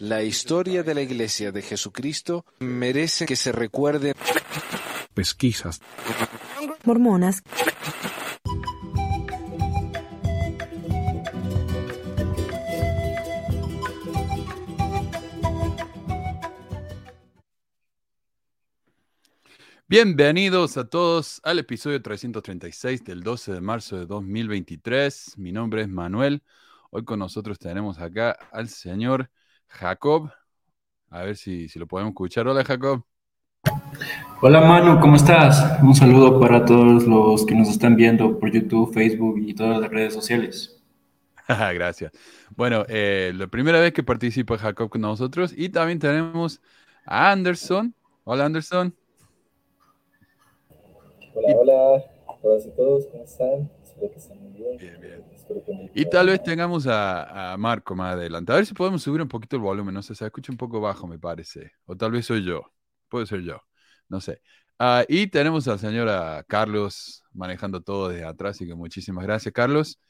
La 0.00 0.22
historia 0.22 0.84
de 0.84 0.94
la 0.94 1.02
Iglesia 1.02 1.50
de 1.50 1.60
Jesucristo 1.60 2.44
merece 2.60 3.26
que 3.26 3.34
se 3.34 3.50
recuerde. 3.50 4.14
Pesquisas. 5.12 5.80
Mormonas. 6.84 7.42
Bienvenidos 19.88 20.76
a 20.76 20.88
todos 20.88 21.40
al 21.42 21.58
episodio 21.58 22.00
336 22.00 23.04
del 23.04 23.24
12 23.24 23.52
de 23.54 23.60
marzo 23.60 23.98
de 23.98 24.06
2023. 24.06 25.38
Mi 25.38 25.50
nombre 25.50 25.82
es 25.82 25.88
Manuel. 25.88 26.44
Hoy 26.90 27.04
con 27.04 27.18
nosotros 27.18 27.58
tenemos 27.58 27.98
acá 27.98 28.38
al 28.52 28.68
señor 28.68 29.28
Jacob. 29.68 30.30
A 31.10 31.22
ver 31.22 31.36
si, 31.36 31.68
si 31.68 31.78
lo 31.78 31.86
podemos 31.86 32.10
escuchar. 32.10 32.46
Hola, 32.48 32.64
Jacob. 32.64 33.04
Hola, 34.40 34.60
Manu, 34.60 35.00
¿cómo 35.00 35.16
estás? 35.16 35.82
Un 35.82 35.94
saludo 35.94 36.38
para 36.38 36.64
todos 36.64 37.04
los 37.04 37.44
que 37.44 37.54
nos 37.54 37.68
están 37.68 37.96
viendo 37.96 38.38
por 38.38 38.52
YouTube, 38.52 38.92
Facebook 38.94 39.38
y 39.38 39.54
todas 39.54 39.80
las 39.80 39.90
redes 39.90 40.14
sociales. 40.14 40.80
Gracias. 41.48 42.12
Bueno, 42.54 42.84
eh, 42.88 43.32
la 43.34 43.46
primera 43.48 43.80
vez 43.80 43.92
que 43.92 44.02
participa 44.02 44.58
Jacob 44.58 44.90
con 44.90 45.00
nosotros 45.00 45.52
y 45.56 45.70
también 45.70 45.98
tenemos 45.98 46.60
a 47.04 47.32
Anderson. 47.32 47.94
Hola, 48.24 48.44
Anderson. 48.44 48.94
Hola, 51.34 51.56
hola, 51.56 52.04
todas 52.42 52.66
y 52.66 52.70
todos, 52.70 53.06
¿cómo 53.06 53.24
están? 53.24 53.70
Espero 53.82 54.10
que 54.10 54.18
estén 54.18 54.42
muy 54.42 54.52
bien. 54.52 54.76
Bien, 54.76 55.00
bien. 55.00 55.37
Y 55.94 56.08
tal 56.08 56.26
vez 56.28 56.42
tengamos 56.42 56.86
a, 56.88 57.56
Marco 57.58 57.94
más 57.94 58.14
adelante. 58.14 58.52
A 58.52 58.56
ver 58.56 58.66
si 58.66 58.74
podemos 58.74 59.02
subir 59.02 59.20
un 59.22 59.28
poquito 59.28 59.56
el 59.56 59.62
volumen. 59.62 59.94
No 59.94 60.02
sé, 60.02 60.14
se 60.14 60.24
escucha 60.24 60.52
un 60.52 60.58
poco 60.58 60.80
bajo, 60.80 61.06
me 61.06 61.18
parece. 61.18 61.72
O 61.86 61.96
tal 61.96 62.12
vez 62.12 62.26
soy 62.26 62.44
yo. 62.44 62.62
Puede 63.08 63.26
ser 63.26 63.42
yo. 63.42 63.60
No 64.08 64.20
sé. 64.20 64.40
Uh, 64.80 65.02
y 65.08 65.26
tenemos 65.26 65.66
al 65.66 65.78
señor 65.78 66.08
Carlos 66.46 67.24
manejando 67.32 67.80
todo 67.80 68.10
desde 68.10 68.24
atrás, 68.24 68.56
así 68.56 68.66
que 68.66 68.74
muchísimas 68.74 69.24
gracias, 69.24 69.52
Carlos. 69.52 70.00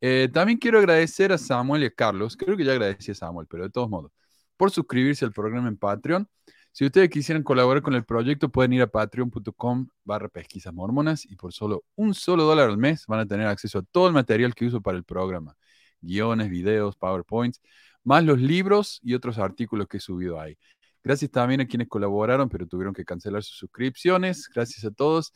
Eh, 0.00 0.28
también 0.32 0.58
quiero 0.58 0.78
agradecer 0.78 1.32
a 1.32 1.38
Samuel 1.38 1.82
y 1.84 1.86
a 1.86 1.90
Carlos. 1.90 2.36
Creo 2.36 2.56
que 2.56 2.64
ya 2.64 2.72
agradecí 2.72 3.10
a 3.12 3.14
Samuel, 3.14 3.46
pero 3.48 3.64
de 3.64 3.70
todos 3.70 3.88
modos, 3.88 4.12
por 4.56 4.70
suscribirse 4.70 5.24
al 5.24 5.32
programa 5.32 5.68
en 5.68 5.76
Patreon. 5.76 6.28
Si 6.72 6.84
ustedes 6.84 7.10
quisieran 7.10 7.42
colaborar 7.42 7.82
con 7.82 7.94
el 7.94 8.04
proyecto, 8.04 8.50
pueden 8.50 8.72
ir 8.72 8.82
a 8.82 8.86
patreon.com 8.86 9.88
barra 10.04 10.30
mormonas 10.72 11.24
y 11.24 11.36
por 11.36 11.52
solo 11.52 11.84
un 11.96 12.14
solo 12.14 12.44
dólar 12.44 12.70
al 12.70 12.78
mes 12.78 13.04
van 13.06 13.20
a 13.20 13.26
tener 13.26 13.46
acceso 13.46 13.80
a 13.80 13.82
todo 13.82 14.06
el 14.06 14.14
material 14.14 14.54
que 14.54 14.66
uso 14.66 14.80
para 14.80 14.96
el 14.96 15.04
programa. 15.04 15.56
Guiones, 16.00 16.50
videos, 16.50 16.96
PowerPoints, 16.96 17.60
más 18.04 18.24
los 18.24 18.40
libros 18.40 19.00
y 19.02 19.14
otros 19.14 19.38
artículos 19.38 19.88
que 19.88 19.96
he 19.96 20.00
subido 20.00 20.40
ahí. 20.40 20.56
Gracias 21.02 21.30
también 21.30 21.60
a 21.60 21.66
quienes 21.66 21.88
colaboraron, 21.88 22.48
pero 22.48 22.66
tuvieron 22.66 22.94
que 22.94 23.04
cancelar 23.04 23.42
sus 23.42 23.56
suscripciones. 23.58 24.48
Gracias 24.54 24.84
a 24.84 24.90
todos. 24.90 25.32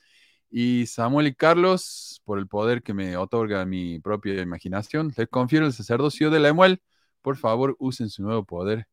Y 0.50 0.86
Samuel 0.86 1.28
y 1.28 1.34
Carlos, 1.34 2.20
por 2.24 2.38
el 2.38 2.46
poder 2.46 2.82
que 2.82 2.94
me 2.94 3.16
otorga 3.16 3.64
mi 3.64 3.98
propia 4.00 4.42
imaginación, 4.42 5.12
les 5.16 5.28
confiero 5.28 5.66
el 5.66 5.72
sacerdocio 5.72 6.30
de 6.30 6.40
la 6.40 6.48
Emuel. 6.48 6.82
Por 7.22 7.36
favor, 7.36 7.76
usen 7.78 8.10
su 8.10 8.22
nuevo 8.22 8.44
poder 8.44 8.86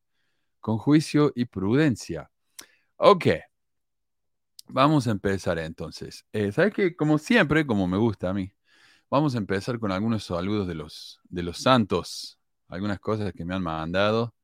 con 0.59 0.77
juicio 0.77 1.31
y 1.35 1.45
prudencia. 1.45 2.29
Ok. 2.97 3.25
Vamos 4.67 5.07
a 5.07 5.11
empezar 5.11 5.57
entonces. 5.59 6.25
Eh, 6.31 6.51
¿Sabes 6.51 6.73
qué? 6.73 6.95
Como 6.95 7.17
siempre, 7.17 7.65
como 7.65 7.87
me 7.87 7.97
gusta 7.97 8.29
a 8.29 8.33
mí, 8.33 8.53
vamos 9.09 9.35
a 9.35 9.39
empezar 9.39 9.79
con 9.79 9.91
algunos 9.91 10.23
saludos 10.25 10.67
de 10.67 10.75
los, 10.75 11.19
de 11.23 11.43
los 11.43 11.57
santos. 11.57 12.39
Algunas 12.67 12.99
cosas 12.99 13.33
que 13.33 13.45
me 13.45 13.55
han 13.55 13.63
mandado. 13.63 14.35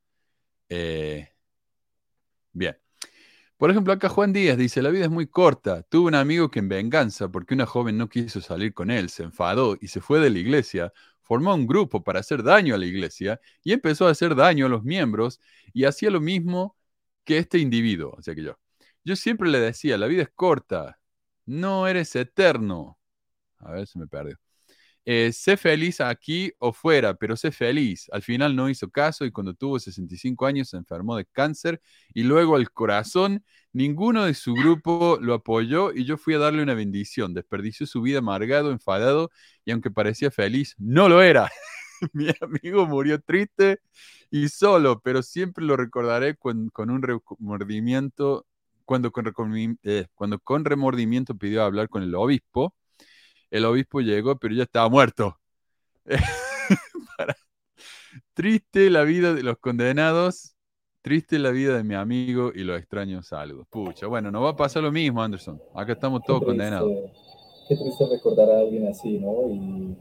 Eh, 0.69 1.29
bien. 2.53 2.77
Por 3.57 3.71
ejemplo, 3.71 3.93
acá 3.93 4.09
Juan 4.09 4.33
Díaz 4.33 4.57
dice, 4.57 4.81
la 4.81 4.89
vida 4.89 5.05
es 5.05 5.11
muy 5.11 5.27
corta. 5.27 5.83
Tuve 5.83 6.07
un 6.07 6.15
amigo 6.15 6.51
que 6.51 6.59
en 6.59 6.69
venganza, 6.69 7.29
porque 7.29 7.53
una 7.53 7.65
joven 7.65 7.97
no 7.97 8.09
quiso 8.09 8.41
salir 8.41 8.73
con 8.73 8.91
él, 8.91 9.09
se 9.09 9.23
enfadó 9.23 9.77
y 9.79 9.87
se 9.87 10.01
fue 10.01 10.19
de 10.19 10.29
la 10.29 10.39
iglesia, 10.39 10.91
formó 11.25 11.53
un 11.55 11.67
grupo 11.67 12.03
para 12.03 12.19
hacer 12.21 12.43
daño 12.43 12.75
a 12.75 12.77
la 12.77 12.85
iglesia 12.85 13.41
y 13.63 13.73
empezó 13.73 14.07
a 14.07 14.11
hacer 14.11 14.35
daño 14.35 14.67
a 14.67 14.69
los 14.69 14.83
miembros 14.83 15.41
y 15.73 15.85
hacía 15.85 16.09
lo 16.11 16.21
mismo 16.21 16.77
que 17.25 17.37
este 17.39 17.59
individuo, 17.59 18.15
o 18.17 18.21
sea 18.21 18.35
que 18.35 18.43
yo. 18.43 18.59
Yo 19.03 19.15
siempre 19.15 19.49
le 19.49 19.59
decía, 19.59 19.97
la 19.97 20.07
vida 20.07 20.23
es 20.23 20.29
corta, 20.33 20.99
no 21.45 21.87
eres 21.87 22.15
eterno. 22.15 22.99
A 23.59 23.71
ver, 23.73 23.87
se 23.87 23.99
me 23.99 24.07
perdió. 24.07 24.37
Eh, 25.07 25.31
sé 25.33 25.55
feliz 25.57 26.01
aquí 26.01 26.51
o 26.59 26.73
fuera, 26.73 27.13
pero 27.13 27.35
sé 27.37 27.51
feliz. 27.51 28.07
Al 28.11 28.23
final 28.23 28.55
no 28.55 28.69
hizo 28.69 28.89
caso 28.89 29.23
y 29.25 29.31
cuando 29.31 29.53
tuvo 29.53 29.79
65 29.79 30.45
años 30.47 30.69
se 30.69 30.77
enfermó 30.77 31.15
de 31.15 31.25
cáncer 31.25 31.79
y 32.13 32.23
luego 32.23 32.57
el 32.57 32.71
corazón, 32.71 33.43
ninguno 33.71 34.25
de 34.25 34.33
su 34.33 34.53
grupo 34.55 35.17
lo 35.21 35.35
apoyó 35.35 35.93
y 35.93 36.05
yo 36.05 36.17
fui 36.17 36.33
a 36.33 36.39
darle 36.39 36.63
una 36.63 36.73
bendición. 36.73 37.33
Desperdició 37.35 37.85
su 37.85 38.01
vida 38.01 38.19
amargado, 38.19 38.71
enfadado 38.71 39.29
y 39.63 39.71
aunque 39.71 39.91
parecía 39.91 40.31
feliz, 40.31 40.75
no 40.79 41.07
lo 41.09 41.21
era. 41.21 41.49
Mi 42.13 42.27
amigo 42.41 42.85
murió 42.87 43.19
triste 43.21 43.79
y 44.31 44.49
solo, 44.49 45.01
pero 45.01 45.21
siempre 45.23 45.63
lo 45.65 45.77
recordaré 45.77 46.35
con, 46.35 46.69
con 46.69 46.89
un 46.89 47.01
remordimiento, 47.03 48.45
eh, 49.83 50.07
cuando 50.15 50.39
con 50.39 50.65
remordimiento 50.65 51.35
pidió 51.35 51.63
hablar 51.63 51.89
con 51.89 52.03
el 52.03 52.15
obispo. 52.15 52.73
El 53.55 53.63
obispo 53.63 54.01
llegó, 54.01 54.35
pero 54.35 54.53
ya 54.53 54.63
estaba 54.63 54.89
muerto. 54.89 55.37
Triste 58.33 58.89
la 58.89 59.03
vida 59.03 59.33
de 59.33 59.43
los 59.43 59.57
condenados, 59.59 60.57
triste 61.01 61.39
la 61.39 61.51
vida 61.51 61.77
de 61.77 61.85
mi 61.85 61.95
amigo 61.95 62.51
y 62.53 62.65
los 62.65 62.77
extraños 62.77 63.27
saludos. 63.27 63.65
Pucha, 63.69 64.07
bueno, 64.07 64.29
no 64.29 64.41
va 64.41 64.49
a 64.49 64.55
pasar 64.57 64.83
lo 64.83 64.91
mismo, 64.91 65.23
Anderson. 65.23 65.61
Acá 65.73 65.93
estamos 65.93 66.21
todos 66.27 66.43
condenados. 66.43 66.91
Qué 67.69 67.77
triste 67.77 68.05
recordar 68.11 68.49
a 68.49 68.59
alguien 68.59 68.89
así, 68.89 69.19
¿no? 69.19 69.49
Y, 69.49 69.95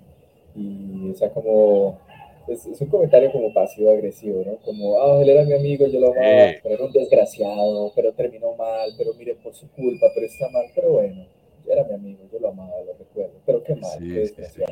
y 0.57 1.11
o 1.13 1.15
sea, 1.15 1.33
como 1.33 2.01
es, 2.49 2.67
es, 2.67 2.81
un 2.81 2.89
comentario 2.89 3.31
como 3.31 3.55
pasivo-agresivo, 3.55 4.43
¿no? 4.45 4.57
Como, 4.65 5.01
ah, 5.01 5.23
él 5.23 5.29
era 5.29 5.45
mi 5.45 5.55
amigo, 5.55 5.87
yo 5.87 6.01
lo 6.01 6.09
amaba, 6.09 6.27
Eh. 6.27 6.59
pero 6.61 6.75
era 6.75 6.85
un 6.87 6.93
desgraciado, 6.93 7.93
pero 7.95 8.13
terminó 8.15 8.57
mal, 8.57 8.91
pero 8.99 9.15
mire, 9.15 9.37
por 9.37 9.55
su 9.55 9.69
culpa, 9.69 10.09
pero 10.13 10.27
está 10.27 10.49
mal, 10.49 10.65
pero 10.75 10.91
bueno, 10.91 11.25
era 11.69 11.85
mi 11.85 11.95
amigo, 11.95 12.25
yo 12.33 12.39
lo 12.41 12.51
amaba, 12.51 12.73
lo 12.87 12.95
recuerdo, 12.99 13.33
pero 13.47 13.63
qué 13.63 13.75
mal, 13.77 13.99
Sí, 13.99 14.33
qué 14.35 14.45
sí. 14.45 14.63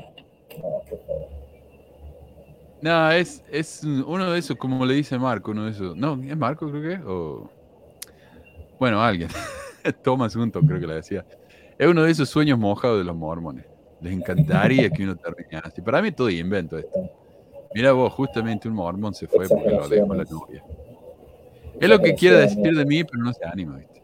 No, 0.58 0.82
por 0.88 0.98
favor. 1.06 1.28
No, 2.82 3.12
es, 3.12 3.44
es 3.50 3.84
uno 3.84 4.32
de 4.32 4.38
esos, 4.38 4.56
como 4.56 4.84
le 4.84 4.94
dice 4.94 5.16
Marco, 5.19 5.52
uno 5.52 5.66
de 5.66 5.70
esos. 5.70 5.97
No, 5.97 6.20
¿es 6.22 6.36
Marco 6.36 6.69
creo 6.69 6.82
que? 6.82 7.04
O... 7.06 7.48
Bueno, 8.78 9.00
alguien. 9.00 9.28
Thomas 10.02 10.34
Hunton 10.34 10.66
creo 10.66 10.81
que 10.81 10.86
le 10.88 10.94
decía. 10.94 11.25
Es 11.78 11.86
uno 11.86 12.02
de 12.02 12.10
esos 12.10 12.28
sueños 12.28 12.58
mojados 12.58 12.98
de 12.98 13.04
los 13.04 13.14
mormones. 13.14 13.64
Les 14.00 14.12
encantaría 14.12 14.91
que 14.91 15.04
uno 15.04 15.14
terminara 15.16 15.69
así. 15.69 15.81
Para 15.81 16.02
mí 16.02 16.10
todo 16.10 16.28
invento 16.28 16.76
esto. 16.76 17.08
Mira 17.72 17.92
vos, 17.92 18.12
justamente 18.12 18.69
un 18.69 18.75
mormón 18.75 19.14
se 19.14 19.28
fue 19.28 19.48
porque 19.48 19.70
lo 19.70 19.88
dejó 19.88 20.14
la 20.14 20.25
novia. 20.25 20.64
Es 21.81 21.88
lo 21.88 22.00
que 22.00 22.14
quiere 22.14 22.38
decir 22.38 22.76
de 22.76 22.84
mí, 22.84 23.04
pero 23.04 23.22
no 23.22 23.32
se 23.32 23.44
anima, 23.44 23.76
¿viste? 23.76 24.01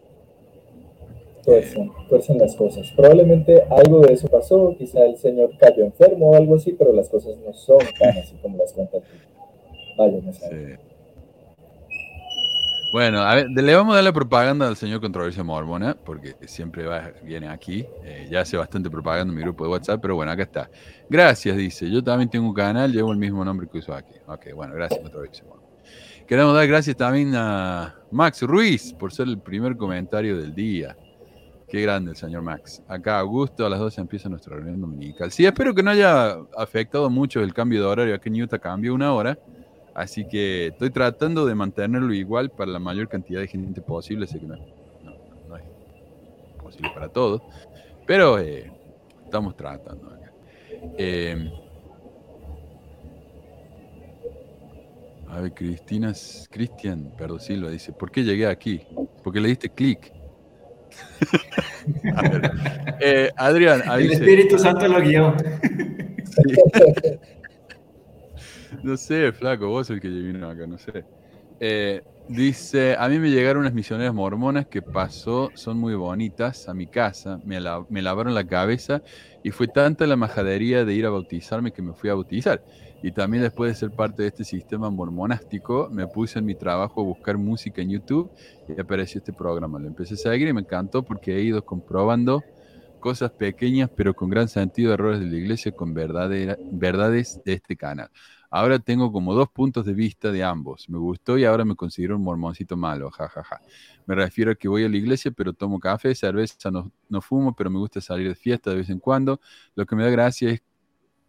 Tuercen, 1.49 1.91
tuercen 2.11 2.39
las 2.39 2.55
cosas. 2.55 2.93
Probablemente 2.95 3.63
algo 3.71 4.01
de 4.01 4.13
eso 4.13 4.29
pasó, 4.29 4.75
quizá 4.77 5.03
el 5.07 5.17
señor 5.17 5.57
cayó 5.59 5.83
enfermo 5.83 6.33
o 6.33 6.37
algo 6.37 6.57
así, 6.57 6.75
pero 6.79 6.93
las 6.93 7.09
cosas 7.09 7.39
no 7.39 7.55
son 7.55 7.79
tan 7.99 8.19
así 8.19 8.37
como 8.43 8.59
las 8.59 8.71
cuentan. 8.75 9.01
Vaya, 9.97 10.19
no 10.23 10.31
sé. 10.31 10.79
Bueno, 12.93 13.21
a 13.23 13.35
ver, 13.35 13.49
le 13.49 13.75
vamos 13.75 13.93
a 13.93 13.97
dar 13.97 14.05
la 14.05 14.13
propaganda 14.13 14.69
al 14.69 14.77
señor 14.77 15.01
Controversia 15.01 15.43
Mormona, 15.43 15.97
porque 16.05 16.35
siempre 16.47 16.85
va, 16.85 17.13
viene 17.23 17.49
aquí. 17.49 17.87
Eh, 18.05 18.29
ya 18.31 18.43
hace 18.43 18.59
bastante 18.59 18.91
propaganda 18.91 19.33
en 19.33 19.37
mi 19.39 19.43
grupo 19.43 19.65
de 19.65 19.71
WhatsApp, 19.71 20.03
pero 20.03 20.17
bueno, 20.17 20.31
acá 20.31 20.43
está. 20.43 20.71
Gracias, 21.09 21.57
dice. 21.57 21.91
Yo 21.91 22.05
también 22.05 22.29
tengo 22.29 22.47
un 22.47 22.55
canal, 22.55 22.93
llevo 22.93 23.11
el 23.11 23.19
mismo 23.19 23.43
nombre 23.43 23.67
que 23.73 23.79
uso 23.79 23.95
aquí. 23.95 24.17
Ok, 24.27 24.53
bueno, 24.55 24.75
gracias, 24.75 25.01
Controversia 25.01 25.45
Mormona. 25.45 25.67
Queremos 26.27 26.55
dar 26.55 26.67
gracias 26.67 26.95
también 26.95 27.33
a 27.35 27.95
Max 28.11 28.43
Ruiz 28.43 28.93
por 28.93 29.15
ser 29.15 29.29
el 29.29 29.39
primer 29.39 29.79
comentario 29.79 30.37
del 30.37 30.55
día. 30.55 30.95
Qué 31.69 31.83
grande 31.83 32.13
el 32.13 32.17
señor 32.17 32.41
Max. 32.43 32.83
Acá, 32.89 33.19
Augusto, 33.19 33.67
a 33.67 33.69
las 33.69 33.79
12 33.79 34.01
empieza 34.01 34.29
nuestra 34.31 34.57
reunión 34.57 34.81
dominical. 34.81 35.31
Sí, 35.31 35.45
espero 35.45 35.75
que 35.75 35.83
no 35.83 35.91
haya 35.91 36.39
afectado 36.57 37.11
mucho 37.11 37.41
el 37.41 37.53
cambio 37.53 37.81
de 37.81 37.87
horario. 37.87 38.15
Aquí 38.15 38.31
en 38.31 38.43
Utah 38.43 38.59
cambió 38.59 38.95
una 38.95 39.13
hora. 39.13 39.39
Así 39.95 40.27
que 40.27 40.69
estoy 40.69 40.91
tratando 40.91 41.45
de 41.45 41.55
mantenerlo 41.55 42.15
igual 42.15 42.51
para 42.51 42.71
la 42.71 42.79
mayor 42.79 43.09
cantidad 43.09 43.41
de 43.41 43.49
gente 43.49 43.83
posible. 43.83 44.27
Sé 44.27 44.41
que 44.41 44.47
no, 44.47 44.57
no, 44.57 45.57
es 45.57 45.65
posible 46.63 46.91
para 46.95 47.11
todos. 47.11 47.43
Pero 48.07 48.39
eh, 48.39 48.73
estamos 49.25 49.55
tratando 49.55 50.07
acá. 50.07 50.33
Eh, 50.97 51.53
a 55.29 55.41
ver, 55.41 55.53
Cristina, 55.53 56.15
Cristian, 56.51 57.13
Silva 57.41 57.69
dice, 57.69 57.93
¿por 57.93 58.11
qué 58.11 58.25
llegué 58.25 58.47
aquí? 58.47 58.81
Porque 59.23 59.41
le 59.41 59.49
diste 59.49 59.69
clic. 59.69 60.18
A 62.17 62.23
ver, 62.23 62.51
eh, 63.01 63.31
Adrián, 63.37 63.83
ahí 63.87 64.07
El 64.07 64.13
Espíritu 64.13 64.59
Santo 64.59 64.89
lo 64.89 65.01
guió. 65.01 65.37
No 68.83 68.97
sé, 68.97 69.33
flaco, 69.33 69.69
vos 69.69 69.89
el 69.91 70.01
que 70.01 70.09
vino 70.09 70.49
acá, 70.49 70.67
no 70.67 70.79
sé. 70.79 71.07
Eh, 71.59 72.03
dice, 72.27 72.97
a 72.99 73.09
mí 73.09 73.19
me 73.19 73.31
llegaron 73.31 73.63
unas 73.63 73.73
misioneras 73.75 74.15
mormonas 74.15 74.67
que 74.69 74.83
pasó, 74.83 75.51
son 75.55 75.79
muy 75.79 75.95
bonitas, 75.95 76.69
a 76.69 76.75
mi 76.75 76.87
casa, 76.89 77.39
me, 77.43 77.61
la- 77.61 77.85
me 77.89 78.03
lavaron 78.03 78.35
la 78.35 78.47
cabeza 78.47 79.03
y 79.43 79.51
fue 79.51 79.69
tanta 79.69 80.07
la 80.07 80.17
majadería 80.17 80.85
de 80.85 80.95
ir 80.95 81.07
a 81.07 81.11
bautizarme 81.11 81.73
que 81.73 81.83
me 81.83 81.95
fui 81.95 82.11
a 82.11 82.15
bautizar. 82.15 82.63
Y 83.03 83.13
también 83.13 83.43
después 83.43 83.73
de 83.73 83.79
ser 83.79 83.91
parte 83.91 84.23
de 84.23 84.29
este 84.29 84.45
sistema 84.45 84.91
mormonástico, 84.91 85.89
me 85.91 86.07
puse 86.07 86.41
en 86.41 86.47
mi 86.47 86.55
trabajo 86.55 87.01
a 87.01 87.05
buscar 87.05 87.39
música 87.39 87.81
en 87.81 87.91
YouTube 87.91 88.31
y 88.69 88.81
apareció 88.81 89.19
este 89.19 89.33
programa. 89.33 89.79
Lo 89.79 89.87
empecé 89.87 90.15
a 90.15 90.17
seguir 90.17 90.49
y 90.49 90.53
me 90.53 90.63
encantó 90.63 91.03
porque 91.05 91.37
he 91.37 91.43
ido 91.43 91.65
comprobando 91.65 92.43
cosas 92.99 93.31
pequeñas 93.31 93.89
pero 93.95 94.15
con 94.15 94.29
gran 94.29 94.49
sentido, 94.49 94.93
errores 94.93 95.21
de 95.21 95.27
la 95.27 95.37
iglesia 95.37 95.71
con 95.71 95.95
verdades 95.95 97.41
de 97.45 97.53
este 97.53 97.77
canal. 97.77 98.11
Ahora 98.51 98.79
tengo 98.79 99.13
como 99.13 99.35
dos 99.35 99.49
puntos 99.51 99.85
de 99.85 99.93
vista 99.93 100.33
de 100.33 100.43
ambos. 100.43 100.89
Me 100.89 100.99
gustó 100.99 101.37
y 101.37 101.45
ahora 101.45 101.67
me 101.67 101.77
considero 101.77 102.17
un 102.17 102.23
mormoncito 102.23 102.77
malo, 102.79 103.11
jajaja. 103.11 103.61
Me 104.07 104.15
refiero 104.15 104.53
a 104.53 104.55
que 104.55 104.69
voy 104.69 104.85
a 104.85 104.89
la 104.89 104.97
iglesia, 104.97 105.31
pero 105.31 105.53
tomo 105.53 105.79
café, 105.79 106.15
cerveza, 106.15 106.71
no, 106.71 106.91
no 107.11 107.21
fumo, 107.21 107.55
pero 107.55 107.69
me 107.69 107.79
gusta 107.79 108.01
salir 108.01 108.27
de 108.27 108.35
fiesta 108.35 108.71
de 108.71 108.77
vez 108.77 108.89
en 108.89 109.01
cuando. 109.01 109.39
Lo 109.75 109.85
que 109.85 109.95
me 109.95 110.03
da 110.03 110.09
gracia 110.11 110.51
es, 110.51 110.63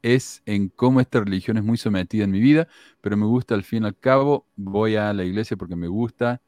es 0.02 0.42
en 0.46 0.70
cómo 0.70 1.02
esta 1.02 1.20
religión 1.20 1.58
es 1.58 1.64
muy 1.64 1.78
sometida 1.78 2.24
en 2.24 2.32
mi 2.32 2.40
vida, 2.40 2.68
pero 3.02 3.18
me 3.18 3.26
gusta 3.26 3.56
al 3.56 3.64
fin 3.64 3.84
y 3.84 3.88
al 3.88 3.98
cabo. 3.98 4.48
Voy 4.56 4.96
a 4.96 5.14
la 5.14 5.24
iglesia 5.24 5.58
porque 5.58 5.76
me 5.76 5.88
gusta 5.88 6.42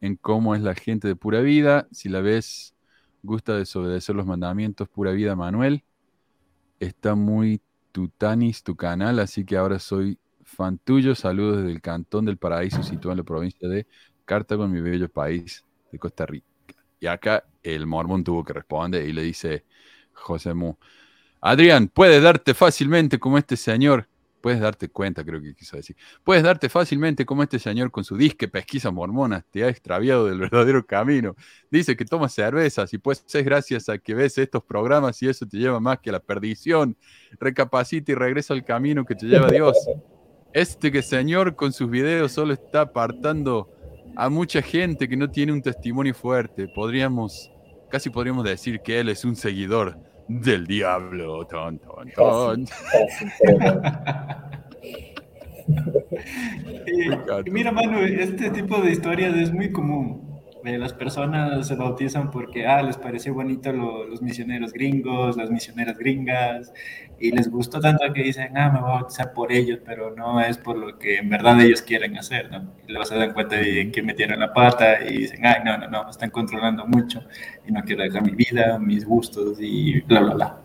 en 0.00 0.16
cómo 0.16 0.54
es 0.54 0.62
la 0.62 0.74
gente 0.74 1.08
de 1.08 1.16
pura 1.16 1.40
vida. 1.40 1.88
Si 1.92 2.08
la 2.08 2.20
ves, 2.20 2.74
gusta 3.22 3.56
desobedecer 3.56 4.14
los 4.16 4.26
mandamientos, 4.26 4.88
pura 4.88 5.12
vida, 5.12 5.36
Manuel. 5.36 5.84
Está 6.80 7.14
muy 7.14 7.60
tutanis 7.92 8.62
tu 8.62 8.76
canal, 8.76 9.18
así 9.18 9.44
que 9.44 9.56
ahora 9.56 9.78
soy 9.78 10.18
fan 10.44 10.78
tuyo. 10.78 11.14
Saludos 11.14 11.58
desde 11.58 11.72
el 11.72 11.80
Cantón 11.82 12.24
del 12.24 12.38
Paraíso, 12.38 12.82
situado 12.82 13.12
en 13.12 13.18
la 13.18 13.24
provincia 13.24 13.68
de 13.68 13.86
Cartago, 14.24 14.64
en 14.64 14.72
mi 14.72 14.80
bello 14.80 15.08
país 15.08 15.64
de 15.90 15.98
Costa 15.98 16.26
Rica. 16.26 16.46
Y 17.00 17.06
acá 17.06 17.44
el 17.62 17.86
mormón 17.86 18.24
tuvo 18.24 18.44
que 18.44 18.52
responder 18.52 19.08
y 19.08 19.12
le 19.12 19.22
dice 19.22 19.64
José 20.12 20.54
Mu, 20.54 20.74
Adrián, 21.40 21.88
puedes 21.88 22.22
darte 22.22 22.52
fácilmente 22.52 23.18
como 23.18 23.38
este 23.38 23.56
señor, 23.56 24.08
puedes 24.40 24.60
darte 24.60 24.88
cuenta, 24.88 25.24
creo 25.24 25.40
que 25.40 25.54
quiso 25.54 25.76
decir, 25.76 25.96
puedes 26.24 26.42
darte 26.42 26.68
fácilmente 26.68 27.24
como 27.24 27.42
este 27.44 27.58
señor 27.60 27.90
con 27.90 28.02
su 28.02 28.16
disque 28.16 28.48
pesquisa 28.48 28.90
mormona 28.90 29.44
te 29.50 29.62
ha 29.62 29.68
extraviado 29.68 30.26
del 30.26 30.38
verdadero 30.40 30.84
camino. 30.84 31.36
Dice 31.70 31.96
que 31.96 32.04
toma 32.04 32.28
cervezas 32.28 32.92
y 32.92 32.98
pues 32.98 33.24
es 33.32 33.44
gracias 33.44 33.88
a 33.88 33.98
que 33.98 34.14
ves 34.14 34.36
estos 34.38 34.64
programas 34.64 35.22
y 35.22 35.28
eso 35.28 35.46
te 35.46 35.58
lleva 35.58 35.78
más 35.80 36.00
que 36.00 36.10
a 36.10 36.14
la 36.14 36.20
perdición. 36.20 36.96
Recapacita 37.38 38.12
y 38.12 38.14
regresa 38.16 38.54
al 38.54 38.64
camino 38.64 39.04
que 39.04 39.14
te 39.14 39.26
lleva 39.26 39.48
Dios. 39.48 39.76
Este 40.52 40.90
que 40.90 41.02
señor 41.02 41.54
con 41.54 41.72
sus 41.72 41.88
videos 41.88 42.32
solo 42.32 42.54
está 42.54 42.80
apartando 42.82 43.70
a 44.16 44.28
mucha 44.28 44.60
gente 44.62 45.08
que 45.08 45.16
no 45.16 45.30
tiene 45.30 45.52
un 45.52 45.62
testimonio 45.62 46.14
fuerte. 46.14 46.66
Podríamos, 46.66 47.52
casi 47.90 48.10
podríamos 48.10 48.44
decir 48.44 48.80
que 48.80 48.98
él 48.98 49.08
es 49.08 49.24
un 49.24 49.36
seguidor 49.36 50.07
del 50.28 50.66
diablo. 50.66 51.44
Ton, 51.46 51.78
ton, 51.78 52.10
ton. 52.10 52.64
Mira, 57.50 57.72
Manu, 57.72 57.98
este 58.00 58.50
tipo 58.50 58.80
de 58.80 58.92
historias 58.92 59.34
es 59.36 59.52
muy 59.52 59.70
común. 59.72 60.27
Eh, 60.64 60.76
las 60.76 60.92
personas 60.92 61.66
se 61.68 61.76
bautizan 61.76 62.30
porque 62.32 62.66
ah, 62.66 62.82
les 62.82 62.96
pareció 62.96 63.32
bonito 63.32 63.72
lo- 63.72 64.04
los 64.06 64.20
misioneros 64.22 64.72
gringos, 64.72 65.36
las 65.36 65.50
misioneras 65.50 65.96
gringas, 65.98 66.72
y 67.20 67.30
les 67.30 67.48
gustó 67.50 67.80
tanto 67.80 68.12
que 68.12 68.22
dicen, 68.24 68.56
ah, 68.58 68.68
me 68.70 68.80
voy 68.80 68.90
a 68.90 68.92
bautizar 68.94 69.32
por 69.32 69.52
ellos, 69.52 69.78
pero 69.84 70.14
no 70.16 70.40
es 70.40 70.58
por 70.58 70.76
lo 70.76 70.98
que 70.98 71.18
en 71.18 71.28
verdad 71.30 71.60
ellos 71.60 71.82
quieren 71.82 72.16
hacer, 72.18 72.50
¿no? 72.50 72.72
Y 72.86 72.92
luego 72.92 73.04
se 73.06 73.16
dan 73.16 73.32
cuenta 73.34 73.56
de 73.56 73.90
que 73.92 74.02
metieron 74.02 74.40
la 74.40 74.52
pata 74.52 75.00
y 75.08 75.18
dicen, 75.18 75.46
ay, 75.46 75.62
no, 75.64 75.78
no, 75.78 75.88
no, 75.88 76.04
me 76.04 76.10
están 76.10 76.30
controlando 76.30 76.84
mucho 76.86 77.22
y 77.66 77.72
no 77.72 77.82
quiero 77.84 78.02
dejar 78.02 78.22
mi 78.22 78.32
vida, 78.32 78.78
mis 78.80 79.04
gustos 79.06 79.58
y 79.60 80.00
bla, 80.02 80.20
bla, 80.20 80.34
bla. 80.34 80.58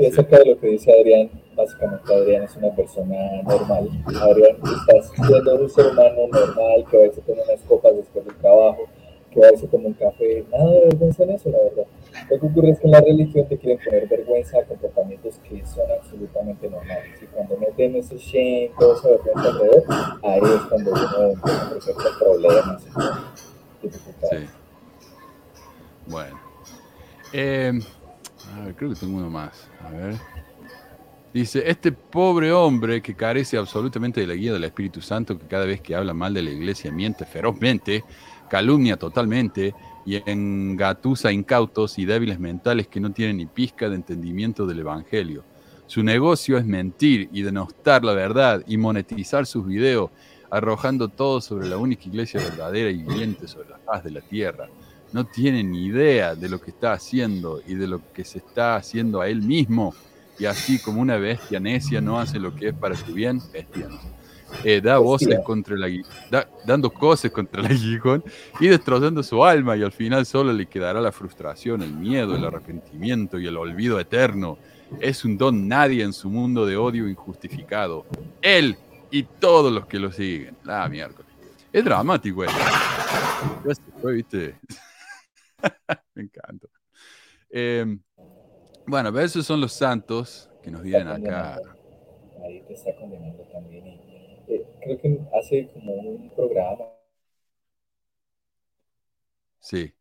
Y 0.00 0.06
acerca 0.06 0.38
de 0.38 0.46
lo 0.46 0.60
que 0.60 0.66
dice 0.68 0.92
Adrián, 0.92 1.30
básicamente 1.58 2.14
Adrián 2.14 2.44
es 2.44 2.56
una 2.56 2.70
persona 2.74 3.42
normal. 3.42 3.90
Adrián 4.06 4.56
está 4.62 5.26
siendo 5.26 5.56
un 5.56 5.68
ser 5.68 5.86
humano 5.88 6.28
normal 6.30 6.84
que 6.90 6.96
a 6.96 7.00
veces 7.00 7.24
toma 7.26 7.42
unas 7.42 7.60
copas 7.62 7.96
después 7.96 8.24
del 8.24 8.36
trabajo, 8.36 8.84
que 9.30 9.44
a 9.44 9.50
veces 9.50 9.68
toma 9.68 9.88
un 9.88 9.94
café. 9.94 10.44
Nada 10.50 10.70
de 10.70 10.80
vergüenza 10.86 11.24
en 11.24 11.30
eso, 11.30 11.50
la 11.50 11.58
verdad. 11.58 11.86
Lo 12.30 12.40
que 12.40 12.46
ocurre 12.46 12.70
es 12.70 12.80
que 12.80 12.86
en 12.86 12.92
la 12.92 13.00
religión 13.00 13.48
te 13.48 13.58
quieren 13.58 13.84
poner 13.84 14.08
vergüenza 14.08 14.58
a 14.58 14.64
comportamientos 14.64 15.38
que 15.48 15.66
son 15.66 15.90
absolutamente 15.90 16.70
normales. 16.70 17.22
Y 17.22 17.26
cuando 17.26 17.56
meten 17.56 17.96
ese 17.96 18.16
shame, 18.16 18.70
toda 18.78 18.96
esa 18.96 19.08
vergüenza 19.08 19.48
alrededor, 19.48 19.84
ahí 20.22 20.40
es 20.40 20.60
cuando 20.68 20.92
uno 20.92 21.30
empieza 21.32 21.90
a 21.90 21.94
con 21.94 22.18
problemas 22.20 22.84
dificultades. 23.82 24.48
Sí. 24.48 24.56
Bueno. 26.06 26.40
Eh, 27.32 27.72
a 28.54 28.64
ver, 28.64 28.74
creo 28.76 28.90
que 28.90 28.96
tengo 28.96 29.18
uno 29.18 29.28
más. 29.28 29.68
A 29.84 29.90
ver. 29.90 30.14
Dice, 31.38 31.62
este 31.70 31.92
pobre 31.92 32.50
hombre 32.50 33.00
que 33.00 33.14
carece 33.14 33.56
absolutamente 33.56 34.20
de 34.20 34.26
la 34.26 34.34
guía 34.34 34.52
del 34.52 34.64
Espíritu 34.64 35.00
Santo, 35.00 35.38
que 35.38 35.46
cada 35.46 35.66
vez 35.66 35.80
que 35.80 35.94
habla 35.94 36.12
mal 36.12 36.34
de 36.34 36.42
la 36.42 36.50
iglesia 36.50 36.90
miente 36.90 37.24
ferozmente, 37.24 38.02
calumnia 38.50 38.96
totalmente 38.96 39.72
y 40.04 40.20
engatusa 40.28 41.30
incautos 41.30 41.96
y 42.00 42.06
débiles 42.06 42.40
mentales 42.40 42.88
que 42.88 42.98
no 42.98 43.12
tienen 43.12 43.36
ni 43.36 43.46
pizca 43.46 43.88
de 43.88 43.94
entendimiento 43.94 44.66
del 44.66 44.80
Evangelio. 44.80 45.44
Su 45.86 46.02
negocio 46.02 46.58
es 46.58 46.66
mentir 46.66 47.28
y 47.32 47.42
denostar 47.42 48.04
la 48.04 48.14
verdad 48.14 48.64
y 48.66 48.76
monetizar 48.76 49.46
sus 49.46 49.64
videos, 49.64 50.10
arrojando 50.50 51.06
todo 51.06 51.40
sobre 51.40 51.68
la 51.68 51.78
única 51.78 52.08
iglesia 52.08 52.40
verdadera 52.40 52.90
y 52.90 53.04
viviente 53.04 53.46
sobre 53.46 53.68
la 53.68 53.78
faz 53.78 54.02
de 54.02 54.10
la 54.10 54.22
tierra. 54.22 54.68
No 55.12 55.24
tiene 55.24 55.62
ni 55.62 55.86
idea 55.86 56.34
de 56.34 56.48
lo 56.48 56.60
que 56.60 56.72
está 56.72 56.94
haciendo 56.94 57.62
y 57.64 57.76
de 57.76 57.86
lo 57.86 58.12
que 58.12 58.24
se 58.24 58.38
está 58.38 58.74
haciendo 58.74 59.20
a 59.20 59.28
él 59.28 59.42
mismo. 59.42 59.94
Y 60.38 60.44
así 60.46 60.78
como 60.80 61.00
una 61.00 61.16
bestia 61.16 61.58
necia 61.60 62.00
no 62.00 62.18
hace 62.20 62.38
lo 62.38 62.54
que 62.54 62.68
es 62.68 62.74
para 62.74 62.94
su 62.94 63.12
bien, 63.12 63.40
bestia, 63.52 63.88
¿no? 63.88 63.98
Eh, 64.64 64.80
da 64.80 64.96
voces 64.96 65.40
contra 65.44 65.76
agui- 65.76 66.06
da- 66.30 66.48
dando 66.64 66.90
cosas 66.90 67.30
contra 67.30 67.60
el 67.60 67.66
aguijón 67.66 68.24
y 68.58 68.68
destrozando 68.68 69.22
su 69.22 69.44
alma 69.44 69.76
y 69.76 69.82
al 69.82 69.92
final 69.92 70.24
solo 70.24 70.52
le 70.54 70.64
quedará 70.66 71.00
la 71.02 71.12
frustración, 71.12 71.82
el 71.82 71.92
miedo, 71.92 72.34
el 72.34 72.44
arrepentimiento 72.44 73.38
y 73.38 73.46
el 73.46 73.56
olvido 73.58 74.00
eterno. 74.00 74.56
Es 75.00 75.22
un 75.26 75.36
don 75.36 75.68
nadie 75.68 76.02
en 76.02 76.14
su 76.14 76.30
mundo 76.30 76.64
de 76.64 76.78
odio 76.78 77.08
injustificado. 77.08 78.06
Él 78.40 78.78
y 79.10 79.24
todos 79.24 79.70
los 79.70 79.84
que 79.86 79.98
lo 79.98 80.10
siguen. 80.12 80.56
La 80.64 80.88
miércoles. 80.88 81.30
Es 81.70 81.84
dramático 81.84 82.42
esto. 82.44 82.56
Ya 83.66 83.74
se 83.74 83.82
fue, 84.00 84.14
¿viste? 84.14 84.54
Me 86.14 86.22
encanta. 86.22 86.68
Eh, 87.50 87.98
bueno, 88.88 89.12
pero 89.12 89.24
esos 89.24 89.46
son 89.46 89.60
los 89.60 89.72
santos 89.72 90.50
que 90.62 90.70
nos 90.70 90.82
vienen 90.82 91.08
acá. 91.08 91.62
Ahí 92.42 92.62
te 92.66 92.74
está 92.74 92.94
condenando 92.96 93.42
también. 93.52 93.86
Y, 93.86 94.54
eh, 94.54 94.64
creo 94.80 94.98
que 94.98 95.20
hace 95.34 95.68
como 95.74 95.92
un 95.94 96.30
programa. 96.30 96.84
Sí. 99.60 99.94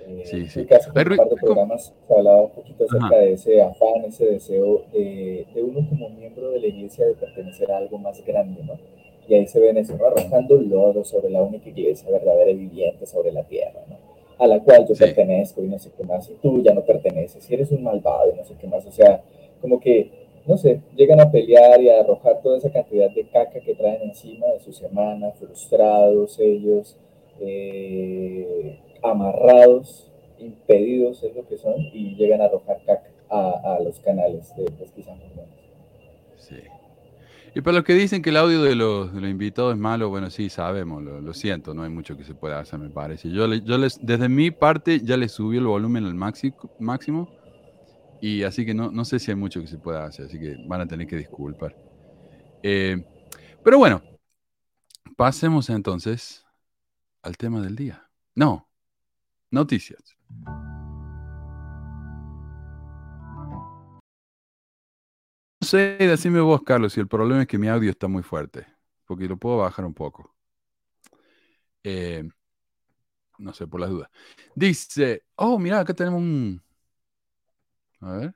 eh, 0.00 0.22
Sí, 0.22 0.48
sí. 0.48 0.66
hace 0.70 0.90
como 0.90 1.00
Ay, 1.00 1.06
un 1.06 1.14
par 1.16 1.28
de 1.28 1.36
programas 1.36 1.92
se 2.06 2.14
hablaba 2.14 2.42
un 2.42 2.52
poquito 2.52 2.84
acerca 2.84 3.06
Ajá. 3.06 3.16
de 3.16 3.32
ese 3.32 3.60
afán, 3.62 4.04
ese 4.06 4.26
deseo 4.26 4.84
de, 4.92 5.46
de 5.54 5.62
uno 5.62 5.88
como 5.88 6.10
miembro 6.10 6.50
de 6.50 6.60
la 6.60 6.66
iglesia 6.66 7.06
de 7.06 7.14
pertenecer 7.14 7.70
a 7.72 7.78
algo 7.78 7.98
más 7.98 8.24
grande, 8.24 8.62
¿no? 8.64 8.78
Y 9.28 9.34
ahí 9.34 9.46
se 9.46 9.60
ven 9.60 9.78
eso, 9.78 9.96
¿no? 9.96 10.04
Arrojando 10.06 10.56
lodo 10.56 11.04
sobre 11.04 11.30
la 11.30 11.42
única 11.42 11.68
iglesia 11.70 12.10
verdadera 12.10 12.50
y 12.50 12.56
viviente 12.56 13.06
sobre 13.06 13.32
la 13.32 13.44
tierra, 13.44 13.80
¿no? 13.88 14.13
A 14.38 14.46
la 14.46 14.60
cual 14.60 14.86
yo 14.88 14.94
Sí. 14.94 15.04
pertenezco 15.04 15.62
y 15.62 15.68
no 15.68 15.78
sé 15.78 15.90
qué 15.96 16.02
más, 16.04 16.28
y 16.28 16.34
tú 16.34 16.60
ya 16.62 16.74
no 16.74 16.82
perteneces, 16.84 17.48
y 17.50 17.54
eres 17.54 17.70
un 17.70 17.82
malvado 17.84 18.32
y 18.32 18.36
no 18.36 18.44
sé 18.44 18.54
qué 18.60 18.66
más, 18.66 18.84
o 18.86 18.90
sea, 18.92 19.22
como 19.60 19.78
que 19.80 20.10
no 20.46 20.58
sé, 20.58 20.82
llegan 20.94 21.20
a 21.20 21.30
pelear 21.30 21.80
y 21.80 21.88
a 21.88 22.00
arrojar 22.00 22.42
toda 22.42 22.58
esa 22.58 22.70
cantidad 22.70 23.10
de 23.10 23.24
caca 23.28 23.60
que 23.60 23.74
traen 23.74 24.02
encima 24.02 24.46
de 24.48 24.60
su 24.60 24.74
semana, 24.74 25.30
frustrados 25.32 26.38
ellos, 26.38 26.98
eh, 27.40 28.78
amarrados, 29.02 30.10
impedidos 30.38 31.22
es 31.22 31.34
lo 31.34 31.46
que 31.46 31.56
son, 31.56 31.76
y 31.94 32.14
llegan 32.16 32.42
a 32.42 32.44
arrojar 32.46 32.78
caca 32.84 33.08
a, 33.30 33.76
a 33.76 33.80
los 33.80 33.98
canales 34.00 34.54
de 34.56 34.64
pesquisa. 34.72 35.16
Sí. 36.36 36.56
Y 37.56 37.60
para 37.60 37.76
los 37.76 37.84
que 37.84 37.94
dicen 37.94 38.20
que 38.20 38.30
el 38.30 38.36
audio 38.36 38.62
de 38.62 38.74
los, 38.74 39.14
de 39.14 39.20
los 39.20 39.30
invitados 39.30 39.74
es 39.74 39.80
malo, 39.80 40.08
bueno, 40.08 40.28
sí, 40.28 40.50
sabemos, 40.50 41.02
lo, 41.04 41.20
lo 41.20 41.32
siento, 41.32 41.72
no 41.72 41.84
hay 41.84 41.90
mucho 41.90 42.16
que 42.16 42.24
se 42.24 42.34
pueda 42.34 42.58
hacer, 42.58 42.80
me 42.80 42.90
parece. 42.90 43.30
Yo, 43.30 43.52
yo 43.54 43.78
les, 43.78 44.04
desde 44.04 44.28
mi 44.28 44.50
parte 44.50 45.00
ya 45.00 45.16
le 45.16 45.28
subí 45.28 45.58
el 45.58 45.66
volumen 45.66 46.04
al 46.04 46.14
máximo 46.14 47.30
y 48.20 48.42
así 48.42 48.66
que 48.66 48.74
no, 48.74 48.90
no 48.90 49.04
sé 49.04 49.20
si 49.20 49.30
hay 49.30 49.36
mucho 49.36 49.60
que 49.60 49.68
se 49.68 49.78
pueda 49.78 50.04
hacer, 50.04 50.26
así 50.26 50.40
que 50.40 50.56
van 50.66 50.80
a 50.80 50.86
tener 50.86 51.06
que 51.06 51.16
disculpar. 51.16 51.76
Eh, 52.64 53.04
pero 53.62 53.78
bueno, 53.78 54.02
pasemos 55.16 55.70
entonces 55.70 56.44
al 57.22 57.36
tema 57.36 57.60
del 57.60 57.76
día. 57.76 58.10
No, 58.34 58.68
noticias. 59.50 60.16
Sé, 65.74 65.96
decime 65.98 66.40
vos, 66.40 66.62
Carlos, 66.62 66.92
si 66.92 67.00
el 67.00 67.08
problema 67.08 67.42
es 67.42 67.48
que 67.48 67.58
mi 67.58 67.68
audio 67.68 67.90
está 67.90 68.08
muy 68.08 68.22
fuerte. 68.22 68.66
porque 69.06 69.28
lo 69.28 69.36
puedo 69.38 69.58
bajar 69.58 69.84
un 69.84 69.94
poco. 69.94 70.34
Eh, 71.82 72.24
no 73.38 73.52
sé, 73.52 73.66
por 73.66 73.80
las 73.80 73.90
dudas. 73.90 74.10
Dice, 74.54 75.24
oh, 75.36 75.58
mira, 75.58 75.80
acá 75.80 75.94
tenemos 75.94 76.20
un... 76.20 76.62
A 78.00 78.12
ver. 78.16 78.34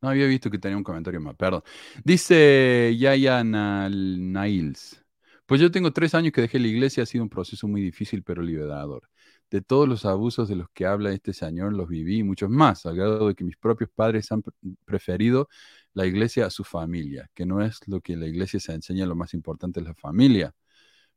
No 0.00 0.08
había 0.08 0.26
visto 0.26 0.50
que 0.50 0.58
tenía 0.58 0.76
un 0.76 0.82
comentario 0.82 1.20
más, 1.20 1.36
perdón. 1.36 1.62
Dice 2.04 2.94
Yaya 2.98 3.44
Nails. 3.44 5.00
Pues 5.46 5.60
yo 5.60 5.70
tengo 5.70 5.92
tres 5.92 6.14
años 6.14 6.32
que 6.32 6.40
dejé 6.40 6.58
la 6.58 6.66
iglesia, 6.68 7.04
ha 7.04 7.06
sido 7.06 7.22
un 7.24 7.30
proceso 7.30 7.68
muy 7.68 7.80
difícil 7.82 8.22
pero 8.24 8.42
liberador. 8.42 9.08
De 9.50 9.60
todos 9.60 9.88
los 9.88 10.04
abusos 10.06 10.48
de 10.48 10.56
los 10.56 10.68
que 10.70 10.86
habla 10.86 11.12
este 11.12 11.32
señor 11.32 11.74
los 11.74 11.88
viví 11.88 12.18
y 12.18 12.22
muchos 12.24 12.50
más, 12.50 12.86
al 12.86 12.96
grado 12.96 13.28
de 13.28 13.34
que 13.34 13.44
mis 13.44 13.56
propios 13.56 13.90
padres 13.90 14.32
han 14.32 14.42
preferido 14.84 15.48
la 15.94 16.06
iglesia 16.06 16.46
a 16.46 16.50
su 16.50 16.64
familia, 16.64 17.30
que 17.34 17.46
no 17.46 17.62
es 17.62 17.80
lo 17.86 18.00
que 18.00 18.16
la 18.16 18.26
iglesia 18.26 18.60
se 18.60 18.72
enseña, 18.74 19.06
lo 19.06 19.16
más 19.16 19.34
importante 19.34 19.80
es 19.80 19.86
la 19.86 19.94
familia. 19.94 20.54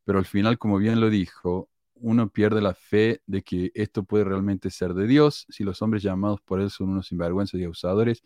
Pero 0.04 0.20
al 0.20 0.26
final, 0.26 0.58
como 0.58 0.78
bien 0.78 1.00
lo 1.02 1.10
dijo, 1.10 1.70
uno 1.96 2.30
pierde 2.30 2.62
la 2.62 2.74
fe 2.76 3.22
de 3.26 3.42
que 3.44 3.72
esto 3.76 4.04
puede 4.04 4.26
realmente 4.26 4.70
ser 4.70 4.94
de 4.94 5.08
Dios 5.08 5.46
si 5.50 5.64
los 5.64 5.82
hombres 5.82 6.04
llamados 6.04 6.42
por 6.42 6.60
él 6.62 6.70
son 6.70 6.90
unos 6.90 7.08
sinvergüenzas 7.08 7.60
y 7.60 7.64
abusadores 7.64 8.22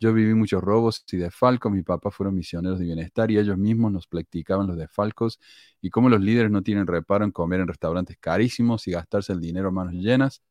yo 0.00 0.12
viví 0.14 0.34
muchos 0.34 0.62
robos 0.62 1.04
y 1.10 1.16
desfalcos, 1.16 1.72
mi 1.72 1.82
papá 1.82 2.10
fueron 2.10 2.34
misioneros 2.36 2.78
de 2.78 2.84
bienestar 2.84 3.30
y 3.30 3.38
ellos 3.38 3.58
mismos 3.58 3.92
nos 3.92 4.06
practicaban 4.06 4.66
los 4.68 4.76
desfalcos 4.76 5.40
y 5.80 5.90
cómo 5.90 6.08
los 6.08 6.20
líderes 6.20 6.50
no 6.52 6.62
tienen 6.62 6.86
reparo 6.86 7.24
en 7.24 7.32
comer 7.32 7.60
en 7.60 7.68
restaurantes 7.68 8.16
carísimos 8.18 8.86
y 8.86 8.92
gastarse 8.92 9.32
el 9.32 9.40
dinero 9.40 9.68
a 9.68 9.72
manos 9.72 9.94
llenas. 9.94 10.42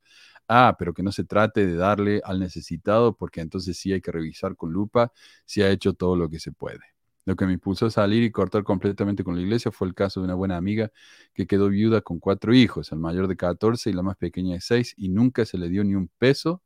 Ah, 0.47 0.75
pero 0.79 0.93
que 0.93 1.03
no 1.03 1.11
se 1.11 1.25
trate 1.25 1.65
de 1.65 1.75
darle 1.75 2.21
al 2.23 2.39
necesitado 2.39 3.15
porque 3.15 3.41
entonces 3.41 3.77
sí 3.77 3.91
hay 3.91 4.01
que 4.01 4.11
revisar 4.11 4.55
con 4.55 4.71
lupa 4.71 5.11
si 5.45 5.61
ha 5.61 5.69
hecho 5.69 5.93
todo 5.93 6.15
lo 6.15 6.29
que 6.29 6.39
se 6.39 6.51
puede. 6.53 6.79
Lo 7.25 7.35
que 7.35 7.45
me 7.45 7.53
impulsó 7.53 7.87
a 7.87 7.91
salir 7.91 8.23
y 8.23 8.31
cortar 8.31 8.63
completamente 8.63 9.23
con 9.25 9.35
la 9.35 9.41
iglesia 9.41 9.71
fue 9.71 9.87
el 9.89 9.93
caso 9.93 10.21
de 10.21 10.25
una 10.25 10.35
buena 10.35 10.55
amiga 10.55 10.91
que 11.33 11.45
quedó 11.47 11.67
viuda 11.67 11.99
con 12.01 12.19
cuatro 12.19 12.53
hijos, 12.53 12.91
el 12.93 12.99
mayor 12.99 13.27
de 13.27 13.35
14 13.35 13.89
y 13.89 13.93
la 13.93 14.03
más 14.03 14.15
pequeña 14.15 14.53
de 14.53 14.61
6, 14.61 14.93
y 14.95 15.09
nunca 15.09 15.43
se 15.45 15.57
le 15.57 15.67
dio 15.69 15.83
ni 15.83 15.95
un 15.95 16.07
peso 16.17 16.63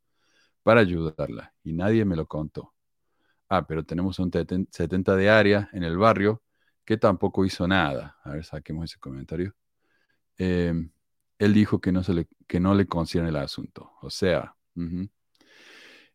para 0.63 0.81
ayudarla 0.81 1.53
y 1.63 1.73
nadie 1.73 2.05
me 2.05 2.15
lo 2.15 2.27
contó. 2.27 2.73
Ah, 3.49 3.67
pero 3.67 3.83
tenemos 3.83 4.19
un 4.19 4.31
70 4.71 5.15
de 5.15 5.29
área 5.29 5.69
en 5.73 5.83
el 5.83 5.97
barrio 5.97 6.41
que 6.85 6.97
tampoco 6.97 7.45
hizo 7.45 7.67
nada. 7.67 8.17
A 8.23 8.31
ver, 8.31 8.45
saquemos 8.45 8.85
ese 8.85 8.99
comentario. 8.99 9.55
Em, 10.37 10.91
él 11.41 11.53
dijo 11.53 11.81
que 11.81 11.91
no, 11.91 12.03
se 12.03 12.13
le, 12.13 12.27
que 12.47 12.59
no 12.59 12.75
le 12.75 12.87
concierne 12.87 13.29
el 13.29 13.35
asunto. 13.37 13.93
O 14.01 14.09
sea, 14.09 14.55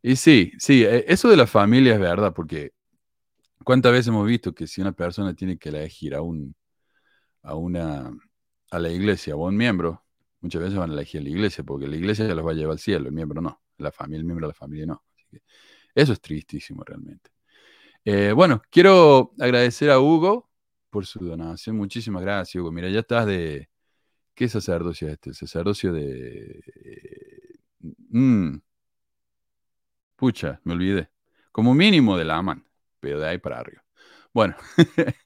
y 0.03 0.17
sí, 0.17 0.53
sí, 0.59 0.85
e, 0.85 1.05
eso 1.09 1.29
de 1.29 1.37
la 1.37 1.47
familia 1.47 1.95
es 1.95 2.01
verdad, 2.01 2.33
porque 2.35 2.73
¿cuántas 3.65 3.93
veces 3.93 4.09
hemos 4.09 4.27
visto 4.27 4.55
que 4.55 4.67
si 4.67 4.81
una 4.81 4.93
persona 4.93 5.35
tiene 5.35 5.59
que 5.59 5.71
elegir 5.71 6.15
a 6.15 6.23
un, 6.23 6.55
a 7.43 7.55
una, 7.57 8.13
a 8.71 8.79
la 8.79 8.91
iglesia 8.91 9.37
o 9.37 9.47
a 9.47 9.49
un 9.49 9.57
miembro, 9.57 10.05
muchas 10.41 10.63
veces 10.63 10.79
van 10.79 10.91
a 10.91 10.95
elegir 10.95 11.21
a 11.21 11.25
la 11.25 11.31
iglesia, 11.31 11.65
porque 11.65 11.89
la 11.89 11.97
iglesia 11.97 12.25
los 12.35 12.47
va 12.47 12.53
a 12.53 12.55
llevar 12.55 12.73
al 12.73 12.79
cielo, 12.79 13.09
el 13.09 13.15
miembro 13.15 13.41
no 13.43 13.61
la 13.79 13.93
familia, 13.93 14.21
el 14.21 14.25
miembro 14.25 14.47
de 14.47 14.51
la 14.53 14.55
familia 14.55 14.87
no. 14.87 15.05
eso 15.95 16.13
es 16.13 16.21
tristísimo 16.21 16.85
realmente. 16.85 17.31
Eh, 18.05 18.33
bueno, 18.33 18.63
quiero 18.71 19.33
agradecer 19.39 19.91
a 19.91 20.01
Hugo 20.01 20.49
por 20.91 21.07
su 21.07 21.25
donación. 21.25 21.77
Muchísimas 21.77 22.23
gracias, 22.23 22.61
Hugo. 22.61 22.73
Mira, 22.73 22.89
ya 22.89 23.01
estás 23.01 23.27
de... 23.27 23.69
¿Qué 24.37 24.49
sacerdocio 24.49 25.09
es 25.09 25.15
este? 25.15 25.35
Sacerdocio 25.35 25.93
de... 25.95 26.63
Mm, 28.11 28.59
pucha, 30.17 30.61
me 30.65 30.75
olvidé. 30.75 31.11
Como 31.53 31.75
mínimo 31.75 32.19
de 32.19 32.25
la 32.27 32.37
AMAN, 32.37 32.67
pero 33.01 33.19
de 33.19 33.29
ahí 33.29 33.39
para 33.39 33.61
arriba. 33.61 33.83
Bueno, 34.35 34.55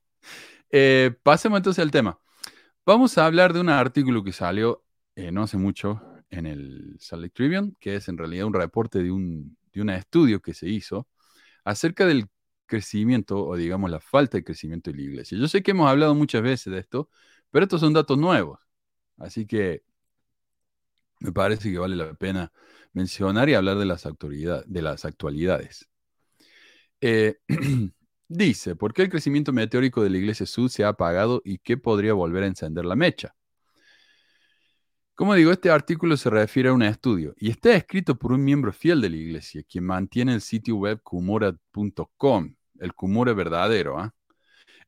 eh, 0.70 1.12
pasemos 1.24 1.58
entonces 1.58 1.82
al 1.82 1.90
tema. 1.90 2.20
Vamos 2.86 3.18
a 3.18 3.26
hablar 3.26 3.52
de 3.52 3.60
un 3.60 3.68
artículo 3.68 4.22
que 4.22 4.32
salió 4.32 4.84
eh, 5.16 5.32
no 5.32 5.42
hace 5.42 5.56
mucho 5.56 6.00
en 6.30 6.46
el 6.46 6.96
Salt 7.00 7.34
Tribune, 7.34 7.72
que 7.80 7.96
es 7.96 8.08
en 8.08 8.16
realidad 8.16 8.46
un 8.46 8.54
reporte 8.54 9.02
de 9.02 9.10
un, 9.10 9.58
de 9.72 9.96
estudio 9.96 10.40
que 10.40 10.54
se 10.54 10.68
hizo 10.68 11.08
acerca 11.64 12.06
del 12.06 12.28
crecimiento 12.66 13.44
o 13.44 13.56
digamos 13.56 13.90
la 13.90 14.00
falta 14.00 14.38
de 14.38 14.44
crecimiento 14.44 14.90
de 14.90 14.98
la 14.98 15.02
iglesia. 15.02 15.36
Yo 15.38 15.48
sé 15.48 15.62
que 15.64 15.72
hemos 15.72 15.90
hablado 15.90 16.14
muchas 16.14 16.42
veces 16.42 16.72
de 16.72 16.78
esto, 16.78 17.10
pero 17.50 17.64
estos 17.64 17.80
son 17.80 17.92
datos 17.92 18.16
nuevos. 18.18 18.60
Así 19.20 19.46
que 19.46 19.84
me 21.20 21.32
parece 21.32 21.70
que 21.70 21.78
vale 21.78 21.94
la 21.94 22.14
pena 22.14 22.50
mencionar 22.92 23.48
y 23.48 23.54
hablar 23.54 23.78
de 23.78 23.84
las, 23.84 24.02
de 24.02 24.82
las 24.82 25.04
actualidades. 25.04 25.88
Eh, 27.00 27.38
dice, 28.28 28.74
¿por 28.74 28.92
qué 28.92 29.02
el 29.02 29.10
crecimiento 29.10 29.52
meteórico 29.52 30.02
de 30.02 30.10
la 30.10 30.18
iglesia 30.18 30.46
sud 30.46 30.70
se 30.70 30.84
ha 30.84 30.88
apagado 30.88 31.42
y 31.44 31.58
qué 31.58 31.76
podría 31.76 32.14
volver 32.14 32.44
a 32.44 32.46
encender 32.46 32.84
la 32.84 32.96
mecha? 32.96 33.34
Como 35.14 35.34
digo, 35.34 35.52
este 35.52 35.70
artículo 35.70 36.16
se 36.16 36.30
refiere 36.30 36.70
a 36.70 36.72
un 36.72 36.82
estudio 36.82 37.34
y 37.36 37.50
está 37.50 37.74
escrito 37.74 38.18
por 38.18 38.32
un 38.32 38.42
miembro 38.42 38.72
fiel 38.72 39.02
de 39.02 39.10
la 39.10 39.16
iglesia, 39.16 39.62
quien 39.68 39.84
mantiene 39.84 40.32
el 40.32 40.40
sitio 40.40 40.76
web 40.76 41.02
kumora.com, 41.02 42.54
el 42.78 42.94
Kumora 42.94 43.34
verdadero, 43.34 43.98
¿ah? 43.98 44.14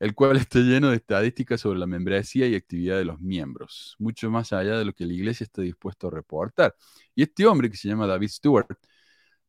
El 0.03 0.17
cual 0.17 0.37
está 0.37 0.59
lleno 0.59 0.91
de 0.91 0.97
estadísticas 0.97 1.61
sobre 1.61 1.79
la 1.79 1.87
membresía 1.87 2.49
y 2.49 2.57
actividad 2.57 2.99
de 2.99 3.05
los 3.05 3.21
miembros, 3.21 3.95
mucho 4.01 4.31
más 4.33 4.53
allá 4.53 4.77
de 4.77 4.85
lo 4.85 4.93
que 4.93 5.07
la 5.07 5.13
iglesia 5.13 5.45
está 5.45 5.63
dispuesto 5.63 6.09
a 6.09 6.11
reportar. 6.11 6.75
Y 7.15 7.23
este 7.23 7.47
hombre, 7.47 7.71
que 7.71 7.77
se 7.77 7.87
llama 7.87 8.09
David 8.09 8.29
Stewart, 8.29 8.67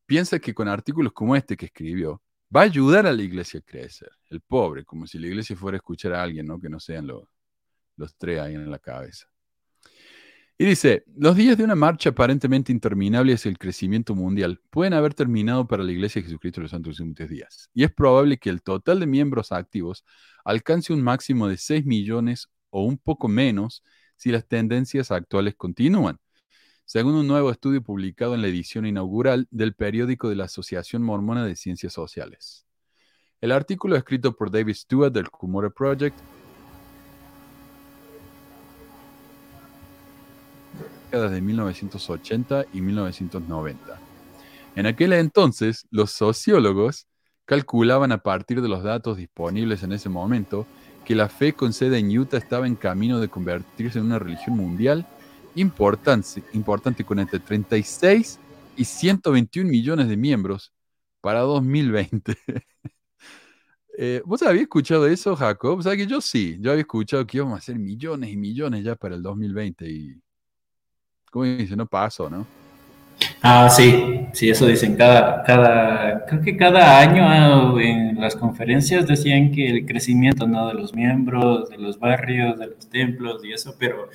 piensa 0.06 0.38
que 0.38 0.54
con 0.54 0.68
artículos 0.68 1.12
como 1.12 1.34
este 1.34 1.56
que 1.56 1.66
escribió, 1.66 2.22
va 2.54 2.60
a 2.62 2.64
ayudar 2.64 3.04
a 3.04 3.12
la 3.12 3.22
iglesia 3.22 3.58
a 3.60 3.62
crecer. 3.64 4.10
El 4.30 4.42
pobre, 4.42 4.84
como 4.84 5.08
si 5.08 5.18
la 5.18 5.26
iglesia 5.26 5.56
fuera 5.56 5.74
a 5.76 5.78
escuchar 5.78 6.14
a 6.14 6.22
alguien, 6.22 6.46
¿no? 6.46 6.60
Que 6.60 6.68
no 6.68 6.78
sean 6.78 7.08
los, 7.08 7.24
los 7.96 8.16
tres 8.16 8.40
ahí 8.40 8.54
en 8.54 8.70
la 8.70 8.78
cabeza. 8.78 9.26
Y 10.56 10.66
dice, 10.66 11.02
los 11.16 11.34
días 11.34 11.58
de 11.58 11.64
una 11.64 11.74
marcha 11.74 12.10
aparentemente 12.10 12.70
interminable 12.70 13.34
hacia 13.34 13.48
el 13.48 13.58
crecimiento 13.58 14.14
mundial 14.14 14.60
pueden 14.70 14.92
haber 14.92 15.12
terminado 15.12 15.66
para 15.66 15.82
la 15.82 15.90
Iglesia 15.90 16.20
de 16.22 16.26
Jesucristo 16.26 16.60
de 16.60 16.64
los 16.64 16.70
Santos 16.70 17.00
Últimos 17.00 17.28
Días. 17.28 17.70
Y 17.74 17.82
es 17.82 17.92
probable 17.92 18.38
que 18.38 18.50
el 18.50 18.62
total 18.62 19.00
de 19.00 19.06
miembros 19.06 19.50
activos 19.50 20.04
alcance 20.44 20.92
un 20.92 21.02
máximo 21.02 21.48
de 21.48 21.56
6 21.56 21.84
millones 21.86 22.50
o 22.70 22.84
un 22.84 22.98
poco 22.98 23.26
menos 23.26 23.82
si 24.16 24.30
las 24.30 24.46
tendencias 24.46 25.10
actuales 25.10 25.56
continúan, 25.56 26.20
según 26.84 27.14
un 27.14 27.26
nuevo 27.26 27.50
estudio 27.50 27.82
publicado 27.82 28.36
en 28.36 28.42
la 28.42 28.46
edición 28.46 28.86
inaugural 28.86 29.48
del 29.50 29.74
periódico 29.74 30.28
de 30.28 30.36
la 30.36 30.44
Asociación 30.44 31.02
Mormona 31.02 31.44
de 31.44 31.56
Ciencias 31.56 31.92
Sociales. 31.92 32.64
El 33.40 33.50
artículo 33.50 33.96
escrito 33.96 34.36
por 34.36 34.52
David 34.52 34.74
Stewart 34.74 35.12
del 35.12 35.30
Cumore 35.30 35.70
Project 35.70 36.16
de 41.20 41.40
1980 41.40 42.66
y 42.72 42.80
1990. 42.80 44.00
En 44.76 44.86
aquel 44.86 45.12
entonces, 45.12 45.86
los 45.90 46.10
sociólogos 46.10 47.06
calculaban 47.44 48.12
a 48.12 48.18
partir 48.18 48.60
de 48.62 48.68
los 48.68 48.82
datos 48.82 49.16
disponibles 49.16 49.82
en 49.82 49.92
ese 49.92 50.08
momento 50.08 50.66
que 51.04 51.14
la 51.14 51.28
fe 51.28 51.52
con 51.52 51.72
sede 51.72 51.98
en 51.98 52.16
Utah 52.16 52.38
estaba 52.38 52.66
en 52.66 52.76
camino 52.76 53.20
de 53.20 53.28
convertirse 53.28 53.98
en 53.98 54.06
una 54.06 54.18
religión 54.18 54.56
mundial 54.56 55.06
importante, 55.54 56.42
importante 56.54 57.04
con 57.04 57.18
entre 57.18 57.38
36 57.38 58.40
y 58.76 58.84
121 58.84 59.68
millones 59.70 60.08
de 60.08 60.16
miembros 60.16 60.72
para 61.20 61.40
2020. 61.40 62.36
Eh, 63.96 64.22
¿Vos 64.24 64.42
habías 64.42 64.62
escuchado 64.62 65.06
eso, 65.06 65.36
Jacob? 65.36 65.78
O 65.78 65.82
sea 65.82 65.96
que 65.96 66.08
yo 66.08 66.20
sí, 66.20 66.56
yo 66.58 66.72
había 66.72 66.80
escuchado 66.80 67.24
que 67.24 67.36
íbamos 67.36 67.54
a 67.54 67.58
hacer 67.58 67.78
millones 67.78 68.30
y 68.30 68.36
millones 68.36 68.82
ya 68.82 68.96
para 68.96 69.14
el 69.14 69.22
2020 69.22 69.88
y 69.88 70.23
como 71.34 71.46
dice, 71.46 71.74
no 71.74 71.84
paso, 71.84 72.30
¿no? 72.30 72.46
Ah, 73.42 73.68
sí, 73.68 74.28
sí, 74.32 74.50
eso 74.50 74.66
dicen 74.66 74.94
cada, 74.94 75.42
cada, 75.42 76.24
creo 76.26 76.40
que 76.42 76.56
cada 76.56 77.00
año 77.00 77.24
ah, 77.26 77.74
en 77.82 78.20
las 78.20 78.36
conferencias 78.36 79.08
decían 79.08 79.50
que 79.50 79.66
el 79.68 79.84
crecimiento, 79.84 80.46
¿no? 80.46 80.68
De 80.68 80.74
los 80.74 80.94
miembros, 80.94 81.70
de 81.70 81.78
los 81.78 81.98
barrios, 81.98 82.56
de 82.56 82.68
los 82.68 82.88
templos 82.88 83.44
y 83.44 83.52
eso, 83.52 83.74
pero, 83.80 84.10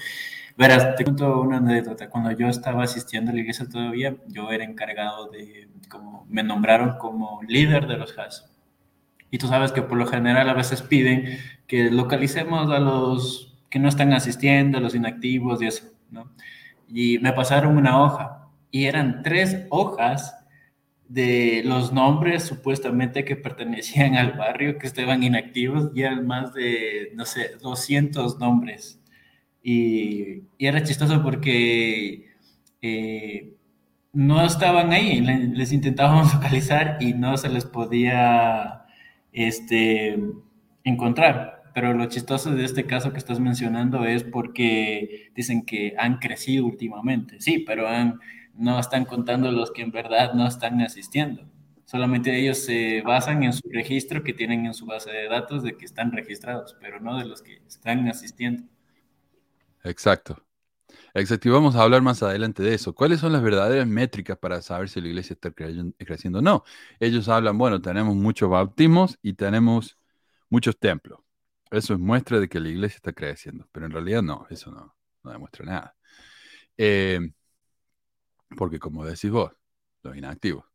verás, 0.57 0.95
te 0.95 1.03
cuento 1.03 1.41
una 1.41 1.57
anécdota. 1.57 2.09
Cuando 2.09 2.31
yo 2.31 2.47
estaba 2.47 2.83
asistiendo 2.85 3.31
a 3.31 3.33
la 3.33 3.41
iglesia 3.41 3.67
todavía, 3.67 4.15
yo 4.27 4.49
era 4.51 4.63
encargado 4.63 5.27
de, 5.27 5.67
como, 5.89 6.25
me 6.29 6.41
nombraron 6.41 6.97
como 6.99 7.41
líder 7.45 7.85
de 7.87 7.97
los 7.97 8.17
HAS. 8.17 8.49
Y 9.29 9.39
tú 9.39 9.47
sabes 9.47 9.73
que 9.73 9.81
por 9.81 9.97
lo 9.97 10.07
general 10.07 10.47
a 10.49 10.53
veces 10.53 10.81
piden 10.81 11.37
que 11.67 11.91
localicemos 11.91 12.71
a 12.71 12.79
los 12.79 13.57
que 13.69 13.79
no 13.79 13.89
están 13.89 14.13
asistiendo, 14.13 14.77
a 14.77 14.81
los 14.81 14.95
inactivos 14.95 15.61
y 15.61 15.67
eso, 15.67 15.83
¿no? 16.11 16.31
Y 16.93 17.19
me 17.19 17.33
pasaron 17.33 17.77
una 17.77 18.01
hoja 18.03 18.47
y 18.71 18.85
eran 18.85 19.23
tres 19.23 19.65
hojas 19.69 20.35
de 21.07 21.63
los 21.65 21.91
nombres 21.91 22.43
supuestamente 22.43 23.25
que 23.25 23.35
pertenecían 23.35 24.15
al 24.15 24.33
barrio 24.33 24.77
que 24.77 24.87
estaban 24.87 25.23
inactivos 25.23 25.91
y 25.95 26.03
eran 26.03 26.27
más 26.27 26.53
de, 26.53 27.11
no 27.15 27.25
sé, 27.25 27.57
200 27.61 28.37
nombres. 28.39 29.01
Y, 29.63 30.43
y 30.57 30.67
era 30.67 30.83
chistoso 30.83 31.21
porque 31.23 32.29
eh, 32.81 33.55
no 34.13 34.43
estaban 34.45 34.91
ahí, 34.91 35.21
les 35.21 35.71
intentábamos 35.71 36.33
localizar 36.35 36.97
y 36.99 37.13
no 37.13 37.37
se 37.37 37.49
les 37.49 37.65
podía 37.65 38.85
este, 39.31 40.19
encontrar 40.83 41.58
Pero 41.79 41.93
lo 41.93 42.07
chistoso 42.07 42.51
de 42.51 42.65
este 42.65 42.85
caso 42.85 43.13
que 43.13 43.19
estás 43.19 43.39
mencionando 43.39 44.03
es 44.03 44.25
porque 44.25 45.31
dicen 45.33 45.65
que 45.65 45.95
han 45.97 46.17
crecido 46.17 46.65
últimamente. 46.65 47.39
Sí, 47.39 47.59
pero 47.59 47.87
no 48.53 48.77
están 48.77 49.05
contando 49.05 49.49
los 49.49 49.71
que 49.71 49.83
en 49.83 49.91
verdad 49.91 50.33
no 50.33 50.45
están 50.45 50.81
asistiendo. 50.81 51.49
Solamente 51.85 52.37
ellos 52.37 52.57
se 52.57 53.01
basan 53.01 53.43
en 53.43 53.53
su 53.53 53.69
registro 53.69 54.25
que 54.25 54.33
tienen 54.33 54.65
en 54.65 54.73
su 54.73 54.85
base 54.85 55.09
de 55.09 55.29
datos 55.29 55.63
de 55.63 55.77
que 55.77 55.85
están 55.85 56.11
registrados, 56.11 56.75
pero 56.81 56.99
no 56.99 57.17
de 57.17 57.23
los 57.23 57.41
que 57.41 57.61
están 57.65 58.05
asistiendo. 58.09 58.63
Exacto. 59.85 60.43
Exacto, 61.13 61.47
y 61.47 61.51
vamos 61.51 61.77
a 61.77 61.83
hablar 61.83 62.01
más 62.01 62.21
adelante 62.21 62.61
de 62.61 62.73
eso. 62.73 62.93
¿Cuáles 62.93 63.21
son 63.21 63.31
las 63.31 63.41
verdaderas 63.41 63.87
métricas 63.87 64.37
para 64.37 64.61
saber 64.61 64.89
si 64.89 64.99
la 64.99 65.07
iglesia 65.07 65.33
está 65.33 65.51
creciendo 65.51 66.39
o 66.39 66.41
no? 66.41 66.65
Ellos 66.99 67.29
hablan, 67.29 67.57
bueno, 67.57 67.81
tenemos 67.81 68.17
muchos 68.17 68.49
bautismos 68.49 69.17
y 69.21 69.31
tenemos 69.31 69.97
muchos 70.49 70.77
templos. 70.77 71.21
Eso 71.71 71.93
es 71.93 71.99
muestra 71.99 72.39
de 72.39 72.49
que 72.49 72.59
la 72.59 72.69
iglesia 72.69 72.97
está 72.97 73.13
creciendo, 73.13 73.67
pero 73.71 73.85
en 73.85 73.91
realidad 73.91 74.21
no, 74.23 74.47
eso 74.49 74.71
no, 74.71 74.95
demuestra 75.31 75.65
nada. 75.65 75.95
Eh, 76.77 77.19
porque 78.57 78.79
como 78.79 79.05
decís 79.05 79.31
vos, 79.31 79.51
los 80.03 80.15
inactivos. 80.15 80.65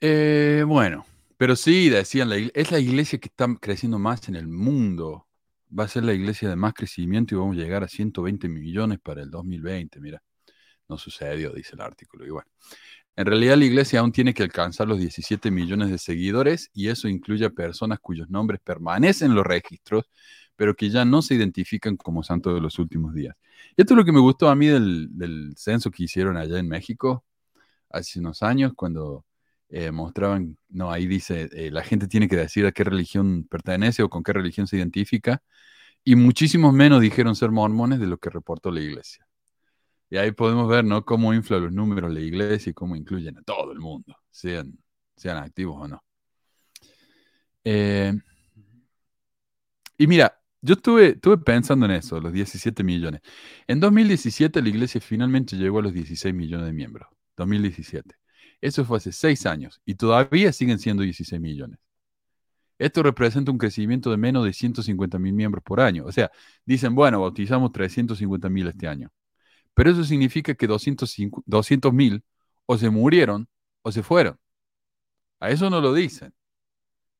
Eh, 0.00 0.64
bueno, 0.66 1.06
pero 1.36 1.56
sí, 1.56 1.88
decían, 1.88 2.30
es 2.32 2.70
la 2.70 2.78
iglesia 2.78 3.18
que 3.18 3.28
está 3.28 3.46
creciendo 3.60 3.98
más 3.98 4.28
en 4.28 4.36
el 4.36 4.48
mundo. 4.48 5.26
Va 5.76 5.84
a 5.84 5.88
ser 5.88 6.04
la 6.04 6.14
iglesia 6.14 6.48
de 6.48 6.56
más 6.56 6.74
crecimiento 6.74 7.34
y 7.34 7.38
vamos 7.38 7.56
a 7.56 7.60
llegar 7.60 7.84
a 7.84 7.88
120 7.88 8.48
millones 8.48 8.98
para 9.00 9.22
el 9.22 9.30
2020. 9.30 10.00
Mira, 10.00 10.22
no 10.88 10.98
sucedió, 10.98 11.52
dice 11.52 11.74
el 11.74 11.82
artículo. 11.82 12.26
Y 12.26 12.30
bueno, 12.30 12.50
en 13.18 13.26
realidad 13.26 13.56
la 13.56 13.64
iglesia 13.64 13.98
aún 13.98 14.12
tiene 14.12 14.32
que 14.32 14.44
alcanzar 14.44 14.86
los 14.86 15.00
17 15.00 15.50
millones 15.50 15.90
de 15.90 15.98
seguidores 15.98 16.70
y 16.72 16.88
eso 16.88 17.08
incluye 17.08 17.44
a 17.46 17.50
personas 17.50 17.98
cuyos 18.00 18.30
nombres 18.30 18.60
permanecen 18.62 19.30
en 19.30 19.34
los 19.34 19.44
registros, 19.44 20.04
pero 20.54 20.76
que 20.76 20.88
ya 20.88 21.04
no 21.04 21.20
se 21.20 21.34
identifican 21.34 21.96
como 21.96 22.22
santos 22.22 22.54
de 22.54 22.60
los 22.60 22.78
últimos 22.78 23.14
días. 23.14 23.34
Y 23.76 23.82
esto 23.82 23.94
es 23.94 23.98
lo 23.98 24.04
que 24.04 24.12
me 24.12 24.20
gustó 24.20 24.48
a 24.48 24.54
mí 24.54 24.68
del, 24.68 25.08
del 25.10 25.52
censo 25.56 25.90
que 25.90 26.04
hicieron 26.04 26.36
allá 26.36 26.60
en 26.60 26.68
México 26.68 27.24
hace 27.90 28.20
unos 28.20 28.42
años, 28.44 28.72
cuando 28.76 29.24
eh, 29.68 29.90
mostraban, 29.90 30.56
no, 30.68 30.92
ahí 30.92 31.06
dice, 31.08 31.48
eh, 31.52 31.70
la 31.72 31.82
gente 31.82 32.08
tiene 32.08 32.28
que 32.28 32.36
decir 32.36 32.66
a 32.66 32.72
qué 32.72 32.84
religión 32.84 33.48
pertenece 33.50 34.04
o 34.04 34.10
con 34.10 34.22
qué 34.22 34.32
religión 34.32 34.68
se 34.68 34.76
identifica, 34.76 35.42
y 36.04 36.16
muchísimos 36.16 36.72
menos 36.72 37.00
dijeron 37.02 37.36
ser 37.36 37.50
mormones 37.50 38.00
de 38.00 38.06
lo 38.06 38.18
que 38.18 38.30
reportó 38.30 38.70
la 38.70 38.80
iglesia. 38.80 39.27
Y 40.10 40.16
ahí 40.16 40.32
podemos 40.32 40.68
ver, 40.68 40.84
¿no? 40.84 41.04
Cómo 41.04 41.34
infla 41.34 41.58
los 41.58 41.72
números 41.72 42.12
la 42.12 42.20
iglesia 42.20 42.70
y 42.70 42.74
cómo 42.74 42.96
incluyen 42.96 43.38
a 43.38 43.42
todo 43.42 43.72
el 43.72 43.78
mundo, 43.80 44.16
sean, 44.30 44.78
sean 45.16 45.36
activos 45.38 45.76
o 45.82 45.88
no. 45.88 46.02
Eh, 47.64 48.12
y 49.98 50.06
mira, 50.06 50.40
yo 50.60 50.74
estuve, 50.74 51.10
estuve 51.10 51.38
pensando 51.38 51.86
en 51.86 51.92
eso, 51.92 52.20
los 52.20 52.32
17 52.32 52.82
millones. 52.84 53.20
En 53.66 53.80
2017 53.80 54.62
la 54.62 54.68
iglesia 54.68 55.00
finalmente 55.00 55.56
llegó 55.56 55.80
a 55.80 55.82
los 55.82 55.92
16 55.92 56.34
millones 56.34 56.66
de 56.66 56.72
miembros. 56.72 57.08
2017. 57.36 58.14
Eso 58.60 58.84
fue 58.84 58.98
hace 58.98 59.12
seis 59.12 59.46
años 59.46 59.80
y 59.84 59.94
todavía 59.94 60.52
siguen 60.52 60.78
siendo 60.78 61.02
16 61.02 61.40
millones. 61.40 61.78
Esto 62.78 63.02
representa 63.02 63.50
un 63.50 63.58
crecimiento 63.58 64.10
de 64.10 64.16
menos 64.16 64.44
de 64.44 64.52
150 64.52 65.18
mil 65.18 65.32
miembros 65.32 65.62
por 65.64 65.80
año. 65.80 66.04
O 66.06 66.12
sea, 66.12 66.30
dicen, 66.64 66.94
bueno, 66.94 67.20
bautizamos 67.20 67.72
350 67.72 68.48
mil 68.48 68.68
este 68.68 68.86
año. 68.88 69.10
Pero 69.78 69.92
eso 69.92 70.02
significa 70.02 70.56
que 70.56 70.66
200 70.66 71.92
mil 71.92 72.24
o 72.66 72.76
se 72.76 72.90
murieron 72.90 73.48
o 73.82 73.92
se 73.92 74.02
fueron. 74.02 74.36
A 75.38 75.50
eso 75.50 75.70
no 75.70 75.80
lo 75.80 75.94
dicen. 75.94 76.34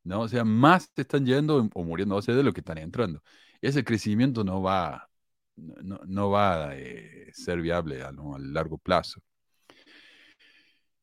¿no? 0.03 0.23
O 0.23 0.29
sea, 0.29 0.45
más 0.45 0.93
te 0.93 1.03
están 1.03 1.25
yendo 1.25 1.71
o 1.73 2.23
sea, 2.23 2.35
de 2.35 2.43
lo 2.43 2.53
que 2.53 2.61
están 2.61 2.79
entrando. 2.79 3.23
Ese 3.61 3.85
crecimiento 3.85 4.43
no 4.43 4.61
va, 4.61 5.09
no, 5.57 6.31
va 6.31 6.71
a 6.71 6.77
eh, 6.77 7.31
ser 7.33 7.61
viable 7.61 8.03
a 8.03 8.11
largo 8.41 8.77
plazo. 8.79 9.23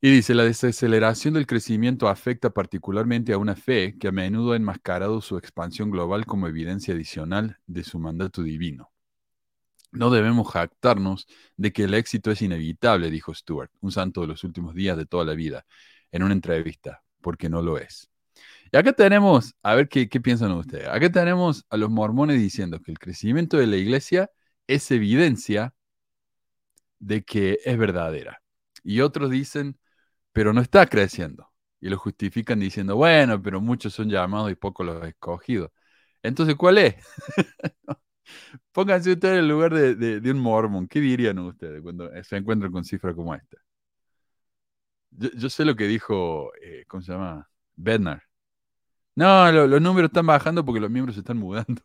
Y 0.01 0.11
dice, 0.11 0.35
la 0.35 0.43
desaceleración 0.43 1.35
del 1.35 1.47
crecimiento 1.47 2.09
afecta 2.09 2.49
particularmente 2.49 3.31
a 3.31 3.37
una 3.37 3.55
fe 3.55 3.97
que 3.97 4.09
a 4.09 4.11
menudo 4.11 4.51
ha 4.51 4.57
enmascarado 4.57 5.21
su 5.21 5.37
expansión 5.37 5.89
global 5.89 6.25
como 6.25 6.47
evidencia 6.47 6.93
adicional 6.93 7.59
de 7.65 7.85
su 7.85 7.97
mandato 7.97 8.43
divino. 8.43 8.91
No 9.95 10.09
debemos 10.11 10.51
jactarnos 10.51 11.27
de 11.57 11.71
que 11.73 11.83
el 11.85 11.93
éxito 11.93 12.31
es 12.31 12.41
inevitable, 12.41 13.09
dijo 13.09 13.33
Stuart, 13.33 13.71
un 13.81 13.91
santo 13.91 14.21
de 14.21 14.27
los 14.27 14.43
últimos 14.43 14.75
días 14.75 14.97
de 14.97 15.05
toda 15.05 15.25
la 15.25 15.33
vida, 15.33 15.65
en 16.11 16.23
una 16.23 16.33
entrevista, 16.33 17.03
porque 17.21 17.49
no 17.49 17.61
lo 17.61 17.77
es. 17.77 18.09
Y 18.71 18.77
acá 18.77 18.93
tenemos, 18.93 19.55
a 19.63 19.75
ver 19.75 19.89
qué, 19.89 20.09
qué 20.09 20.19
piensan 20.21 20.51
ustedes, 20.51 20.87
acá 20.87 21.09
tenemos 21.11 21.65
a 21.69 21.77
los 21.77 21.89
mormones 21.89 22.39
diciendo 22.39 22.81
que 22.81 22.91
el 22.91 22.99
crecimiento 22.99 23.57
de 23.57 23.67
la 23.67 23.77
iglesia 23.77 24.31
es 24.67 24.91
evidencia 24.91 25.73
de 26.99 27.23
que 27.23 27.59
es 27.65 27.77
verdadera. 27.77 28.41
Y 28.83 29.01
otros 29.01 29.29
dicen, 29.31 29.79
pero 30.33 30.53
no 30.53 30.61
está 30.61 30.87
creciendo. 30.87 31.51
Y 31.81 31.89
lo 31.89 31.97
justifican 31.97 32.59
diciendo, 32.59 32.95
bueno, 32.97 33.41
pero 33.41 33.61
muchos 33.61 33.93
son 33.93 34.09
llamados 34.09 34.51
y 34.51 34.55
pocos 34.55 34.85
los 34.85 35.05
escogidos. 35.07 35.71
Entonces, 36.23 36.55
¿cuál 36.55 36.79
es? 36.79 36.95
Pónganse 38.71 39.11
ustedes 39.13 39.33
en 39.35 39.39
el 39.39 39.47
lugar 39.47 39.73
de, 39.73 40.31
un 40.31 40.39
mormón. 40.39 40.87
¿Qué 40.87 40.99
dirían 40.99 41.39
ustedes 41.39 41.81
cuando 41.81 42.09
se 42.23 42.37
encuentran 42.37 42.71
con 42.71 42.83
cifras 42.83 43.15
como 43.15 43.33
esta? 43.33 43.57
Yo, 45.11 45.49
sé 45.49 45.63
lo 45.63 45.75
que 45.75 45.87
dijo, 45.87 46.51
eh, 46.61 46.83
¿cómo 46.87 47.01
se 47.01 47.13
llama? 47.13 47.49
Bednar. 47.75 48.23
No, 49.15 49.49
los 49.51 49.81
números 49.81 50.09
están 50.09 50.25
bajando 50.25 50.65
porque 50.65 50.81
los 50.81 50.91
miembros 50.91 51.15
se 51.15 51.21
están 51.21 51.37
mudando. 51.37 51.81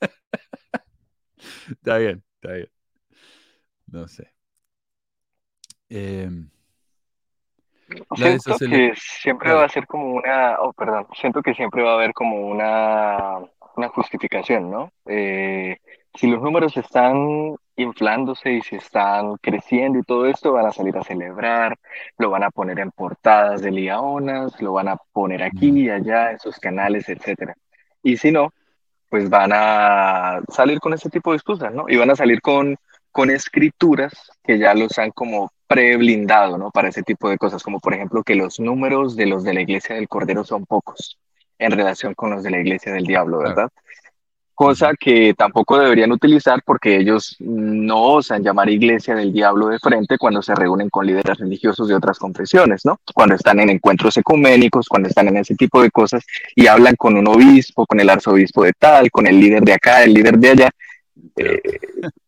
está 1.70 1.98
bien, 1.98 2.22
está 2.36 2.52
bien. 2.52 2.70
No 3.86 4.06
sé. 4.06 4.32
Eh, 5.88 6.30
Siento 8.14 8.58
que 8.58 8.92
siempre 8.96 9.52
va 9.52 9.64
a 9.64 9.68
ser 9.68 9.86
como 9.86 10.14
una, 10.14 10.56
oh, 10.60 10.72
perdón, 10.72 11.06
siento 11.14 11.42
que 11.42 11.54
siempre 11.54 11.82
va 11.82 11.92
a 11.92 11.94
haber 11.94 12.12
como 12.12 12.36
una, 12.48 13.38
una 13.76 13.88
justificación, 13.88 14.70
¿no? 14.70 14.92
Eh, 15.06 15.76
si 16.14 16.26
los 16.26 16.42
números 16.42 16.76
están 16.76 17.56
inflándose 17.76 18.52
y 18.52 18.62
si 18.62 18.76
están 18.76 19.36
creciendo 19.36 19.98
y 19.98 20.02
todo 20.02 20.26
esto, 20.26 20.52
van 20.52 20.66
a 20.66 20.72
salir 20.72 20.96
a 20.96 21.04
celebrar, 21.04 21.76
lo 22.18 22.30
van 22.30 22.42
a 22.44 22.50
poner 22.50 22.78
en 22.80 22.90
portadas 22.90 23.62
de 23.62 23.70
liaonas, 23.70 24.60
lo 24.60 24.74
van 24.74 24.88
a 24.88 24.96
poner 25.12 25.42
aquí 25.42 25.70
y 25.70 25.90
allá 25.90 26.32
en 26.32 26.38
sus 26.38 26.58
canales, 26.58 27.08
etcétera. 27.08 27.54
Y 28.02 28.16
si 28.18 28.30
no, 28.30 28.50
pues 29.08 29.28
van 29.30 29.52
a 29.54 30.40
salir 30.48 30.80
con 30.80 30.94
ese 30.94 31.10
tipo 31.10 31.30
de 31.30 31.36
excusas, 31.36 31.72
¿no? 31.72 31.86
Y 31.88 31.96
van 31.96 32.10
a 32.10 32.16
salir 32.16 32.40
con, 32.40 32.76
con 33.10 33.30
escrituras 33.30 34.30
que 34.44 34.58
ya 34.58 34.74
los 34.74 34.98
han 34.98 35.10
como 35.12 35.50
pre-blindado, 35.66 36.58
¿no? 36.58 36.70
Para 36.70 36.88
ese 36.88 37.02
tipo 37.02 37.28
de 37.30 37.38
cosas, 37.38 37.62
como 37.62 37.80
por 37.80 37.94
ejemplo 37.94 38.22
que 38.22 38.34
los 38.34 38.60
números 38.60 39.16
de 39.16 39.26
los 39.26 39.44
de 39.44 39.54
la 39.54 39.62
iglesia 39.62 39.96
del 39.96 40.08
Cordero 40.08 40.44
son 40.44 40.66
pocos 40.66 41.18
en 41.64 41.72
relación 41.72 42.14
con 42.14 42.30
los 42.30 42.42
de 42.42 42.50
la 42.50 42.60
iglesia 42.60 42.92
del 42.92 43.04
Diablo, 43.04 43.38
¿verdad? 43.38 43.68
Cosa 44.54 44.92
que 44.98 45.34
tampoco 45.34 45.78
deberían 45.78 46.12
utilizar 46.12 46.62
porque 46.64 46.98
ellos 46.98 47.36
no 47.40 48.02
osan 48.02 48.44
llamar 48.44 48.68
iglesia 48.68 49.14
del 49.14 49.32
diablo 49.32 49.68
de 49.68 49.78
frente 49.78 50.18
cuando 50.18 50.42
se 50.42 50.54
reúnen 50.54 50.90
con 50.90 51.06
líderes 51.06 51.38
religiosos 51.38 51.88
de 51.88 51.94
otras 51.94 52.18
confesiones, 52.18 52.84
¿no? 52.84 52.98
Cuando 53.14 53.34
están 53.34 53.60
en 53.60 53.70
encuentros 53.70 54.14
ecuménicos, 54.18 54.88
cuando 54.88 55.08
están 55.08 55.28
en 55.28 55.38
ese 55.38 55.54
tipo 55.54 55.82
de 55.82 55.90
cosas 55.90 56.22
y 56.54 56.66
hablan 56.66 56.96
con 56.96 57.16
un 57.16 57.26
obispo, 57.28 57.86
con 57.86 57.98
el 57.98 58.10
arzobispo 58.10 58.62
de 58.62 58.72
tal, 58.78 59.10
con 59.10 59.26
el 59.26 59.40
líder 59.40 59.62
de 59.62 59.72
acá, 59.72 60.04
el 60.04 60.12
líder 60.12 60.38
de 60.38 60.50
allá. 60.50 60.70
Eh, 61.36 61.62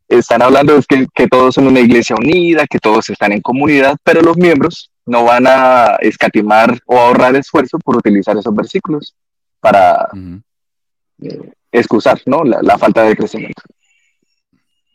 están 0.08 0.40
hablando 0.40 0.74
de 0.74 0.82
que, 0.88 1.06
que, 1.14 1.28
todos 1.28 1.54
son 1.54 1.66
una 1.66 1.80
iglesia 1.80 2.16
unida, 2.16 2.66
que 2.66 2.78
todos 2.78 3.10
están 3.10 3.32
en 3.32 3.42
comunidad, 3.42 3.96
pero 4.02 4.22
los 4.22 4.36
miembros 4.38 4.90
no 5.06 5.24
van 5.24 5.46
a 5.46 5.96
escatimar 6.00 6.80
o 6.86 6.98
ahorrar 6.98 7.36
esfuerzo 7.36 7.78
por 7.78 7.96
utilizar 7.96 8.36
esos 8.36 8.54
versículos 8.54 9.14
para 9.60 10.08
eh, 11.22 11.52
excusar 11.72 12.20
¿no? 12.26 12.44
la, 12.44 12.78
falta 12.78 13.02
de 13.02 13.16
crecimiento. 13.16 13.62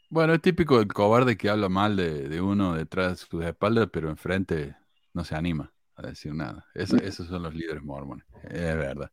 Bueno, 0.10 0.34
es 0.34 0.42
típico 0.42 0.80
del 0.80 0.88
cobarde 0.88 1.38
que 1.38 1.50
habla 1.50 1.70
mal 1.70 1.96
de, 1.96 2.42
uno 2.42 2.74
detrás 2.74 3.12
de 3.12 3.26
sus 3.28 3.44
espaldas, 3.46 3.90
pero 3.92 4.10
enfrente 4.10 4.76
no 5.14 5.24
se 5.24 5.36
anima 5.36 5.72
a 5.96 6.08
decir 6.08 6.34
nada. 6.34 6.66
esos 6.74 7.28
son 7.28 7.44
los 7.44 7.54
líderes 7.54 7.84
mormones, 7.84 8.26
es 8.44 8.76
verdad. 8.76 9.12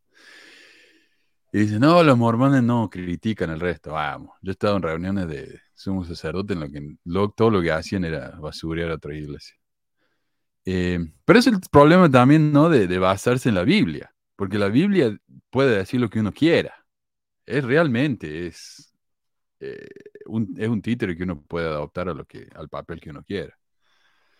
Y 1.52 1.60
dice, 1.60 1.78
no, 1.78 2.02
los 2.02 2.18
mormones 2.18 2.62
no 2.62 2.90
critican 2.90 3.50
el 3.50 3.60
resto. 3.60 3.92
Vamos, 3.92 4.30
yo 4.42 4.50
he 4.50 4.52
estado 4.52 4.76
en 4.76 4.82
reuniones 4.82 5.28
de 5.28 5.60
sumos 5.74 6.08
sacerdotes 6.08 6.56
en 6.56 6.98
lo 7.04 7.28
que 7.28 7.34
todo 7.34 7.50
lo 7.50 7.62
que 7.62 7.72
hacían 7.72 8.04
era 8.04 8.30
basurear 8.38 8.90
a 8.90 8.94
otra 8.94 9.14
iglesia. 9.14 9.56
Eh, 10.66 10.98
pero 11.24 11.38
es 11.38 11.46
el 11.46 11.60
problema 11.70 12.10
también, 12.10 12.52
¿no? 12.52 12.68
De, 12.68 12.98
basarse 12.98 13.48
en 13.48 13.54
la 13.54 13.62
Biblia, 13.62 14.12
porque 14.34 14.58
la 14.58 14.68
Biblia 14.68 15.16
puede 15.48 15.78
decir 15.78 16.00
lo 16.00 16.10
que 16.10 16.20
uno 16.20 16.32
quiera. 16.32 16.84
Es 17.46 17.64
realmente, 17.64 18.48
es, 18.48 18.92
eh, 19.60 19.88
un, 20.26 20.54
es 20.58 20.68
un 20.68 20.82
títere 20.82 21.16
que 21.16 21.22
uno 21.22 21.40
puede 21.40 21.68
adoptar 21.68 22.08
a 22.08 22.14
lo 22.14 22.24
que, 22.24 22.48
al 22.54 22.68
papel 22.68 23.00
que 23.00 23.10
uno 23.10 23.22
quiera. 23.22 23.56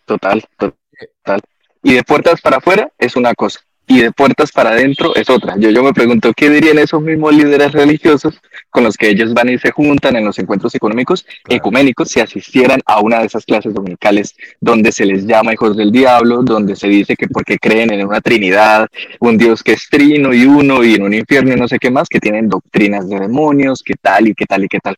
Total, 0.05 0.45
total. 0.59 1.41
Y 1.83 1.95
de 1.95 2.03
puertas 2.03 2.41
para 2.41 2.57
afuera 2.57 2.93
es 2.99 3.17
una 3.17 3.33
cosa 3.35 3.61
y 3.87 4.01
de 4.01 4.13
puertas 4.13 4.51
para 4.53 4.71
adentro 4.71 5.15
es 5.15 5.31
otra. 5.31 5.55
Yo, 5.59 5.71
yo 5.71 5.83
me 5.83 5.93
pregunto 5.93 6.33
qué 6.35 6.51
dirían 6.51 6.79
esos 6.79 7.01
mismos 7.01 7.35
líderes 7.35 7.73
religiosos 7.73 8.41
con 8.71 8.85
los 8.85 8.97
que 8.97 9.09
ellos 9.09 9.33
van 9.33 9.49
y 9.49 9.59
se 9.59 9.71
juntan 9.71 10.17
en 10.17 10.25
los 10.25 10.39
encuentros 10.39 10.75
económicos 10.75 11.25
ecuménicos 11.49 12.09
si 12.09 12.21
asistieran 12.21 12.81
a 12.85 13.01
una 13.01 13.21
de 13.21 13.27
esas 13.27 13.45
clases 13.45 13.73
dominicales 13.73 14.35
donde 14.61 14.93
se 14.93 15.07
les 15.07 15.25
llama 15.27 15.53
hijos 15.53 15.77
del 15.77 15.93
diablo, 15.93 16.43
donde 16.43 16.75
se 16.75 16.89
dice 16.89 17.17
que 17.17 17.29
porque 17.29 17.59
creen 17.59 17.93
en 17.93 18.07
una 18.07 18.21
trinidad, 18.21 18.89
un 19.21 19.39
Dios 19.39 19.63
que 19.63 19.73
es 19.73 19.89
trino 19.89 20.35
y 20.35 20.45
uno 20.45 20.83
y 20.83 20.95
en 20.95 21.03
un 21.03 21.15
infierno 21.15 21.55
y 21.55 21.57
no 21.57 21.69
sé 21.69 21.79
qué 21.79 21.91
más, 21.91 22.09
que 22.09 22.21
tienen 22.21 22.49
doctrinas 22.49 23.09
de 23.09 23.21
demonios, 23.21 23.83
qué 23.85 23.95
tal 24.01 24.29
y 24.29 24.35
qué 24.35 24.47
tal 24.47 24.65
y 24.65 24.69
qué 24.69 24.81
tal 24.81 24.97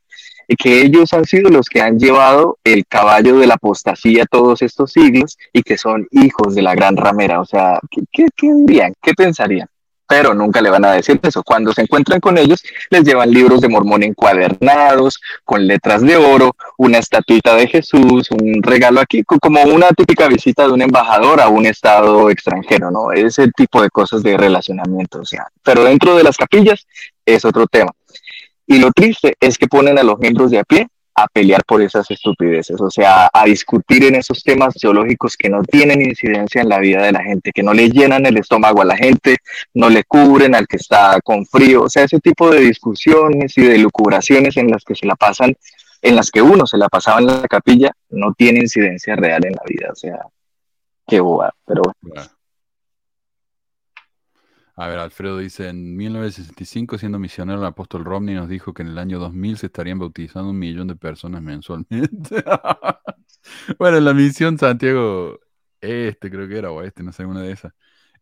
que 0.56 0.80
ellos 0.80 1.12
han 1.12 1.24
sido 1.24 1.50
los 1.50 1.68
que 1.68 1.82
han 1.82 1.98
llevado 1.98 2.58
el 2.64 2.86
caballo 2.86 3.38
de 3.38 3.46
la 3.46 3.54
apostasía 3.54 4.24
todos 4.24 4.62
estos 4.62 4.92
siglos 4.92 5.36
y 5.52 5.62
que 5.62 5.76
son 5.76 6.06
hijos 6.10 6.54
de 6.54 6.62
la 6.62 6.74
gran 6.74 6.96
ramera. 6.96 7.40
O 7.40 7.44
sea, 7.44 7.78
¿qué, 7.90 8.28
qué, 8.34 8.50
dirían? 8.54 8.94
¿Qué 9.02 9.12
pensarían? 9.12 9.68
Pero 10.06 10.32
nunca 10.32 10.62
le 10.62 10.70
van 10.70 10.86
a 10.86 10.92
decir 10.92 11.20
eso. 11.22 11.42
Cuando 11.42 11.74
se 11.74 11.82
encuentran 11.82 12.18
con 12.18 12.38
ellos, 12.38 12.62
les 12.88 13.04
llevan 13.04 13.30
libros 13.30 13.60
de 13.60 13.68
mormón 13.68 14.02
encuadernados, 14.02 15.20
con 15.44 15.66
letras 15.66 16.00
de 16.00 16.16
oro, 16.16 16.56
una 16.78 16.96
estatuita 16.96 17.54
de 17.54 17.66
Jesús, 17.66 18.30
un 18.30 18.62
regalo 18.62 19.00
aquí, 19.00 19.22
como 19.24 19.62
una 19.64 19.88
típica 19.90 20.26
visita 20.28 20.66
de 20.66 20.72
un 20.72 20.80
embajador 20.80 21.42
a 21.42 21.48
un 21.48 21.66
estado 21.66 22.30
extranjero, 22.30 22.90
¿no? 22.90 23.12
Ese 23.12 23.48
tipo 23.54 23.82
de 23.82 23.90
cosas 23.90 24.22
de 24.22 24.34
relacionamiento, 24.38 25.20
o 25.20 25.26
sea. 25.26 25.46
Pero 25.62 25.84
dentro 25.84 26.16
de 26.16 26.24
las 26.24 26.38
capillas 26.38 26.86
es 27.26 27.44
otro 27.44 27.66
tema. 27.66 27.92
Y 28.70 28.78
lo 28.78 28.92
triste 28.92 29.34
es 29.40 29.56
que 29.56 29.66
ponen 29.66 29.98
a 29.98 30.02
los 30.02 30.18
miembros 30.18 30.50
de 30.50 30.58
a 30.58 30.64
pie 30.64 30.86
a 31.14 31.26
pelear 31.26 31.64
por 31.64 31.80
esas 31.80 32.08
estupideces, 32.10 32.80
o 32.80 32.90
sea, 32.90 33.28
a 33.32 33.44
discutir 33.46 34.04
en 34.04 34.14
esos 34.14 34.44
temas 34.44 34.74
teológicos 34.74 35.36
que 35.36 35.48
no 35.48 35.64
tienen 35.64 36.02
incidencia 36.02 36.60
en 36.60 36.68
la 36.68 36.78
vida 36.78 37.02
de 37.02 37.10
la 37.10 37.24
gente, 37.24 37.50
que 37.50 37.62
no 37.62 37.72
le 37.72 37.88
llenan 37.88 38.26
el 38.26 38.36
estómago 38.36 38.82
a 38.82 38.84
la 38.84 38.96
gente, 38.96 39.38
no 39.74 39.88
le 39.88 40.04
cubren 40.04 40.54
al 40.54 40.68
que 40.68 40.76
está 40.76 41.18
con 41.24 41.44
frío, 41.46 41.84
o 41.84 41.88
sea, 41.88 42.04
ese 42.04 42.20
tipo 42.20 42.50
de 42.50 42.60
discusiones 42.60 43.56
y 43.56 43.62
de 43.62 43.78
lucubraciones 43.78 44.56
en 44.58 44.70
las 44.70 44.84
que 44.84 44.94
se 44.94 45.06
la 45.06 45.16
pasan, 45.16 45.56
en 46.02 46.14
las 46.14 46.30
que 46.30 46.42
uno 46.42 46.66
se 46.66 46.76
la 46.76 46.88
pasaba 46.88 47.18
en 47.18 47.26
la 47.26 47.48
capilla, 47.48 47.90
no 48.10 48.34
tiene 48.34 48.60
incidencia 48.60 49.16
real 49.16 49.44
en 49.46 49.54
la 49.54 49.62
vida, 49.66 49.88
o 49.90 49.96
sea, 49.96 50.20
qué 51.06 51.18
boba, 51.18 51.52
pero 51.66 51.82
bueno. 52.02 52.37
A 54.80 54.86
ver, 54.86 55.00
Alfredo 55.00 55.38
dice, 55.38 55.68
en 55.68 55.96
1965, 55.96 56.98
siendo 56.98 57.18
misionero, 57.18 57.58
el 57.58 57.66
apóstol 57.66 58.04
Romney 58.04 58.36
nos 58.36 58.48
dijo 58.48 58.72
que 58.72 58.82
en 58.82 58.88
el 58.90 58.98
año 58.98 59.18
2000 59.18 59.58
se 59.58 59.66
estarían 59.66 59.98
bautizando 59.98 60.50
un 60.50 60.58
millón 60.58 60.86
de 60.86 60.94
personas 60.94 61.42
mensualmente. 61.42 62.44
bueno, 63.78 63.98
la 63.98 64.14
misión 64.14 64.56
Santiago 64.56 65.40
Este 65.80 66.30
creo 66.30 66.46
que 66.46 66.58
era, 66.58 66.70
o 66.70 66.80
este, 66.82 67.02
no 67.02 67.12
sé, 67.12 67.24
una 67.24 67.42
de 67.42 67.50
esas. 67.50 67.72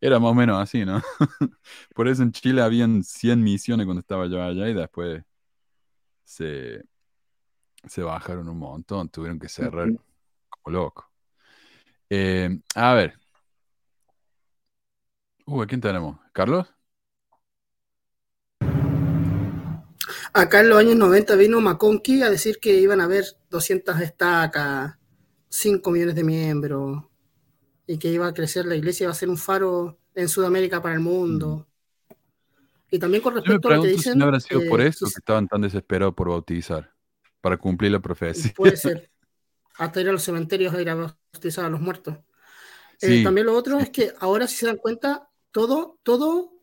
Era 0.01 0.19
más 0.19 0.31
o 0.31 0.33
menos 0.33 0.59
así, 0.59 0.83
¿no? 0.83 0.99
Por 1.93 2.07
eso 2.07 2.23
en 2.23 2.31
Chile 2.31 2.63
habían 2.63 3.03
100 3.03 3.43
misiones 3.43 3.85
cuando 3.85 4.01
estaba 4.01 4.25
yo 4.25 4.41
allá 4.41 4.67
y 4.67 4.73
después 4.73 5.23
se, 6.23 6.83
se 7.85 8.01
bajaron 8.01 8.49
un 8.49 8.57
montón, 8.57 9.09
tuvieron 9.09 9.39
que 9.39 9.47
cerrar 9.49 9.89
como 10.49 10.75
loco. 10.75 11.11
Eh, 12.09 12.59
a 12.73 12.93
ver, 12.93 13.19
Uh, 15.47 15.65
quién 15.65 15.79
tenemos? 15.79 16.19
¿Carlos? 16.33 16.67
Acá 20.33 20.59
en 20.59 20.69
los 20.69 20.77
años 20.77 20.97
90 20.97 21.35
vino 21.37 21.61
McConkie 21.61 22.21
a 22.21 22.29
decir 22.29 22.59
que 22.59 22.73
iban 22.73 22.99
a 22.99 23.05
haber 23.05 23.23
200 23.49 23.99
estacas, 24.01 24.97
5 25.47 25.89
millones 25.89 26.15
de 26.15 26.23
miembros, 26.25 27.01
y 27.87 27.97
que 27.97 28.09
iba 28.09 28.27
a 28.27 28.33
crecer 28.33 28.65
la 28.65 28.75
iglesia, 28.75 29.05
iba 29.05 29.13
a 29.13 29.15
ser 29.15 29.29
un 29.29 29.37
faro 29.37 29.97
en 30.13 30.27
Sudamérica 30.27 30.81
para 30.81 30.95
el 30.95 30.99
mundo. 30.99 31.65
Mm. 32.09 32.13
Y 32.91 32.99
también 32.99 33.23
con 33.23 33.35
respecto 33.35 33.69
a 33.69 33.77
lo 33.77 33.83
que 33.83 33.89
dicen... 33.89 34.13
Si 34.13 34.19
no 34.19 34.25
habrá 34.25 34.41
sido 34.41 34.61
por 34.69 34.81
eso 34.81 35.05
que 35.05 35.19
estaban 35.19 35.47
tan 35.47 35.61
desesperados 35.61 36.13
por 36.13 36.27
bautizar, 36.27 36.93
para 37.39 37.55
cumplir 37.55 37.93
la 37.93 38.01
profecía. 38.01 38.51
Puede 38.53 38.75
ser. 38.77 39.09
Hasta 39.77 40.01
ir 40.01 40.09
a 40.09 40.11
los 40.11 40.23
cementerios 40.23 40.73
a 40.73 40.81
ir 40.81 40.89
a 40.89 40.95
bautizar 40.95 41.63
a 41.63 41.69
los 41.69 41.79
muertos. 41.79 42.17
Eh, 43.01 43.23
también 43.23 43.45
lo 43.45 43.55
otro 43.55 43.79
es 43.79 43.89
que 43.91 44.11
ahora, 44.19 44.47
si 44.47 44.55
se 44.55 44.65
dan 44.65 44.77
cuenta, 44.77 45.26
todo, 45.51 45.99
todo, 46.03 46.53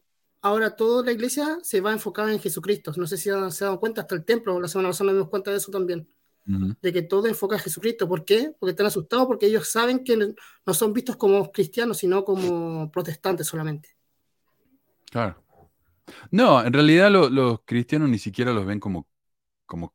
ahora 0.40 0.76
toda 0.76 1.04
la 1.04 1.12
iglesia 1.12 1.58
se 1.62 1.80
va 1.80 1.92
enfocada 1.92 2.32
en 2.32 2.40
Jesucristo. 2.40 2.92
No 2.96 3.06
sé 3.06 3.16
si 3.16 3.24
se 3.24 3.32
han 3.32 3.48
dado 3.48 3.80
cuenta, 3.80 4.02
hasta 4.02 4.14
el 4.14 4.24
templo, 4.24 4.60
la 4.60 4.68
semana 4.68 4.90
pasada 4.90 5.06
nos 5.06 5.14
dimos 5.14 5.30
cuenta 5.30 5.50
de 5.50 5.56
eso 5.56 5.70
también. 5.70 6.08
De 6.46 6.92
que 6.92 7.00
todo 7.00 7.26
enfoca 7.26 7.56
a 7.56 7.58
Jesucristo. 7.58 8.06
¿Por 8.06 8.26
qué? 8.26 8.54
Porque 8.58 8.72
están 8.72 8.84
asustados, 8.84 9.26
porque 9.26 9.46
ellos 9.46 9.66
saben 9.66 10.04
que 10.04 10.34
no 10.66 10.74
son 10.74 10.92
vistos 10.92 11.16
como 11.16 11.50
cristianos, 11.50 11.96
sino 11.96 12.22
como 12.22 12.90
protestantes 12.90 13.46
solamente. 13.46 13.96
Claro. 15.10 15.42
No, 16.30 16.62
en 16.62 16.72
realidad 16.72 17.10
los 17.10 17.60
cristianos 17.64 18.10
ni 18.10 18.18
siquiera 18.18 18.52
los 18.52 18.66
ven 18.66 18.78
como, 18.78 19.08
como 19.64 19.94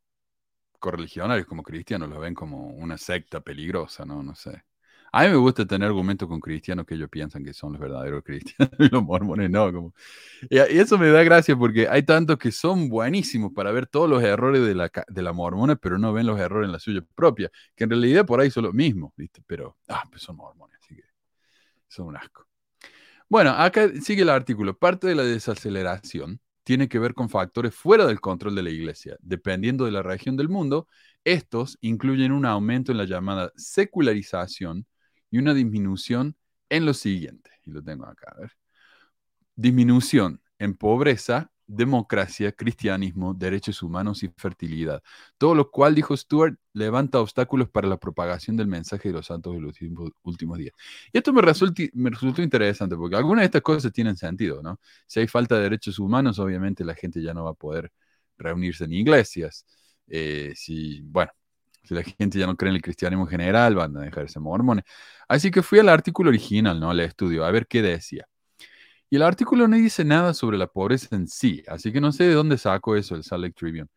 correligionarios, 0.79 1.45
como 1.45 1.61
cristianos, 1.61 2.09
los 2.09 2.19
ven 2.19 2.33
como 2.33 2.69
una 2.69 2.97
secta 2.97 3.41
peligrosa, 3.41 4.05
¿no? 4.05 4.23
No 4.23 4.33
sé. 4.33 4.63
A 5.11 5.23
mí 5.23 5.29
me 5.29 5.35
gusta 5.37 5.65
tener 5.65 5.87
argumentos 5.87 6.27
con 6.27 6.39
cristianos 6.39 6.85
que 6.85 6.95
ellos 6.95 7.09
piensan 7.09 7.43
que 7.43 7.53
son 7.53 7.73
los 7.73 7.81
verdaderos 7.81 8.23
cristianos 8.23 8.73
y 8.79 8.89
los 8.91 9.03
mormones 9.03 9.49
no. 9.49 9.71
Como... 9.71 9.93
Y, 10.49 10.57
eso 10.57 10.97
me 10.97 11.09
da 11.09 11.23
gracia 11.23 11.55
porque 11.55 11.87
hay 11.87 12.03
tantos 12.03 12.37
que 12.37 12.51
son 12.51 12.89
buenísimos 12.89 13.51
para 13.53 13.71
ver 13.71 13.87
todos 13.87 14.09
los 14.09 14.23
errores 14.23 14.65
de 14.65 14.75
la, 14.75 14.91
de 15.07 15.21
la 15.21 15.33
mormona, 15.33 15.75
pero 15.75 15.97
no 15.97 16.13
ven 16.13 16.27
los 16.27 16.39
errores 16.39 16.67
en 16.67 16.71
la 16.73 16.79
suya 16.79 17.01
propia, 17.15 17.49
que 17.75 17.85
en 17.85 17.89
realidad 17.89 18.25
por 18.25 18.39
ahí 18.39 18.51
son 18.51 18.65
los 18.65 18.73
mismos, 18.73 19.13
¿viste? 19.15 19.41
Pero, 19.47 19.77
ah, 19.87 20.03
pues 20.09 20.21
son 20.21 20.35
mormones, 20.35 20.77
así 20.81 20.95
que 20.95 21.03
son 21.87 22.07
un 22.07 22.17
asco. 22.17 22.45
Bueno, 23.29 23.51
acá 23.51 23.89
sigue 24.01 24.23
el 24.23 24.29
artículo. 24.29 24.77
Parte 24.77 25.07
de 25.07 25.15
la 25.15 25.23
desaceleración 25.23 26.41
tiene 26.63 26.87
que 26.87 26.99
ver 26.99 27.13
con 27.13 27.29
factores 27.29 27.73
fuera 27.75 28.05
del 28.05 28.19
control 28.21 28.55
de 28.55 28.63
la 28.63 28.69
iglesia. 28.69 29.17
Dependiendo 29.21 29.85
de 29.85 29.91
la 29.91 30.03
región 30.03 30.37
del 30.37 30.49
mundo, 30.49 30.87
estos 31.23 31.77
incluyen 31.81 32.31
un 32.31 32.45
aumento 32.45 32.91
en 32.91 32.97
la 32.97 33.05
llamada 33.05 33.51
secularización, 33.55 34.85
y 35.31 35.37
una 35.37 35.53
disminución 35.53 36.35
en 36.69 36.85
lo 36.85 36.93
siguiente. 36.93 37.51
Y 37.65 37.71
lo 37.71 37.83
tengo 37.83 38.05
acá, 38.05 38.33
a 38.35 38.41
ver. 38.41 38.51
Disminución 39.55 40.41
en 40.57 40.75
pobreza, 40.75 41.51
democracia, 41.67 42.51
cristianismo, 42.51 43.33
derechos 43.33 43.83
humanos 43.83 44.23
y 44.23 44.29
fertilidad. 44.37 45.03
Todo 45.37 45.53
lo 45.53 45.69
cual, 45.69 45.93
dijo 45.95 46.15
Stuart, 46.17 46.57
levanta 46.73 47.19
obstáculos 47.19 47.69
para 47.69 47.87
la 47.87 47.97
propagación 47.97 48.57
del 48.57 48.67
mensaje 48.67 49.09
de 49.09 49.13
los 49.13 49.27
santos 49.27 49.53
de 49.53 49.61
los 49.61 49.75
últimos 50.23 50.57
días. 50.57 50.73
Y 51.13 51.17
esto 51.19 51.31
me, 51.33 51.41
me 51.93 52.09
resultó 52.09 52.41
interesante 52.41 52.95
porque 52.95 53.15
algunas 53.15 53.41
de 53.43 53.45
estas 53.45 53.61
cosas 53.61 53.91
tienen 53.91 54.17
sentido, 54.17 54.63
¿no? 54.63 54.79
Si 55.07 55.19
hay 55.19 55.27
falta 55.27 55.55
de 55.55 55.63
derechos 55.63 55.99
humanos, 55.99 56.39
obviamente 56.39 56.83
la 56.83 56.95
gente 56.95 57.21
ya 57.21 57.33
no 57.33 57.43
va 57.43 57.51
a 57.51 57.53
poder 57.53 57.91
reunirse 58.37 58.85
en 58.85 58.93
iglesias. 58.93 59.65
Eh, 60.07 60.53
si, 60.55 61.01
bueno, 61.01 61.31
si 61.89 61.95
la 61.95 62.03
gente 62.03 62.37
ya 62.39 62.45
no 62.45 62.55
cree 62.55 62.69
en 62.69 62.75
el 62.75 62.81
cristianismo 62.83 63.25
en 63.25 63.31
general, 63.31 63.75
van 63.75 63.97
a 63.97 64.01
dejarse 64.01 64.39
mormones. 64.39 64.85
Así 65.27 65.49
que 65.51 65.63
fui 65.63 65.79
al 65.79 65.89
artículo 65.89 66.29
original, 66.29 66.79
¿no? 66.79 66.91
Al 66.91 66.99
estudio, 66.99 67.43
a 67.45 67.51
ver 67.51 67.67
qué 67.67 67.81
decía. 67.81 68.27
Y 69.09 69.15
el 69.15 69.23
artículo 69.23 69.67
no 69.67 69.75
dice 69.75 70.05
nada 70.05 70.35
sobre 70.35 70.57
la 70.57 70.67
pobreza 70.67 71.15
en 71.15 71.27
sí, 71.27 71.63
así 71.67 71.91
que 71.91 71.99
no 72.01 72.11
sé 72.11 72.25
de 72.25 72.33
dónde 72.35 72.57
saco 72.59 72.95
eso 72.95 73.15
el 73.15 73.23
Salt 73.23 73.41
Lake 73.43 73.55
Tribune. 73.55 73.87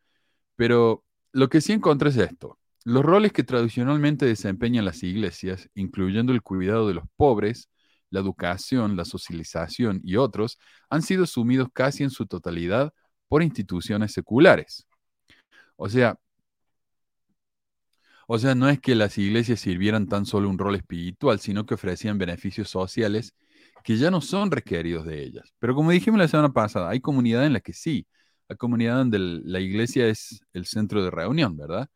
Pero 0.55 1.03
lo 1.33 1.49
que 1.49 1.61
sí 1.61 1.73
encontré 1.73 2.09
es 2.09 2.17
esto. 2.17 2.57
Los 2.85 3.05
roles 3.05 3.31
que 3.31 3.43
tradicionalmente 3.43 4.25
desempeñan 4.25 4.85
las 4.85 5.03
iglesias, 5.03 5.69
incluyendo 5.75 6.33
el 6.33 6.41
cuidado 6.41 6.87
de 6.87 6.95
los 6.95 7.05
pobres, 7.15 7.69
la 8.09 8.21
educación, 8.21 8.97
la 8.97 9.05
socialización 9.05 10.01
y 10.03 10.15
otros, 10.17 10.59
han 10.89 11.03
sido 11.03 11.25
asumidos 11.25 11.69
casi 11.73 12.03
en 12.03 12.09
su 12.09 12.25
totalidad 12.27 12.93
por 13.27 13.43
instituciones 13.43 14.13
seculares. 14.13 14.87
O 15.75 15.89
sea, 15.89 16.17
o 18.33 18.39
sea, 18.39 18.55
no 18.55 18.67
es 18.67 18.79
que 18.79 18.95
las 18.95 19.19
iglesias 19.19 19.59
sirvieran 19.59 20.07
tan 20.07 20.25
solo 20.25 20.49
un 20.49 20.57
rol 20.57 20.73
espiritual, 20.75 21.39
sino 21.39 21.67
que 21.67 21.75
ofrecían 21.75 22.17
beneficios 22.17 22.67
sociales 22.67 23.35
que 23.83 23.95
ya 23.95 24.09
no 24.09 24.21
son 24.21 24.49
requeridos 24.49 25.05
de 25.05 25.21
ellas. 25.23 25.53
Pero 25.59 25.75
como 25.75 25.91
dijimos 25.91 26.19
la 26.19 26.27
semana 26.27 26.51
pasada, 26.51 26.89
hay 26.89 26.99
comunidades 26.99 27.45
en 27.45 27.53
las 27.53 27.61
que 27.61 27.73
sí, 27.73 28.07
hay 28.49 28.57
comunidades 28.57 29.01
donde 29.01 29.19
la 29.19 29.59
iglesia 29.59 30.07
es 30.07 30.41
el 30.51 30.65
centro 30.65 31.03
de 31.03 31.11
reunión, 31.11 31.55
¿verdad? 31.55 31.87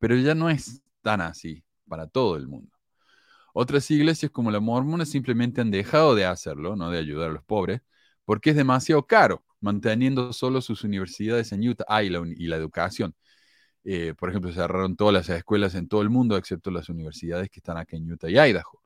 Pero 0.00 0.16
ya 0.16 0.34
no 0.34 0.50
es 0.50 0.82
tan 1.02 1.20
así 1.20 1.62
para 1.86 2.08
todo 2.08 2.36
el 2.36 2.48
mundo. 2.48 2.76
Otras 3.54 3.88
iglesias 3.92 4.32
como 4.32 4.50
la 4.50 4.58
mormona 4.58 5.06
simplemente 5.06 5.60
han 5.60 5.70
dejado 5.70 6.16
de 6.16 6.24
hacerlo, 6.26 6.74
no 6.74 6.90
de 6.90 6.98
ayudar 6.98 7.30
a 7.30 7.34
los 7.34 7.44
pobres, 7.44 7.80
porque 8.24 8.50
es 8.50 8.56
demasiado 8.56 9.06
caro, 9.06 9.44
manteniendo 9.60 10.32
solo 10.32 10.60
sus 10.62 10.82
universidades 10.82 11.52
en 11.52 11.68
Utah 11.68 11.84
ah, 11.88 12.02
y 12.02 12.10
la 12.10 12.56
educación. 12.56 13.14
Eh, 13.88 14.14
por 14.18 14.30
ejemplo, 14.30 14.52
cerraron 14.52 14.96
todas 14.96 15.14
las 15.14 15.28
escuelas 15.28 15.76
en 15.76 15.86
todo 15.86 16.02
el 16.02 16.10
mundo, 16.10 16.36
excepto 16.36 16.72
las 16.72 16.88
universidades 16.88 17.48
que 17.50 17.60
están 17.60 17.78
aquí 17.78 17.94
en 17.96 18.10
Utah 18.10 18.28
y 18.28 18.36
Idaho. 18.36 18.82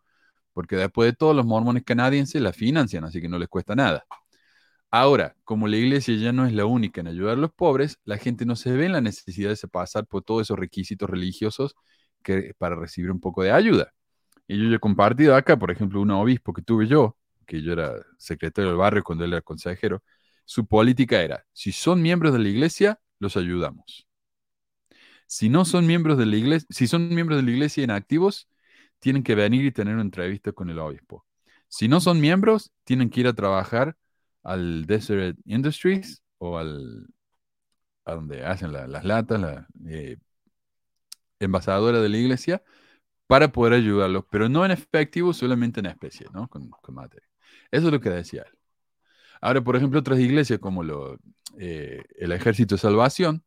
Porque 0.53 0.77
después 0.77 1.11
de 1.11 1.17
todo, 1.17 1.35
los 1.35 1.47
mormones 1.47 1.85
canadienses 1.85 2.43
la 2.43 2.53
financian, 2.53 3.05
así 3.05 3.21
que 3.23 3.29
no 3.29 3.39
les 3.39 3.49
cuesta 3.49 3.75
nada. 3.75 4.05
Ahora, 4.91 5.37
como 5.45 5.69
la 5.69 5.77
iglesia 5.77 6.17
ya 6.17 6.33
no 6.33 6.47
es 6.47 6.53
la 6.53 6.67
única 6.67 7.01
en 7.01 7.07
ayudar 7.09 7.39
a 7.39 7.41
los 7.41 7.53
pobres, 7.53 7.99
la 8.05 8.19
gente 8.19 8.45
no 8.45 8.57
se 8.57 8.73
ve 8.73 8.87
en 8.87 8.93
la 8.93 9.01
necesidad 9.01 9.51
de 9.51 9.69
pasar 9.69 10.07
por 10.07 10.23
todos 10.23 10.43
esos 10.43 10.59
requisitos 10.59 11.09
religiosos 11.09 11.77
que, 12.23 12.55
para 12.59 12.77
recibir 12.77 13.11
un 13.11 13.21
poco 13.21 13.43
de 13.43 13.53
ayuda. 13.53 13.93
Y 14.49 14.59
yo 14.59 14.75
he 14.75 14.81
compartido 14.81 15.37
acá, 15.37 15.59
por 15.59 15.71
ejemplo, 15.71 16.01
un 16.03 16.11
obispo 16.11 16.53
que 16.53 16.63
tuve 16.63 16.87
yo, 16.89 17.17
que 17.47 17.63
yo 17.63 17.73
era 17.73 17.95
secretario 18.19 18.71
del 18.71 18.79
barrio 18.79 19.05
cuando 19.05 19.25
él 19.25 19.33
era 19.33 19.43
consejero, 19.43 20.03
su 20.45 20.67
política 20.67 21.23
era, 21.23 21.45
si 21.53 21.73
son 21.73 22.03
miembros 22.03 22.33
de 22.33 22.41
la 22.41 22.49
iglesia, 22.49 23.01
los 23.21 23.37
ayudamos. 23.37 24.10
Si 25.31 25.49
no 25.49 25.64
son 25.64 25.87
miembros 25.87 26.19
de 26.19 26.27
la 26.27 26.35
iglesia, 26.37 26.66
si 26.71 26.88
son 26.88 27.09
miembros 27.14 27.38
de 27.38 27.45
la 27.45 27.53
iglesia 27.53 27.85
inactivos, 27.85 28.49
tienen 28.99 29.23
que 29.23 29.37
venir 29.37 29.64
y 29.64 29.71
tener 29.71 29.95
una 29.95 30.03
entrevista 30.03 30.51
con 30.51 30.71
el 30.71 30.81
obispo. 30.81 31.25
Si 31.69 31.87
no 31.87 32.01
son 32.01 32.21
miembros, 32.21 32.73
tienen 32.83 33.11
que 33.11 33.21
ir 33.21 33.29
a 33.29 33.33
trabajar 33.33 33.97
al 34.43 34.87
Desert 34.87 35.38
Industries 35.45 36.25
o 36.38 36.59
al 36.59 37.07
a 38.05 38.14
donde 38.14 38.45
hacen 38.45 38.73
las 38.73 39.05
latas, 39.05 39.40
la 39.40 39.69
eh, 39.87 40.16
envasadora 41.38 42.01
de 42.01 42.09
la 42.09 42.19
iglesia, 42.19 42.64
para 43.29 43.53
poder 43.53 43.75
ayudarlos, 43.75 44.25
pero 44.33 44.49
no 44.49 44.64
en 44.64 44.73
efectivo, 44.73 45.33
solamente 45.33 45.79
en 45.79 45.87
especie, 45.87 46.27
¿no? 46.33 46.49
Con, 46.49 46.71
materia. 46.88 47.29
Eso 47.71 47.87
es 47.87 47.93
lo 47.93 48.01
que 48.01 48.11
decía 48.11 48.43
él. 48.43 48.59
Ahora, 49.40 49.62
por 49.62 49.77
ejemplo, 49.77 50.01
otras 50.01 50.19
iglesias 50.19 50.59
como 50.59 50.83
lo, 50.83 51.19
eh, 51.57 52.05
el 52.19 52.33
Ejército 52.33 52.75
de 52.75 52.81
Salvación, 52.81 53.45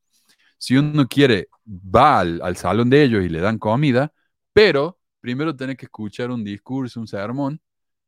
si 0.64 0.78
uno 0.78 1.06
quiere, 1.10 1.50
va 1.68 2.22
al, 2.22 2.56
salón 2.56 2.90
de 2.90 3.04
ellos 3.04 3.26
y 3.26 3.28
le 3.28 3.42
dan 3.42 3.60
comida, 3.60 4.14
pero 4.54 4.98
primero 5.20 5.54
tiene 5.54 5.76
que 5.76 5.88
escuchar 5.88 6.32
un 6.32 6.42
discurso, 6.42 7.02
un 7.02 7.08
sermón 7.08 7.62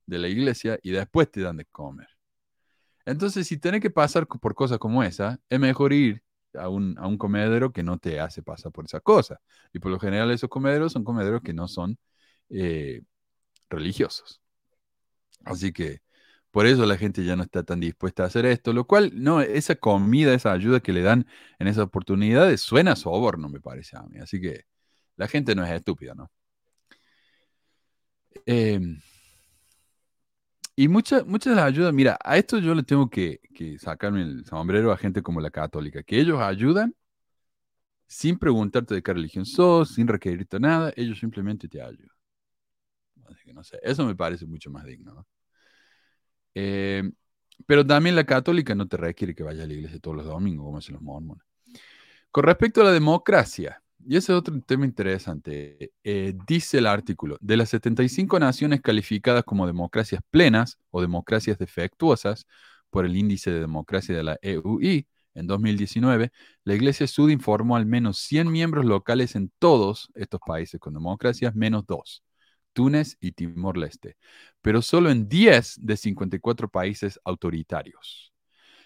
de 0.06 0.20
la 0.20 0.30
iglesia 0.30 0.80
y 0.82 0.92
después 0.92 1.30
te 1.30 1.42
dan 1.42 1.58
de 1.58 1.66
comer. 1.66 2.08
Entonces, 3.06 3.46
si 3.46 3.58
tenés 3.58 3.82
que 3.82 3.90
pasar 3.90 4.26
por 4.28 4.56
cosas 4.56 4.78
como 4.80 5.04
esa, 5.04 5.38
es 5.50 5.60
mejor 5.60 5.92
ir 5.92 6.24
a 6.54 6.70
un, 6.70 6.96
comedero 7.18 7.74
que 7.74 7.84
no 7.84 7.98
te 7.98 8.22
hace 8.22 8.42
pasar 8.42 8.72
por 8.72 8.86
esa 8.86 9.02
cosa. 9.02 9.42
Y 9.74 9.80
por 9.80 9.92
lo 9.92 10.00
general 10.00 10.32
esos 10.32 10.50
comederos 10.50 10.94
son 10.94 11.04
comederos 11.04 11.42
que 11.42 11.54
no 11.54 11.68
son 11.68 11.98
eh, 12.50 13.02
religiosos. 13.70 14.42
Así 15.44 15.74
que 15.74 16.02
por 16.56 16.68
eso 16.68 16.86
la 16.86 16.98
gente 16.98 17.26
ya 17.26 17.36
no 17.36 17.44
está 17.44 17.64
tan 17.64 17.82
dispuesta 17.82 18.24
a 18.24 18.28
hacer 18.28 18.46
esto, 18.46 18.72
lo 18.72 18.88
cual, 18.88 19.12
no, 19.14 19.42
esa 19.42 19.76
comida, 19.76 20.34
esa 20.34 20.54
ayuda 20.54 20.80
que 20.80 20.94
le 20.94 21.02
dan 21.02 21.28
en 21.60 21.68
esas 21.68 21.84
oportunidades 21.84 22.62
suena 22.62 22.96
soborno, 22.96 23.50
me 23.50 23.60
parece 23.60 23.98
a 23.98 24.04
mí. 24.04 24.20
Así 24.20 24.40
que 24.40 24.64
la 25.18 25.28
gente 25.28 25.54
no 25.54 25.66
es 25.66 25.72
estúpida, 25.72 26.14
¿no? 26.16 26.32
Em, 28.46 29.02
y 30.78 30.88
muchas 30.88 31.26
mucha 31.26 31.50
de 31.50 31.58
las 31.58 31.66
ayudas, 31.66 31.94
mira, 31.94 32.18
a 32.24 32.38
esto 32.38 32.60
yo 32.60 32.74
le 32.74 32.84
tengo 32.84 33.10
que, 33.10 33.42
que 33.54 33.78
sacarme 33.78 34.22
el 34.22 34.46
sombrero 34.46 34.94
a 34.94 34.98
gente 34.98 35.22
como 35.22 35.42
la 35.42 35.52
católica, 35.52 36.04
que 36.04 36.22
ellos 36.22 36.40
ayudan 36.40 36.96
sin 38.08 38.38
preguntarte 38.40 38.96
de 38.96 39.04
qué 39.04 39.14
religión 39.14 39.46
sos, 39.46 39.90
sin 39.94 40.08
requerirte 40.08 40.58
nada, 40.60 40.94
ellos 40.96 41.20
simplemente 41.20 41.68
te 41.68 41.82
ayudan. 41.82 42.16
Así 43.26 43.44
que 43.44 43.54
no 43.54 43.62
sé, 43.64 43.78
eso 43.84 44.06
me 44.06 44.16
parece 44.16 44.46
mucho 44.46 44.72
más 44.72 44.86
digno, 44.86 45.14
¿no? 45.14 45.28
Eh, 46.56 47.04
pero 47.66 47.86
también 47.86 48.16
la 48.16 48.26
católica 48.26 48.74
no 48.76 48.88
te 48.88 48.98
requiere 48.98 49.36
que 49.36 49.44
vaya 49.44 49.64
a 49.64 49.68
la 49.68 49.74
iglesia 49.74 50.00
todos 50.00 50.18
los 50.18 50.26
domingos, 50.26 50.66
como 50.66 50.78
hacen 50.80 50.96
los 50.96 51.04
mormones. 51.04 51.44
Con 52.32 52.44
respecto 52.44 52.82
a 52.82 52.86
la 52.86 52.92
democracia, 52.92 53.82
y 54.06 54.18
ese 54.18 54.32
es 54.34 54.38
otro 54.38 54.60
tema 54.62 54.86
interesante, 54.86 55.94
eh, 56.04 56.34
dice 56.48 56.80
el 56.80 56.88
artículo, 56.88 57.38
de 57.42 57.58
las 57.58 57.70
75 57.70 58.40
naciones 58.40 58.82
calificadas 58.82 59.44
como 59.44 59.68
democracias 59.68 60.22
plenas 60.32 60.78
o 60.92 61.02
democracias 61.02 61.58
defectuosas 61.58 62.46
por 62.90 63.06
el 63.06 63.16
índice 63.16 63.52
de 63.52 63.60
democracia 63.62 64.16
de 64.16 64.24
la 64.24 64.38
EUI, 64.42 65.08
en 65.36 65.48
2019, 65.48 66.32
la 66.64 66.74
Iglesia 66.74 67.08
Sud 67.08 67.30
informó 67.30 67.76
al 67.76 67.86
menos 67.86 68.20
100 68.20 68.50
miembros 68.52 68.86
locales 68.86 69.36
en 69.36 69.52
todos 69.60 70.10
estos 70.16 70.40
países 70.46 70.80
con 70.80 70.94
democracias, 70.94 71.54
menos 71.56 71.86
dos. 71.86 72.24
Túnez 72.76 73.18
y 73.22 73.32
Timor-Leste, 73.32 74.18
pero 74.62 74.82
solo 74.82 75.10
en 75.10 75.30
10 75.30 75.80
de 75.82 75.96
54 75.98 76.70
países 76.70 77.20
autoritarios. 77.24 78.34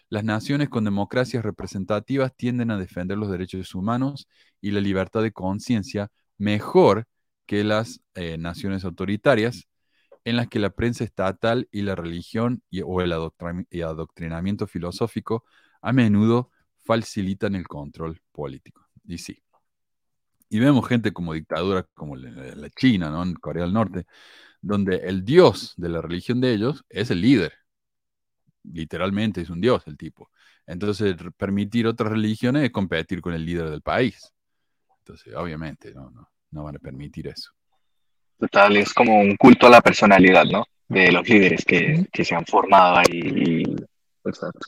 Las 0.09 0.23
naciones 0.23 0.69
con 0.69 0.85
democracias 0.85 1.43
representativas 1.43 2.35
tienden 2.35 2.71
a 2.71 2.77
defender 2.77 3.17
los 3.17 3.31
derechos 3.31 3.75
humanos 3.75 4.27
y 4.61 4.71
la 4.71 4.79
libertad 4.79 5.23
de 5.23 5.31
conciencia 5.31 6.11
mejor 6.37 7.07
que 7.45 7.63
las 7.63 8.01
eh, 8.13 8.37
naciones 8.37 8.85
autoritarias, 8.85 9.67
en 10.23 10.35
las 10.35 10.47
que 10.47 10.59
la 10.59 10.69
prensa 10.69 11.03
estatal 11.03 11.67
y 11.71 11.81
la 11.81 11.95
religión 11.95 12.61
o 12.85 13.01
el 13.01 13.11
adoctrinamiento 13.11 14.67
filosófico 14.67 15.45
a 15.81 15.93
menudo 15.93 16.51
facilitan 16.77 17.55
el 17.55 17.67
control 17.67 18.21
político. 18.31 18.85
Y 19.05 19.17
sí, 19.17 19.41
y 20.49 20.59
vemos 20.59 20.87
gente 20.87 21.13
como 21.13 21.33
dictadura 21.33 21.85
como 21.93 22.15
la 22.15 22.69
China, 22.71 23.09
¿no? 23.09 23.23
En 23.23 23.35
Corea 23.35 23.63
del 23.63 23.73
Norte, 23.73 24.05
donde 24.61 24.97
el 24.97 25.23
dios 25.23 25.73
de 25.77 25.89
la 25.89 26.01
religión 26.01 26.41
de 26.41 26.53
ellos 26.53 26.83
es 26.89 27.11
el 27.11 27.21
líder. 27.21 27.53
Literalmente 28.63 29.41
es 29.41 29.49
un 29.49 29.61
dios 29.61 29.83
el 29.85 29.95
tipo. 29.95 30.29
Entonces, 30.65 31.15
permitir 31.37 31.87
otras 31.87 32.11
religiones 32.11 32.63
es 32.63 32.71
competir 32.71 33.21
con 33.21 33.33
el 33.33 33.45
líder 33.45 33.69
del 33.69 33.81
país. 33.81 34.33
Entonces, 34.99 35.33
obviamente, 35.35 35.93
no, 35.93 36.11
no, 36.51 36.63
van 36.63 36.75
a 36.75 36.79
permitir 36.79 37.27
eso. 37.27 37.51
Total, 38.37 38.75
es 38.77 38.93
como 38.93 39.19
un 39.19 39.35
culto 39.35 39.67
a 39.67 39.69
la 39.69 39.81
personalidad, 39.81 40.45
¿no? 40.45 40.65
De 40.87 41.11
los 41.11 41.27
líderes 41.27 41.63
que, 41.63 42.07
se 42.23 42.35
han 42.35 42.45
formado 42.45 42.97
ahí. 42.97 43.63
Exacto. 44.25 44.67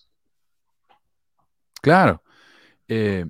Claro. 1.82 2.22
Eh, 2.88 3.26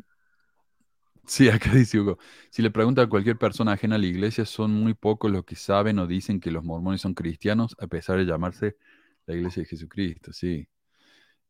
Sí, 1.31 1.47
acá 1.49 1.71
dice 1.73 1.97
Hugo. 1.97 2.17
Si 2.49 2.61
le 2.61 2.71
pregunta 2.71 3.03
a 3.03 3.07
cualquier 3.07 3.37
persona 3.37 3.71
ajena 3.71 3.95
a 3.95 3.97
la 3.99 4.05
iglesia, 4.05 4.45
son 4.45 4.73
muy 4.73 4.93
pocos 4.93 5.31
los 5.31 5.45
que 5.45 5.55
saben 5.55 5.97
o 5.99 6.05
dicen 6.05 6.41
que 6.41 6.51
los 6.51 6.61
mormones 6.61 6.99
son 6.99 7.13
cristianos, 7.13 7.73
a 7.79 7.87
pesar 7.87 8.17
de 8.17 8.25
llamarse 8.25 8.75
la 9.25 9.35
iglesia 9.35 9.63
de 9.63 9.69
Jesucristo, 9.69 10.33
sí. 10.33 10.67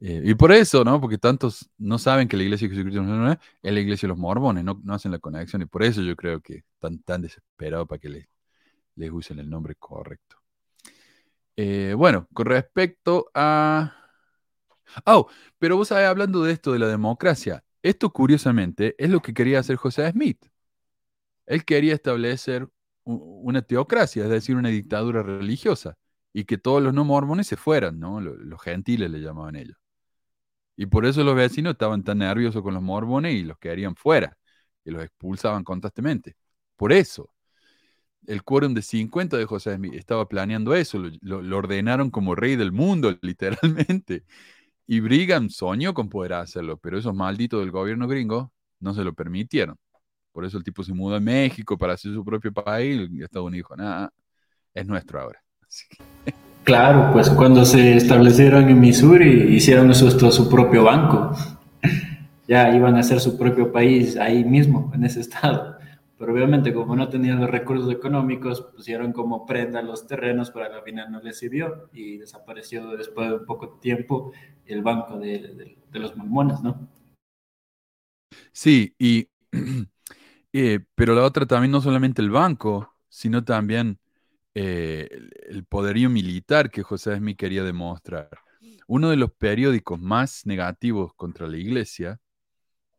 Eh, 0.01 0.21
y 0.25 0.35
por 0.35 0.51
eso, 0.51 0.83
¿no? 0.85 1.01
Porque 1.01 1.17
tantos 1.17 1.69
no 1.79 1.97
saben 1.99 2.27
que 2.27 2.37
la 2.37 2.43
iglesia 2.43 2.67
de 2.67 2.75
Jesucristo 2.75 3.01
no 3.03 3.31
es, 3.31 3.39
la 3.63 3.79
iglesia 3.79 4.07
de 4.07 4.09
los 4.09 4.19
mormones, 4.19 4.63
no, 4.63 4.79
hacen 4.89 5.11
la 5.11 5.19
conexión. 5.19 5.63
Y 5.63 5.65
por 5.65 5.83
eso 5.83 6.01
yo 6.03 6.15
creo 6.15 6.41
que 6.41 6.65
están 6.75 6.99
tan 7.03 7.21
desesperados 7.23 7.87
para 7.87 7.99
que 7.99 8.09
les, 8.09 8.27
les 8.95 9.11
usen 9.11 9.39
el 9.39 9.49
nombre 9.49 9.75
correcto. 9.75 10.37
Eh, 11.55 11.93
bueno, 11.97 12.27
con 12.33 12.45
respecto 12.47 13.31
a... 13.33 13.95
Oh, 15.05 15.27
pero 15.59 15.77
vos 15.77 15.87
sabés, 15.89 16.07
hablando 16.07 16.43
de 16.43 16.53
esto 16.53 16.73
de 16.73 16.79
la 16.79 16.87
democracia, 16.87 17.63
esto, 17.83 18.11
curiosamente, 18.11 18.95
es 18.97 19.09
lo 19.09 19.21
que 19.21 19.33
quería 19.33 19.59
hacer 19.59 19.75
José 19.75 20.09
Smith. 20.11 20.45
Él 21.45 21.65
quería 21.65 21.93
establecer 21.93 22.67
una 23.03 23.61
teocracia, 23.61 24.23
es 24.23 24.29
decir, 24.29 24.55
una 24.55 24.69
dictadura 24.69 25.23
religiosa, 25.23 25.97
y 26.33 26.45
que 26.45 26.57
todos 26.57 26.81
los 26.81 26.93
no 26.93 27.03
mormones 27.03 27.47
se 27.47 27.57
fueran, 27.57 27.99
¿no? 27.99 28.21
Los, 28.21 28.61
gentiles 28.61 29.09
le 29.11 29.19
llamaban 29.19 29.55
ellos. 29.55 29.77
Y 30.75 30.85
por 30.87 31.05
eso 31.05 31.23
los 31.23 31.35
vecinos 31.35 31.73
estaban 31.73 32.03
tan 32.03 32.19
nerviosos 32.19 32.61
con 32.63 32.73
los 32.73 32.83
mormones 32.83 33.35
y 33.35 33.43
los 33.43 33.57
querían 33.57 33.95
fuera, 33.95 34.37
y 34.85 34.91
los 34.91 35.03
expulsaban 35.03 35.63
constantemente. 35.63 36.35
Por 36.75 36.93
eso, 36.93 37.33
el 38.27 38.43
quórum 38.43 38.73
de 38.73 38.81
50 38.81 39.37
de 39.37 39.45
José 39.45 39.75
Smith 39.75 39.93
estaba 39.95 40.27
planeando 40.29 40.75
eso, 40.75 40.99
lo 41.21 41.57
ordenaron 41.57 42.11
como 42.11 42.35
rey 42.35 42.55
del 42.55 42.71
mundo, 42.71 43.17
literalmente. 43.21 44.25
Y 44.87 44.99
Brigham 44.99 45.49
soñó 45.49 45.93
con 45.93 46.09
poder 46.09 46.33
hacerlo, 46.33 46.77
pero 46.77 46.97
esos 46.97 47.13
malditos 47.13 47.59
del 47.59 47.71
gobierno 47.71 48.07
gringo 48.07 48.51
no 48.79 48.93
se 48.93 49.03
lo 49.03 49.13
permitieron. 49.13 49.77
Por 50.31 50.45
eso 50.45 50.57
el 50.57 50.63
tipo 50.63 50.83
se 50.83 50.93
mudó 50.93 51.15
a 51.15 51.19
México 51.19 51.77
para 51.77 51.93
hacer 51.93 52.13
su 52.13 52.23
propio 52.23 52.51
país 52.51 53.09
y 53.11 53.23
Estados 53.23 53.47
Unidos 53.47 53.69
dijo, 53.69 53.75
nada, 53.75 54.11
es 54.73 54.85
nuestro 54.85 55.21
ahora. 55.21 55.41
Claro, 56.63 57.09
pues 57.11 57.27
cuando 57.31 57.65
se 57.65 57.95
establecieron 57.97 58.69
en 58.69 58.79
Missouri 58.79 59.55
hicieron 59.55 59.95
su, 59.95 60.11
su 60.11 60.47
propio 60.47 60.83
banco. 60.83 61.35
ya 62.47 62.75
iban 62.75 62.95
a 62.95 62.99
hacer 62.99 63.19
su 63.19 63.35
propio 63.35 63.71
país 63.71 64.15
ahí 64.15 64.43
mismo, 64.43 64.91
en 64.93 65.03
ese 65.03 65.21
estado 65.21 65.80
pero 66.21 66.33
obviamente 66.33 66.71
como 66.71 66.95
no 66.95 67.09
tenían 67.09 67.41
los 67.41 67.49
recursos 67.49 67.91
económicos, 67.91 68.61
pusieron 68.61 69.11
como 69.11 69.43
prenda 69.43 69.81
los 69.81 70.05
terrenos, 70.05 70.51
pero 70.51 70.71
al 70.71 70.83
final 70.83 71.11
no 71.11 71.19
les 71.19 71.39
sirvió 71.39 71.89
y 71.93 72.19
desapareció 72.19 72.95
después 72.95 73.27
de 73.27 73.37
un 73.37 73.45
poco 73.47 73.79
tiempo 73.79 74.31
el 74.67 74.83
banco 74.83 75.17
de, 75.17 75.79
los 75.93 76.15
mormones, 76.15 76.61
¿no? 76.61 76.87
Sí, 78.51 78.93
y 78.99 79.29
eh, 80.53 80.81
pero 80.93 81.15
la 81.15 81.23
otra 81.23 81.47
también 81.47 81.71
no 81.71 81.81
solamente 81.81 82.21
el 82.21 82.29
banco, 82.29 82.93
sino 83.09 83.43
también 83.43 83.97
eh, 84.53 85.09
el 85.49 85.65
poderío 85.65 86.11
militar 86.11 86.69
que 86.69 86.83
José 86.83 87.17
Smith 87.17 87.39
quería 87.39 87.63
demostrar. 87.63 88.29
Uno 88.85 89.09
de 89.09 89.15
los 89.15 89.31
periódicos 89.31 89.99
más 89.99 90.45
negativos 90.45 91.15
contra 91.15 91.47
la 91.47 91.57
iglesia, 91.57 92.21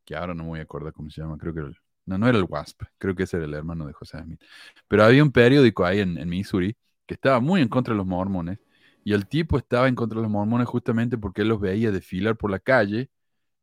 que 0.05 0.17
ahora 0.17 0.35
no 0.35 0.43
me 0.43 0.49
voy 0.49 0.59
a 0.59 0.65
acordar 0.65 0.93
cómo 0.93 1.09
se 1.09 1.21
llama, 1.21 1.39
creo 1.39 1.55
que 1.55 1.61
el 1.61 1.82
no, 2.07 2.19
no 2.19 2.29
era 2.29 2.39
el 2.39 2.45
WASP, 2.45 2.83
creo 2.99 3.15
que 3.15 3.25
ese 3.25 3.37
era 3.37 3.47
el 3.47 3.55
hermano 3.55 3.87
de 3.87 3.93
José 3.93 4.19
Smith. 4.23 4.41
Pero 4.89 5.05
había 5.05 5.23
un 5.23 5.33
periódico 5.33 5.85
ahí 5.85 6.01
en, 6.01 6.29
Missouri 6.29 6.77
que 7.07 7.15
estaba 7.15 7.41
muy 7.41 7.61
en 7.61 7.69
contra 7.69 7.95
de 7.95 7.99
los 7.99 8.07
mormones. 8.07 8.59
Y 9.05 9.15
el 9.15 9.27
tipo 9.27 9.59
estaba 9.59 9.89
en 9.89 9.95
contra 9.97 10.19
de 10.19 10.23
los 10.23 10.31
mormones 10.31 10.69
justamente 10.69 11.19
porque 11.19 11.43
él 11.43 11.49
los 11.49 11.61
veía 11.61 11.91
desfilar 11.91 12.37
por 12.37 12.51
la 12.51 12.61
calle 12.61 13.11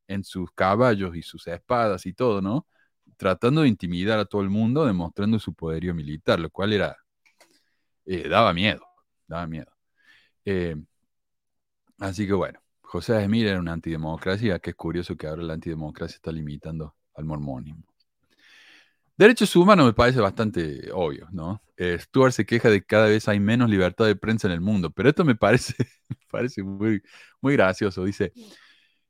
en 0.08 0.23
sus 0.23 0.52
caballos 0.54 1.15
y 1.15 1.21
sus 1.23 1.47
espadas 1.47 2.06
y 2.06 2.13
todo, 2.13 2.41
¿no? 2.41 2.67
Tratando 3.17 3.62
de 3.62 3.69
intimidar 3.69 4.19
a 4.19 4.25
todo 4.25 4.41
el 4.41 4.49
mundo, 4.49 4.86
demostrando 4.86 5.39
su 5.39 5.54
poderío 5.54 5.93
militar, 5.95 6.39
lo 6.39 6.49
cual 6.49 6.73
era. 6.73 6.97
Eh, 8.06 8.28
daba 8.30 8.54
miedo, 8.54 8.82
daba 9.28 9.47
miedo. 9.47 9.71
Eh, 10.45 10.75
Así 11.99 12.25
que 12.25 12.34
bueno, 12.34 12.60
José 12.82 13.23
Smith 13.25 13.45
era 13.45 13.60
una 13.60 13.73
antidemocracia, 13.73 14.60
que 14.60 14.71
es 14.71 14.75
curioso 14.75 15.15
que 15.17 15.28
ahora 15.28 15.43
la 15.43 15.54
antidemocracia 15.54 16.15
está 16.15 16.32
limitando 16.32 16.95
al 17.13 17.25
mormonismo. 17.25 17.88
Derechos 19.19 19.53
humanos 19.58 19.86
me 19.86 19.91
parece 19.91 20.21
bastante 20.21 20.89
obvio, 20.93 21.27
¿no? 21.34 21.62
Eh, 21.75 21.97
Stuart 21.99 22.32
se 22.32 22.45
queja 22.45 22.69
de 22.69 22.79
que 22.79 22.86
cada 22.88 23.08
vez 23.08 23.27
hay 23.27 23.38
menos 23.41 23.69
libertad 23.69 24.05
de 24.05 24.15
prensa 24.15 24.47
en 24.47 24.53
el 24.53 24.62
mundo, 24.62 24.91
pero 24.91 25.10
esto 25.10 25.25
me 25.25 25.36
parece, 25.36 25.73
parece 26.32 26.63
muy, 26.63 27.01
muy 27.41 27.51
gracioso. 27.53 28.05
Dice, 28.05 28.32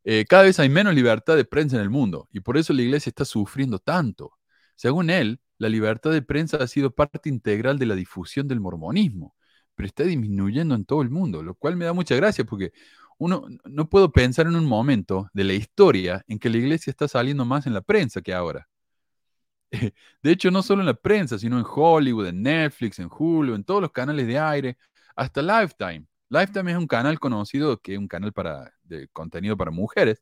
eh, 0.03 0.25
cada 0.27 0.43
vez 0.43 0.59
hay 0.59 0.67
menos 0.67 0.95
libertad 0.95 1.35
de 1.35 1.45
prensa 1.45 1.75
en 1.75 1.83
el 1.83 1.91
mundo 1.91 2.27
y 2.31 2.39
por 2.39 2.57
eso 2.57 2.73
la 2.73 2.81
iglesia 2.81 3.11
está 3.11 3.23
sufriendo 3.23 3.77
tanto. 3.77 4.31
Según 4.75 5.11
él, 5.11 5.41
la 5.59 5.69
libertad 5.69 6.09
de 6.11 6.23
prensa 6.23 6.57
ha 6.57 6.65
sido 6.65 6.89
parte 6.89 7.29
integral 7.29 7.77
de 7.77 7.85
la 7.85 7.93
difusión 7.93 8.47
del 8.47 8.61
mormonismo, 8.61 9.35
pero 9.75 9.85
está 9.85 10.05
disminuyendo 10.05 10.73
en 10.73 10.85
todo 10.85 11.03
el 11.03 11.11
mundo, 11.11 11.43
lo 11.43 11.53
cual 11.53 11.75
me 11.75 11.85
da 11.85 11.93
mucha 11.93 12.15
gracia 12.15 12.45
porque 12.45 12.71
uno 13.19 13.45
no 13.63 13.89
puedo 13.89 14.11
pensar 14.11 14.47
en 14.47 14.55
un 14.55 14.65
momento 14.65 15.29
de 15.33 15.43
la 15.43 15.53
historia 15.53 16.23
en 16.27 16.39
que 16.39 16.49
la 16.49 16.57
iglesia 16.57 16.89
está 16.89 17.07
saliendo 17.07 17.45
más 17.45 17.67
en 17.67 17.75
la 17.75 17.81
prensa 17.81 18.21
que 18.21 18.33
ahora. 18.33 18.68
De 20.23 20.31
hecho, 20.31 20.51
no 20.51 20.63
solo 20.63 20.81
en 20.81 20.87
la 20.87 20.93
prensa, 20.93 21.37
sino 21.37 21.57
en 21.59 21.65
Hollywood, 21.67 22.27
en 22.27 22.41
Netflix, 22.41 22.99
en 22.99 23.09
Hulu, 23.11 23.55
en 23.55 23.63
todos 23.63 23.81
los 23.81 23.91
canales 23.91 24.27
de 24.27 24.39
aire, 24.39 24.77
hasta 25.15 25.41
Lifetime. 25.41 26.05
Lifetime 26.29 26.71
es 26.71 26.77
un 26.77 26.87
canal 26.87 27.19
conocido 27.19 27.79
que 27.79 27.93
es 27.93 27.99
un 27.99 28.07
canal 28.07 28.33
para, 28.33 28.71
de 28.83 29.07
contenido 29.09 29.57
para 29.57 29.71
mujeres. 29.71 30.21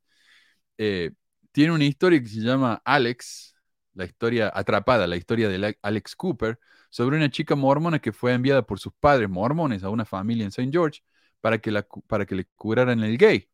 Eh, 0.77 1.11
tiene 1.51 1.73
una 1.73 1.85
historia 1.85 2.21
que 2.21 2.29
se 2.29 2.41
llama 2.41 2.81
Alex, 2.85 3.55
la 3.93 4.05
historia 4.05 4.51
atrapada, 4.53 5.07
la 5.07 5.17
historia 5.17 5.49
de 5.49 5.77
Alex 5.81 6.15
Cooper, 6.15 6.59
sobre 6.89 7.17
una 7.17 7.29
chica 7.29 7.55
mormona 7.55 7.99
que 7.99 8.13
fue 8.13 8.33
enviada 8.33 8.63
por 8.65 8.79
sus 8.79 8.93
padres 8.99 9.29
mormones 9.29 9.83
a 9.83 9.89
una 9.89 10.05
familia 10.05 10.43
en 10.45 10.49
St. 10.49 10.69
George 10.71 11.01
para 11.41 11.59
que, 11.59 11.83
para 12.07 12.25
que 12.25 12.35
le 12.35 12.45
curaran 12.55 13.01
el 13.03 13.17
gay. 13.17 13.49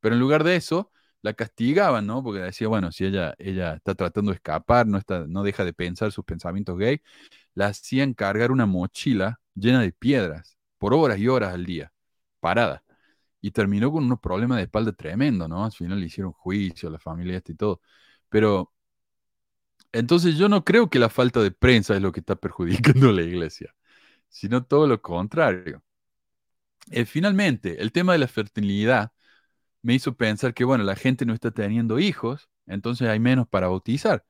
Pero 0.00 0.14
en 0.14 0.20
lugar 0.20 0.44
de 0.44 0.56
eso, 0.56 0.92
la 1.22 1.34
castigaban, 1.34 2.06
¿no? 2.06 2.22
Porque 2.22 2.40
decía, 2.40 2.68
bueno, 2.68 2.92
si 2.92 3.04
ella, 3.04 3.34
ella 3.38 3.74
está 3.74 3.94
tratando 3.94 4.30
de 4.32 4.36
escapar, 4.36 4.86
no, 4.86 4.98
está, 4.98 5.26
no 5.26 5.42
deja 5.42 5.64
de 5.64 5.72
pensar 5.72 6.12
sus 6.12 6.24
pensamientos 6.24 6.78
gay, 6.78 7.02
la 7.54 7.66
hacían 7.68 8.14
cargar 8.14 8.52
una 8.52 8.66
mochila 8.66 9.40
llena 9.54 9.82
de 9.82 9.92
piedras 9.92 10.56
por 10.78 10.94
horas 10.94 11.18
y 11.18 11.28
horas 11.28 11.54
al 11.54 11.66
día, 11.66 11.92
parada. 12.40 12.84
Y 13.40 13.52
terminó 13.52 13.92
con 13.92 14.04
unos 14.04 14.20
problemas 14.20 14.58
de 14.58 14.64
espalda 14.64 14.92
tremendo, 14.92 15.48
¿no? 15.48 15.64
Al 15.64 15.72
final 15.72 16.00
le 16.00 16.06
hicieron 16.06 16.32
juicio 16.32 16.88
a 16.88 16.92
la 16.92 16.98
familia 16.98 17.36
esta 17.38 17.52
y 17.52 17.56
todo. 17.56 17.80
Pero 18.28 18.72
entonces 19.92 20.36
yo 20.36 20.48
no 20.48 20.64
creo 20.64 20.88
que 20.90 20.98
la 20.98 21.08
falta 21.08 21.40
de 21.42 21.50
prensa 21.50 21.94
es 21.96 22.02
lo 22.02 22.12
que 22.12 22.20
está 22.20 22.36
perjudicando 22.36 23.10
a 23.10 23.12
la 23.12 23.22
iglesia, 23.22 23.74
sino 24.28 24.64
todo 24.64 24.86
lo 24.86 25.02
contrario. 25.02 25.82
Eh, 26.90 27.04
finalmente, 27.04 27.80
el 27.80 27.92
tema 27.92 28.12
de 28.12 28.18
la 28.18 28.28
fertilidad 28.28 29.12
me 29.82 29.94
hizo 29.94 30.16
pensar 30.16 30.54
que, 30.54 30.64
bueno, 30.64 30.84
la 30.84 30.96
gente 30.96 31.26
no 31.26 31.34
está 31.34 31.50
teniendo 31.50 31.98
hijos, 31.98 32.48
entonces 32.66 33.08
hay 33.08 33.18
menos 33.20 33.48
para 33.48 33.68
bautizar. 33.68 34.24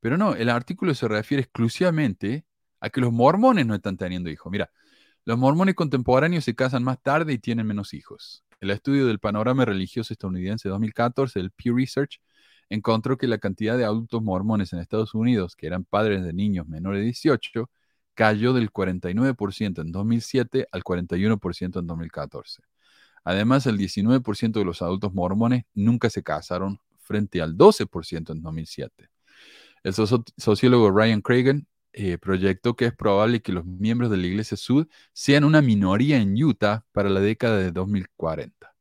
Pero 0.00 0.16
no, 0.18 0.34
el 0.34 0.50
artículo 0.50 0.94
se 0.94 1.08
refiere 1.08 1.42
exclusivamente 1.42 2.44
a 2.80 2.90
que 2.90 3.00
los 3.00 3.12
mormones 3.12 3.66
no 3.66 3.74
están 3.74 3.96
teniendo 3.96 4.30
hijos. 4.30 4.50
Mira, 4.52 4.70
los 5.24 5.38
mormones 5.38 5.74
contemporáneos 5.74 6.44
se 6.44 6.54
casan 6.54 6.84
más 6.84 7.00
tarde 7.02 7.32
y 7.32 7.38
tienen 7.38 7.66
menos 7.66 7.94
hijos. 7.94 8.44
El 8.60 8.70
estudio 8.70 9.06
del 9.06 9.18
panorama 9.18 9.64
religioso 9.64 10.12
estadounidense 10.12 10.68
2014, 10.68 11.40
el 11.40 11.50
Pew 11.50 11.76
Research, 11.76 12.20
encontró 12.68 13.16
que 13.18 13.26
la 13.26 13.38
cantidad 13.38 13.76
de 13.78 13.84
adultos 13.84 14.22
mormones 14.22 14.72
en 14.72 14.80
Estados 14.80 15.14
Unidos 15.14 15.56
que 15.56 15.66
eran 15.66 15.84
padres 15.84 16.24
de 16.24 16.32
niños 16.32 16.66
menores 16.66 17.00
de 17.00 17.04
18 17.06 17.70
cayó 18.14 18.52
del 18.52 18.70
49% 18.70 19.82
en 19.82 19.92
2007 19.92 20.68
al 20.70 20.84
41% 20.84 21.80
en 21.80 21.86
2014. 21.86 22.62
Además, 23.24 23.66
el 23.66 23.78
19% 23.78 24.52
de 24.52 24.64
los 24.64 24.82
adultos 24.82 25.14
mormones 25.14 25.64
nunca 25.74 26.10
se 26.10 26.22
casaron 26.22 26.78
frente 26.98 27.42
al 27.42 27.56
12% 27.56 28.32
en 28.32 28.42
2007. 28.42 29.08
El 29.82 29.94
sociólogo 29.94 30.90
Ryan 30.90 31.20
Cragen 31.20 31.66
eh, 31.92 32.18
proyectó 32.18 32.74
que 32.74 32.86
es 32.86 32.94
probable 32.94 33.42
que 33.42 33.52
los 33.52 33.64
miembros 33.64 34.10
de 34.10 34.16
la 34.16 34.26
Iglesia 34.26 34.56
Sud 34.56 34.88
sean 35.12 35.44
una 35.44 35.62
minoría 35.62 36.18
en 36.18 36.34
Utah 36.42 36.84
para 36.92 37.08
la 37.08 37.20
década 37.20 37.58
de 37.58 37.70
2040. 37.70 38.74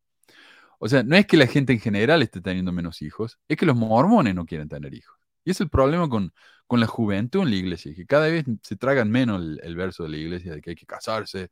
O 0.80 0.90
sea, 0.90 1.04
no 1.04 1.16
es 1.16 1.26
que 1.28 1.38
la 1.38 1.48
gente 1.48 1.74
en 1.74 1.80
general 1.80 2.22
esté 2.22 2.42
teniendo 2.42 2.72
menos 2.72 3.02
hijos, 3.02 3.40
es 3.48 3.58
que 3.58 3.66
los 3.66 3.76
mormones 3.76 4.36
no 4.36 4.46
quieren 4.46 4.68
tener 4.68 4.94
hijos. 4.94 5.18
Y 5.46 5.52
es 5.52 5.62
el 5.62 5.70
problema 5.70 6.10
con, 6.10 6.34
con 6.68 6.80
la 6.80 6.88
juventud 6.88 7.42
en 7.44 7.52
la 7.52 7.56
iglesia, 7.56 7.94
que 7.96 8.06
cada 8.06 8.28
vez 8.28 8.46
se 8.64 8.76
tragan 8.76 9.12
menos 9.12 9.42
el, 9.62 9.76
verso 9.76 10.04
de 10.04 10.10
la 10.10 10.18
iglesia 10.18 10.54
de 10.54 10.62
que 10.62 10.72
hay 10.72 10.76
que 10.76 10.86
casarse, 10.86 11.52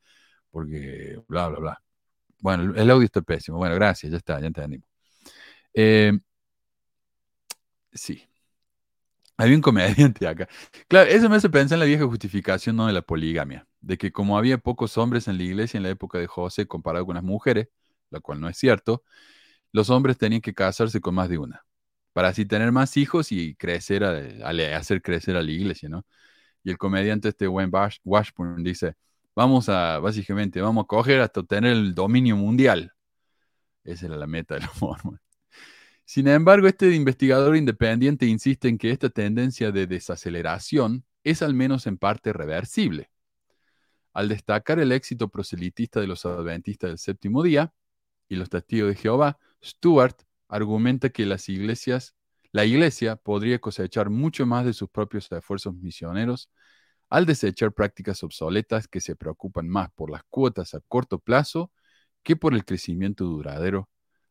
porque 0.50 1.22
bla, 1.28 1.48
bla, 1.50 1.60
bla. 1.60 1.84
Bueno, 2.42 2.74
el 2.76 2.90
audio 2.92 3.06
está 3.06 3.22
pésimo. 3.22 3.58
Bueno, 3.58 3.76
gracias, 3.76 4.12
ya 4.12 4.18
está, 4.18 4.40
ya 4.40 4.48
entendimos. 4.48 4.88
Eh, 5.74 6.14
sí. 7.94 8.28
Había 9.38 9.56
un 9.56 9.62
comediante 9.62 10.28
acá. 10.28 10.48
Claro, 10.88 11.10
eso 11.10 11.30
me 11.30 11.36
hace 11.38 11.50
pensar 11.50 11.76
en 11.78 11.80
la 11.82 11.86
vieja 11.86 12.06
justificación 12.06 12.76
¿no? 12.76 12.88
de 12.88 12.94
la 12.94 13.02
poligamia, 13.02 13.68
de 13.80 13.98
que 13.98 14.12
como 14.12 14.38
había 14.38 14.58
pocos 14.60 14.98
hombres 14.98 15.28
en 15.28 15.38
la 15.38 15.44
iglesia 15.44 15.78
en 15.78 15.84
la 15.84 15.90
época 15.90 16.20
de 16.20 16.28
José 16.28 16.68
comparado 16.68 17.06
con 17.06 17.16
las 17.16 17.24
mujeres, 17.24 17.70
lo 18.12 18.22
cual 18.22 18.40
no 18.40 18.50
es 18.50 18.58
cierto, 18.58 19.04
los 19.74 19.90
hombres 19.90 20.18
tenían 20.18 20.42
que 20.42 20.54
casarse 20.54 21.02
con 21.02 21.16
más 21.16 21.30
de 21.30 21.40
una, 21.40 21.66
para 22.14 22.30
así 22.30 22.46
tener 22.46 22.72
más 22.72 22.98
hijos 22.98 23.32
y 23.32 23.56
crecer, 23.56 24.04
hacer 24.04 25.02
crecer 25.02 25.38
a 25.38 25.44
la 25.44 25.52
iglesia, 25.52 25.90
¿no? 25.90 26.06
Y 26.64 26.72
el 26.72 26.78
comediante 26.78 27.30
este 27.30 27.48
Wayne 27.48 27.72
Washburn 28.06 28.64
dice, 28.64 28.96
vamos 29.36 29.70
a, 29.70 30.00
básicamente, 30.00 30.62
vamos 30.62 30.84
a 30.84 30.88
coger 30.88 31.22
hasta 31.22 31.42
obtener 31.42 31.72
el 31.72 31.96
dominio 31.96 32.36
mundial. 32.38 32.94
Esa 33.84 34.08
era 34.08 34.18
la 34.18 34.28
meta 34.28 34.56
de 34.56 34.62
los 34.62 34.82
mormones. 34.82 35.22
Sin 36.06 36.28
embargo, 36.28 36.68
este 36.68 36.94
investigador 36.94 37.56
independiente 37.56 38.26
insiste 38.26 38.68
en 38.68 38.78
que 38.78 38.92
esta 38.92 39.10
tendencia 39.10 39.72
de 39.72 39.88
desaceleración 39.88 41.06
es 41.24 41.42
al 41.42 41.54
menos 41.54 41.88
en 41.88 41.98
parte 41.98 42.34
reversible. 42.34 43.10
Al 44.14 44.28
destacar 44.28 44.80
el 44.80 44.92
éxito 44.92 45.30
proselitista 45.30 46.02
de 46.02 46.08
los 46.08 46.26
adventistas 46.26 46.90
del 46.90 46.98
séptimo 46.98 47.44
día, 47.44 47.74
y 48.28 48.36
los 48.36 48.50
testigos 48.50 48.90
de 48.90 48.96
Jehová, 48.96 49.38
Stuart 49.64 50.22
argumenta 50.48 51.10
que 51.10 51.26
las 51.26 51.50
iglesias, 51.50 52.16
la 52.52 52.66
iglesia 52.66 53.18
podría 53.18 53.60
cosechar 53.60 54.10
mucho 54.10 54.46
más 54.46 54.66
de 54.66 54.74
sus 54.74 54.90
propios 54.90 55.30
esfuerzos 55.32 55.76
misioneros 55.76 56.50
al 57.12 57.26
desechar 57.26 57.74
prácticas 57.74 58.24
obsoletas 58.24 58.88
que 58.88 59.02
se 59.02 59.16
preocupan 59.16 59.68
más 59.68 59.92
por 59.92 60.10
las 60.10 60.24
cuotas 60.30 60.74
a 60.74 60.80
corto 60.88 61.20
plazo 61.20 61.72
que 62.24 62.36
por 62.36 62.54
el 62.54 62.66
crecimiento 62.66 63.26
duradero 63.26 63.90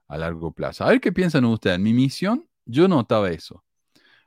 a 0.09 0.19
largo 0.19 0.53
plazo. 0.53 0.85
A 0.85 0.89
ver 0.89 1.01
qué 1.01 1.13
piensan 1.13 1.45
ustedes. 1.45 1.77
En 1.77 1.83
mi 1.83 1.93
misión, 1.93 2.49
yo 2.65 2.89
notaba 2.89 3.31
eso. 3.31 3.65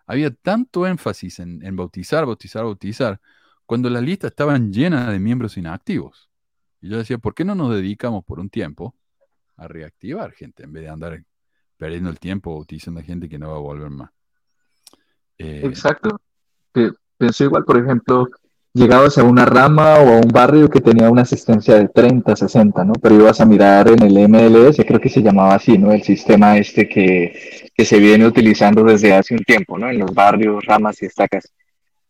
Había 0.05 0.31
tanto 0.31 0.87
énfasis 0.87 1.39
en, 1.39 1.75
bautizar, 1.75 2.25
bautizar, 2.25 2.63
bautizar, 2.63 3.19
cuando 3.65 3.89
las 3.89 4.03
listas 4.03 4.31
estaban 4.31 4.71
llenas 4.71 5.11
de 5.11 5.19
miembros 5.19 5.57
inactivos. 5.57 6.29
Y 6.79 6.89
yo 6.89 6.97
decía, 6.97 7.17
¿por 7.17 7.33
qué 7.33 7.43
no 7.43 7.55
nos 7.55 7.73
dedicamos 7.73 8.23
por 8.23 8.39
un 8.39 8.49
tiempo 8.49 8.95
a 9.57 9.67
reactivar 9.67 10.31
gente 10.33 10.63
en 10.63 10.73
vez 10.73 10.83
de 10.83 10.89
andar 10.89 11.23
perdiendo 11.77 12.09
el 12.09 12.19
tiempo 12.19 12.55
utilizando 12.55 12.99
a 12.99 13.03
gente 13.03 13.27
que 13.27 13.39
no 13.39 13.49
va 13.49 13.55
a 13.55 13.59
volver 13.59 13.89
más. 13.89 14.11
Eh, 15.37 15.61
Exacto. 15.65 16.21
Pensé 17.17 17.45
igual, 17.45 17.63
por 17.63 17.77
ejemplo, 17.77 18.27
llegabas 18.73 19.17
a 19.17 19.23
una 19.23 19.45
rama 19.45 19.95
o 19.99 20.09
a 20.09 20.17
un 20.17 20.29
barrio 20.29 20.69
que 20.69 20.81
tenía 20.81 21.09
una 21.09 21.21
asistencia 21.21 21.75
de 21.75 21.87
30, 21.87 22.35
60, 22.35 22.83
¿no? 22.83 22.93
Pero 22.93 23.15
ibas 23.15 23.39
a 23.39 23.45
mirar 23.45 23.87
en 23.89 24.01
el 24.01 24.27
MLS, 24.27 24.77
creo 24.85 24.99
que 24.99 25.09
se 25.09 25.21
llamaba 25.21 25.55
así, 25.55 25.77
¿no? 25.77 25.91
El 25.91 26.03
sistema 26.03 26.57
este 26.57 26.89
que, 26.89 27.69
que 27.73 27.85
se 27.85 27.99
viene 27.99 28.25
utilizando 28.25 28.83
desde 28.83 29.13
hace 29.13 29.35
un 29.35 29.43
tiempo, 29.43 29.77
¿no? 29.77 29.89
En 29.89 29.99
los 29.99 30.13
barrios, 30.13 30.65
ramas 30.65 31.01
y 31.01 31.05
estacas. 31.05 31.51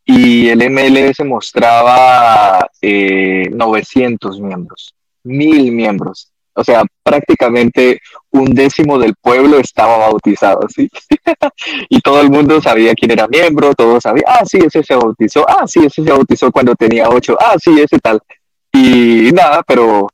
Y 0.06 0.50
el 0.50 0.70
MLS 0.70 1.26
mostraba 1.26 2.68
eh, 2.82 3.50
900 3.52 4.42
miembros, 4.42 4.96
mil 5.24 5.72
miembros 5.72 6.33
o 6.56 6.64
sea, 6.64 6.84
prácticamente 7.04 8.00
un 8.32 8.46
décimo 8.46 8.98
del 8.98 9.16
pueblo 9.20 9.60
estaba 9.60 9.98
bautizado, 9.98 10.62
¿sí? 10.70 10.90
y 11.90 12.00
todo 12.02 12.22
el 12.22 12.30
mundo 12.30 12.62
sabía 12.62 12.94
quién 12.94 13.12
era 13.12 13.28
miembro, 13.28 13.74
todos 13.74 14.04
sabían, 14.04 14.26
ah, 14.28 14.46
sí, 14.46 14.60
ese 14.60 14.84
se 14.84 14.96
bautizó, 14.96 15.48
ah, 15.48 15.66
sí, 15.68 15.80
ese 15.86 16.04
se 16.04 16.12
bautizó 16.12 16.52
cuando 16.52 16.76
tenía 16.76 17.10
ocho, 17.10 17.38
ah, 17.40 17.56
sí, 17.58 17.80
ese 17.80 18.00
tal. 18.00 18.20
Y 18.72 19.32
nada, 19.34 19.64
pero 19.68 20.08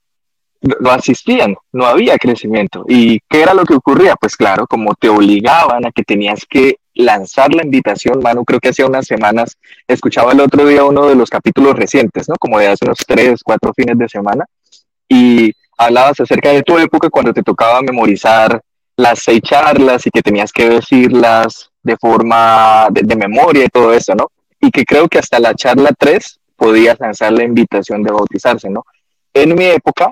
no 0.61 0.91
asistían, 0.91 1.55
no 1.71 1.85
había 1.85 2.17
crecimiento. 2.17 2.83
¿Y 2.87 3.19
qué 3.29 3.41
era 3.41 3.53
lo 3.53 3.63
que 3.63 3.75
ocurría? 3.75 4.15
Pues 4.15 4.35
claro, 4.35 4.67
como 4.67 4.93
te 4.95 5.07
obligaban 5.07 5.85
a 5.85 5.91
que 5.91 6.03
tenías 6.03 6.45
que 6.45 6.77
lanzar 6.93 7.53
la 7.53 7.63
invitación, 7.63 8.19
Manu, 8.21 8.43
creo 8.43 8.59
que 8.59 8.69
hace 8.69 8.83
unas 8.83 9.05
semanas 9.05 9.57
escuchaba 9.87 10.33
el 10.33 10.41
otro 10.41 10.65
día 10.65 10.83
uno 10.83 11.07
de 11.07 11.15
los 11.15 11.29
capítulos 11.29 11.75
recientes, 11.75 12.27
¿no? 12.27 12.35
Como 12.37 12.59
de 12.59 12.67
hace 12.67 12.85
unos 12.85 12.97
tres, 13.07 13.41
cuatro 13.43 13.73
fines 13.73 13.97
de 13.97 14.09
semana. 14.09 14.45
Y 15.07 15.53
hablabas 15.79 16.19
acerca 16.19 16.49
de 16.49 16.61
tu 16.61 16.77
época 16.77 17.09
cuando 17.09 17.33
te 17.33 17.41
tocaba 17.41 17.81
memorizar 17.81 18.61
las 18.97 19.19
seis 19.19 19.41
charlas 19.41 20.05
y 20.05 20.11
que 20.11 20.21
tenías 20.21 20.51
que 20.51 20.69
decirlas 20.69 21.71
de 21.81 21.95
forma 21.95 22.89
de, 22.91 23.15
memoria 23.15 23.63
y 23.63 23.69
todo 23.69 23.93
eso, 23.93 24.13
¿no? 24.13 24.29
Y 24.59 24.71
que 24.71 24.83
creo 24.83 25.07
que 25.07 25.19
hasta 25.19 25.39
la 25.39 25.55
charla 25.55 25.91
3 25.97 26.39
podías 26.57 26.99
lanzar 26.99 27.31
la 27.31 27.45
invitación 27.45 28.03
de 28.03 28.11
bautizarse, 28.11 28.69
¿no? 28.69 28.83
En 29.33 29.55
mi 29.55 29.65
época, 29.65 30.11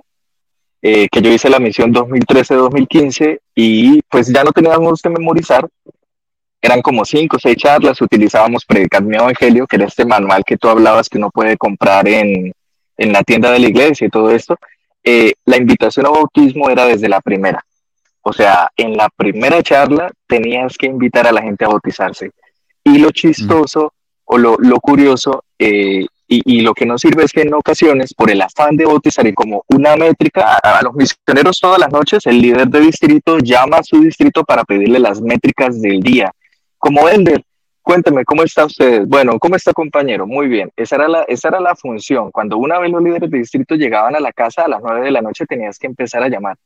eh, 0.82 1.10
que 1.12 1.22
yo 1.22 1.32
hice 1.32 1.50
la 1.50 1.60
misión 1.60 1.94
2013-2015 1.94 3.40
y 3.54 4.02
pues 4.04 4.32
ya 4.32 4.46
no 4.46 4.54
teníamos 4.54 5.02
que 5.02 5.10
memorizar, 5.10 5.68
eran 6.62 6.82
como 6.82 7.04
cinco 7.04 7.36
o 7.36 7.40
seis 7.40 7.58
charlas, 7.58 8.02
utilizábamos 8.02 8.66
Predicar 8.66 9.04
mi 9.04 9.18
Evangelio, 9.18 9.68
que 9.68 9.76
era 9.76 9.86
este 9.86 10.06
manual 10.06 10.44
que 10.46 10.56
tú 10.56 10.70
hablabas 10.70 11.10
que 11.10 11.18
uno 11.18 11.30
puede 11.30 11.58
comprar 11.58 12.08
en, 12.08 12.54
en 12.98 13.12
la 13.12 13.22
tienda 13.24 13.52
de 13.52 13.60
la 13.60 13.68
iglesia 13.68 14.08
y 14.08 14.10
todo 14.10 14.32
esto. 14.32 14.58
Eh, 15.10 15.36
la 15.46 15.56
invitación 15.56 16.06
a 16.06 16.10
bautismo 16.10 16.70
era 16.70 16.86
desde 16.86 17.08
la 17.08 17.22
primera. 17.22 17.64
O 18.24 18.34
sea, 18.34 18.70
en 18.76 18.98
la 18.98 19.08
primera 19.08 19.64
charla 19.64 20.12
tenías 20.28 20.78
que 20.78 20.88
invitar 20.88 21.26
a 21.26 21.32
la 21.32 21.42
gente 21.42 21.64
a 21.64 21.70
bautizarse. 21.70 22.32
Y 22.84 22.98
lo 22.98 23.12
chistoso 23.12 23.94
o 24.26 24.38
lo, 24.38 24.58
lo 24.58 24.82
curioso 24.82 25.46
eh, 25.58 26.06
y, 26.28 26.58
y, 26.58 26.60
lo 26.60 26.74
que 26.74 26.86
nos 26.86 27.00
sirve 27.00 27.24
es 27.24 27.32
que 27.32 27.44
en 27.44 27.54
ocasiones, 27.54 28.14
por 28.14 28.30
el 28.30 28.42
afán 28.42 28.76
de 28.76 28.86
bautizar 28.86 29.26
y 29.26 29.34
como 29.34 29.64
una 29.70 29.96
métrica, 29.96 30.60
a, 30.62 30.80
a 30.80 30.82
los 30.82 30.94
misioneros 30.94 31.58
todas 31.62 31.80
las 31.80 31.90
noches, 31.90 32.26
el 32.26 32.42
líder 32.42 32.68
de 32.68 32.82
distrito 32.82 33.38
llama 33.38 33.78
a 33.78 33.84
su 33.84 34.02
distrito 34.02 34.44
para 34.44 34.66
pedirle 34.66 35.00
las 35.00 35.22
métricas 35.22 35.82
del 35.82 36.02
día 36.02 36.34
como 36.78 37.08
Elder, 37.08 37.44
cuénteme, 37.88 38.26
¿cómo 38.26 38.44
está 38.44 38.66
usted? 38.66 39.06
Bueno, 39.08 39.40
¿cómo 39.40 39.56
está 39.56 39.72
compañero? 39.72 40.28
Muy 40.28 40.50
bien, 40.50 40.70
esa 40.76 40.98
era, 40.98 41.08
la, 41.08 41.24
esa 41.24 41.48
era 41.48 41.62
la 41.62 41.74
función. 41.74 42.32
Cuando 42.32 42.58
una 42.58 42.80
vez 42.80 42.92
los 42.92 43.02
líderes 43.02 43.32
de 43.32 43.38
distrito 43.38 43.76
llegaban 43.76 44.14
a 44.14 44.20
la 44.20 44.34
casa 44.34 44.66
a 44.66 44.68
las 44.68 44.82
nueve 44.84 45.06
de 45.06 45.12
la 45.12 45.22
noche, 45.22 45.46
tenías 45.46 45.80
que 45.80 45.88
empezar 45.88 46.22
a 46.22 46.28
llamar 46.28 46.58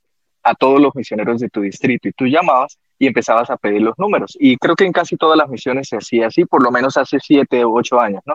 a 0.42 0.56
todos 0.56 0.82
los 0.82 0.96
misioneros 0.96 1.40
de 1.40 1.50
tu 1.50 1.62
distrito 1.62 2.08
y 2.08 2.12
tú 2.14 2.26
llamabas 2.26 2.80
y 2.98 3.06
empezabas 3.06 3.52
a 3.52 3.58
pedir 3.58 3.84
los 3.84 4.00
números. 4.00 4.36
Y 4.40 4.58
creo 4.58 4.76
que 4.76 4.86
en 4.86 4.94
casi 4.94 5.16
todas 5.16 5.38
las 5.38 5.48
misiones 5.48 5.90
se 5.90 5.98
hacía 5.98 6.26
así, 6.26 6.46
por 6.46 6.64
lo 6.64 6.72
menos 6.72 6.98
hace 6.98 7.20
siete 7.20 7.64
u 7.64 7.78
ocho 7.78 8.00
años, 8.00 8.24
¿no? 8.26 8.34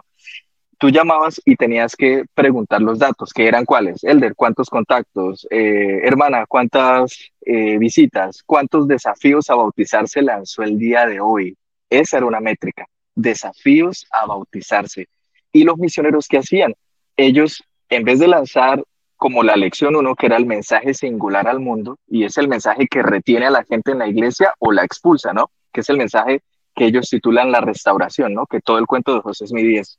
Tú 0.78 0.88
llamabas 0.88 1.42
y 1.44 1.56
tenías 1.56 1.96
que 1.96 2.22
preguntar 2.34 2.82
los 2.82 3.00
datos, 3.00 3.32
que 3.32 3.48
eran 3.48 3.64
cuáles. 3.64 4.04
Elder, 4.04 4.36
¿cuántos 4.36 4.70
contactos? 4.70 5.44
Eh, 5.50 6.02
hermana, 6.04 6.44
¿cuántas 6.46 7.32
eh, 7.40 7.78
visitas? 7.78 8.44
¿Cuántos 8.46 8.86
desafíos 8.86 9.50
a 9.50 9.56
bautizar 9.56 10.06
se 10.06 10.22
lanzó 10.22 10.62
el 10.62 10.78
día 10.78 11.04
de 11.06 11.18
hoy? 11.18 11.56
Esa 11.90 12.18
era 12.18 12.26
una 12.26 12.40
métrica, 12.40 12.86
desafíos 13.14 14.06
a 14.10 14.26
bautizarse. 14.26 15.08
Y 15.52 15.64
los 15.64 15.78
misioneros 15.78 16.28
que 16.28 16.38
hacían, 16.38 16.74
ellos 17.16 17.62
en 17.88 18.04
vez 18.04 18.18
de 18.18 18.28
lanzar 18.28 18.82
como 19.16 19.42
la 19.42 19.56
lección 19.56 19.96
uno, 19.96 20.14
que 20.14 20.26
era 20.26 20.36
el 20.36 20.46
mensaje 20.46 20.92
singular 20.92 21.48
al 21.48 21.60
mundo, 21.60 21.98
y 22.06 22.24
es 22.24 22.36
el 22.36 22.48
mensaje 22.48 22.86
que 22.86 23.02
retiene 23.02 23.46
a 23.46 23.50
la 23.50 23.64
gente 23.64 23.92
en 23.92 23.98
la 23.98 24.08
iglesia 24.08 24.54
o 24.58 24.72
la 24.72 24.84
expulsa, 24.84 25.32
¿no? 25.32 25.50
Que 25.72 25.80
es 25.80 25.88
el 25.88 25.96
mensaje 25.96 26.40
que 26.74 26.84
ellos 26.84 27.08
titulan 27.08 27.50
la 27.50 27.62
restauración, 27.62 28.34
¿no? 28.34 28.46
Que 28.46 28.60
todo 28.60 28.78
el 28.78 28.86
cuento 28.86 29.14
de 29.14 29.20
José 29.20 29.46
Smith 29.46 29.66
10. 29.66 29.98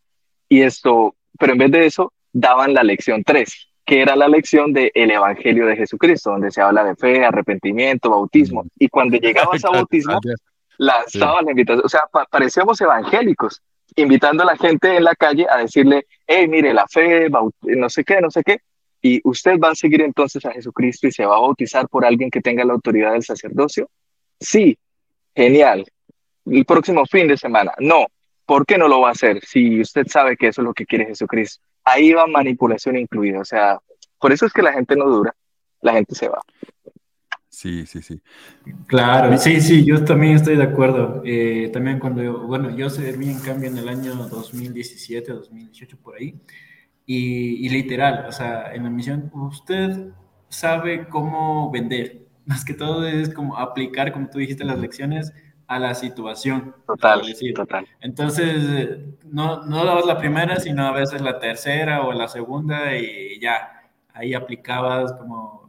Y 0.50 0.62
esto, 0.62 1.16
pero 1.40 1.54
en 1.54 1.58
vez 1.58 1.72
de 1.72 1.86
eso, 1.88 2.14
daban 2.32 2.76
la 2.76 2.84
lección 2.84 3.24
3, 3.24 3.70
que 3.84 4.02
era 4.02 4.16
la 4.16 4.28
lección 4.28 4.72
del 4.72 4.92
el 4.94 5.10
Evangelio 5.10 5.66
de 5.66 5.76
Jesucristo, 5.76 6.30
donde 6.30 6.52
se 6.52 6.62
habla 6.62 6.84
de 6.84 6.96
fe, 6.96 7.26
arrepentimiento, 7.26 8.12
bautismo. 8.12 8.66
Y 8.78 8.88
cuando 8.88 9.18
llegabas 9.18 9.66
a 9.66 9.72
bautismo, 9.72 10.20
lanzaban 10.78 11.46
la 11.46 11.52
invitación, 11.52 11.86
o 11.86 11.90
sea, 11.90 12.04
pa 12.12 12.26
parecíamos 12.26 12.80
evangélicos, 12.82 13.62
invitando 13.96 14.44
a 14.44 14.48
la 14.48 14.58
gente 14.58 14.96
en 14.96 15.04
la 15.04 15.16
calle 15.16 15.48
a 15.50 15.58
decirle, 15.58 16.06
hey, 16.26 16.48
mire, 16.48 16.74
la 16.74 16.88
fe, 16.88 17.30
no 17.62 17.90
sé 17.90 18.04
qué, 18.04 18.22
no 18.22 18.30
sé 18.30 18.44
qué, 18.44 18.60
y 19.02 19.22
usted 19.24 19.60
va 19.60 19.72
a 19.72 19.76
seguir 19.76 20.02
entonces 20.02 20.46
a 20.46 20.52
Jesucristo 20.52 21.08
y 21.08 21.12
se 21.12 21.26
va 21.26 21.38
a 21.38 21.42
bautizar 21.42 21.88
por 21.88 22.06
alguien 22.06 22.30
que 22.30 22.42
tenga 22.42 22.66
la 22.66 22.74
autoridad 22.74 23.14
del 23.14 23.24
sacerdocio. 23.24 23.90
Sí, 24.40 24.78
genial. 25.36 25.86
El 26.46 26.66
próximo 26.66 27.06
fin 27.06 27.28
de 27.28 27.38
semana. 27.38 27.74
No, 27.80 28.08
¿por 28.46 28.66
qué 28.66 28.78
no 28.78 28.88
lo 28.88 29.02
va 29.02 29.10
a 29.10 29.12
hacer 29.12 29.44
si 29.46 29.82
usted 29.82 30.08
sabe 30.08 30.36
que 30.38 30.48
eso 30.48 30.62
es 30.62 30.66
lo 30.66 30.74
que 30.74 30.86
quiere 30.86 31.06
Jesucristo? 31.06 31.64
Ahí 31.84 32.12
va 32.14 32.28
manipulación 32.28 32.98
incluida. 32.98 33.40
O 33.40 33.46
sea, 33.46 33.80
por 34.20 34.32
eso 34.32 34.46
es 34.46 34.54
que 34.54 34.62
la 34.62 34.74
gente 34.74 34.96
no 34.96 35.06
dura, 35.06 35.36
la 35.82 35.94
gente 35.94 36.16
se 36.16 36.28
va. 36.28 36.42
Sí, 37.58 37.88
sí, 37.88 38.04
sí. 38.04 38.22
Claro, 38.86 39.36
sí, 39.40 39.62
sí, 39.62 39.84
yo 39.84 40.06
también 40.06 40.36
estoy 40.36 40.58
de 40.58 40.64
acuerdo. 40.64 41.24
Eh, 41.26 41.72
también 41.74 41.98
cuando 41.98 42.22
yo, 42.22 42.46
bueno, 42.46 42.70
yo 42.70 42.88
serví 42.88 43.32
en 43.32 43.40
cambio 43.40 43.68
en 43.68 43.80
el 43.80 43.90
año 43.90 44.14
2017, 44.14 45.32
2018, 45.32 45.98
por 45.98 46.18
ahí, 46.18 46.40
y, 47.08 47.66
y, 47.66 47.70
literal, 47.70 48.28
o 48.28 48.32
sea, 48.32 48.76
en 48.76 48.84
la 48.84 48.92
misión, 48.92 49.32
usted 49.34 50.10
sabe 50.50 51.08
cómo 51.08 51.72
vender. 51.72 52.28
Más 52.46 52.64
que 52.64 52.76
todo 52.76 53.08
es 53.08 53.34
como 53.34 53.58
aplicar, 53.58 54.14
como 54.14 54.30
tú 54.30 54.38
dijiste, 54.38 54.64
las 54.64 54.78
lecciones 54.78 55.34
a 55.66 55.80
la 55.80 55.96
situación. 55.96 56.76
Total, 56.86 57.24
total. 57.56 57.88
Entonces, 58.02 59.00
no, 59.26 59.66
no 59.66 59.84
dabas 59.84 60.06
la 60.06 60.20
primera, 60.20 60.58
sino 60.60 60.86
a 60.86 60.92
veces 60.92 61.22
la 61.22 61.40
tercera 61.40 62.04
o 62.04 62.14
la 62.14 62.28
segunda 62.28 62.96
y 62.96 63.40
ya, 63.40 63.90
ahí 64.14 64.36
aplicabas 64.36 65.12
como 65.14 65.67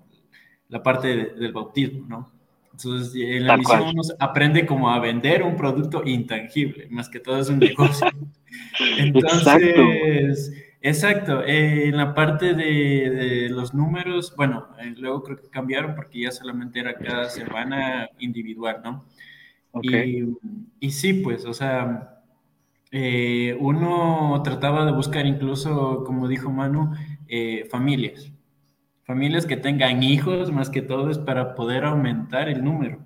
la 0.69 0.83
parte 0.83 1.09
de, 1.09 1.25
del 1.35 1.53
bautismo, 1.53 2.07
¿no? 2.07 2.39
Entonces, 2.73 3.12
en 3.21 3.43
la 3.43 3.55
Tal 3.55 3.59
misión 3.59 3.81
cual. 3.81 3.93
uno 3.95 4.03
aprende 4.21 4.64
como 4.64 4.91
a 4.91 5.01
vender 5.01 5.43
un 5.43 5.57
producto 5.57 6.03
intangible, 6.05 6.87
más 6.91 7.09
que 7.09 7.19
todo 7.19 7.41
es 7.41 7.49
un 7.49 7.59
negocio. 7.59 8.07
Entonces, 8.99 9.43
exacto, 9.43 9.83
exacto 10.81 11.45
eh, 11.45 11.89
en 11.89 11.97
la 11.97 12.14
parte 12.14 12.55
de, 12.55 13.11
de 13.11 13.49
los 13.49 13.75
números, 13.75 14.33
bueno, 14.37 14.69
eh, 14.79 14.95
luego 14.97 15.25
creo 15.25 15.37
que 15.39 15.49
cambiaron 15.49 15.97
porque 15.97 16.21
ya 16.21 16.31
solamente 16.31 16.79
era 16.79 16.95
cada 16.95 17.29
semana 17.29 18.09
individual, 18.21 18.81
¿no? 18.85 19.05
Okay. 19.73 20.21
Y, 20.81 20.87
y, 20.87 20.91
sí, 20.91 21.14
pues, 21.14 21.45
o 21.47 21.55
sea, 21.55 22.21
eh, 22.93 23.57
uno 23.59 24.41
trataba 24.45 24.87
de 24.87 24.93
buscar 24.93 25.27
incluso, 25.27 26.05
como 26.05 26.29
dijo 26.29 26.51
Manu, 26.51 26.93
familias 27.71 28.33
familias 29.09 29.47
que 29.47 29.57
tengan 29.57 30.03
hijos, 30.03 30.53
más 30.53 30.69
que 30.69 30.83
todo 30.83 31.11
es 31.11 31.19
para 31.19 31.55
poder 31.55 31.85
aumentar 31.87 32.51
el 32.51 32.63
número. 32.63 32.99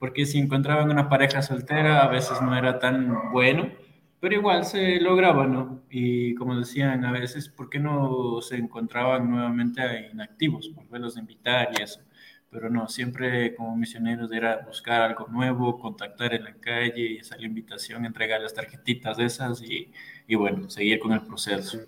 Porque 0.00 0.26
si 0.26 0.38
encontraban 0.38 0.90
una 0.90 1.08
pareja 1.08 1.40
soltera, 1.40 2.02
a 2.02 2.08
veces 2.08 2.42
no 2.42 2.56
era 2.58 2.80
tan 2.80 3.30
bueno, 3.30 3.70
pero 4.18 4.34
igual 4.34 4.64
se 4.64 5.00
lograba, 5.00 5.46
¿no? 5.46 5.84
Y 5.88 6.34
como 6.34 6.58
decían, 6.58 7.04
a 7.04 7.12
veces, 7.12 7.48
¿por 7.48 7.70
qué 7.70 7.78
no 7.78 8.40
se 8.42 8.56
encontraban 8.56 9.30
nuevamente 9.30 10.10
inactivos? 10.12 10.74
Volverlos 10.74 11.16
a 11.16 11.20
invitar 11.20 11.68
y 11.78 11.82
eso. 11.82 12.00
Pero 12.50 12.68
no, 12.68 12.88
siempre 12.88 13.54
como 13.54 13.76
misioneros 13.76 14.32
era 14.32 14.64
buscar 14.66 15.02
algo 15.02 15.28
nuevo, 15.28 15.78
contactar 15.78 16.34
en 16.34 16.42
la 16.44 16.54
calle, 16.54 17.20
hacer 17.20 17.40
la 17.40 17.46
invitación, 17.46 18.04
entregar 18.04 18.40
las 18.40 18.54
tarjetitas 18.54 19.16
de 19.16 19.26
esas 19.26 19.62
y, 19.62 19.92
y 20.26 20.34
bueno, 20.34 20.68
seguir 20.70 20.98
con 20.98 21.12
el 21.12 21.22
proceso. 21.22 21.78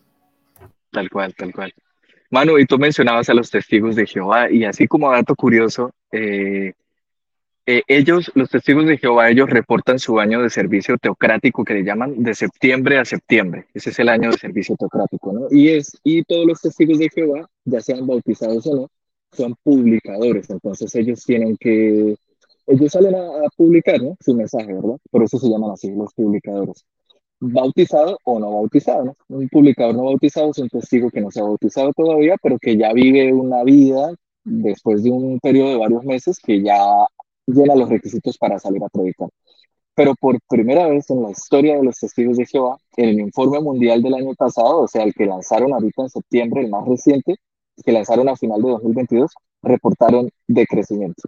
Tal 0.93 1.11
cual, 1.11 1.35
tal 1.35 1.53
cual. 1.53 1.75
Manu, 2.31 2.59
y 2.59 2.67
tú 2.67 2.79
mencionabas 2.79 3.29
a 3.31 3.35
los 3.35 3.51
testigos 3.51 3.97
de 3.97 4.07
Jehová, 4.07 4.51
y 4.51 4.65
así 4.65 4.87
como 4.87 5.11
dato 5.11 5.35
curioso, 5.35 5.93
eh, 6.13 6.73
eh, 7.67 7.83
ellos, 7.87 8.31
los 8.35 8.51
testigos 8.51 8.87
de 8.87 8.99
Jehová, 8.99 9.31
ellos 9.31 9.49
reportan 9.49 9.99
su 9.99 10.19
año 10.19 10.43
de 10.43 10.51
servicio 10.51 10.97
teocrático 10.99 11.65
que 11.65 11.75
le 11.75 11.85
llaman 11.85 12.23
de 12.23 12.35
septiembre 12.35 12.99
a 12.99 13.05
septiembre. 13.05 13.67
Ese 13.75 13.91
es 13.91 13.99
el 13.99 14.09
año 14.09 14.31
de 14.31 14.39
servicio 14.39 14.75
teocrático, 14.77 15.33
¿no? 15.33 15.49
Y, 15.51 15.71
es, 15.71 15.99
y 16.03 16.23
todos 16.25 16.47
los 16.47 16.61
testigos 16.61 16.99
de 16.99 17.11
Jehová, 17.11 17.49
ya 17.65 17.81
sean 17.81 18.07
bautizados 18.07 18.67
o 18.67 18.77
no, 18.77 18.91
son 19.33 19.55
publicadores. 19.63 20.49
Entonces 20.51 20.95
ellos 20.95 21.25
tienen 21.25 21.57
que, 21.59 22.15
ellos 22.67 22.93
salen 22.93 23.15
a, 23.15 23.19
a 23.19 23.49
publicar, 23.57 24.01
¿no? 24.03 24.17
Su 24.21 24.35
mensaje, 24.35 24.73
¿verdad? 24.73 24.97
Por 25.11 25.23
eso 25.23 25.39
se 25.39 25.49
llaman 25.49 25.71
así, 25.73 25.91
los 25.91 26.13
publicadores 26.15 26.85
bautizado 27.41 28.19
o 28.25 28.39
no 28.39 28.53
bautizado. 28.53 29.17
Un 29.29 29.49
publicador 29.49 29.95
no 29.95 30.05
bautizado 30.05 30.51
es 30.51 30.59
un 30.59 30.69
testigo 30.69 31.11
que 31.11 31.21
no 31.21 31.31
se 31.31 31.41
ha 31.41 31.45
bautizado 31.45 31.93
todavía, 31.93 32.37
pero 32.43 32.59
que 32.59 32.77
ya 32.77 32.93
vive 32.93 33.33
una 33.33 33.65
vida 33.65 34.13
después 34.45 35.03
de 35.03 35.11
un 35.11 35.39
periodo 35.41 35.71
de 35.71 35.77
varios 35.77 36.05
meses 36.05 36.39
que 36.43 36.63
ya 36.63 36.79
llena 37.47 37.75
los 37.77 37.89
requisitos 37.89 38.39
para 38.39 38.59
salir 38.59 38.83
a 38.83 38.89
predicar. 38.89 39.29
Pero 39.95 40.15
por 40.15 40.39
primera 40.49 40.87
vez 40.89 41.11
en 41.11 41.23
la 41.23 41.31
historia 41.31 41.77
de 41.77 41.85
los 41.85 41.99
testigos 41.99 42.37
de 42.37 42.47
Jehová, 42.47 42.79
en 42.97 43.09
el 43.11 43.21
informe 43.21 43.61
mundial 43.61 44.03
del 44.03 44.15
año 44.15 44.35
pasado, 44.35 44.81
o 44.83 44.89
sea, 44.89 45.03
el 45.05 45.15
que 45.15 45.27
lanzaron 45.27 45.73
ahorita 45.73 46.03
en 46.03 46.11
septiembre, 46.11 46.63
el 46.63 46.71
más 46.71 46.87
reciente, 46.87 47.37
que 47.85 47.93
lanzaron 47.93 48.29
a 48.29 48.37
final 48.37 48.63
de 48.63 48.71
2022, 48.71 49.33
reportaron 49.63 50.31
decrecimiento 50.47 51.23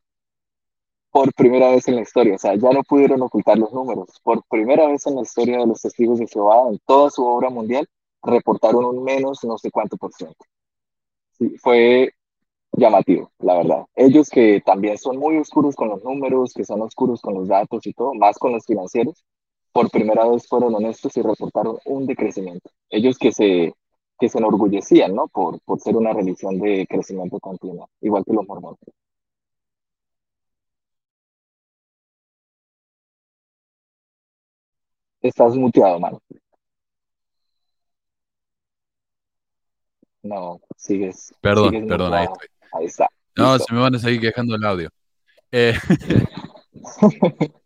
por 1.11 1.33
primera 1.35 1.71
vez 1.71 1.89
en 1.89 1.97
la 1.97 2.03
historia, 2.03 2.37
o 2.37 2.39
sea, 2.39 2.55
ya 2.55 2.71
no 2.71 2.83
pudieron 2.85 3.21
ocultar 3.23 3.59
los 3.59 3.73
números. 3.73 4.09
Por 4.23 4.43
primera 4.49 4.87
vez 4.87 5.07
en 5.07 5.17
la 5.17 5.23
historia 5.23 5.59
de 5.59 5.67
los 5.67 5.83
testigos 5.83 6.19
de 6.19 6.27
Jehová, 6.27 6.69
en 6.69 6.79
toda 6.87 7.11
su 7.11 7.25
obra 7.25 7.51
mundial, 7.51 7.89
reportaron 8.23 8.85
un 8.85 9.03
menos 9.03 9.43
no 9.45 9.59
sé 9.59 9.71
cuánto 9.71 9.97
por 9.97 10.13
ciento. 10.13 10.45
Sí, 11.33 11.57
fue 11.59 12.13
llamativo, 12.73 13.33
la 13.39 13.57
verdad. 13.59 13.87
Ellos 13.95 14.29
que 14.31 14.61
también 14.65 14.99
son 14.99 15.17
muy 15.19 15.37
oscuros 15.39 15.75
con 15.75 15.89
los 15.89 16.05
números, 16.05 16.53
que 16.55 16.65
son 16.65 16.83
oscuros 16.83 17.21
con 17.21 17.35
los 17.35 17.49
datos 17.49 17.87
y 17.87 17.93
todo, 17.93 18.15
más 18.15 18.39
con 18.39 18.53
los 18.53 18.65
financieros, 18.65 19.25
por 19.73 19.91
primera 19.91 20.29
vez 20.29 20.47
fueron 20.49 20.75
honestos 20.75 21.17
y 21.17 21.23
reportaron 21.23 21.79
un 21.87 22.07
decrecimiento. 22.07 22.71
Ellos 22.89 23.19
que 23.19 23.33
se, 23.33 23.75
que 24.19 24.29
se 24.29 24.39
enorgullecían, 24.39 25.15
¿no? 25.15 25.29
Por, 25.29 25.61
por 25.63 25.81
ser 25.81 25.97
una 25.97 26.13
religión 26.13 26.59
de 26.61 26.87
crecimiento 26.89 27.39
continuo, 27.41 27.89
igual 28.01 28.25
que 28.25 28.33
los 28.33 28.47
mormones. 28.47 28.79
Estás 35.23 35.57
muteado, 35.57 36.01
mano. 36.01 36.23
No, 40.23 40.61
sigues. 40.77 41.35
Perdón, 41.41 41.71
sigues 41.71 41.89
perdón, 41.89 42.15
ahí 42.15 42.27
muteado. 42.27 42.43
estoy. 42.43 42.81
Ahí 42.81 42.87
está. 42.87 43.09
No, 43.37 43.59
se 43.59 43.75
me 43.75 43.81
van 43.81 43.95
a 43.95 43.99
seguir 43.99 44.21
quejando 44.21 44.55
el 44.55 44.65
audio. 44.65 44.91
Eh, 45.53 45.75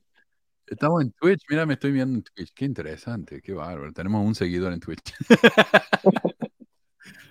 estamos 0.66 1.02
en 1.02 1.12
Twitch, 1.12 1.42
mira, 1.48 1.66
me 1.66 1.74
estoy 1.74 1.92
viendo 1.92 2.18
en 2.18 2.22
Twitch. 2.22 2.52
Qué 2.54 2.64
interesante, 2.64 3.40
qué 3.40 3.52
bárbaro. 3.52 3.92
Tenemos 3.92 4.24
un 4.24 4.34
seguidor 4.34 4.72
en 4.72 4.80
Twitch. 4.80 5.14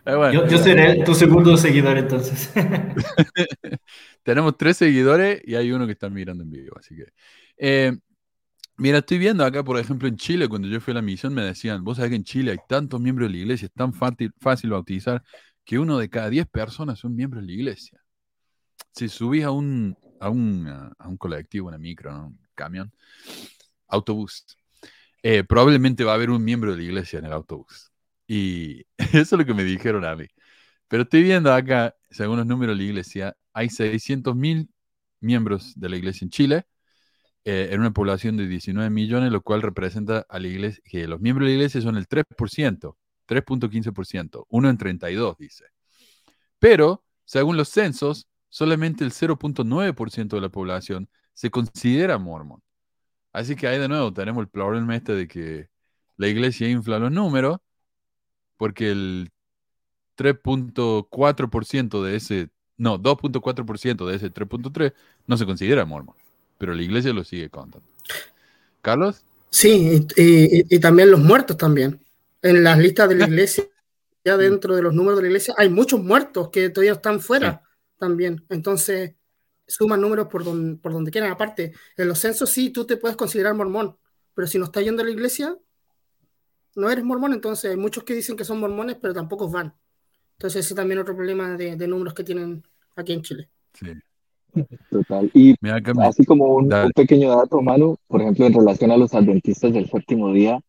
Eh, 0.06 0.32
yo, 0.34 0.58
seré 0.58 1.02
tu 1.06 1.16
segundo 1.16 1.56
seguidor 1.56 1.98
entonces. 1.98 2.52
Tenemos 4.24 4.58
tres 4.58 4.76
seguidores 4.76 5.42
y 5.46 5.56
hay 5.56 5.72
uno 5.72 5.86
que 5.86 5.94
está 5.94 6.10
mirando 6.10 6.44
en 6.44 6.52
vivo, 6.52 6.76
así 6.78 6.94
que... 6.94 7.06
Eh, 7.56 7.98
mira, 8.78 9.00
estoy 9.00 9.18
viendo 9.18 9.46
acá, 9.46 9.64
por 9.64 9.80
ejemplo, 9.80 10.08
en 10.08 10.18
Chile, 10.18 10.48
cuando 10.50 10.68
yo 10.68 10.80
fui 10.82 10.92
a 10.92 10.96
la 10.96 11.02
misión, 11.02 11.34
me 11.34 11.44
decían, 11.44 11.84
vos 11.84 11.98
sabés 11.98 12.12
que 12.12 12.16
en 12.18 12.24
Chile 12.24 12.52
hay 12.52 12.58
tantos 12.68 13.00
miembros 13.02 13.30
de 13.30 13.34
la 13.34 13.40
iglesia, 13.40 13.66
es 13.68 13.74
tan 13.74 13.94
fácil, 13.94 14.32
fácil 14.40 14.72
bautizar, 14.72 15.24
que 15.66 15.80
uno 15.80 15.98
de 15.98 16.10
cada 16.10 16.30
diez 16.30 16.48
personas 16.48 17.00
son 17.00 17.16
miembros 17.16 17.44
de 17.44 17.48
la 17.48 17.54
iglesia. 17.54 18.00
Si 18.92 19.10
subís 19.10 19.44
a 19.46 19.52
un, 19.52 19.98
a 20.20 20.30
un, 20.30 20.68
a 20.68 21.08
un 21.08 21.18
colectivo, 21.18 21.68
una 21.68 21.78
micro, 21.78 22.28
un 22.28 22.40
camión, 22.56 22.92
autobús, 23.88 24.46
eh, 25.24 25.44
probablemente 25.44 26.04
va 26.04 26.14
a 26.14 26.16
haber 26.16 26.30
un 26.30 26.44
miembro 26.44 26.72
de 26.72 26.78
la 26.78 26.84
iglesia 26.84 27.20
en 27.20 27.26
el 27.26 27.34
autobús. 27.34 27.92
Y 28.28 28.86
eso 28.98 29.20
es 29.20 29.32
lo 29.34 29.46
que 29.46 29.54
me 29.54 29.64
dijeron 29.64 30.06
a 30.06 30.16
mí. 30.16 30.26
Pero 30.88 31.04
estoy 31.04 31.24
viendo 31.24 31.54
acá, 31.54 31.96
según 32.12 32.38
los 32.38 32.46
números 32.46 32.78
de 32.78 32.84
la 32.84 32.90
iglesia, 32.90 33.38
hay 33.54 33.70
600 33.70 34.36
mil 34.36 34.70
miembros 35.22 35.74
de 35.76 35.90
la 35.90 35.98
iglesia 35.98 36.26
en 36.26 36.32
Chile, 36.32 36.66
eh, 37.46 37.70
en 37.72 37.80
una 37.82 37.92
población 37.92 38.38
de 38.38 38.48
19 38.48 38.90
millones, 38.90 39.32
lo 39.32 39.42
cual 39.42 39.62
representa 39.62 40.26
a 40.30 40.40
la 40.40 40.48
iglesia, 40.48 40.82
que 40.86 41.08
los 41.08 41.20
miembros 41.20 41.46
de 41.48 41.52
la 41.52 41.56
iglesia 41.58 41.82
son 41.82 41.98
el 41.98 42.08
3%, 42.08 42.96
3.15%, 43.28 44.46
uno 44.50 44.70
en 44.70 44.78
32, 44.78 45.38
dice. 45.38 45.66
Pero, 46.60 47.04
según 47.26 47.58
los 47.58 47.70
censos, 47.70 48.28
solamente 48.50 49.04
el 49.04 49.12
0.9% 49.12 50.36
de 50.36 50.42
la 50.42 50.50
población 50.50 51.10
se 51.34 51.50
considera 51.52 52.18
mormón. 52.18 52.62
Así 53.34 53.56
que 53.56 53.68
ahí 53.68 53.80
de 53.80 53.88
nuevo 53.88 54.14
tenemos 54.14 54.42
el 54.42 54.50
problema 54.50 54.96
este 54.96 55.14
de 55.14 55.28
que 55.28 55.70
la 56.18 56.28
iglesia 56.28 56.70
infla 56.70 57.00
los 57.00 57.12
números 57.12 57.60
porque 58.58 58.92
el 58.92 59.32
3.4% 60.18 62.04
de 62.04 62.16
ese, 62.16 62.50
no, 62.78 63.00
2.4% 63.00 64.06
de 64.06 64.16
ese 64.16 64.32
3.3 64.32 64.94
no 65.28 65.38
se 65.38 65.46
considera 65.46 65.86
mormón, 65.86 66.16
pero 66.58 66.74
la 66.74 66.82
iglesia 66.82 67.14
lo 67.14 67.24
sigue 67.24 67.50
contando. 67.50 67.88
¿Carlos? 68.82 69.24
Sí, 69.50 70.08
y, 70.18 70.80
también 70.80 71.12
los 71.12 71.20
muertos 71.20 71.58
también. 71.58 72.00
En 72.42 72.64
las 72.64 72.78
listas 72.78 73.08
de 73.08 73.16
la 73.16 73.28
iglesia, 73.28 73.64
ya 74.26 74.36
dentro 74.36 74.76
de 74.76 74.82
los 74.82 74.94
números 74.94 75.18
de 75.18 75.24
la 75.24 75.28
iglesia, 75.30 75.54
hay 75.58 75.70
muchos 75.70 76.02
muertos 76.02 76.50
que 76.50 76.70
todavía 76.70 76.94
están 76.94 77.20
fuera 77.20 77.62
también. 77.98 78.44
Entonces, 78.50 79.14
suman 79.68 80.02
números 80.02 80.28
por 80.28 80.44
donde, 80.44 80.76
por 80.78 80.92
donde 80.92 81.12
quieran. 81.12 81.32
Aparte, 81.32 81.74
en 81.96 82.08
los 82.08 82.20
censos 82.20 82.50
sí, 82.50 82.72
tú 82.72 82.86
te 82.86 82.98
puedes 82.98 83.16
considerar 83.16 83.54
mormón, 83.54 83.98
pero 84.34 84.48
si 84.48 84.58
no 84.58 84.66
estás 84.66 84.84
yendo 84.84 85.02
a 85.02 85.06
la 85.06 85.12
iglesia, 85.12 85.58
no 86.76 86.90
eres 86.90 87.04
mormón, 87.04 87.34
entonces 87.34 87.72
hay 87.72 87.78
muchos 87.78 88.04
que 88.04 88.16
dicen 88.16 88.36
que 88.36 88.46
son 88.46 88.60
mormones, 88.60 88.98
pero 89.00 89.14
tampoco 89.14 89.50
van. 89.50 89.74
Entonces 90.34 90.66
ese 90.66 90.74
es 90.74 90.76
también 90.76 91.00
otro 91.00 91.16
problema 91.16 91.56
de, 91.56 91.88
números 91.88 92.14
que 92.14 92.24
tienen 92.24 92.64
aquí 92.96 93.14
en 93.14 93.22
Chile. 93.22 93.50
Sí. 93.74 93.94
Total. 94.90 95.32
Y 95.34 95.56
así 96.02 96.26
como 96.26 96.46
un, 96.56 96.70
pequeño 96.96 97.36
dato, 97.36 97.62
Manu, 97.62 97.98
por 98.08 98.22
ejemplo, 98.22 98.46
en 98.46 98.54
relación 98.54 98.92
a 98.92 98.98
los 98.98 99.14
adventistas 99.14 99.74
del 99.74 99.90
séptimo 99.90 100.32
día, 100.32 100.60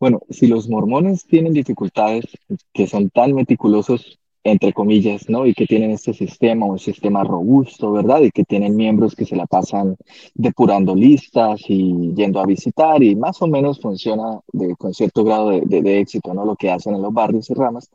bueno, 0.00 0.20
si 0.30 0.46
los 0.46 0.68
mormones 0.68 1.24
tienen 1.26 1.52
dificultades 1.52 2.24
que 2.72 2.86
son 2.86 3.10
tan 3.10 3.34
meticulosos 3.34 4.18
entre 4.44 4.72
comillas, 4.72 5.28
¿no? 5.28 5.46
Y 5.46 5.54
que 5.54 5.66
tienen 5.66 5.90
este 5.90 6.14
sistema, 6.14 6.66
un 6.66 6.78
sistema 6.78 7.24
robusto, 7.24 7.92
¿verdad? 7.92 8.22
Y 8.22 8.30
que 8.30 8.44
tienen 8.44 8.76
miembros 8.76 9.14
que 9.14 9.26
se 9.26 9.36
la 9.36 9.46
pasan 9.46 9.96
depurando 10.34 10.94
listas 10.94 11.60
y 11.68 12.14
yendo 12.14 12.40
a 12.40 12.46
visitar 12.46 13.02
y 13.02 13.16
más 13.16 13.42
o 13.42 13.46
menos 13.46 13.80
funciona 13.80 14.40
de, 14.52 14.74
con 14.76 14.94
cierto 14.94 15.24
grado 15.24 15.50
de, 15.50 15.82
de, 15.82 16.00
éxito, 16.00 16.32
¿no? 16.34 16.44
Lo 16.44 16.56
que 16.56 16.70
hacen 16.70 16.94
en 16.94 17.02
los 17.02 17.12
barrios 17.12 17.50
y 17.50 17.54
ramas. 17.54 17.90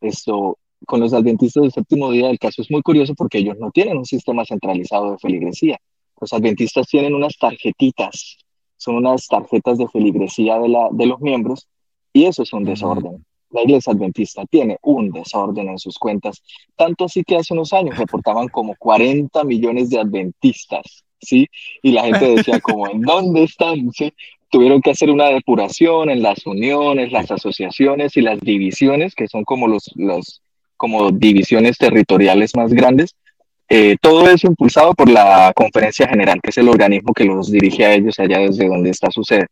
Esto, 0.00 0.58
con 0.86 1.00
los 1.00 1.12
adventistas 1.12 1.62
del 1.62 1.72
séptimo 1.72 2.10
día, 2.10 2.30
el 2.30 2.38
caso 2.38 2.62
es 2.62 2.70
muy 2.70 2.82
curioso 2.82 3.14
porque 3.14 3.38
ellos 3.38 3.56
no 3.58 3.70
tienen 3.70 3.96
un 3.96 4.04
sistema 4.04 4.44
centralizado 4.44 5.12
de 5.12 5.18
feligresía. 5.18 5.78
Los 6.20 6.32
adventistas 6.32 6.86
tienen 6.86 7.14
unas 7.14 7.36
tarjetitas, 7.38 8.38
son 8.76 8.96
unas 8.96 9.26
tarjetas 9.26 9.78
de 9.78 9.88
feligresía 9.88 10.58
de, 10.58 10.68
la, 10.68 10.88
de 10.92 11.06
los 11.06 11.20
miembros 11.20 11.68
y 12.12 12.24
eso 12.24 12.42
es 12.42 12.52
un 12.52 12.64
desorden 12.64 13.24
la 13.54 13.62
iglesia 13.62 13.92
adventista 13.92 14.44
tiene 14.46 14.78
un 14.82 15.10
desorden 15.10 15.68
en 15.68 15.78
sus 15.78 15.96
cuentas, 15.96 16.42
tanto 16.76 17.04
así 17.04 17.22
que 17.22 17.36
hace 17.36 17.54
unos 17.54 17.72
años 17.72 17.96
reportaban 17.96 18.48
como 18.48 18.74
40 18.76 19.44
millones 19.44 19.90
de 19.90 20.00
adventistas, 20.00 21.04
¿sí? 21.20 21.46
Y 21.80 21.92
la 21.92 22.02
gente 22.02 22.26
decía 22.36 22.60
como, 22.60 22.88
¿en 22.88 23.00
dónde 23.02 23.44
están? 23.44 23.92
¿Sí? 23.92 24.12
Tuvieron 24.50 24.82
que 24.82 24.90
hacer 24.90 25.08
una 25.08 25.26
depuración 25.26 26.10
en 26.10 26.22
las 26.22 26.44
uniones, 26.46 27.12
las 27.12 27.30
asociaciones 27.30 28.16
y 28.16 28.22
las 28.22 28.40
divisiones, 28.40 29.14
que 29.14 29.28
son 29.28 29.44
como 29.44 29.68
los, 29.68 29.90
los 29.94 30.42
como 30.76 31.10
divisiones 31.10 31.78
territoriales 31.78 32.54
más 32.56 32.72
grandes. 32.72 33.14
Eh, 33.68 33.96
todo 34.00 34.28
eso 34.28 34.46
impulsado 34.46 34.94
por 34.94 35.08
la 35.08 35.52
Conferencia 35.54 36.06
General, 36.06 36.40
que 36.42 36.50
es 36.50 36.58
el 36.58 36.68
organismo 36.68 37.12
que 37.14 37.24
los 37.24 37.50
dirige 37.50 37.84
a 37.86 37.94
ellos 37.94 38.18
allá 38.18 38.38
desde 38.38 38.68
donde 38.68 38.90
está 38.90 39.10
su 39.10 39.24
sede. 39.24 39.46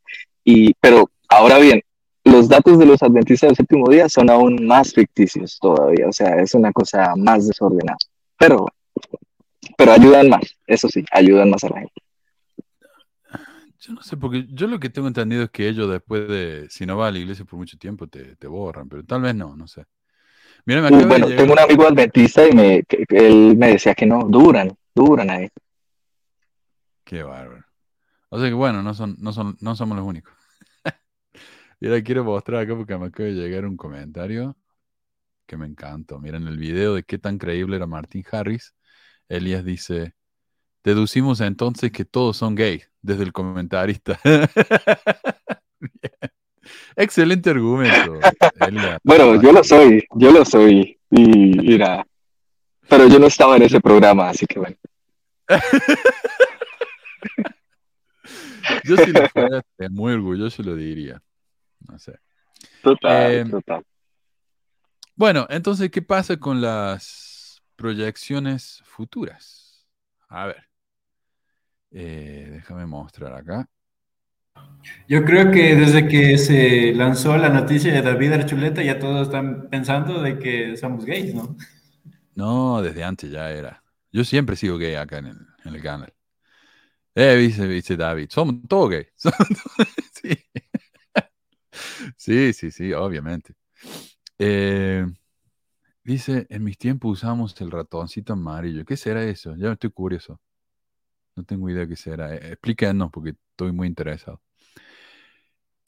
Y, 0.45 0.75
pero 0.75 1.11
ahora 1.29 1.59
bien, 1.59 1.83
los 2.25 2.49
datos 2.49 2.79
de 2.79 2.87
los 2.87 3.03
adventistas 3.03 3.49
del 3.49 3.57
séptimo 3.57 3.89
día 3.89 4.09
son 4.09 4.31
aún 4.31 4.67
más 4.67 4.93
ficticios 4.93 5.59
todavía, 5.61 6.09
o 6.09 6.13
sea, 6.13 6.41
es 6.41 6.55
una 6.55 6.73
cosa 6.73 7.15
más 7.17 7.47
desordenada. 7.47 7.99
Pero, 8.39 8.67
pero 9.77 9.93
ayudan 9.93 10.29
más, 10.29 10.57
eso 10.67 10.89
sí, 10.89 11.05
ayudan 11.11 11.51
más 11.51 11.65
a 11.65 11.71
la 11.71 11.81
gente. 11.81 11.95
Yo 13.81 13.95
no 13.95 14.03
sé, 14.03 14.17
porque 14.17 14.47
yo 14.49 14.69
lo 14.69 14.79
que 14.79 14.91
tengo 14.91 15.09
entendido 15.09 15.43
es 15.43 15.51
que 15.51 15.69
ellos 15.69 15.91
después 15.91 16.29
de, 16.29 16.69
si 16.71 16.87
no 16.87 16.97
va 16.97 17.09
a 17.09 17.11
la 17.11 17.19
iglesia 17.19 17.45
por 17.45 17.59
mucho 17.59 17.77
tiempo, 17.79 18.07
te, 18.07 18.37
te 18.37 18.47
borran, 18.47 18.89
pero 18.89 19.05
tal 19.05 19.23
vez 19.23 19.35
no, 19.35 19.57
no 19.57 19.67
sé. 19.67 19.85
Mira, 20.65 20.83
me 20.83 20.97
uh, 20.97 21.09
bueno, 21.09 21.29
tengo 21.29 21.53
un 21.53 21.59
amigo 21.59 21.87
adventista 21.87 22.47
y 22.47 22.53
me, 22.53 22.85
él 23.09 23.57
me 23.57 23.73
decía 23.73 23.95
que 23.95 24.07
no, 24.07 24.25
duran, 24.29 24.73
duran 24.95 25.31
ahí. 25.31 25.49
Qué 27.05 27.23
bárbaro. 27.23 27.65
O 28.29 28.39
sea 28.39 28.49
que 28.49 28.55
bueno, 28.55 28.83
no, 28.83 28.95
son, 28.95 29.17
no, 29.19 29.33
son, 29.33 29.57
no 29.61 29.75
somos 29.75 29.97
los 29.97 30.07
únicos. 30.07 30.33
Y 31.81 31.89
ahora 31.89 32.01
quiero 32.01 32.23
mostrar 32.23 32.61
acá 32.61 32.77
porque 32.77 32.97
me 32.97 33.07
acaba 33.07 33.29
de 33.29 33.35
llegar 33.35 33.67
un 33.67 33.77
comentario 33.77 34.57
que 35.47 35.57
me 35.57 35.67
encantó. 35.67 36.21
Miren 36.21 36.47
el 36.47 36.57
video 36.57 36.95
de 36.95 37.03
qué 37.03 37.19
tan 37.19 37.39
creíble 37.39 37.75
era 37.75 37.89
Martin 37.89 38.23
Harris. 38.31 38.73
Elías 39.29 39.65
dice, 39.65 40.15
deducimos 40.85 41.41
entonces 41.41 41.91
que 41.91 42.05
todos 42.05 42.37
son 42.37 42.55
gays, 42.55 42.89
desde 43.03 43.25
el 43.25 43.33
comentarista. 43.33 44.21
Excelente 46.97 47.51
argumento. 47.51 48.19
Bueno, 49.03 49.41
yo 49.41 49.53
lo 49.53 49.65
soy, 49.65 50.05
yo 50.15 50.31
lo 50.31 50.45
soy. 50.45 50.99
Y 51.11 51.27
mira, 51.27 52.07
pero 52.89 53.09
yo 53.09 53.19
no 53.19 53.27
estaba 53.27 53.57
en 53.57 53.63
ese 53.63 53.81
programa, 53.81 54.31
así 54.31 54.47
que 54.47 54.59
bueno. 54.59 54.77
yo 58.85 58.97
si 58.97 59.13
lo 59.13 59.29
fuera, 59.29 59.63
muy 59.91 60.13
orgulloso 60.13 60.63
lo 60.63 60.77
diría. 60.77 61.21
No 61.89 61.99
sé. 61.99 62.19
Total, 62.83 63.33
eh, 63.33 63.45
total. 63.45 63.85
Bueno, 65.15 65.47
entonces, 65.51 65.91
¿qué 65.91 66.03
pasa 66.03 66.39
con 66.39 66.61
las 66.61 67.63
proyecciones 67.77 68.83
futuras? 68.85 69.87
A 70.29 70.47
ver. 70.47 70.69
Eh, 71.91 72.49
déjame 72.53 72.87
mostrar 72.87 73.35
acá. 73.35 73.69
Yo 75.09 75.25
creo 75.25 75.51
que 75.51 75.75
desde 75.77 76.09
que 76.09 76.39
se 76.39 76.95
lanzó 76.95 77.37
la 77.37 77.49
noticia 77.49 77.93
de 77.93 78.03
David 78.03 78.33
Archuleta 78.33 78.83
ya 78.83 78.99
todos 78.99 79.29
están 79.29 79.69
pensando 79.69 80.23
de 80.23 80.39
que 80.39 80.77
somos 80.77 81.05
gays, 81.05 81.35
¿no? 81.35 81.57
No, 82.35 82.81
desde 82.83 83.05
antes 83.05 83.31
ya 83.31 83.51
era. 83.51 83.83
Yo 84.11 84.25
siempre 84.25 84.57
sigo 84.57 84.79
gay 84.79 84.95
acá 84.95 85.19
en 85.19 85.27
el, 85.27 85.37
en 85.65 85.75
el 85.75 85.83
canal. 85.83 86.13
Eh, 87.15 87.37
dice, 87.37 87.69
dice 87.69 87.97
David, 87.97 88.29
somos 88.31 88.57
todos 88.69 88.91
gays. 88.91 89.13
sí. 90.15 90.35
Sí, 92.17 92.53
sí, 92.53 92.93
obviamente. 92.93 93.55
Eh, 94.39 95.07
dice, 96.05 96.47
en 96.49 96.65
mis 96.65 96.79
tiempos 96.79 97.13
usamos 97.13 97.59
el 97.61 97.71
ratoncito 97.71 98.33
amarillo. 98.33 98.85
¿Qué 98.85 98.97
será 98.97 99.25
eso? 99.25 99.55
Ya 99.57 99.73
estoy 99.73 99.91
curioso. 99.91 100.41
No 101.37 101.45
tengo 101.45 101.69
idea 101.71 101.87
qué 101.87 101.97
será. 101.97 102.35
Eh, 102.35 102.53
explíquenos 102.53 103.11
porque 103.11 103.35
estoy 103.51 103.73
muy 103.73 103.89
interesado. 103.89 104.41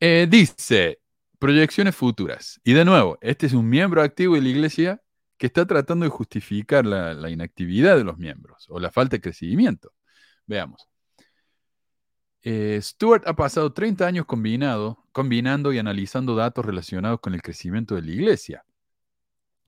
Eh, 0.01 0.27
dice, 0.29 1.01
proyecciones 1.39 1.95
futuras. 1.97 2.61
Y 2.65 2.73
de 2.73 2.85
nuevo, 2.85 3.19
este 3.21 3.47
es 3.47 3.53
un 3.53 3.69
miembro 3.69 4.03
activo 4.03 4.35
de 4.35 4.43
la 4.43 4.49
iglesia 4.49 5.03
que 5.39 5.47
está 5.47 5.67
tratando 5.67 6.05
de 6.05 6.11
justificar 6.11 6.87
la 6.87 7.31
inactividad 7.31 7.97
de 7.97 8.05
los 8.05 8.19
miembros 8.19 8.67
o 8.69 8.79
la 8.79 8.91
falta 8.91 9.17
de 9.17 9.21
crecimiento. 9.23 9.93
Veamos. 10.47 10.89
Eh, 12.47 12.79
Stuart 12.83 13.27
ha 13.27 13.35
pasado 13.35 13.73
30 13.73 14.07
años 14.07 14.27
combinado, 14.27 15.07
combinando 15.13 15.73
y 15.73 15.79
analizando 15.79 16.37
datos 16.37 16.65
relacionados 16.65 17.21
con 17.21 17.35
el 17.35 17.41
crecimiento 17.41 17.95
de 17.95 18.03
la 18.03 18.11
iglesia. 18.11 18.65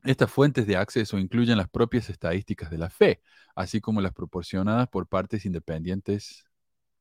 Estas 0.06 0.30
fuentes 0.30 0.68
de 0.68 0.76
acceso 0.76 1.18
incluyen 1.18 1.58
las 1.58 1.68
propias 1.68 2.08
estadísticas 2.10 2.70
de 2.70 2.78
la 2.78 2.90
fe, 2.90 3.20
así 3.56 3.80
como 3.80 4.00
las 4.00 4.12
proporcionadas 4.12 4.88
por 4.88 5.08
partes 5.08 5.44
independientes 5.44 6.44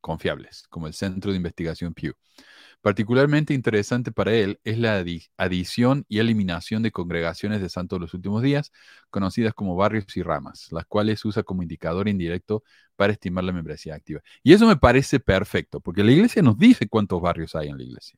confiables, 0.02 0.66
como 0.70 0.88
el 0.88 0.94
Centro 0.94 1.32
de 1.32 1.38
Investigación 1.38 1.94
Pew. 1.94 2.14
Particularmente 2.82 3.54
interesante 3.54 4.12
para 4.12 4.34
él 4.34 4.60
es 4.64 4.80
la 4.80 5.04
adición 5.38 6.06
y 6.08 6.18
eliminación 6.18 6.82
de 6.82 6.92
congregaciones 6.92 7.62
de 7.62 7.70
santos 7.70 7.98
de 7.98 8.02
los 8.02 8.14
últimos 8.16 8.42
días, 8.42 8.72
conocidas 9.12 9.54
como 9.54 9.76
barrios 9.76 10.06
y 10.18 10.24
ramas, 10.24 10.72
las 10.72 10.86
cuales 10.86 11.24
usa 11.26 11.44
como 11.44 11.62
indicador 11.62 12.08
indirecto 12.08 12.64
para 12.96 13.14
estimar 13.14 13.44
la 13.44 13.52
membresía 13.52 13.94
activa. 13.96 14.22
Y 14.42 14.54
eso 14.54 14.66
me 14.66 14.78
parece 14.78 15.20
perfecto, 15.20 15.80
porque 15.80 16.04
la 16.04 16.12
iglesia 16.12 16.42
nos 16.42 16.58
dice 16.58 16.88
cuántos 16.88 17.22
barrios 17.22 17.56
hay 17.56 17.68
en 17.70 17.78
la 17.78 17.84
iglesia. 17.84 18.18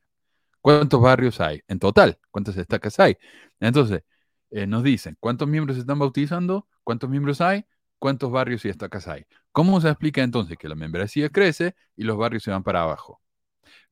¿Cuántos 0.62 1.00
barrios 1.00 1.40
hay 1.40 1.62
en 1.68 1.78
total? 1.78 2.18
¿Cuántas 2.30 2.56
estacas 2.56 2.98
hay? 3.00 3.16
Entonces, 3.60 4.02
eh, 4.50 4.66
nos 4.66 4.82
dicen 4.82 5.16
cuántos 5.20 5.48
miembros 5.48 5.76
se 5.76 5.80
están 5.80 5.98
bautizando, 5.98 6.66
cuántos 6.84 7.10
miembros 7.10 7.40
hay, 7.40 7.64
cuántos 7.98 8.30
barrios 8.30 8.64
y 8.64 8.68
estacas 8.68 9.08
hay. 9.08 9.26
¿Cómo 9.52 9.80
se 9.80 9.88
explica 9.88 10.22
entonces 10.22 10.56
que 10.56 10.68
la 10.68 10.74
membresía 10.74 11.28
crece 11.30 11.74
y 11.96 12.04
los 12.04 12.16
barrios 12.16 12.42
se 12.42 12.50
van 12.50 12.62
para 12.62 12.82
abajo? 12.82 13.20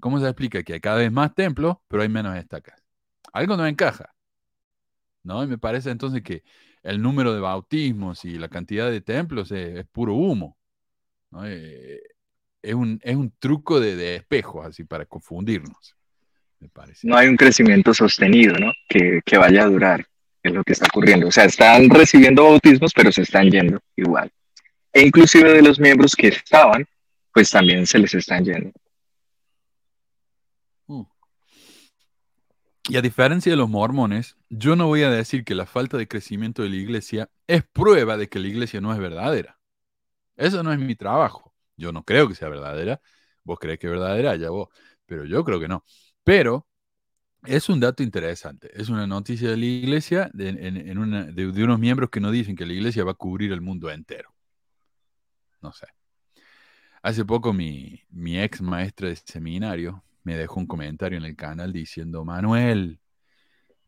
¿Cómo 0.00 0.20
se 0.20 0.26
explica 0.26 0.62
que 0.62 0.74
hay 0.74 0.80
cada 0.80 0.98
vez 0.98 1.12
más 1.12 1.34
templos, 1.34 1.76
pero 1.88 2.02
hay 2.02 2.08
menos 2.08 2.36
estacas? 2.36 2.82
Algo 3.32 3.56
no 3.56 3.66
encaja. 3.66 4.14
¿No? 5.22 5.42
Y 5.42 5.48
me 5.48 5.58
parece 5.58 5.90
entonces 5.90 6.22
que 6.22 6.44
el 6.82 7.02
número 7.02 7.34
de 7.34 7.40
bautismos 7.40 8.24
y 8.24 8.38
la 8.38 8.48
cantidad 8.48 8.90
de 8.90 9.00
templos 9.00 9.50
es, 9.50 9.84
puro 9.88 10.14
humo. 10.14 10.56
Eh, 11.44 12.00
es, 12.62 12.74
un, 12.74 13.00
es, 13.02 13.16
un, 13.16 13.32
truco 13.38 13.80
de, 13.80 13.96
de 13.96 14.16
espejos, 14.16 14.64
así, 14.64 14.84
para 14.84 15.04
confundirnos. 15.04 15.96
No 17.02 17.16
hay 17.16 17.28
un 17.28 17.36
crecimiento 17.36 17.92
sostenido, 17.92 18.54
¿no? 18.58 18.72
Que, 18.88 19.20
que 19.24 19.36
vaya 19.36 19.64
a 19.64 19.68
durar, 19.68 20.06
es 20.48 20.54
lo 20.54 20.64
que 20.64 20.72
está 20.72 20.86
ocurriendo. 20.86 21.28
O 21.28 21.32
sea, 21.32 21.44
están 21.44 21.88
recibiendo 21.90 22.44
bautismos, 22.44 22.92
pero 22.94 23.12
se 23.12 23.22
están 23.22 23.50
yendo 23.50 23.80
igual. 23.96 24.30
E 24.92 25.02
inclusive 25.02 25.52
de 25.52 25.62
los 25.62 25.78
miembros 25.78 26.14
que 26.16 26.28
estaban, 26.28 26.86
pues 27.32 27.50
también 27.50 27.86
se 27.86 27.98
les 27.98 28.14
están 28.14 28.44
yendo. 28.44 28.72
Y 32.88 32.96
a 32.96 33.02
diferencia 33.02 33.50
de 33.50 33.56
los 33.56 33.68
mormones, 33.68 34.36
yo 34.48 34.76
no 34.76 34.86
voy 34.86 35.02
a 35.02 35.10
decir 35.10 35.44
que 35.44 35.56
la 35.56 35.66
falta 35.66 35.96
de 35.96 36.06
crecimiento 36.06 36.62
de 36.62 36.68
la 36.68 36.76
iglesia 36.76 37.28
es 37.48 37.64
prueba 37.64 38.16
de 38.16 38.28
que 38.28 38.38
la 38.38 38.46
iglesia 38.46 38.80
no 38.80 38.92
es 38.92 38.98
verdadera. 39.00 39.58
Eso 40.36 40.62
no 40.62 40.72
es 40.72 40.78
mi 40.78 40.94
trabajo. 40.94 41.52
Yo 41.76 41.90
no 41.90 42.04
creo 42.04 42.28
que 42.28 42.36
sea 42.36 42.48
verdadera. 42.48 43.00
Vos 43.42 43.58
crees 43.58 43.80
que 43.80 43.88
es 43.88 43.92
verdadera, 43.92 44.36
ya 44.36 44.50
vos. 44.50 44.68
Pero 45.04 45.24
yo 45.24 45.44
creo 45.44 45.58
que 45.58 45.66
no. 45.66 45.84
Pero 46.22 46.68
es 47.44 47.68
un 47.68 47.80
dato 47.80 48.02
interesante. 48.02 48.70
Es 48.74 48.88
una 48.88 49.06
noticia 49.06 49.50
de 49.50 49.56
la 49.56 49.64
iglesia 49.64 50.30
de, 50.32 50.52
de 50.52 51.64
unos 51.64 51.78
miembros 51.78 52.10
que 52.10 52.20
no 52.20 52.30
dicen 52.30 52.56
que 52.56 52.66
la 52.66 52.72
iglesia 52.72 53.04
va 53.04 53.12
a 53.12 53.14
cubrir 53.14 53.52
el 53.52 53.60
mundo 53.60 53.90
entero. 53.90 54.34
No 55.60 55.72
sé. 55.72 55.86
Hace 57.02 57.24
poco 57.24 57.52
mi, 57.52 58.02
mi 58.10 58.40
ex 58.40 58.60
maestra 58.60 59.08
de 59.08 59.16
seminario 59.16 60.04
me 60.24 60.36
dejó 60.36 60.58
un 60.60 60.66
comentario 60.66 61.18
en 61.18 61.24
el 61.24 61.36
canal 61.36 61.72
diciendo, 61.72 62.24
Manuel, 62.24 62.98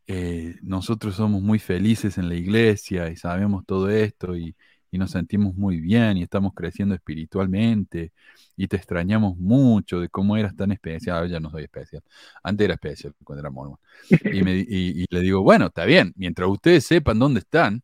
eh, 0.07 0.57
nosotros 0.63 1.17
somos 1.17 1.43
muy 1.43 1.59
felices 1.59 2.17
en 2.17 2.29
la 2.29 2.37
iglesia 2.37 3.11
y 3.11 3.17
sabemos 3.17 3.67
todo 3.67 3.91
esto 3.91 4.37
y, 4.37 4.57
nos 4.97 5.11
sentimos 5.11 5.55
muy 5.55 5.81
bien 5.81 6.17
y 6.17 6.23
estamos 6.23 6.55
creciendo 6.55 6.95
espiritualmente 6.95 8.13
y 8.57 8.69
te 8.69 8.77
extrañamos 8.77 9.37
mucho 9.37 10.01
de 10.01 10.09
cómo 10.09 10.37
eras 10.37 10.57
tan 10.57 10.73
especial. 10.73 11.17
Ahora 11.17 11.29
ya 11.29 11.41
no 11.41 11.51
soy 11.51 11.65
especial. 11.65 12.03
Antes 12.43 12.65
era 12.65 12.75
especial 12.75 13.15
cuando 13.23 13.41
era 13.41 13.51
mormón. 13.51 13.79
Y, 14.09 15.03
y, 15.03 15.07
le 15.11 15.21
digo, 15.21 15.43
bueno, 15.43 15.67
está 15.67 15.85
bien, 15.85 16.13
mientras 16.17 16.49
ustedes 16.49 16.87
sepan 16.87 17.19
dónde 17.19 17.41
están, 17.41 17.83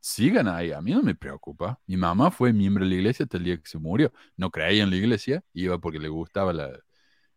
sigan 0.00 0.48
ahí. 0.48 0.72
A 0.72 0.80
mí 0.80 0.92
no 0.92 1.02
me 1.02 1.14
preocupa. 1.14 1.78
Mi 1.86 1.96
mamá 1.96 2.30
fue 2.30 2.52
miembro 2.52 2.84
de 2.84 2.90
la 2.90 2.96
iglesia 2.96 3.24
hasta 3.24 3.36
el 3.36 3.44
día 3.44 3.56
que 3.58 3.68
se 3.68 3.78
murió. 3.78 4.12
No 4.36 4.50
creía 4.50 4.82
en 4.84 4.90
la 4.90 4.96
iglesia, 4.96 5.44
iba 5.52 5.78
porque 5.78 5.98
le 5.98 6.08
gustaba 6.08 6.52
la, 6.52 6.70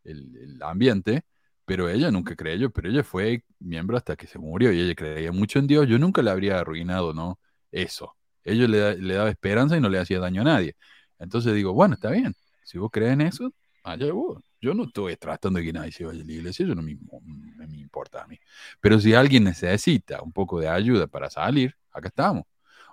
el, 0.04 0.60
ambiente, 0.62 1.24
pero 1.66 1.90
ella 1.90 2.12
nunca 2.12 2.36
creyó, 2.36 2.72
pero 2.72 2.90
ella 2.90 3.04
fue 3.04 3.44
miembro 3.60 3.98
hasta 3.98 4.16
que 4.16 4.28
se 4.28 4.40
murió 4.40 4.72
y 4.72 4.82
ella 4.82 4.96
creía 4.96 5.32
mucho 5.32 5.60
en 5.60 5.68
Dios. 5.68 5.88
Yo 5.88 6.00
nunca 6.00 6.22
le 6.22 6.32
habría 6.32 6.60
arruinado, 6.60 7.14
¿no? 7.14 7.40
Eso. 7.72 8.16
Ella 8.44 8.68
le, 8.68 9.14
daba 9.14 9.30
esperanza 9.30 9.78
y 9.78 9.82
no 9.82 9.90
le 9.90 10.00
hacía 10.00 10.20
daño 10.20 10.42
a 10.42 10.46
nadie. 10.46 10.76
Entonces 11.20 11.54
digo, 11.54 11.74
bueno, 11.74 11.96
está 11.96 12.12
bien. 12.12 12.36
Si 12.64 12.78
vos 12.78 12.90
crees 12.92 13.14
en 13.14 13.22
eso, 13.22 13.54
allá 13.84 14.12
vos. 14.12 14.44
Yo 14.62 14.74
no 14.74 14.86
estoy 14.86 15.16
tratando 15.18 15.60
de 15.60 15.66
que 15.66 15.74
nadie 15.74 15.92
se 15.92 16.06
vaya 16.06 16.22
a 16.22 16.26
la 16.26 16.32
iglesia, 16.32 16.66
eso 16.66 16.74
no 16.76 16.82
me, 16.82 16.92
importa 16.92 18.24
a 18.24 18.28
mí. 18.28 18.40
Pero 18.80 19.00
si 19.00 19.14
alguien 19.14 19.44
necesita 19.44 20.22
un 20.22 20.32
poco 20.32 20.60
de 20.60 20.70
ayuda 20.70 21.08
para 21.08 21.30
salir, 21.30 21.76
acá 21.92 22.08
estamos. 22.08 22.46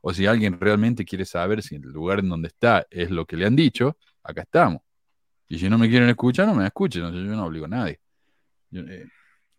O 0.03 0.13
si 0.13 0.27
alguien 0.27 0.59
realmente 0.61 1.05
quiere 1.05 1.25
saber 1.25 1.63
si 1.63 1.77
el 1.77 1.83
lugar 1.83 2.21
en 2.21 2.29
donde 2.29 2.49
está 2.49 2.87
es 2.91 3.11
lo 3.11 3.27
que 3.27 3.37
le 3.37 3.47
han 3.47 3.55
dicho, 3.55 3.97
acá 4.23 4.43
estamos. 4.43 4.83
Y 5.49 5.59
si 5.59 5.69
no 5.69 5.79
me 5.79 5.89
quieren 5.89 6.09
escuchar, 6.09 6.47
no 6.47 6.55
me 6.55 6.67
escuchen. 6.67 7.03
yo 7.03 7.11
no 7.11 7.47
obligo 7.47 7.67
a 7.67 7.69
nadie. 7.69 8.01
Eh, 8.73 9.07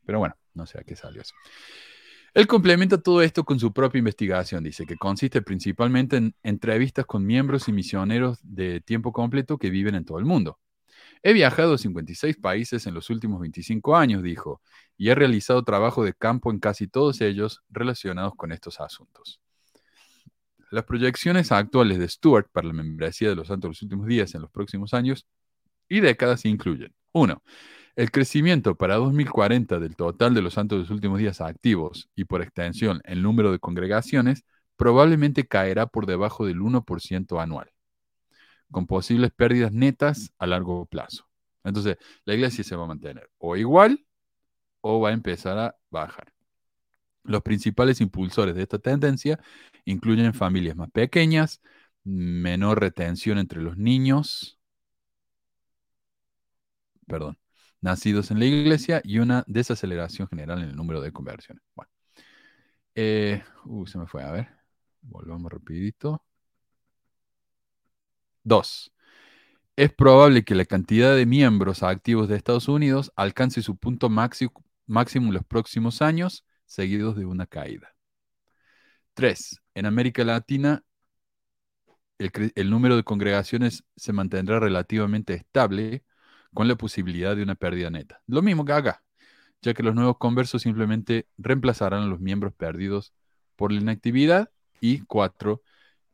pero 0.05 0.19
bueno, 0.19 0.35
no 0.53 0.65
sé 0.65 0.79
a 0.79 0.83
qué 0.83 0.95
salió 0.95 1.21
eso. 1.21 1.33
Él 2.33 2.47
complementa 2.47 2.97
todo 2.97 3.21
esto 3.21 3.43
con 3.43 3.59
su 3.59 3.73
propia 3.73 3.99
investigación. 3.99 4.63
Dice 4.63 4.85
que 4.85 4.95
consiste 4.95 5.41
principalmente 5.41 6.15
en 6.15 6.35
entrevistas 6.43 7.05
con 7.05 7.25
miembros 7.25 7.67
y 7.67 7.73
misioneros 7.73 8.39
de 8.41 8.79
tiempo 8.79 9.11
completo 9.11 9.57
que 9.57 9.69
viven 9.69 9.95
en 9.95 10.05
todo 10.05 10.17
el 10.17 10.25
mundo. 10.25 10.57
He 11.23 11.33
viajado 11.33 11.73
a 11.73 11.77
56 11.77 12.37
países 12.37 12.87
en 12.87 12.93
los 12.93 13.09
últimos 13.09 13.41
25 13.41 13.95
años, 13.95 14.23
dijo, 14.23 14.61
y 14.97 15.09
he 15.09 15.15
realizado 15.15 15.63
trabajo 15.63 16.03
de 16.03 16.13
campo 16.13 16.51
en 16.51 16.59
casi 16.59 16.87
todos 16.87 17.19
ellos 17.21 17.63
relacionados 17.69 18.33
con 18.35 18.51
estos 18.51 18.79
asuntos. 18.79 19.41
Las 20.71 20.85
proyecciones 20.85 21.51
actuales 21.51 21.99
de 21.99 22.07
Stuart 22.07 22.47
para 22.51 22.67
la 22.67 22.73
membresía 22.73 23.27
de 23.27 23.35
los 23.35 23.49
santos 23.49 23.67
de 23.67 23.69
los 23.71 23.81
últimos 23.81 24.07
días 24.07 24.33
en 24.35 24.41
los 24.41 24.49
próximos 24.51 24.93
años 24.93 25.27
y 25.89 25.99
décadas 25.99 26.45
incluyen. 26.45 26.95
Uno, 27.11 27.43
el 27.95 28.11
crecimiento 28.11 28.75
para 28.75 28.95
2040 28.95 29.79
del 29.79 29.95
total 29.95 30.33
de 30.33 30.41
los 30.41 30.53
santos 30.53 30.77
de 30.77 30.81
los 30.83 30.91
últimos 30.91 31.19
días 31.19 31.41
activos 31.41 32.09
y 32.15 32.25
por 32.25 32.41
extensión 32.41 33.01
el 33.05 33.21
número 33.21 33.51
de 33.51 33.59
congregaciones 33.59 34.45
probablemente 34.75 35.47
caerá 35.47 35.87
por 35.87 36.05
debajo 36.05 36.45
del 36.45 36.59
1% 36.59 37.41
anual, 37.41 37.71
con 38.71 38.87
posibles 38.87 39.31
pérdidas 39.31 39.71
netas 39.71 40.33
a 40.39 40.47
largo 40.47 40.85
plazo. 40.85 41.27
Entonces, 41.63 41.97
la 42.25 42.33
iglesia 42.33 42.63
se 42.63 42.75
va 42.75 42.85
a 42.85 42.87
mantener 42.87 43.29
o 43.37 43.55
igual 43.57 44.05
o 44.81 44.99
va 44.99 45.09
a 45.09 45.13
empezar 45.13 45.57
a 45.57 45.75
bajar. 45.89 46.33
Los 47.23 47.43
principales 47.43 48.01
impulsores 48.01 48.55
de 48.55 48.63
esta 48.63 48.79
tendencia 48.79 49.39
incluyen 49.85 50.33
familias 50.33 50.75
más 50.75 50.89
pequeñas, 50.91 51.61
menor 52.03 52.79
retención 52.79 53.37
entre 53.37 53.61
los 53.61 53.77
niños, 53.77 54.59
perdón, 57.07 57.37
nacidos 57.81 58.31
en 58.31 58.39
la 58.39 58.45
iglesia 58.45 59.01
y 59.03 59.19
una 59.19 59.43
desaceleración 59.47 60.27
general 60.27 60.59
en 60.63 60.69
el 60.69 60.75
número 60.75 61.01
de 61.01 61.11
conversiones. 61.11 61.63
Bueno, 61.75 61.91
eh, 62.95 63.43
uh, 63.65 63.85
se 63.87 63.97
me 63.97 64.07
fue, 64.07 64.23
a 64.23 64.31
ver, 64.31 64.49
volvamos 65.01 65.51
rapidito. 65.51 66.23
Dos, 68.43 68.91
es 69.75 69.91
probable 69.93 70.43
que 70.43 70.55
la 70.55 70.65
cantidad 70.65 71.15
de 71.15 71.25
miembros 71.25 71.83
activos 71.83 72.27
de 72.27 72.35
Estados 72.37 72.67
Unidos 72.67 73.11
alcance 73.15 73.61
su 73.61 73.77
punto 73.77 74.09
máximo, 74.09 74.51
máximo 74.87 75.27
en 75.27 75.33
los 75.35 75.45
próximos 75.45 76.01
años, 76.01 76.45
seguidos 76.65 77.15
de 77.17 77.25
una 77.25 77.47
caída. 77.47 77.95
Tres, 79.13 79.61
en 79.75 79.85
América 79.85 80.23
Latina 80.23 80.83
el, 82.55 82.69
número 82.69 82.95
de 82.95 83.03
congregaciones 83.03 83.83
se 83.95 84.13
mantendrá 84.13 84.59
relativamente 84.59 85.33
estable, 85.33 86.03
con 86.53 86.67
la 86.67 86.75
posibilidad 86.75 87.35
de 87.35 87.43
una 87.43 87.55
pérdida 87.55 87.89
neta. 87.89 88.21
Lo 88.27 88.41
mismo 88.41 88.65
que 88.65 88.73
acá, 88.73 89.03
ya 89.61 89.73
que 89.73 89.83
los 89.83 89.95
nuevos 89.95 90.17
conversos 90.17 90.63
simplemente 90.63 91.27
reemplazarán 91.37 92.03
a 92.03 92.07
los 92.07 92.19
miembros 92.19 92.53
perdidos 92.53 93.13
por 93.55 93.71
la 93.71 93.79
inactividad. 93.79 94.49
Y 94.79 95.01
cuatro, 95.01 95.61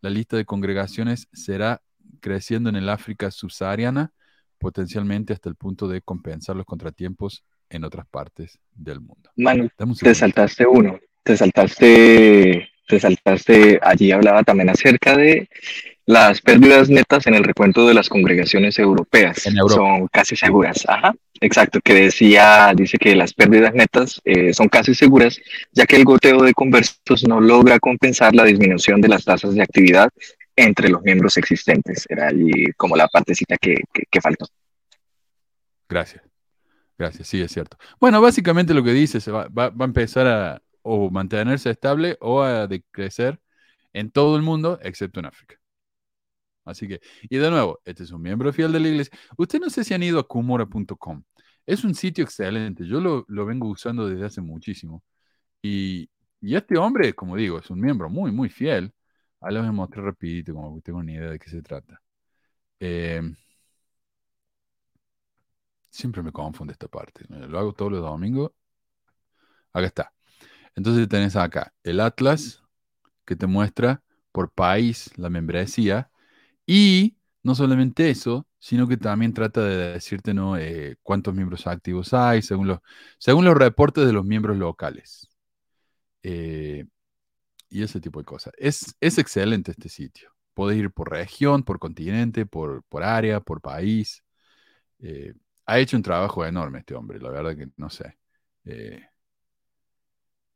la 0.01 0.09
lista 0.09 0.35
de 0.35 0.45
congregaciones 0.45 1.29
será 1.31 1.81
creciendo 2.19 2.69
en 2.69 2.75
el 2.75 2.89
África 2.89 3.31
subsahariana, 3.31 4.11
potencialmente 4.57 5.33
hasta 5.33 5.49
el 5.49 5.55
punto 5.55 5.87
de 5.87 6.01
compensar 6.01 6.55
los 6.55 6.65
contratiempos 6.65 7.45
en 7.69 7.83
otras 7.83 8.05
partes 8.07 8.59
del 8.73 8.99
mundo. 8.99 9.29
Manu, 9.37 9.69
te 10.01 10.15
saltaste 10.15 10.65
uno, 10.65 10.99
te 11.23 11.37
saltaste, 11.37 12.69
te 12.87 12.99
saltaste, 12.99 13.79
allí 13.81 14.11
hablaba 14.11 14.43
también 14.43 14.69
acerca 14.69 15.15
de 15.15 15.49
las 16.07 16.39
pérdidas 16.39 16.89
netas 16.89 17.27
en 17.27 17.35
el 17.35 17.43
recuento 17.43 17.85
de 17.85 17.93
las 17.93 18.07
congregaciones 18.07 18.79
europeas 18.79 19.43
son 19.67 20.07
casi 20.07 20.37
seguras. 20.37 20.85
Ajá, 20.87 21.13
exacto, 21.41 21.81
que 21.83 21.93
decía, 21.93 22.71
dice 22.73 22.97
que 22.97 23.13
las 23.13 23.33
pérdidas 23.33 23.73
netas 23.73 24.21
eh, 24.23 24.53
son 24.53 24.69
casi 24.69 24.95
seguras, 24.95 25.37
ya 25.73 25.85
que 25.85 25.97
el 25.97 26.05
goteo 26.05 26.43
de 26.43 26.53
conversos 26.53 27.27
no 27.27 27.41
logra 27.41 27.77
compensar 27.79 28.33
la 28.33 28.45
disminución 28.45 29.01
de 29.01 29.09
las 29.09 29.25
tasas 29.25 29.53
de 29.53 29.61
actividad 29.61 30.09
entre 30.55 30.87
los 30.87 31.01
miembros 31.01 31.35
existentes. 31.35 32.05
Era 32.07 32.29
allí 32.29 32.71
como 32.77 32.95
la 32.95 33.09
partecita 33.09 33.57
que, 33.57 33.75
que, 34.09 34.21
faltó. 34.21 34.47
Gracias. 35.89 36.23
Gracias, 36.97 37.27
sí, 37.27 37.41
es 37.41 37.51
cierto. 37.51 37.77
Bueno, 37.99 38.21
básicamente 38.21 38.73
lo 38.73 38.81
que 38.81 38.93
dice, 38.93 39.19
se 39.19 39.29
va, 39.29 39.49
va, 39.49 39.69
va 39.71 39.83
a 39.83 39.89
empezar 39.89 40.25
a, 40.25 40.61
o 40.83 41.09
mantenerse 41.09 41.69
estable 41.69 42.15
o 42.21 42.41
a 42.41 42.65
decrecer 42.65 43.41
en 43.91 44.09
todo 44.09 44.37
el 44.37 44.41
mundo, 44.41 44.79
excepto 44.81 45.19
en 45.19 45.25
África. 45.25 45.57
Así 46.69 46.87
que, 46.87 47.01
y 47.23 47.37
de 47.37 47.49
nuevo, 47.49 47.79
este 47.85 48.03
es 48.03 48.11
un 48.11 48.21
miembro 48.21 48.51
fiel 48.53 48.71
de 48.71 48.79
la 48.79 48.87
iglesia. 48.89 49.17
Usted 49.37 49.59
no 49.59 49.69
sé 49.69 49.83
si 49.83 49.93
han 49.93 50.03
ido 50.03 50.19
a 50.19 50.27
kumora.com. 50.27 51.23
Es 51.65 51.83
un 51.83 51.95
sitio 51.95 52.23
excelente. 52.23 52.85
Yo 52.87 52.99
lo, 53.01 53.25
lo, 53.27 53.45
vengo 53.45 53.67
usando 53.69 54.07
desde 54.07 54.25
hace 54.25 54.41
muchísimo. 54.41 55.03
Y, 55.61 56.09
y, 56.41 56.55
este 56.55 56.77
hombre, 56.77 57.13
como 57.13 57.35
digo, 57.35 57.59
es 57.59 57.69
un 57.69 57.81
miembro 57.81 58.09
muy, 58.09 58.31
muy 58.31 58.49
fiel. 58.49 58.93
Ahí 59.41 59.53
lo 59.53 59.61
voy 59.61 59.69
a 59.69 59.71
mostrar 59.73 60.05
rapidito, 60.05 60.53
como 60.53 60.75
que 60.75 60.81
tengo 60.81 61.03
ni 61.03 61.13
idea 61.13 61.31
de 61.31 61.39
qué 61.39 61.49
se 61.49 61.61
trata. 61.61 62.01
Eh, 62.79 63.21
siempre 65.89 66.21
me 66.23 66.31
confunde 66.31 66.73
esta 66.73 66.87
parte. 66.87 67.25
Lo 67.29 67.59
hago 67.59 67.73
todos 67.73 67.91
los 67.91 68.01
domingos. 68.01 68.51
Acá 69.73 69.87
está. 69.87 70.13
Entonces 70.75 71.07
tenés 71.09 71.35
acá 71.35 71.73
el 71.83 71.99
Atlas 71.99 72.63
que 73.25 73.35
te 73.35 73.47
muestra 73.47 74.03
por 74.31 74.51
país 74.51 75.11
la 75.17 75.29
membresía 75.29 76.11
y 76.67 77.17
no 77.43 77.55
solamente 77.55 78.09
eso, 78.09 78.45
sino 78.59 78.87
que 78.87 78.97
también 78.97 79.33
trata 79.33 79.63
de 79.63 79.93
decirte 79.93 80.33
¿no? 80.33 80.57
Eh, 80.57 80.97
cuántos 81.01 81.33
miembros 81.33 81.65
activos 81.65 82.13
hay 82.13 82.41
según 82.41 82.67
los, 82.67 82.79
según 83.17 83.45
los 83.45 83.55
reportes 83.55 84.05
de 84.05 84.13
los 84.13 84.25
miembros 84.25 84.57
locales. 84.57 85.29
Eh, 86.23 86.85
y 87.69 87.83
ese 87.83 88.01
tipo 88.01 88.19
de 88.19 88.25
cosas. 88.25 88.53
Es, 88.57 88.95
es 89.01 89.17
excelente 89.17 89.71
este 89.71 89.89
sitio. 89.89 90.33
Puedes 90.53 90.77
ir 90.77 90.91
por 90.91 91.09
región, 91.11 91.63
por 91.63 91.79
continente, 91.79 92.45
por, 92.45 92.83
por 92.83 93.03
área, 93.03 93.39
por 93.41 93.61
país. 93.61 94.23
Eh, 94.99 95.33
ha 95.65 95.79
hecho 95.79 95.97
un 95.97 96.03
trabajo 96.03 96.45
enorme 96.45 96.79
este 96.79 96.95
hombre, 96.95 97.19
la 97.19 97.29
verdad 97.31 97.55
que 97.57 97.69
no 97.77 97.89
sé. 97.89 98.17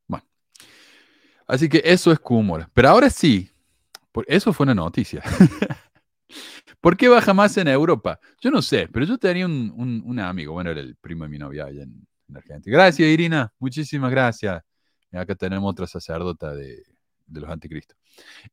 bueno. 0.08 0.26
Así 1.48 1.70
que 1.70 1.82
eso 1.86 2.12
es 2.12 2.20
Cúmula. 2.20 2.70
Pero 2.74 2.90
ahora 2.90 3.10
sí, 3.10 3.52
eso 4.28 4.54
fue 4.54 4.66
una 4.66 4.76
noticia. 4.76 5.24
¿Por 6.82 6.98
qué 6.98 7.08
baja 7.08 7.34
más 7.34 7.56
en 7.58 7.68
Europa? 7.68 8.20
Yo 8.42 8.50
no 8.50 8.62
sé, 8.62 8.90
pero 8.92 9.06
yo 9.06 9.18
tenía 9.18 9.46
un, 9.46 10.20
amigo, 10.20 10.54
bueno, 10.54 10.72
era 10.72 10.82
el 10.82 10.96
primo 10.96 11.24
de 11.24 11.30
mi 11.30 11.38
novia 11.38 11.66
allá 11.66 11.84
en, 11.84 12.08
Argentina. 12.34 12.76
Gracias, 12.78 13.08
Irina, 13.10 13.54
muchísimas 13.60 14.10
gracias. 14.10 14.64
acá 15.12 15.36
tenemos 15.36 15.70
otra 15.70 15.86
sacerdota 15.86 16.56
de, 16.56 16.84
los 17.28 17.50
anticristos. 17.50 17.98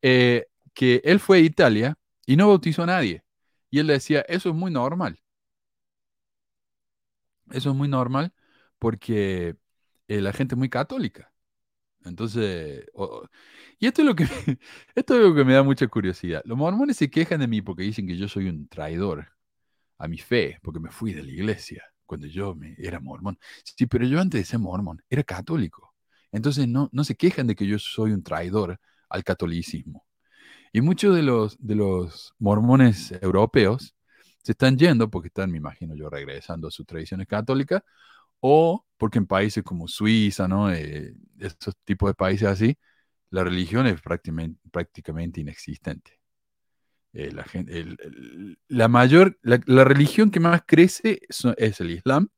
Eh, 0.03 0.47
que 0.75 1.01
él 1.05 1.21
fue 1.21 1.39
a 1.39 1.41
Italia 1.41 1.97
y 2.27 2.37
no 2.37 2.49
bautizó 2.49 2.83
a 2.83 2.87
nadie. 2.87 3.25
Y 3.71 3.79
él 3.79 3.87
decía, 3.87 4.21
eso 4.29 4.51
es 4.51 4.55
muy 4.55 4.71
normal. 4.71 5.19
Eso 7.51 7.71
es 7.71 7.77
muy 7.77 7.89
normal 7.89 8.33
porque 8.79 9.57
eh, 10.09 10.21
la 10.21 10.33
gente 10.33 10.55
es 10.55 10.59
muy 10.59 10.69
católica. 10.69 11.33
Entonces, 12.09 12.87
y 13.79 13.87
esto 13.87 14.03
es, 14.03 14.07
lo 14.07 14.15
que, 14.15 14.25
esto 14.95 15.15
es 15.15 15.21
lo 15.21 15.35
que 15.35 15.45
me 15.45 15.55
da 15.55 15.63
mucha 15.63 15.87
curiosidad. 15.89 16.43
Los 16.45 16.59
mormones 16.59 16.97
se 16.97 17.11
quejan 17.11 17.41
de 17.41 17.49
mí 17.49 17.63
porque 17.63 17.83
dicen 17.83 18.07
que 18.07 18.17
yo 18.17 18.29
soy 18.29 18.49
un 18.49 18.69
traidor 18.69 19.29
a 19.99 20.09
mi 20.09 20.19
fe, 20.19 20.59
porque 20.63 20.81
me 20.81 20.91
fui 20.91 21.13
de 21.13 21.23
la 21.23 21.31
iglesia 21.31 21.85
cuando 22.07 22.27
yo 22.27 22.55
me, 22.55 22.75
era 22.79 23.01
mormón. 23.01 23.39
Sí, 23.65 23.87
pero 23.87 24.07
yo 24.07 24.21
antes 24.21 24.41
de 24.41 24.45
ser 24.45 24.59
mormón 24.61 25.03
era 25.11 25.23
católico. 25.25 25.95
Entonces 26.33 26.69
no, 26.69 26.89
no 26.93 27.05
se 27.05 27.17
quejan 27.17 27.47
de 27.47 27.55
que 27.55 27.67
yo 27.67 27.79
soy 27.79 28.13
un 28.13 28.23
traidor 28.23 28.81
al 29.09 29.25
catolicismo. 29.25 30.07
Y 30.73 30.81
muchos 30.81 31.15
de 31.17 31.23
los, 31.23 31.57
de 31.59 31.75
los 31.77 32.35
mormones 32.39 33.13
europeos 33.23 33.95
se 34.43 34.53
están 34.53 34.79
yendo 34.79 35.11
porque 35.11 35.29
están, 35.29 35.51
me 35.51 35.59
imagino 35.59 35.95
yo, 35.95 36.11
regresando 36.11 36.69
a 36.69 36.71
sus 36.71 36.87
tradiciones 36.87 37.27
católicas 37.27 37.83
o 38.41 38.87
porque 38.97 39.19
en 39.19 39.27
países 39.27 39.65
como 39.65 39.89
Suiza, 39.89 40.49
¿no? 40.49 40.73
Eh, 40.73 41.15
estos 41.39 41.77
tipos 41.85 42.11
de 42.11 42.15
países 42.15 42.49
así, 42.49 42.77
la 43.31 43.45
religión 43.45 43.87
es 43.87 44.01
prácticamente, 44.01 44.61
prácticamente 44.71 45.41
inexistente. 45.41 46.19
Eh, 47.13 47.33
la, 47.33 47.45
gente, 47.45 47.97
la, 48.69 48.89
mayor, 48.89 49.39
la, 49.43 49.85
religión 49.85 50.31
que 50.31 50.41
más 50.41 50.63
crece 50.67 51.21
es, 51.29 51.81
el 51.81 51.91
Islam 51.91 52.29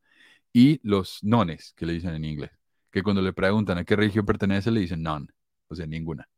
y 0.53 0.80
los 0.82 1.22
nones, 1.24 1.74
que 1.76 1.86
le 1.86 1.94
dicen 1.94 2.14
en 2.14 2.24
inglés, 2.24 2.51
que 2.90 3.03
cuando 3.03 3.22
le 3.22 3.32
preguntan 3.32 3.78
a 3.78 3.84
qué 3.84 3.96
religión 3.96 4.26
pertenece, 4.26 4.70
le 4.70 4.80
dicen 4.80 5.03
none, 5.03 5.28
o 5.68 5.74
sea, 5.74 5.86
ninguna. 5.86 6.28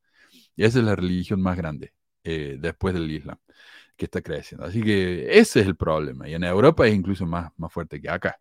Y 0.56 0.64
esa 0.64 0.78
es 0.80 0.84
la 0.84 0.96
religión 0.96 1.40
más 1.42 1.56
grande 1.56 1.94
eh, 2.24 2.56
después 2.60 2.94
del 2.94 3.10
Islam, 3.10 3.38
que 3.96 4.06
está 4.06 4.22
creciendo. 4.22 4.66
Así 4.66 4.82
que 4.82 5.38
ese 5.38 5.60
es 5.60 5.66
el 5.66 5.76
problema. 5.76 6.28
Y 6.28 6.34
en 6.34 6.44
Europa 6.44 6.86
es 6.86 6.94
incluso 6.94 7.26
más, 7.26 7.52
más 7.56 7.72
fuerte 7.72 8.00
que 8.00 8.10
acá. 8.10 8.40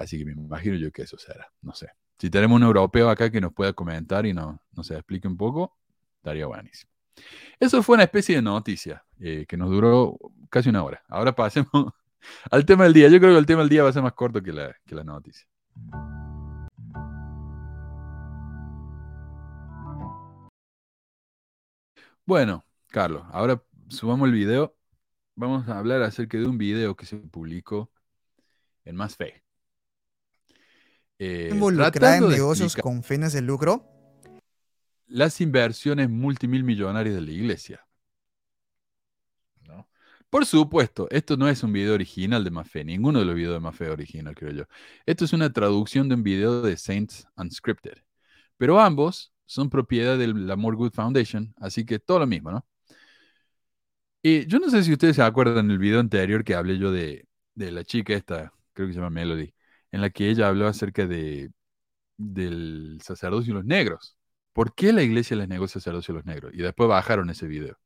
Así 0.00 0.18
que 0.18 0.24
me 0.24 0.32
imagino 0.32 0.76
yo 0.76 0.90
que 0.90 1.02
eso 1.02 1.18
será, 1.18 1.52
no 1.60 1.74
sé. 1.74 1.88
Si 2.18 2.30
tenemos 2.30 2.56
un 2.56 2.62
europeo 2.62 3.10
acá 3.10 3.30
que 3.30 3.40
nos 3.40 3.52
pueda 3.52 3.74
comentar 3.74 4.24
y 4.24 4.32
nos, 4.32 4.56
se 4.82 4.94
explique 4.94 5.28
un 5.28 5.36
poco, 5.36 5.76
estaría 6.16 6.46
buenísimo. 6.46 6.90
Eso 7.58 7.82
fue 7.82 7.96
una 7.96 8.04
especie 8.04 8.36
de 8.36 8.42
noticia 8.42 9.04
eh, 9.18 9.44
que 9.46 9.58
nos 9.58 9.68
duró 9.68 10.16
casi 10.48 10.70
una 10.70 10.82
hora. 10.84 11.02
Ahora 11.06 11.34
pasemos 11.34 11.70
al 12.50 12.64
tema 12.64 12.84
del 12.84 12.94
día. 12.94 13.08
Yo 13.08 13.18
creo 13.20 13.32
que 13.32 13.38
el 13.38 13.44
tema 13.44 13.60
del 13.60 13.68
día 13.68 13.82
va 13.82 13.90
a 13.90 13.92
ser 13.92 14.02
más 14.02 14.14
corto 14.14 14.42
que 14.42 14.52
la, 14.52 14.74
que 14.86 14.94
la 14.94 15.04
noticia. 15.04 15.46
Bueno, 22.24 22.64
Carlos, 22.86 23.24
ahora 23.32 23.62
subamos 23.88 24.28
el 24.28 24.34
video. 24.34 24.74
Vamos 25.34 25.68
a 25.68 25.78
hablar 25.78 26.00
acerca 26.02 26.38
de 26.38 26.46
un 26.46 26.56
video 26.56 26.96
que 26.96 27.04
se 27.04 27.16
publicó 27.16 27.90
en 28.84 28.96
Más 28.96 29.16
Fe. 29.16 29.42
Eh, 31.22 31.50
¿Involucrada 31.52 32.16
en 32.16 32.28
negocios 32.30 32.74
con 32.74 33.02
fines 33.02 33.34
de 33.34 33.42
lucro? 33.42 33.84
Las 35.06 35.42
inversiones 35.42 36.08
multimil 36.08 36.64
millonarias 36.64 37.14
de 37.14 37.20
la 37.20 37.30
iglesia. 37.30 37.86
Por 40.30 40.46
supuesto, 40.46 41.08
esto 41.10 41.36
no 41.36 41.48
es 41.48 41.62
un 41.64 41.72
video 41.72 41.92
original 41.92 42.44
de 42.44 42.50
Mafe, 42.52 42.84
ninguno 42.84 43.18
de 43.18 43.24
los 43.24 43.34
videos 43.34 43.54
de 43.54 43.60
Mafe 43.60 43.90
original, 43.90 44.34
creo 44.34 44.52
yo. 44.52 44.64
Esto 45.04 45.24
es 45.24 45.32
una 45.32 45.52
traducción 45.52 46.08
de 46.08 46.14
un 46.14 46.22
video 46.22 46.62
de 46.62 46.76
Saints 46.76 47.26
Unscripted. 47.36 47.98
Pero 48.56 48.80
ambos 48.80 49.34
son 49.44 49.68
propiedad 49.68 50.16
de 50.16 50.28
la 50.28 50.54
More 50.54 50.76
Good 50.76 50.92
Foundation, 50.92 51.52
así 51.58 51.84
que 51.84 51.98
todo 51.98 52.20
lo 52.20 52.28
mismo, 52.28 52.52
¿no? 52.52 52.64
Y 54.22 54.46
yo 54.46 54.58
no 54.58 54.70
sé 54.70 54.84
si 54.84 54.92
ustedes 54.92 55.16
se 55.16 55.22
acuerdan 55.22 55.66
del 55.68 55.78
video 55.78 55.98
anterior 55.98 56.44
que 56.44 56.54
hablé 56.54 56.78
yo 56.78 56.92
de, 56.92 57.26
de 57.54 57.72
la 57.72 57.82
chica 57.84 58.14
esta, 58.14 58.52
creo 58.72 58.86
que 58.86 58.94
se 58.94 59.00
llama 59.00 59.10
Melody, 59.10 59.52
en 59.92 60.00
la 60.00 60.10
que 60.10 60.30
ella 60.30 60.48
habló 60.48 60.66
acerca 60.66 61.06
de, 61.06 61.50
del 62.18 63.00
sacerdocio 63.04 63.52
y 63.52 63.54
los 63.56 63.64
negros. 63.66 64.16
¿Por 64.54 64.74
qué 64.74 64.92
la 64.92 65.02
iglesia 65.02 65.36
les 65.36 65.48
negó 65.48 65.64
el 65.64 65.70
sacerdocio 65.70 66.12
a 66.14 66.16
los 66.18 66.26
negros? 66.26 66.52
Y 66.54 66.58
después 66.62 66.88
bajaron 66.88 67.30
ese 67.30 67.46
video. 67.48 67.78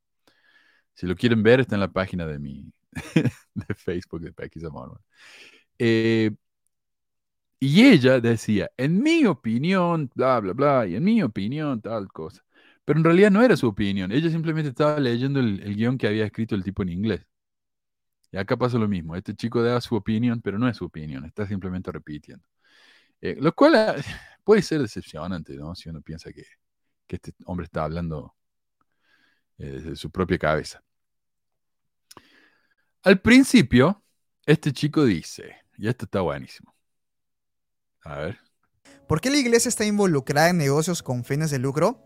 Si 0.93 1.05
lo 1.07 1.15
quieren 1.15 1.43
ver, 1.43 1.59
está 1.59 1.75
en 1.75 1.81
la 1.81 1.91
página 1.91 2.25
de 2.25 2.39
mi 2.39 2.71
de 3.53 3.75
Facebook 3.75 4.21
de 4.21 4.31
Pecky 4.33 4.59
Zamorman. 4.59 4.99
Eh, 5.79 6.31
y 7.59 7.85
ella 7.85 8.19
decía, 8.21 8.69
en 8.77 9.01
mi 9.01 9.25
opinión, 9.25 10.11
bla, 10.15 10.39
bla, 10.39 10.53
bla, 10.53 10.87
y 10.87 10.95
en 10.95 11.03
mi 11.03 11.23
opinión, 11.23 11.81
tal 11.81 12.07
cosa. 12.09 12.43
Pero 12.85 12.99
en 12.99 13.05
realidad 13.05 13.31
no 13.31 13.41
era 13.43 13.57
su 13.57 13.67
opinión. 13.67 14.11
Ella 14.11 14.29
simplemente 14.29 14.69
estaba 14.69 14.99
leyendo 14.99 15.39
el, 15.39 15.61
el 15.63 15.75
guion 15.75 15.97
que 15.97 16.07
había 16.07 16.25
escrito 16.25 16.55
el 16.55 16.63
tipo 16.63 16.83
en 16.83 16.89
inglés. 16.89 17.25
Y 18.35 18.37
acá 18.37 18.57
pasa 18.57 18.77
lo 18.77 18.89
mismo. 18.89 19.15
Este 19.15 19.33
chico 19.33 19.63
da 19.63 19.79
su 19.79 19.95
opinión, 19.95 20.41
pero 20.41 20.59
no 20.59 20.67
es 20.67 20.75
su 20.75 20.83
opinión, 20.83 21.23
está 21.23 21.47
simplemente 21.47 21.89
repitiendo. 21.89 22.43
Eh, 23.21 23.37
lo 23.39 23.55
cual 23.55 23.75
ah, 23.75 23.95
puede 24.43 24.61
ser 24.61 24.81
decepcionante, 24.81 25.55
¿no? 25.55 25.73
Si 25.73 25.87
uno 25.87 26.01
piensa 26.01 26.33
que, 26.33 26.43
este 27.07 27.31
hombre 27.45 27.63
está 27.63 27.85
hablando 27.85 28.35
eh, 29.57 29.69
desde 29.69 29.95
su 29.95 30.11
propia 30.11 30.37
cabeza. 30.37 30.83
Al 33.03 33.21
principio, 33.21 34.03
este 34.45 34.73
chico 34.73 35.05
dice, 35.05 35.55
y 35.77 35.87
esto 35.87 36.03
está 36.03 36.19
buenísimo. 36.19 36.75
A 38.01 38.17
ver. 38.17 38.39
¿Por 39.07 39.21
qué 39.21 39.29
la 39.29 39.37
iglesia 39.37 39.69
está 39.69 39.85
involucrada 39.85 40.49
en 40.49 40.57
negocios 40.57 41.01
con 41.01 41.23
fines 41.23 41.51
de 41.51 41.59
lucro? 41.59 42.03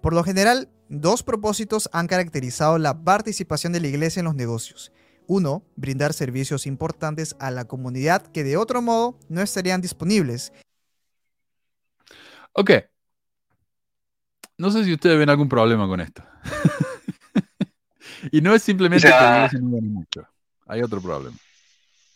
Por 0.00 0.12
lo 0.12 0.22
general, 0.22 0.70
dos 0.88 1.24
propósitos 1.24 1.90
han 1.92 2.06
caracterizado 2.06 2.78
la 2.78 3.02
participación 3.02 3.72
de 3.72 3.80
la 3.80 3.88
iglesia 3.88 4.20
en 4.20 4.26
los 4.26 4.36
negocios. 4.36 4.92
Uno, 5.32 5.62
brindar 5.76 6.12
servicios 6.12 6.66
importantes 6.66 7.36
a 7.38 7.52
la 7.52 7.64
comunidad 7.64 8.26
que 8.32 8.42
de 8.42 8.56
otro 8.56 8.82
modo 8.82 9.16
no 9.28 9.40
estarían 9.40 9.80
disponibles. 9.80 10.52
Ok. 12.52 12.72
No 14.58 14.72
sé 14.72 14.84
si 14.84 14.92
ustedes 14.92 15.16
ven 15.16 15.30
algún 15.30 15.48
problema 15.48 15.86
con 15.86 16.00
esto. 16.00 16.24
y 18.32 18.40
no 18.40 18.56
es 18.56 18.64
simplemente 18.64 19.06
que 19.06 19.58
no 19.60 19.80
mucho. 19.80 20.26
Hay 20.66 20.82
otro 20.82 21.00
problema. 21.00 21.36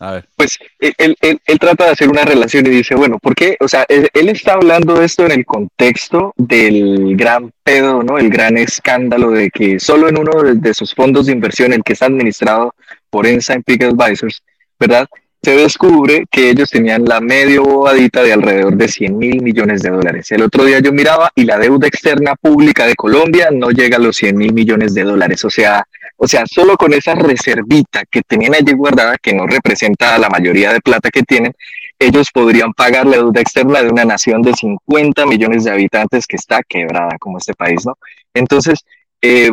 A 0.01 0.13
ver. 0.13 0.29
Pues 0.37 0.59
él, 0.81 1.17
trata 1.61 1.87
de 1.87 1.91
hacer 1.93 2.09
una 2.09 2.25
relación 2.25 2.67
y 2.67 2.71
dice, 2.71 2.95
bueno, 2.95 3.19
¿por 3.19 3.35
qué? 3.35 3.57
O 3.61 3.69
sea, 3.69 3.87
él, 3.89 4.29
está 4.29 4.55
hablando 4.55 4.95
de 4.95 5.07
esto 5.07 5.25
en 5.25 5.33
el 5.33 5.47
contexto 5.47 6.33
del 6.37 7.17
gran 7.17 7.53
pedo, 7.63 8.03
¿no? 8.03 8.19
El 8.19 8.29
gran 8.29 8.59
escándalo 8.59 9.31
de 9.31 9.51
que 9.51 9.79
solo 9.79 10.09
en 10.09 10.19
uno 10.19 10.43
de, 10.43 10.75
sus 10.75 10.95
fondos 10.95 11.27
de 11.27 11.33
inversión, 11.33 11.73
el 11.73 11.83
que 11.83 11.93
está 11.93 12.07
administrado 12.07 12.75
por 13.09 13.27
Ensign 13.27 13.63
Peak 13.63 13.85
Advisors, 13.85 14.43
¿verdad? 14.79 15.09
se 15.45 15.55
descubre 15.57 16.25
que 16.31 16.51
ellos 16.51 16.71
tenían 16.71 17.05
la 17.05 17.21
medio 17.21 17.65
bobadita 17.65 18.23
de 18.23 18.33
alrededor 18.33 18.77
de 18.77 18.89
100 18.89 19.19
mil 19.19 19.43
millones 19.43 19.83
de 19.83 19.91
dólares. 19.91 20.33
El 20.33 20.43
otro 20.43 20.65
día 20.65 20.79
yo 20.81 20.91
miraba 20.91 21.31
y 21.35 21.45
la 21.45 21.59
deuda 21.59 21.87
externa 21.87 22.35
pública 22.35 22.87
de 22.87 22.95
Colombia 22.95 23.51
no 23.53 23.71
llega 23.71 23.99
a 23.99 24.01
los 24.01 24.17
100 24.17 24.37
mil 24.37 24.55
millones 24.55 24.95
de 24.95 25.05
dólares. 25.05 25.45
O 25.45 25.51
sea, 25.51 25.87
o 26.17 26.29
sea, 26.29 26.45
solo 26.47 26.77
con 26.77 26.93
esa 26.93 27.15
reservita 27.15 28.05
que 28.11 28.23
tenían 28.23 28.55
allí 28.55 28.73
guardada, 28.73 29.17
que 29.21 29.35
no 29.35 29.47
representa 29.47 30.19
la 30.19 30.29
mayoría 30.29 30.73
de 30.73 30.81
plata 30.81 31.11
que 31.11 31.23
tienen, 31.23 31.53
ellos 31.99 32.29
podrían 32.33 32.73
pagar 32.73 33.07
la 33.07 33.17
deuda 33.17 33.41
externa 33.41 33.83
de 33.83 33.89
una 33.89 34.05
nación 34.05 34.43
de 34.43 34.53
50 34.53 35.27
millones 35.27 35.65
de 35.65 35.71
habitantes 35.71 36.27
que 36.27 36.37
está 36.37 36.63
quebrada 36.63 37.17
como 37.19 37.39
este 37.39 37.55
país, 37.55 37.87
¿no? 37.87 37.97
Entonces, 38.35 38.81
eh, 39.23 39.51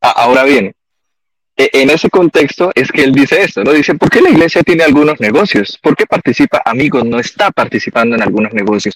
ahora 0.00 0.44
bien, 0.44 0.72
en 1.60 1.90
ese 1.90 2.08
contexto 2.08 2.70
es 2.72 2.92
que 2.92 3.02
él 3.02 3.12
dice 3.12 3.42
esto, 3.42 3.64
¿no? 3.64 3.72
Dice, 3.72 3.94
¿por 3.96 4.08
qué 4.08 4.20
la 4.20 4.30
iglesia 4.30 4.62
tiene 4.62 4.84
algunos 4.84 5.18
negocios? 5.18 5.76
¿Por 5.82 5.96
qué 5.96 6.06
participa? 6.06 6.62
Amigos, 6.64 7.04
no 7.04 7.18
está 7.18 7.50
participando 7.50 8.14
en 8.14 8.22
algunos 8.22 8.52
negocios. 8.52 8.94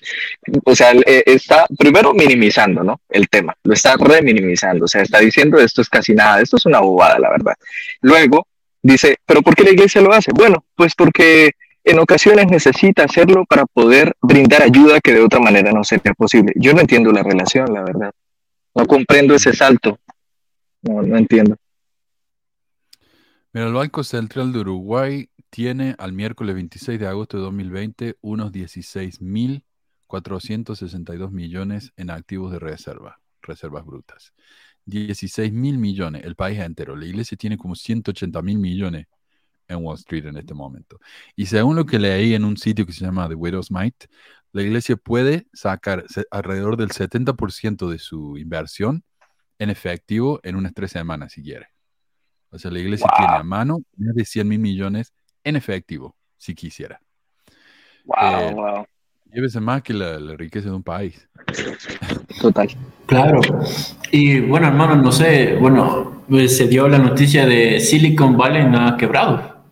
O 0.64 0.76
sea, 0.76 0.92
eh, 0.92 1.24
está 1.26 1.66
primero 1.76 2.14
minimizando, 2.14 2.84
¿no? 2.84 3.00
El 3.08 3.28
tema, 3.28 3.56
lo 3.64 3.74
está 3.74 3.96
reminimizando, 3.96 4.84
o 4.84 4.88
sea, 4.88 5.02
está 5.02 5.18
diciendo 5.18 5.58
esto 5.58 5.82
es 5.82 5.88
casi 5.88 6.14
nada, 6.14 6.40
esto 6.40 6.56
es 6.56 6.64
una 6.64 6.78
bobada, 6.78 7.18
la 7.18 7.30
verdad. 7.30 7.54
Luego 8.00 8.46
dice, 8.80 9.16
¿pero 9.26 9.42
por 9.42 9.56
qué 9.56 9.64
la 9.64 9.70
iglesia 9.70 10.00
lo 10.00 10.12
hace? 10.12 10.30
Bueno, 10.32 10.64
pues 10.76 10.94
porque 10.94 11.50
en 11.82 11.98
ocasiones 11.98 12.46
necesita 12.46 13.02
hacerlo 13.04 13.44
para 13.44 13.66
poder 13.66 14.12
brindar 14.22 14.62
ayuda 14.62 15.00
que 15.00 15.14
de 15.14 15.20
otra 15.20 15.40
manera 15.40 15.72
no 15.72 15.82
sería 15.82 16.14
posible. 16.14 16.52
Yo 16.54 16.72
no 16.74 16.80
entiendo 16.80 17.10
la 17.10 17.24
relación, 17.24 17.74
la 17.74 17.82
verdad. 17.82 18.12
No 18.72 18.86
comprendo 18.86 19.34
ese 19.34 19.52
salto. 19.52 19.98
No, 20.82 21.02
no 21.02 21.16
entiendo. 21.18 21.56
Mira, 23.54 23.66
el 23.66 23.74
Banco 23.74 24.02
Central 24.02 24.50
de 24.52 24.60
Uruguay 24.60 25.28
tiene 25.50 25.94
al 25.98 26.14
miércoles 26.14 26.54
26 26.54 26.98
de 26.98 27.06
agosto 27.06 27.36
de 27.36 27.42
2020 27.42 28.16
unos 28.22 28.50
16.462 28.50 31.30
millones 31.30 31.92
en 31.96 32.08
activos 32.08 32.50
de 32.50 32.58
reserva, 32.58 33.20
reservas 33.42 33.84
brutas. 33.84 34.32
16 34.86 35.52
mil 35.52 35.76
millones, 35.76 36.24
el 36.24 36.34
país 36.34 36.60
entero. 36.60 36.96
La 36.96 37.04
iglesia 37.04 37.36
tiene 37.36 37.58
como 37.58 37.74
180 37.74 38.40
mil 38.40 38.58
millones 38.58 39.06
en 39.68 39.84
Wall 39.84 39.98
Street 39.98 40.24
en 40.26 40.38
este 40.38 40.54
momento. 40.54 40.98
Y 41.36 41.44
según 41.46 41.76
lo 41.76 41.84
que 41.84 41.98
leí 41.98 42.34
en 42.34 42.46
un 42.46 42.56
sitio 42.56 42.86
que 42.86 42.92
se 42.92 43.04
llama 43.04 43.28
The 43.28 43.34
Widow's 43.34 43.70
Might, 43.70 44.06
la 44.52 44.62
iglesia 44.62 44.96
puede 44.96 45.46
sacar 45.52 46.06
alrededor 46.30 46.78
del 46.78 46.88
70% 46.90 47.90
de 47.90 47.98
su 47.98 48.38
inversión 48.38 49.04
en 49.58 49.68
efectivo 49.68 50.40
en 50.42 50.56
unas 50.56 50.72
tres 50.72 50.92
semanas 50.92 51.32
si 51.32 51.42
quiere. 51.42 51.71
O 52.52 52.58
sea, 52.58 52.70
la 52.70 52.78
iglesia 52.78 53.06
tiene 53.16 53.32
a 53.32 53.42
mano 53.42 53.78
más 53.96 54.14
de 54.14 54.24
100 54.24 54.46
mil 54.46 54.58
millones 54.58 55.12
en 55.42 55.56
efectivo, 55.56 56.14
si 56.36 56.54
quisiera. 56.54 57.00
Wow, 58.04 58.54
wow. 58.54 58.86
Llévese 59.32 59.60
más 59.60 59.82
que 59.82 59.94
la, 59.94 60.18
riqueza 60.36 60.68
de 60.68 60.74
un 60.74 60.82
país. 60.82 61.26
Total. 62.40 62.68
Claro. 63.06 63.40
Y 64.10 64.40
bueno, 64.40 64.68
hermano, 64.68 64.96
no 64.96 65.10
sé, 65.10 65.56
bueno, 65.56 66.22
pues, 66.28 66.54
se 66.54 66.68
dio 66.68 66.86
la 66.88 66.98
noticia 66.98 67.46
de 67.46 67.80
Silicon 67.80 68.36
Valley 68.36 68.68
no 68.68 68.86
ha 68.86 68.98
quebrado. 68.98 69.64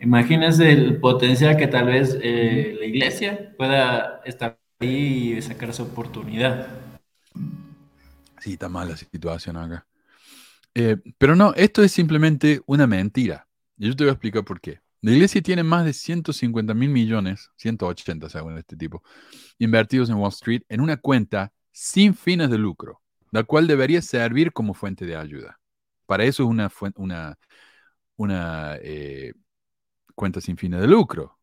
Imagínense 0.00 0.70
el 0.70 1.00
potencial 1.00 1.56
que 1.56 1.66
tal 1.66 1.86
vez 1.86 2.18
eh, 2.22 2.76
la 2.78 2.84
iglesia 2.84 3.54
pueda 3.56 4.20
estar 4.26 4.58
ahí 4.80 5.36
y 5.38 5.42
sacar 5.42 5.70
esa 5.70 5.82
oportunidad. 5.82 6.68
Sí, 8.40 8.52
está 8.52 8.68
mala 8.68 8.90
la 8.90 8.96
situación 8.98 9.56
acá. 9.56 9.87
Eh, 10.74 10.96
pero 11.18 11.34
no, 11.36 11.54
esto 11.54 11.82
es 11.82 11.92
simplemente 11.92 12.60
una 12.66 12.86
mentira. 12.86 13.46
Y 13.76 13.88
yo 13.88 13.96
te 13.96 14.04
voy 14.04 14.10
a 14.10 14.12
explicar 14.12 14.44
por 14.44 14.60
qué. 14.60 14.80
La 15.00 15.12
iglesia 15.12 15.40
tiene 15.42 15.62
más 15.62 15.84
de 15.84 15.92
150 15.92 16.74
mil 16.74 16.90
millones, 16.90 17.50
180 17.56 18.28
según 18.28 18.58
este 18.58 18.76
tipo, 18.76 19.02
invertidos 19.58 20.10
en 20.10 20.16
Wall 20.16 20.30
Street 20.30 20.62
en 20.68 20.80
una 20.80 20.96
cuenta 20.96 21.52
sin 21.70 22.14
fines 22.14 22.50
de 22.50 22.58
lucro, 22.58 23.00
la 23.30 23.44
cual 23.44 23.68
debería 23.68 24.02
servir 24.02 24.52
como 24.52 24.74
fuente 24.74 25.06
de 25.06 25.16
ayuda. 25.16 25.60
Para 26.06 26.24
eso 26.24 26.42
es 26.42 26.48
una, 26.96 27.38
eh, 28.82 29.32
cuenta 30.14 30.40
sin 30.40 30.56
fines 30.56 30.80
de 30.80 30.88
lucro. 30.88 31.38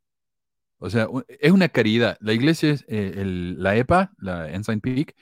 O 0.77 0.89
sea, 0.89 1.07
es 1.27 1.51
una 1.51 1.69
caridad. 1.69 2.17
La 2.19 2.33
iglesia, 2.33 2.71
es, 2.71 2.85
eh, 2.89 3.23
la 3.25 3.77
EPA, 3.77 4.11
la 4.17 4.51
Ensign 4.51 4.81
Peak, 4.81 5.15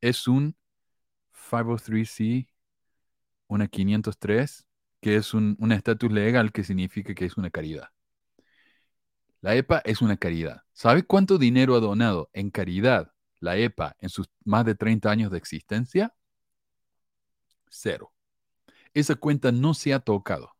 es 0.00 0.28
un 0.28 0.54
503C 1.32 2.48
una 3.48 3.68
503, 3.68 4.66
que 5.00 5.16
es 5.16 5.34
un 5.34 5.72
estatus 5.72 6.12
legal 6.12 6.52
que 6.52 6.64
significa 6.64 7.14
que 7.14 7.24
es 7.24 7.36
una 7.36 7.50
caridad. 7.50 7.90
La 9.40 9.54
EPA 9.54 9.78
es 9.84 10.02
una 10.02 10.16
caridad. 10.16 10.62
¿Sabe 10.72 11.04
cuánto 11.04 11.38
dinero 11.38 11.76
ha 11.76 11.80
donado 11.80 12.28
en 12.32 12.50
caridad 12.50 13.12
la 13.40 13.56
EPA 13.56 13.96
en 14.00 14.08
sus 14.08 14.28
más 14.44 14.64
de 14.64 14.74
30 14.74 15.10
años 15.10 15.30
de 15.30 15.38
existencia? 15.38 16.14
Cero. 17.68 18.12
Esa 18.94 19.14
cuenta 19.14 19.52
no 19.52 19.74
se 19.74 19.94
ha 19.94 20.00
tocado 20.00 20.56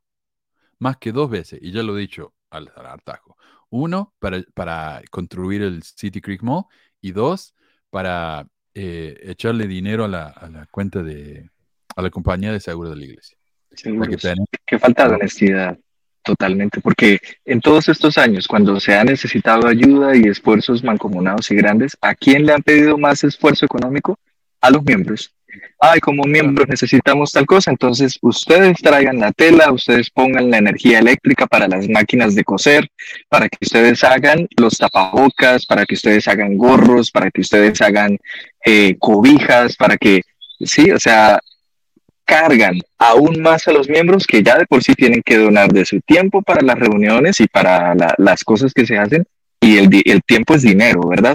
más 0.78 0.97
que 0.99 1.12
dos 1.12 1.28
veces, 1.30 1.59
y 1.62 1.72
ya 1.72 1.82
lo 1.82 1.97
he 1.99 2.01
dicho 2.01 2.34
al, 2.51 2.68
hartajo. 2.76 3.36
Uno, 3.70 4.14
para, 4.20 4.43
para, 4.55 5.03
construir 5.11 5.62
el 5.62 5.82
City 5.82 6.20
Creek 6.20 6.43
Mall, 6.43 6.64
y 7.01 7.12
dos, 7.12 7.55
para 7.91 8.49
eh, 8.74 9.18
echarle 9.22 9.66
dinero 9.66 10.05
a 10.05 10.09
la 10.09 10.68
cuenta 10.70 11.03
de, 11.03 11.51
a 11.99 12.03
la 12.03 12.11
compañía 12.11 12.53
de 12.53 12.61
seguro 12.61 12.90
de 12.90 12.96
la 12.96 13.05
iglesia. 13.05 13.36
Que, 14.64 14.78
falta 14.78 15.09
de 15.09 15.14
honestidad, 15.16 15.76
totalmente, 16.22 16.80
porque 16.80 17.18
en 17.44 17.61
todos 17.61 17.88
estos 17.88 18.16
años, 18.18 18.46
cuando 18.46 18.78
se 18.78 18.94
ha 18.94 19.03
necesitado 19.03 19.66
ayuda 19.66 20.16
y 20.16 20.22
esfuerzos 20.22 20.84
mancomunados 20.84 21.51
y 21.51 21.57
grandes, 21.57 21.99
¿a 22.01 22.14
quién 22.14 22.46
le 22.46 22.53
han 22.53 22.62
pedido 22.62 22.99
más 22.99 23.24
esfuerzo 23.24 23.66
económico? 23.66 24.16
A 24.61 24.70
los 24.70 24.84
miembros. 24.84 25.34
Ay, 25.80 25.99
como 25.99 26.22
miembros 26.22 26.68
necesitamos 26.68 27.32
tal 27.32 27.46
cosa, 27.46 27.72
entonces 27.72 28.16
ustedes 28.22 28.78
traigan 28.80 29.18
la 29.18 29.32
tela, 29.32 29.72
ustedes 29.72 30.09
pongan 30.09 30.53
la 30.53 30.59
energía 30.59 31.01
eléctrica 31.01 31.49
para 31.49 31.66
las 31.66 31.88
máquinas 31.88 32.36
de 32.36 32.44
coser, 32.44 32.88
para 33.28 33.49
que 33.49 33.59
ustedes 33.62 34.05
hagan 34.05 34.46
los 34.57 34.78
tapabocas, 34.78 35.66
para 35.66 35.84
que 35.84 35.96
ustedes 35.96 36.28
hagan 36.28 36.57
gorros, 36.57 37.11
para 37.11 37.28
que 37.32 37.40
ustedes 37.40 37.80
hagan 37.82 38.18
eh, 38.64 38.96
cobijas, 39.01 39.74
para 39.74 39.96
que, 39.96 40.22
sí, 40.61 40.92
o 40.92 41.01
sea, 41.01 41.40
cargan 42.28 42.78
aún 42.98 43.40
más 43.40 43.66
a 43.68 43.72
los 43.72 43.88
miembros 43.88 44.26
que 44.26 44.42
ya 44.42 44.58
de 44.58 44.66
por 44.66 44.84
sí 44.84 44.92
tienen 44.94 45.22
que 45.22 45.38
donar 45.38 45.72
de 45.72 45.86
su 45.86 45.98
tiempo 46.02 46.42
para 46.42 46.60
las 46.60 46.78
reuniones 46.78 47.40
y 47.40 47.46
para 47.46 47.94
las 48.18 48.44
cosas 48.44 48.74
que 48.74 48.84
se 48.84 48.98
hacen 48.98 49.24
y 49.62 49.78
el, 49.78 49.88
el 50.04 50.22
tiempo 50.22 50.54
es 50.54 50.60
dinero, 50.60 51.08
¿verdad? 51.08 51.34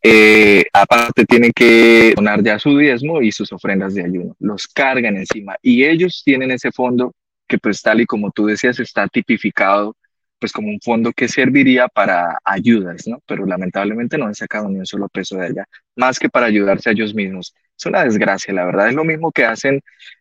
Eh, 0.00 0.64
aparte 0.72 1.24
tienen 1.24 1.50
que 1.52 2.12
donar 2.14 2.40
ya 2.44 2.56
su 2.60 2.78
diezmo 2.78 3.20
y 3.20 3.32
sus 3.32 3.52
ofrendas 3.52 3.94
de 3.94 4.04
ayuno, 4.04 4.36
los 4.38 4.68
cargan 4.68 5.16
encima 5.16 5.56
y 5.60 5.82
ellos 5.82 6.22
tienen 6.24 6.52
ese 6.52 6.70
fondo 6.70 7.12
que 7.48 7.58
pues 7.58 7.82
tal 7.82 8.00
y 8.00 8.06
como 8.06 8.30
tú 8.30 8.46
decías 8.46 8.78
está 8.78 9.08
tipificado 9.08 9.96
pues 10.38 10.52
como 10.52 10.68
un 10.68 10.78
fondo 10.80 11.10
que 11.12 11.26
serviría 11.26 11.88
para 11.88 12.38
ayudas, 12.44 13.08
¿no? 13.08 13.20
Pero 13.26 13.44
lamentablemente 13.44 14.16
no 14.16 14.26
han 14.26 14.36
sacado 14.36 14.68
ni 14.68 14.78
un 14.78 14.86
solo 14.86 15.08
peso 15.08 15.36
de 15.36 15.46
allá, 15.46 15.64
más 15.96 16.20
que 16.20 16.28
para 16.28 16.46
ayudarse 16.46 16.88
a 16.88 16.92
ellos 16.92 17.12
mismos. 17.12 17.52
Es 17.78 17.86
una 17.86 18.04
desgracia, 18.04 18.52
la 18.52 18.64
verdad. 18.64 18.88
Es 18.88 18.94
lo 18.94 19.04
mismo 19.04 19.30
que 19.30 19.44
hacen, 19.44 19.80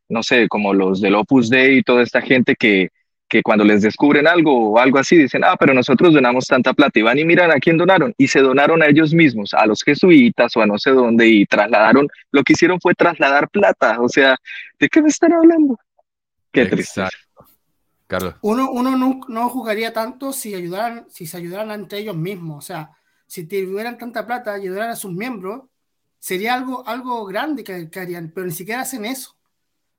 no 0.10 0.22
sé, 0.22 0.48
como 0.48 0.74
los 0.74 1.02
del 1.02 1.16
Opus 1.16 1.50
Dei 1.50 1.80
y 1.80 1.84
toda 1.84 2.04
esta 2.04 2.22
gente 2.22 2.56
que, 2.56 2.90
que 3.28 3.42
cuando 3.42 3.64
les 3.64 3.82
descubren 3.82 4.28
algo 4.28 4.72
o 4.72 4.80
algo 4.80 5.00
así, 5.00 5.18
dicen, 5.18 5.44
ah, 5.44 5.56
pero 5.60 5.74
nosotros 5.74 6.14
donamos 6.14 6.46
tanta 6.46 6.74
plata 6.74 7.00
y 7.00 7.02
van 7.02 7.18
y 7.18 7.26
miran 7.26 7.52
a 7.52 7.60
quién 7.60 7.78
donaron 7.78 8.14
y 8.18 8.28
se 8.28 8.42
donaron 8.42 8.82
a 8.84 8.88
ellos 8.88 9.14
mismos, 9.14 9.54
a 9.54 9.66
los 9.66 9.84
jesuitas 9.84 10.56
o 10.56 10.62
a 10.62 10.68
no 10.68 10.78
sé 10.78 10.92
dónde 10.92 11.28
y 11.28 11.46
trasladaron, 11.46 12.08
lo 12.32 12.44
que 12.44 12.54
hicieron 12.54 12.80
fue 12.80 12.94
trasladar 12.94 13.50
plata. 13.50 14.00
O 14.02 14.08
sea, 14.08 14.38
¿de 14.80 14.88
qué 14.88 15.02
me 15.02 15.10
están 15.10 15.34
hablando? 15.34 15.80
Qué 16.52 16.66
triste. 16.66 17.04
Carlos. 18.06 18.36
Uno, 18.42 18.72
uno 18.72 18.96
no, 18.96 19.20
no, 19.28 19.50
jugaría 19.50 19.92
tanto 19.92 20.32
si, 20.32 20.54
ayudaran, 20.54 21.08
si 21.10 21.26
se 21.26 21.38
ayudaran 21.38 21.72
entre 21.72 22.00
ellos 22.00 22.16
mismos. 22.16 22.64
O 22.64 22.66
sea, 22.66 22.92
si 23.26 23.46
tuvieran 23.46 23.98
tanta 23.98 24.26
plata, 24.26 24.54
ayudaran 24.54 24.92
a 24.92 24.96
sus 24.96 25.12
miembros, 25.12 25.64
sería 26.20 26.54
algo, 26.54 26.88
algo 26.88 27.26
grande 27.26 27.64
que, 27.64 27.90
harían, 28.00 28.32
pero 28.34 28.48
ni 28.48 28.54
siquiera 28.54 28.82
hacen 28.82 29.06
eso. 29.06 29.38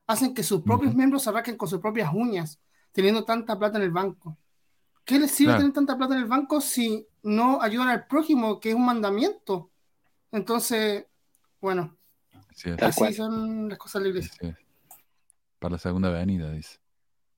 Hacen 0.07 0.35
que 0.35 0.43
sus 0.43 0.63
propios 0.63 0.95
miembros 0.95 1.23
se 1.23 1.31
arraquen 1.31 1.57
con 1.57 1.69
sus 1.69 1.81
propias 1.81 2.11
uñas, 2.15 2.61
teniendo 2.93 3.25
tanta 3.25 3.59
plata 3.59 3.79
en 3.79 3.85
el 3.85 3.91
banco. 3.91 4.39
¿Qué 5.05 5.19
les 5.19 5.31
sirve 5.31 5.57
tener 5.57 5.73
tanta 5.73 5.97
plata 5.97 6.15
en 6.15 6.21
el 6.21 6.29
banco 6.29 6.61
si 6.61 7.07
no 7.23 7.61
ayudan 7.63 7.89
al 7.89 8.07
prójimo, 8.07 8.61
que 8.61 8.71
es 8.71 8.75
un 8.75 8.85
mandamiento? 8.85 9.71
Entonces, 10.33 11.07
bueno, 11.61 11.97
así 12.81 13.13
son 13.15 13.69
las 13.69 13.79
cosas 13.79 14.03
libres. 14.03 14.31
Para 15.59 15.73
la 15.73 15.79
segunda 15.79 16.09
avenida, 16.09 16.51
dice. 16.53 16.79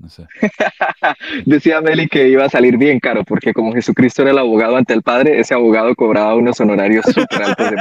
No 0.00 0.08
sé. 0.08 0.26
Decía 1.44 1.80
Meli 1.82 2.08
que 2.08 2.28
iba 2.28 2.44
a 2.44 2.48
salir 2.48 2.78
bien 2.78 2.98
caro, 3.00 3.22
porque 3.22 3.52
como 3.52 3.74
Jesucristo 3.74 4.22
era 4.22 4.30
el 4.30 4.38
abogado 4.38 4.76
ante 4.76 4.94
el 4.94 5.02
Padre, 5.02 5.38
ese 5.38 5.52
abogado 5.52 5.94
cobraba 5.94 6.34
unos 6.34 6.58
honorarios 6.58 7.04
súper 7.04 7.42
altos 7.42 7.70
de 7.70 7.76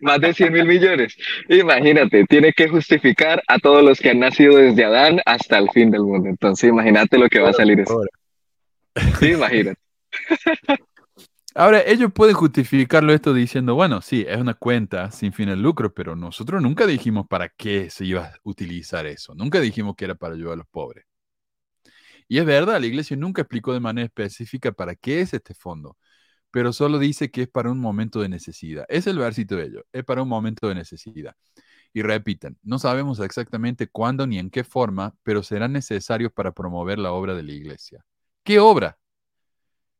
más 0.00 0.20
de, 0.20 0.34
100 0.34 0.52
mil 0.52 0.66
millones. 0.66 1.16
Imagínate, 1.48 2.24
tiene 2.26 2.52
que 2.52 2.68
justificar 2.68 3.42
a 3.48 3.58
todos 3.58 3.82
los 3.82 3.98
que 4.00 4.10
han 4.10 4.18
nacido 4.18 4.56
desde 4.56 4.84
Adán 4.84 5.20
hasta 5.24 5.56
el 5.56 5.70
fin 5.70 5.90
del 5.90 6.02
mundo. 6.02 6.28
Entonces, 6.28 6.68
imagínate 6.68 7.16
lo 7.16 7.28
que 7.28 7.40
va 7.40 7.50
a 7.50 7.54
salir 7.54 7.80
eso. 7.80 8.02
Sí, 9.18 9.32
imagínate. 9.32 9.78
Ahora, 11.58 11.80
ellos 11.86 12.12
pueden 12.12 12.34
justificarlo 12.34 13.14
esto 13.14 13.32
diciendo, 13.32 13.74
bueno, 13.74 14.02
sí, 14.02 14.26
es 14.28 14.36
una 14.36 14.52
cuenta 14.52 15.10
sin 15.10 15.32
fin 15.32 15.48
de 15.48 15.56
lucro, 15.56 15.94
pero 15.94 16.14
nosotros 16.14 16.60
nunca 16.60 16.86
dijimos 16.86 17.26
para 17.26 17.48
qué 17.48 17.88
se 17.88 18.04
iba 18.04 18.26
a 18.26 18.34
utilizar 18.42 19.06
eso. 19.06 19.34
Nunca 19.34 19.58
dijimos 19.58 19.96
que 19.96 20.04
era 20.04 20.14
para 20.14 20.34
ayudar 20.34 20.52
a 20.52 20.56
los 20.56 20.66
pobres. 20.66 21.05
Y 22.28 22.38
es 22.38 22.44
verdad, 22.46 22.80
la 22.80 22.86
iglesia 22.86 23.16
nunca 23.16 23.42
explicó 23.42 23.72
de 23.72 23.80
manera 23.80 24.06
específica 24.06 24.72
para 24.72 24.94
qué 24.96 25.20
es 25.20 25.32
este 25.34 25.54
fondo, 25.54 25.96
pero 26.52 26.72
solo 26.72 26.98
dice 26.98 27.30
que 27.30 27.42
es 27.42 27.48
para 27.48 27.70
un 27.72 27.80
momento 27.80 28.20
de 28.20 28.28
necesidad. 28.30 28.86
Es 28.88 29.06
el 29.06 29.18
versito 29.18 29.56
de 29.56 29.66
ello, 29.66 29.86
es 29.92 30.04
para 30.04 30.22
un 30.22 30.28
momento 30.28 30.68
de 30.68 30.76
necesidad. 30.76 31.36
Y 31.94 32.02
repiten, 32.02 32.58
no 32.62 32.78
sabemos 32.78 33.20
exactamente 33.20 33.88
cuándo 33.88 34.26
ni 34.26 34.38
en 34.38 34.50
qué 34.50 34.64
forma, 34.64 35.14
pero 35.24 35.42
serán 35.42 35.72
necesarios 35.72 36.32
para 36.32 36.52
promover 36.52 36.98
la 36.98 37.12
obra 37.12 37.34
de 37.34 37.42
la 37.44 37.52
iglesia. 37.52 38.04
¿Qué 38.44 38.60
obra? 38.60 38.98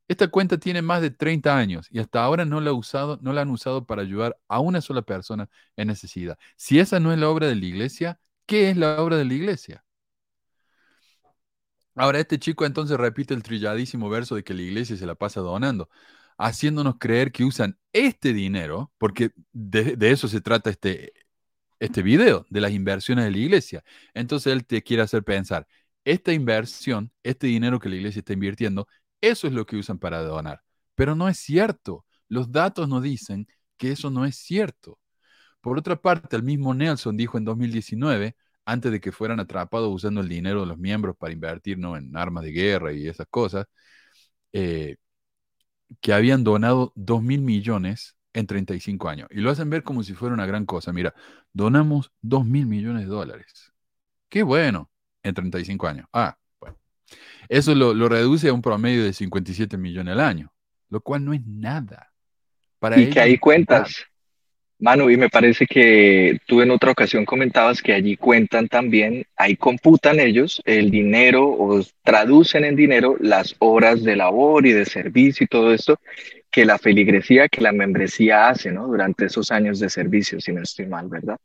Esta 0.09 0.29
cuenta 0.29 0.59
tiene 0.59 0.83
más 0.83 1.03
de 1.03 1.11
30 1.11 1.57
años 1.59 1.89
y 1.91 1.99
hasta 1.99 2.22
ahora 2.22 2.45
no 2.45 2.61
la, 2.61 2.72
usado, 2.72 3.18
no 3.22 3.33
la 3.33 3.43
han 3.43 3.51
usado 3.51 3.87
para 3.87 4.03
ayudar 4.03 4.39
a 4.49 4.61
una 4.61 4.81
sola 4.81 5.03
persona 5.03 5.49
en 5.77 5.89
necesidad. 5.89 6.39
Si 6.57 6.79
esa 6.79 7.01
no 7.01 7.12
es 7.12 7.18
la 7.18 7.29
obra 7.29 7.49
de 7.49 7.57
la 7.57 7.64
iglesia, 7.66 8.20
¿qué 8.47 8.70
es 8.70 8.77
la 8.77 9.01
obra 9.03 9.16
de 9.16 9.24
la 9.24 9.35
iglesia? 9.35 9.85
Ahora, 11.97 12.21
este 12.21 12.39
chico 12.39 12.67
entonces 12.67 12.99
repite 12.99 13.35
el 13.35 13.43
trilladísimo 13.43 14.09
verso 14.11 14.35
de 14.37 14.45
que 14.45 14.55
la 14.55 14.63
iglesia 14.63 14.97
se 14.97 15.07
la 15.07 15.15
pasa 15.15 15.41
donando, 15.41 15.89
haciéndonos 16.39 16.97
creer 16.99 17.33
que 17.33 17.45
usan 17.45 17.79
este 17.93 18.35
dinero, 18.35 18.93
porque 18.99 19.33
de, 19.53 19.97
eso 20.11 20.29
se 20.29 20.43
trata 20.43 20.71
este, 20.71 21.13
este 21.81 22.03
video, 22.03 22.47
de 22.51 22.61
las 22.61 22.73
inversiones 22.73 23.25
de 23.25 23.31
la 23.31 23.39
iglesia. 23.39 23.85
Entonces 24.15 24.53
él 24.53 24.67
te 24.67 24.83
quiere 24.83 25.03
hacer 25.03 25.25
pensar, 25.25 25.67
esta 26.05 26.33
inversión, 26.33 27.13
este 27.23 27.47
dinero 27.49 27.81
que 27.81 27.89
la 27.89 27.97
iglesia 27.97 28.21
está 28.21 28.35
invirtiendo, 28.35 28.89
eso 29.21 29.47
es 29.47 29.55
lo 29.55 29.67
que 29.67 29.77
usan 29.77 29.99
para 29.99 30.23
donar. 30.23 30.63
Pero 30.95 31.15
no 31.15 31.29
es 31.29 31.39
cierto. 31.39 32.05
Los 32.29 32.53
datos 32.53 32.89
nos 32.89 33.03
dicen 33.03 33.49
que 33.79 33.93
eso 33.93 34.11
no 34.11 34.27
es 34.27 34.37
cierto. 34.37 34.99
Por 35.61 35.79
otra 35.79 35.97
parte, 36.01 36.37
el 36.37 36.43
mismo 36.45 36.75
Nelson 36.75 37.17
dijo 37.17 37.39
en 37.39 37.45
2019, 37.45 38.37
antes 38.67 38.93
de 38.93 39.01
que 39.01 39.12
fueran 39.12 39.41
atrapados 39.41 39.89
usando 39.93 40.21
el 40.21 40.29
dinero 40.29 40.61
de 40.61 40.67
los 40.67 40.79
miembros 40.79 41.17
para 41.17 41.33
invertir 41.33 41.79
en 41.79 42.17
armas 42.17 42.45
de 42.45 42.51
guerra 42.53 42.93
y 42.93 43.09
esas 43.09 43.27
cosas, 43.31 43.67
eh, 44.53 44.97
que 46.01 46.12
habían 46.12 46.45
donado 46.45 46.93
2 46.97 47.23
mil 47.23 47.41
millones 47.41 48.17
en 48.35 48.47
35 48.47 49.09
años. 49.09 49.29
Y 49.31 49.41
lo 49.41 49.51
hacen 49.51 49.71
ver 49.71 49.83
como 49.83 50.03
si 50.03 50.12
fuera 50.12 50.35
una 50.35 50.47
gran 50.47 50.67
cosa. 50.67 50.93
Mira, 50.93 51.14
donamos 51.53 52.12
2 52.23 52.45
mil 52.45 52.67
millones 52.67 53.03
de 53.05 53.09
dólares. 53.09 53.73
Qué 54.29 54.43
bueno, 54.43 54.91
en 55.23 55.35
35 55.35 55.87
años. 55.87 56.07
Ah, 56.12 56.37
eso 57.49 57.75
lo, 57.75 58.09
reduce 58.09 58.49
a 58.49 58.53
un 58.53 58.62
promedio 58.62 59.05
de 59.05 59.12
57 59.12 59.79
millones 59.79 60.12
al 60.12 60.21
año, 60.21 60.53
lo 60.89 61.01
cual 61.01 61.25
no 61.25 61.33
es 61.33 61.47
nada. 61.47 62.12
Para 62.79 63.01
y 63.01 63.11
que 63.11 63.21
hay 63.21 63.39
cuentas. 63.39 64.05
Manu, 64.79 65.09
y 65.09 65.16
me 65.16 65.31
parece 65.31 65.66
que 65.66 66.39
tú 66.47 66.61
en 66.61 66.70
otra 66.70 66.91
ocasión 66.91 67.24
comentabas 67.24 67.81
que 67.81 67.95
allí 67.95 68.16
cuentan 68.16 68.68
también, 68.68 69.24
ahí 69.37 69.57
computan 69.57 70.20
ellos 70.20 70.61
el 70.66 70.91
dinero 70.91 71.49
o 71.49 71.83
traducen 72.03 72.64
en 72.64 72.77
dinero 72.77 73.16
las 73.18 73.57
horas 73.59 74.03
de 74.03 74.16
labor 74.16 74.66
y 74.66 74.72
de 74.72 74.85
servicio 74.85 75.45
y 75.45 75.49
todo 75.49 75.72
esto 75.72 75.99
que 76.51 76.64
la 76.64 76.79
feligresía, 76.79 77.49
que 77.49 77.61
la 77.61 77.72
membresía 77.72 78.49
hace, 78.49 78.70
¿no? 78.72 78.87
Durante 78.87 79.27
esos 79.27 79.51
años 79.51 79.79
de 79.79 79.91
servicio, 79.91 80.41
si 80.41 80.53
no 80.53 80.62
estoy 80.62 80.87
mal, 80.87 81.09
¿verdad? 81.09 81.39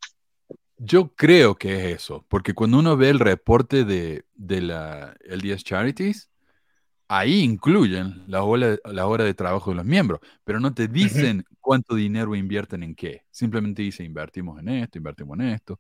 Yo 0.78 1.14
creo 1.16 1.56
que 1.56 1.76
es 1.76 1.96
eso, 1.98 2.26
porque 2.28 2.54
cuando 2.54 2.80
uno 2.80 2.98
ve 2.98 3.10
el 3.10 3.20
reporte 3.20 3.86
de, 3.86 4.24
la 4.38 5.16
LDS 5.24 5.64
Charities, 5.64 6.31
ahí 7.12 7.42
incluyen 7.42 8.24
la 8.28 8.44
hora, 8.44 8.78
la 8.86 9.06
hora 9.06 9.26
de 9.26 9.34
trabajo 9.34 9.72
de 9.72 9.76
los 9.76 9.86
miembros, 9.86 10.22
pero 10.46 10.62
no 10.62 10.74
te 10.74 10.88
dicen 10.88 11.44
cuánto 11.60 11.96
dinero 11.96 12.36
invierten 12.36 12.84
en 12.84 12.96
qué. 12.96 13.26
Simplemente 13.30 13.82
dice 13.82 14.06
invertimos 14.06 14.58
en 14.62 14.70
esto, 14.70 14.98
invertimos 14.98 15.38
en 15.38 15.48
esto, 15.50 15.78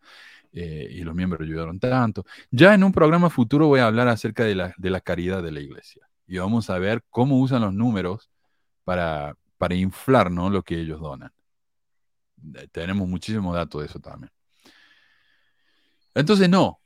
eh, 0.52 0.90
y 0.92 1.02
los 1.04 1.16
miembros 1.16 1.42
ayudaron 1.42 1.80
tanto. 1.80 2.26
Ya 2.50 2.74
en 2.74 2.84
un 2.84 2.92
programa 2.92 3.30
futuro 3.30 3.68
voy 3.68 3.80
a 3.80 3.88
hablar 3.88 4.10
acerca 4.10 4.44
de 4.44 4.56
la, 4.56 4.74
de 4.78 4.90
la 4.90 5.00
caridad 5.00 5.42
de 5.42 5.54
la 5.54 5.62
iglesia 5.62 6.06
y 6.28 6.38
vamos 6.38 6.70
a 6.70 6.78
ver 6.80 7.02
cómo 7.10 7.40
usan 7.40 7.62
los 7.62 7.74
números 7.74 8.30
para, 8.84 9.38
para 9.58 9.76
inflar 9.76 10.32
¿no? 10.32 10.50
lo 10.50 10.64
que 10.64 10.82
ellos 10.82 11.00
donan. 11.00 11.32
Eh, 12.56 12.68
tenemos 12.74 13.08
muchísimos 13.08 13.56
datos 13.56 13.80
de 13.80 13.88
eso 13.88 14.00
también. 14.00 14.34
Entonces, 16.14 16.50
no, 16.50 16.82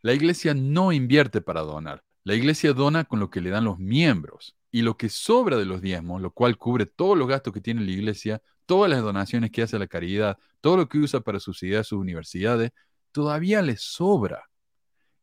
la 0.00 0.14
iglesia 0.14 0.54
no 0.54 0.90
invierte 0.90 1.42
para 1.42 1.60
donar. 1.60 2.02
La 2.28 2.34
iglesia 2.34 2.74
dona 2.74 3.04
con 3.04 3.20
lo 3.20 3.30
que 3.30 3.40
le 3.40 3.48
dan 3.48 3.64
los 3.64 3.78
miembros 3.78 4.54
y 4.70 4.82
lo 4.82 4.98
que 4.98 5.08
sobra 5.08 5.56
de 5.56 5.64
los 5.64 5.80
diezmos, 5.80 6.20
lo 6.20 6.30
cual 6.30 6.58
cubre 6.58 6.84
todos 6.84 7.16
los 7.16 7.26
gastos 7.26 7.54
que 7.54 7.62
tiene 7.62 7.80
la 7.80 7.90
iglesia, 7.90 8.42
todas 8.66 8.90
las 8.90 9.00
donaciones 9.00 9.50
que 9.50 9.62
hace 9.62 9.76
a 9.76 9.78
la 9.78 9.86
caridad, 9.86 10.36
todo 10.60 10.76
lo 10.76 10.90
que 10.90 10.98
usa 10.98 11.20
para 11.20 11.40
subsidiar 11.40 11.86
sus 11.86 11.98
universidades, 11.98 12.72
todavía 13.12 13.62
le 13.62 13.78
sobra. 13.78 14.50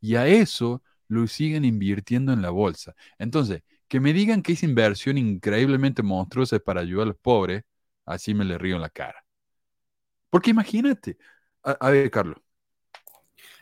Y 0.02 0.16
a 0.16 0.26
eso 0.26 0.82
lo 1.08 1.28
siguen 1.28 1.64
invirtiendo 1.64 2.34
en 2.34 2.42
la 2.42 2.50
bolsa. 2.50 2.96
Entonces, 3.20 3.62
que 3.88 4.00
me 4.00 4.12
digan 4.12 4.42
que 4.42 4.54
esa 4.54 4.66
inversión 4.66 5.20
increíblemente 5.20 6.02
monstruosa 6.02 6.58
para 6.58 6.82
ayudar 6.82 7.04
a 7.04 7.10
los 7.10 7.18
pobres, 7.18 7.66
así 8.08 8.34
me 8.34 8.46
le 8.46 8.58
río 8.58 8.78
en 8.78 8.82
la 8.82 8.90
cara. 8.90 9.24
Porque 10.32 10.50
imagínate, 10.50 11.20
a 11.62 11.90
ver, 11.92 12.10
Carlos, 12.10 12.38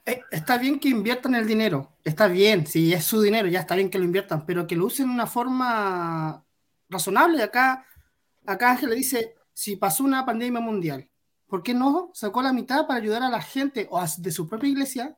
está 0.05 0.57
bien 0.57 0.79
que 0.79 0.89
inviertan 0.89 1.35
el 1.35 1.47
dinero, 1.47 1.93
está 2.03 2.27
bien, 2.27 2.67
si 2.67 2.93
es 2.93 3.05
su 3.05 3.21
dinero, 3.21 3.47
ya 3.47 3.61
está 3.61 3.75
bien 3.75 3.89
que 3.89 3.97
lo 3.97 4.03
inviertan, 4.05 4.45
pero 4.45 4.67
que 4.67 4.75
lo 4.75 4.85
usen 4.85 5.07
de 5.07 5.13
una 5.13 5.27
forma 5.27 6.43
razonable. 6.89 7.41
Acá, 7.41 7.85
acá 8.45 8.71
Ángel 8.71 8.89
le 8.89 8.95
dice, 8.95 9.35
si 9.53 9.75
pasó 9.77 10.03
una 10.03 10.25
pandemia 10.25 10.59
mundial, 10.59 11.09
¿por 11.47 11.63
qué 11.63 11.73
no 11.73 12.11
sacó 12.13 12.41
la 12.41 12.53
mitad 12.53 12.85
para 12.87 12.99
ayudar 12.99 13.23
a 13.23 13.29
la 13.29 13.41
gente 13.41 13.87
o 13.89 14.03
de 14.17 14.31
su 14.31 14.47
propia 14.49 14.69
iglesia? 14.69 15.17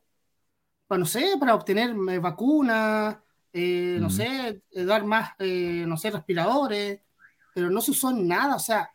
Para, 0.88 1.00
no 1.00 1.06
sé, 1.06 1.34
para 1.40 1.56
obtener 1.56 1.96
eh, 2.10 2.20
vacunas, 2.20 3.18
eh, 3.54 3.98
no 4.00 4.10
sé, 4.10 4.62
dar 4.72 5.06
más, 5.06 5.32
no 5.40 5.98
sé, 5.98 6.12
respiradores, 6.12 7.02
pero 7.54 7.70
no 7.70 7.82
se 7.82 7.92
usó 7.92 8.12
nada, 8.12 8.56
o 8.56 8.60
sea, 8.60 8.92
¿qué 8.94 8.95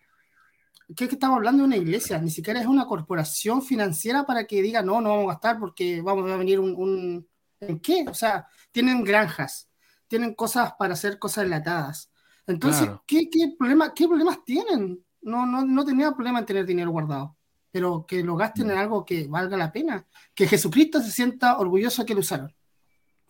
que 0.95 1.05
estamos 1.05 1.37
hablando 1.37 1.63
de 1.63 1.69
una 1.69 1.77
iglesia? 1.77 2.19
Ni 2.19 2.31
siquiera 2.31 2.61
es 2.61 2.67
una 2.67 2.87
corporación 2.87 3.63
financiera 3.63 4.25
para 4.25 4.47
que 4.47 4.63
diga, 4.63 4.83
no, 4.83 5.01
no 5.01 5.11
vamos 5.11 5.25
a 5.25 5.35
gastar 5.35 5.59
porque 5.59 6.03
vamos 6.03 6.31
a 6.31 6.37
venir 6.37 6.59
un, 6.59 7.27
¿En 7.61 7.79
qué? 7.79 8.05
O 8.09 8.15
sea, 8.15 8.47
tienen 8.73 9.05
granjas, 9.05 9.71
tienen 10.09 10.35
cosas 10.35 10.73
para 10.79 10.95
hacer 10.95 11.19
cosas 11.19 11.45
enlatadas. 11.45 12.11
Entonces, 12.47 12.89
¿qué, 13.07 13.29
qué, 13.31 13.55
problema, 13.59 13.93
¿qué 13.95 14.09
problemas 14.09 14.43
tienen? 14.45 15.05
No, 15.21 15.45
no, 15.47 15.65
no 15.65 15.85
tenía 15.85 16.13
problema 16.13 16.39
en 16.39 16.47
tener 16.47 16.65
dinero 16.65 16.91
guardado, 16.91 17.37
pero 17.71 18.07
que 18.07 18.23
lo 18.23 18.35
gasten 18.35 18.71
en 18.71 18.79
algo 18.79 19.05
que 19.05 19.29
valga 19.29 19.57
la 19.57 19.71
pena, 19.71 20.07
que 20.35 20.49
Jesucristo 20.49 21.01
se 21.01 21.13
sienta 21.13 21.59
orgulloso 21.59 22.03
de 22.03 22.07
que 22.07 22.15
lo 22.15 22.21
usaron, 22.21 22.55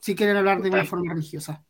si 0.01 0.15
quieren 0.15 0.37
hablar 0.37 0.63
de 0.63 0.71
una 0.71 0.85
forma 0.85 1.13
religiosa. 1.13 1.65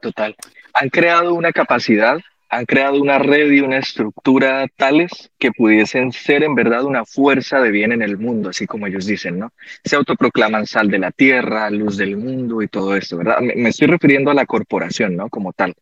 Total. 0.00 0.34
Han 0.72 0.88
creado 0.88 1.34
una 1.34 1.52
capacidad 1.52 2.18
han 2.50 2.66
creado 2.66 3.00
una 3.00 3.18
red 3.18 3.50
y 3.52 3.60
una 3.60 3.78
estructura 3.78 4.66
tales 4.76 5.30
que 5.38 5.52
pudiesen 5.52 6.10
ser 6.10 6.42
en 6.42 6.56
verdad 6.56 6.84
una 6.84 7.04
fuerza 7.04 7.60
de 7.60 7.70
bien 7.70 7.92
en 7.92 8.02
el 8.02 8.18
mundo, 8.18 8.50
así 8.50 8.66
como 8.66 8.88
ellos 8.88 9.06
dicen, 9.06 9.38
¿no? 9.38 9.52
Se 9.84 9.94
autoproclaman 9.94 10.66
sal 10.66 10.90
de 10.90 10.98
la 10.98 11.12
tierra, 11.12 11.70
luz 11.70 11.96
del 11.96 12.16
mundo 12.16 12.60
y 12.60 12.66
todo 12.66 12.96
esto, 12.96 13.18
¿verdad? 13.18 13.38
Me, 13.40 13.68
estoy 13.68 13.86
refiriendo 13.86 14.32
a 14.32 14.34
la 14.34 14.46
corporación, 14.46 15.16
¿no? 15.16 15.28
Como 15.28 15.52
tal 15.52 15.74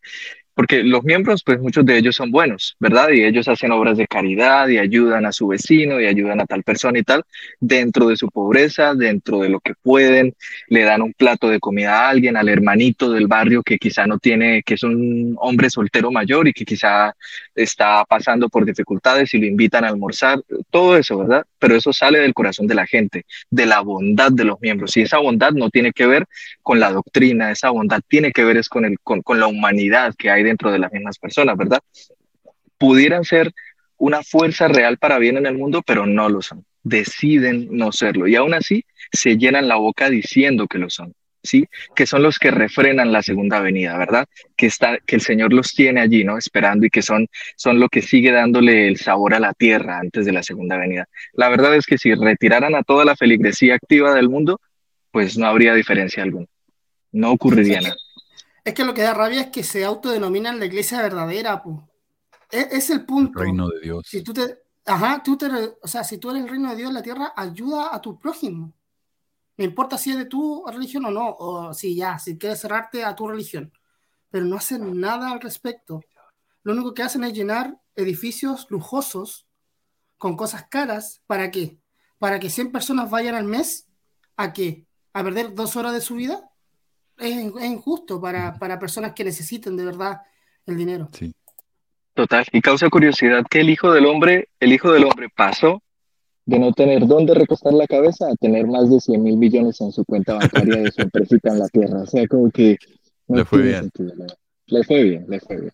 porque 0.59 0.83
los 0.83 1.05
miembros, 1.05 1.45
pues 1.45 1.61
muchos 1.61 1.87
de 1.87 1.97
ellos 1.97 2.17
son 2.17 2.33
buenos, 2.33 2.75
¿verdad? 2.81 3.11
Y 3.11 3.23
ellos 3.23 3.47
hacen 3.47 3.71
obras 3.71 3.97
de 3.97 4.09
caridad 4.09 4.67
y 4.67 4.79
ayudan 4.79 5.25
a 5.25 5.31
su 5.31 5.47
vecino 5.47 6.01
y 6.01 6.07
ayudan 6.07 6.41
a 6.41 6.47
tal 6.47 6.65
persona 6.65 6.99
y 6.99 7.05
tal, 7.05 7.23
dentro 7.61 8.09
de 8.09 8.17
su 8.17 8.29
pobreza, 8.29 8.93
dentro 8.93 9.39
de 9.39 9.51
lo 9.51 9.61
que 9.61 9.75
pueden, 9.81 10.35
le 10.67 10.83
dan 10.83 11.03
un 11.03 11.13
plato 11.13 11.49
de 11.49 11.61
comida 11.61 12.01
a 12.01 12.09
alguien, 12.09 12.37
al 12.37 12.49
hermanito 12.49 13.13
del 13.13 13.29
barrio 13.29 13.63
que 13.63 13.79
quizá 13.79 14.09
no 14.09 14.19
tiene, 14.19 14.65
que 14.65 14.75
es 14.75 14.83
un 14.83 15.37
hombre 15.39 15.71
soltero 15.71 16.11
mayor 16.11 16.49
y 16.49 16.53
que 16.53 16.65
quizá 16.65 17.15
está 17.55 18.05
pasando 18.05 18.49
por 18.49 18.65
dificultades 18.65 19.33
y 19.35 19.39
lo 19.39 19.47
invitan 19.47 19.85
a 19.85 19.89
almorzar, 19.91 20.43
todo 20.71 20.97
eso, 20.97 21.19
¿verdad? 21.19 21.45
Pero 21.61 21.77
eso 21.77 21.93
sale 21.93 22.19
del 22.19 22.35
corazón 22.35 22.67
de 22.67 22.75
la 22.75 22.87
gente, 22.89 23.27
de 23.49 23.65
la 23.65 23.81
bondad 23.81 24.33
de 24.33 24.45
los 24.45 24.61
miembros. 24.61 24.97
Y 24.97 25.03
esa 25.03 25.19
bondad 25.19 25.53
no 25.53 25.71
tiene 25.71 25.93
que 25.93 26.09
ver 26.09 26.27
con 26.65 26.81
la 26.81 26.91
doctrina, 26.91 27.53
esa 27.53 27.71
bondad 27.71 28.01
tiene 28.09 28.33
que 28.33 28.43
ver 28.43 28.57
es 28.57 28.69
con, 28.69 28.85
el, 28.85 28.99
con, 29.05 29.23
con 29.23 29.39
la 29.39 29.47
humanidad 29.47 30.17
que 30.19 30.31
hay 30.31 30.48
dentro 30.49 30.71
de 30.71 30.79
las 30.79 30.93
mismas 30.93 31.19
personas, 31.19 31.57
¿verdad? 31.57 31.81
Pudieran 32.77 33.25
ser 33.25 33.53
una 33.97 34.23
fuerza 34.23 34.69
real 34.69 34.99
para 34.99 35.19
bien 35.19 35.37
en 35.37 35.47
el 35.47 35.57
mundo, 35.57 35.83
pero 35.85 36.07
no 36.07 36.29
lo 36.29 36.43
son. 36.43 36.65
Deciden 36.83 37.69
no 37.71 37.93
serlo. 37.93 38.27
Y 38.27 38.37
aún 38.37 38.55
así 38.55 38.85
se 39.13 39.37
llenan 39.37 39.69
la 39.69 39.77
boca 39.77 40.11
diciendo 40.11 40.67
que 40.67 40.79
lo 40.79 40.91
son. 40.91 41.15
¿sí? 41.43 41.67
Que 41.95 42.07
son 42.07 42.23
los 42.23 42.39
que 42.39 42.51
refrenan 42.51 43.13
la 43.13 43.23
segunda 43.23 43.61
venida, 43.61 43.97
¿verdad? 43.97 44.27
Que, 44.57 44.67
está, 44.67 44.99
que 44.99 45.17
el 45.17 45.23
Señor 45.23 45.53
los 45.53 45.73
tiene 45.75 46.01
allí, 46.01 46.25
¿no? 46.25 46.39
Esperando 46.39 46.87
y 46.87 46.91
que 46.91 47.03
son, 47.03 47.27
son 47.57 47.81
lo 47.81 47.89
que 47.89 48.03
sigue 48.03 48.33
dándole 48.33 48.89
el 48.89 48.99
sabor 48.99 49.35
a 49.35 49.41
la 49.41 49.55
tierra 49.55 49.99
antes 49.99 50.27
de 50.27 50.33
la 50.33 50.43
segunda 50.43 50.77
venida. 50.77 51.09
La 51.33 51.49
verdad 51.49 51.75
es 51.75 51.87
que 51.87 51.99
si 51.99 52.15
retiraran 52.15 52.75
a 52.75 52.83
toda 52.83 53.05
la 53.05 53.17
feligresía 53.17 53.75
activa 53.75 54.15
del 54.15 54.29
mundo, 54.29 54.61
pues 55.11 55.39
no 55.39 55.47
habría 55.47 55.75
diferencia 55.75 56.23
alguna. 56.23 56.47
No 57.13 57.33
ocurriría 57.33 57.81
nada. 57.81 57.97
Es 58.69 58.75
que 58.75 58.85
lo 58.85 58.93
que 58.93 59.01
da 59.01 59.15
rabia 59.15 59.41
es 59.41 59.47
que 59.47 59.65
se 59.65 59.83
autodenominan 59.83 60.59
la 60.59 60.67
iglesia 60.67 61.01
verdadera, 61.01 61.63
pues. 61.63 61.79
Es, 62.51 62.91
el 62.91 63.07
punto. 63.07 63.41
reino 63.41 63.67
de 63.67 63.81
Dios. 63.81 64.07
Si 64.07 64.23
tú 64.23 64.35
te, 64.35 64.59
ajá, 64.85 65.23
tú 65.23 65.39
te, 65.39 65.47
o 65.81 65.89
sea, 65.89 66.05
si 66.05 66.19
tú 66.19 66.29
eres 66.29 66.43
el 66.43 66.51
reino 66.51 66.69
de 66.69 66.77
Dios 66.77 66.89
en 66.91 66.95
la 66.95 67.03
tierra, 67.03 67.33
ayuda 67.35 67.95
a 67.95 68.03
tu 68.03 68.19
prójimo. 68.19 68.75
No 69.57 69.65
importa 69.65 69.97
si 69.97 70.11
es 70.11 70.19
de 70.19 70.27
tu 70.27 70.67
religión 70.67 71.07
o 71.07 71.11
no, 71.11 71.35
o 71.39 71.73
si 71.73 71.97
ya, 71.97 72.19
si 72.19 72.37
quieres 72.37 72.61
cerrarte 72.61 73.07
a 73.07 73.17
tu 73.17 73.27
religión. 73.27 73.73
Pero 74.29 74.45
no 74.45 74.57
hacen 74.57 75.01
nada 75.01 75.31
al 75.31 75.41
respecto. 75.41 76.03
Lo 76.63 76.75
único 76.75 76.93
que 76.93 77.03
hacen 77.03 77.25
es 77.25 77.33
llenar 77.33 77.81
edificios 77.97 78.67
lujosos 78.69 79.47
con 80.19 80.37
cosas 80.37 80.67
caras. 80.69 81.23
¿Para 81.27 81.51
qué? 81.51 81.79
Para 82.19 82.39
que 82.39 82.51
100 82.51 82.71
personas 82.71 83.09
vayan 83.09 83.35
al 83.35 83.45
mes 83.45 83.89
a 84.37 84.53
qué? 84.53 84.87
A 85.15 85.25
perder 85.25 85.55
dos 85.55 85.75
horas 85.77 85.95
de 85.95 86.03
su 86.03 86.17
vida. 86.17 86.51
Es, 87.19 87.35
injusto 87.65 88.21
para, 88.21 88.55
para 88.59 88.79
personas 88.79 89.13
que 89.13 89.25
necesiten 89.25 89.77
de 89.77 89.85
verdad 89.85 90.21
el 90.67 90.77
dinero. 90.77 91.09
Sí. 91.13 91.33
Total, 92.15 92.45
y 92.53 92.61
causa 92.61 92.89
curiosidad 92.89 93.45
que 93.49 93.61
el 93.61 93.71
hijo 93.71 93.93
del 93.93 94.07
hombre, 94.07 94.49
el 94.59 94.73
hijo 94.73 94.91
del 94.91 95.05
hombre 95.05 95.29
pasó 95.35 95.83
de 96.49 96.59
no 96.59 96.73
tener 96.73 97.07
dónde 97.07 97.35
recostar 97.35 97.75
la 97.75 97.87
cabeza 97.87 98.27
a 98.27 98.35
tener 98.37 98.67
más 98.67 98.91
de 98.91 98.99
100 98.99 99.23
mil 99.23 99.37
millones 99.37 99.81
en 99.81 99.93
su 99.93 100.05
cuenta 100.05 100.35
bancaria 100.35 100.79
de 100.79 100.91
su 100.91 101.03
empresita 101.03 101.51
en 101.51 101.59
la 101.59 101.69
tierra. 101.69 102.01
O 102.01 102.07
sea, 102.07 102.27
como 102.27 102.51
que... 102.51 102.77
le 103.29 103.45
fue 103.45 103.63
bien. 103.63 103.91
le 104.67 104.83
fue 104.83 105.03
bien, 105.03 105.27
le 105.29 105.41
fue 105.41 105.61
bien. 105.61 105.73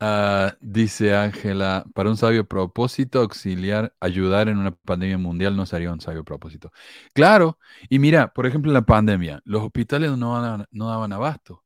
Ah, 0.00 0.56
dice 0.60 1.14
Ángela, 1.16 1.84
para 1.92 2.08
un 2.08 2.16
sabio 2.16 2.46
propósito, 2.46 3.20
auxiliar, 3.20 3.92
ayudar 3.98 4.48
en 4.48 4.58
una 4.58 4.70
pandemia 4.70 5.18
mundial 5.18 5.56
no 5.56 5.66
sería 5.66 5.92
un 5.92 6.00
sabio 6.00 6.22
propósito. 6.24 6.70
Claro, 7.14 7.58
y 7.88 7.98
mira, 7.98 8.32
por 8.32 8.46
ejemplo, 8.46 8.70
en 8.70 8.74
la 8.74 8.82
pandemia, 8.86 9.40
los 9.44 9.62
hospitales 9.64 10.16
no, 10.16 10.66
no 10.70 10.88
daban 10.88 11.12
abasto. 11.12 11.64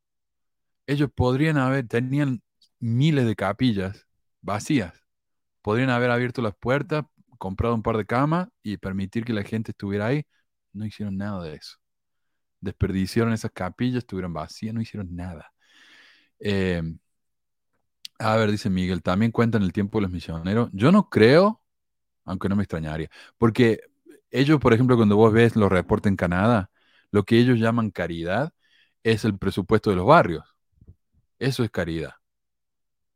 Ellos 0.86 1.10
podrían 1.14 1.58
haber, 1.58 1.88
tenían 1.88 2.42
miles 2.80 3.26
de 3.26 3.36
capillas 3.36 4.06
vacías. 4.42 4.94
Podrían 5.62 5.90
haber 5.90 6.10
abierto 6.10 6.42
las 6.42 6.54
puertas, 6.56 7.04
comprado 7.38 7.74
un 7.74 7.82
par 7.82 7.96
de 7.98 8.06
camas 8.06 8.48
y 8.62 8.78
permitir 8.78 9.24
que 9.24 9.32
la 9.34 9.44
gente 9.44 9.72
estuviera 9.72 10.06
ahí. 10.08 10.24
No 10.72 10.86
hicieron 10.86 11.16
nada 11.18 11.42
de 11.44 11.56
eso. 11.56 11.78
Desperdiciaron 12.60 13.32
esas 13.32 13.52
capillas, 13.52 13.98
estuvieron 13.98 14.32
vacías, 14.34 14.74
no 14.74 14.80
hicieron 14.82 15.14
nada. 15.16 15.52
Em, 16.38 16.98
a 18.22 18.36
ver, 18.36 18.50
dice 18.50 18.70
Miguel, 18.70 19.02
también 19.02 19.32
cuentan 19.32 19.62
el 19.62 19.72
tiempo 19.72 19.98
de 19.98 20.02
los 20.02 20.10
misioneros. 20.12 20.70
Yo 20.72 20.92
no 20.92 21.08
creo, 21.10 21.62
aunque 22.24 22.48
no 22.48 22.56
me 22.56 22.62
extrañaría, 22.64 23.10
porque 23.38 23.80
ellos, 24.30 24.60
por 24.60 24.72
ejemplo, 24.74 24.96
cuando 24.96 25.16
vos 25.16 25.32
ves 25.32 25.56
los 25.56 25.70
reportes 25.72 26.10
en 26.10 26.16
Canadá, 26.16 26.70
lo 27.10 27.24
que 27.24 27.38
ellos 27.38 27.58
llaman 27.58 27.90
caridad 27.90 28.52
es 29.04 29.24
el 29.24 29.38
presupuesto 29.38 29.90
de 29.90 29.96
los 29.96 30.06
barrios. 30.06 30.44
Eso 31.38 31.64
es 31.64 31.70
caridad. 31.70 32.14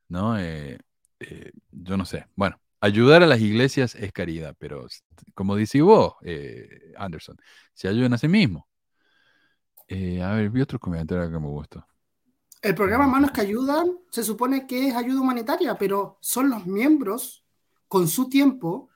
¿no? 0.09 0.39
Eh, 0.39 0.79
eh, 1.21 1.53
yo 1.71 1.97
no 1.97 2.05
sé. 2.05 2.27
Bueno, 2.37 2.61
ayudar 2.81 3.23
a 3.23 3.27
las 3.27 3.41
iglesias 3.41 3.95
es 3.95 4.13
caridad, 4.13 4.55
pero 4.59 4.87
como 5.35 5.57
dice 5.57 5.83
vos, 5.83 6.15
eh, 6.23 6.93
Anderson, 6.97 7.37
se 7.75 7.89
ayudan 7.89 8.15
a 8.15 8.19
sí 8.19 8.29
mismos. 8.29 8.65
a 10.23 10.35
ver, 10.35 10.51
vi 10.51 10.61
otro 10.61 10.79
comentario 10.79 11.31
que 11.31 11.39
me 11.39 11.49
gustó. 11.49 11.87
El 12.67 12.75
programa 12.75 13.07
Manos 13.07 13.31
que 13.31 13.43
Ayudan 13.43 13.97
se 14.11 14.25
supone 14.25 14.67
que 14.67 14.89
es 14.89 14.97
ayuda 14.97 15.21
humanitaria, 15.21 15.79
pero 15.79 16.19
son 16.21 16.51
los 16.51 16.67
miembros 16.67 17.45
con 17.87 18.09
su 18.09 18.29
tiempo 18.29 18.91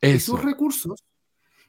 y 0.00 0.18
sus 0.18 0.42
recursos 0.42 1.04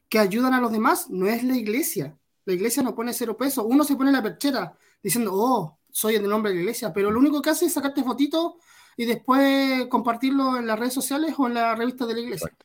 que 0.08 0.18
ayudan 0.18 0.54
a 0.54 0.62
los 0.62 0.72
demás, 0.72 1.10
no 1.10 1.28
es 1.28 1.43
la 1.43 1.58
iglesia. 1.58 2.18
La 2.45 2.54
iglesia 2.54 2.82
no 2.84 2.95
pone 2.95 3.12
cero 3.12 3.36
pesos. 3.36 3.66
Uno 3.68 3.84
se 3.84 3.97
pone 3.97 4.14
la 4.14 4.24
perchera 4.24 4.78
diciendo, 5.04 5.32
oh, 5.34 5.78
soy 5.91 6.16
el 6.16 6.30
nombre 6.30 6.52
de 6.52 6.56
la 6.56 6.62
iglesia, 6.62 6.93
pero 6.93 7.12
lo 7.12 7.20
único 7.20 7.41
que 7.41 7.49
hace 7.49 7.66
es 7.66 7.74
sacarte 7.74 8.02
fotito 8.02 8.58
y 8.95 9.04
después 9.04 9.88
compartirlo 9.88 10.56
en 10.56 10.66
las 10.66 10.80
redes 10.80 10.93
sociales 10.93 11.36
o 11.38 11.47
en 11.47 11.56
la 11.56 11.76
revista 11.76 12.06
de 12.06 12.14
la 12.14 12.20
iglesia. 12.22 12.56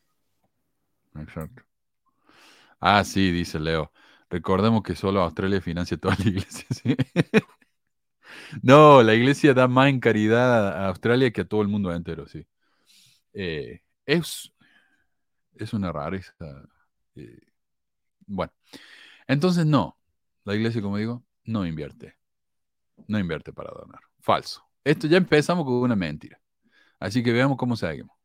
Exacto. 1.16 1.62
Ah, 2.78 3.02
sí, 3.02 3.32
dice 3.32 3.58
Leo. 3.58 3.90
Recordemos 4.30 4.84
que 4.84 4.94
solo 4.94 5.22
Australia 5.22 5.60
financia 5.60 5.96
toda 5.96 6.14
la 6.20 6.28
iglesia. 6.28 6.66
no, 8.62 9.02
la 9.02 9.14
iglesia 9.14 9.54
da 9.54 9.68
más 9.68 9.88
en 9.88 10.00
caridad 10.00 10.68
a 10.68 10.88
Australia 10.88 11.30
que 11.30 11.42
a 11.42 11.44
todo 11.44 11.62
el 11.62 11.68
mundo 11.68 11.92
entero, 11.92 12.26
sí. 12.26 12.46
Eh, 13.32 13.80
es, 14.06 14.52
es 15.54 15.72
una 15.72 15.92
rareza. 15.92 16.34
Eh, 17.14 17.40
bueno, 18.26 18.52
entonces 19.26 19.66
no. 19.66 19.98
La 20.44 20.54
iglesia, 20.54 20.80
como 20.80 20.96
digo, 20.96 21.24
no 21.44 21.66
invierte. 21.66 22.16
No 23.08 23.18
invierte 23.18 23.52
para 23.52 23.70
donar. 23.72 24.00
Falso. 24.20 24.62
Esto 24.84 25.06
ya 25.06 25.16
empezamos 25.16 25.64
con 25.64 25.74
una 25.74 25.96
mentira. 25.96 26.40
Así 26.98 27.22
que 27.22 27.32
veamos 27.32 27.56
cómo 27.56 27.76
seguimos. 27.76 28.16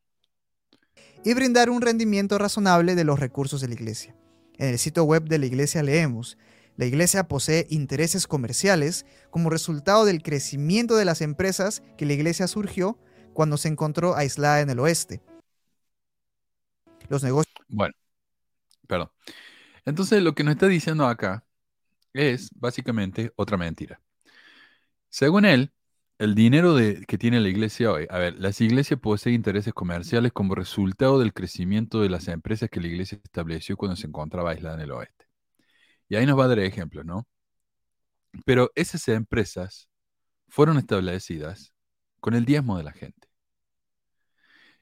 Y 1.24 1.34
brindar 1.34 1.69
un 1.69 1.82
rendimiento 1.82 2.38
razonable 2.38 2.95
de 2.95 3.03
los 3.03 3.19
recursos 3.19 3.61
de 3.61 3.67
la 3.67 3.74
iglesia. 3.74 4.15
En 4.57 4.69
el 4.69 4.80
sitio 4.80 5.03
web 5.03 5.24
de 5.24 5.39
la 5.39 5.45
iglesia 5.45 5.84
leemos, 5.84 6.38
la 6.82 6.88
iglesia 6.88 7.28
posee 7.28 7.68
intereses 7.70 8.26
comerciales 8.26 9.06
como 9.30 9.52
resultado 9.52 10.04
del 10.04 10.24
crecimiento 10.24 10.96
de 10.96 11.06
las 11.06 11.22
empresas 11.22 11.84
que 11.96 12.08
la 12.08 12.14
iglesia 12.14 12.48
surgió 12.48 12.98
cuando 13.36 13.58
se 13.58 13.68
encontró 13.68 14.16
aislada 14.16 14.62
en 14.62 14.72
el 14.72 14.80
oeste. 14.80 15.22
Los 17.08 17.22
negocios... 17.22 17.54
Bueno, 17.68 17.94
perdón. 18.88 19.12
Entonces 19.86 20.24
lo 20.24 20.34
que 20.34 20.44
nos 20.44 20.54
está 20.56 20.66
diciendo 20.66 21.06
acá 21.06 21.46
es 22.14 22.50
básicamente 22.56 23.32
otra 23.36 23.58
mentira. 23.58 24.02
Según 25.08 25.46
él, 25.46 25.72
el 26.18 26.34
dinero 26.34 26.76
que 27.08 27.18
tiene 27.20 27.40
la 27.42 27.50
iglesia 27.50 27.92
hoy, 27.92 28.08
a 28.10 28.18
ver, 28.18 28.40
las 28.40 28.60
iglesias 28.60 29.00
poseen 29.00 29.36
intereses 29.36 29.76
comerciales 29.76 30.32
como 30.32 30.56
resultado 30.56 31.20
del 31.20 31.36
crecimiento 31.36 32.02
de 32.02 32.10
las 32.10 32.28
empresas 32.28 32.72
que 32.72 32.82
la 32.82 32.88
iglesia 32.88 33.20
estableció 33.24 33.78
cuando 33.78 33.96
se 33.96 34.08
encontraba 34.08 34.50
aislada 34.50 34.78
en 34.78 34.82
el 34.82 34.92
oeste. 34.94 35.20
Y 36.12 36.18
ahí 36.18 36.26
nos 36.26 36.38
va 36.38 36.43
a 36.43 36.47
dar 36.49 36.59
ejemplos, 36.59 37.05
¿no? 37.05 37.26
Pero 38.45 38.70
esas 38.76 39.07
empresas 39.07 39.88
fueron 40.49 40.78
establecidas 40.78 41.74
con 42.20 42.34
el 42.34 42.43
diezmo 42.43 42.78
de 42.78 42.84
la 42.84 42.91
gente. 42.91 43.30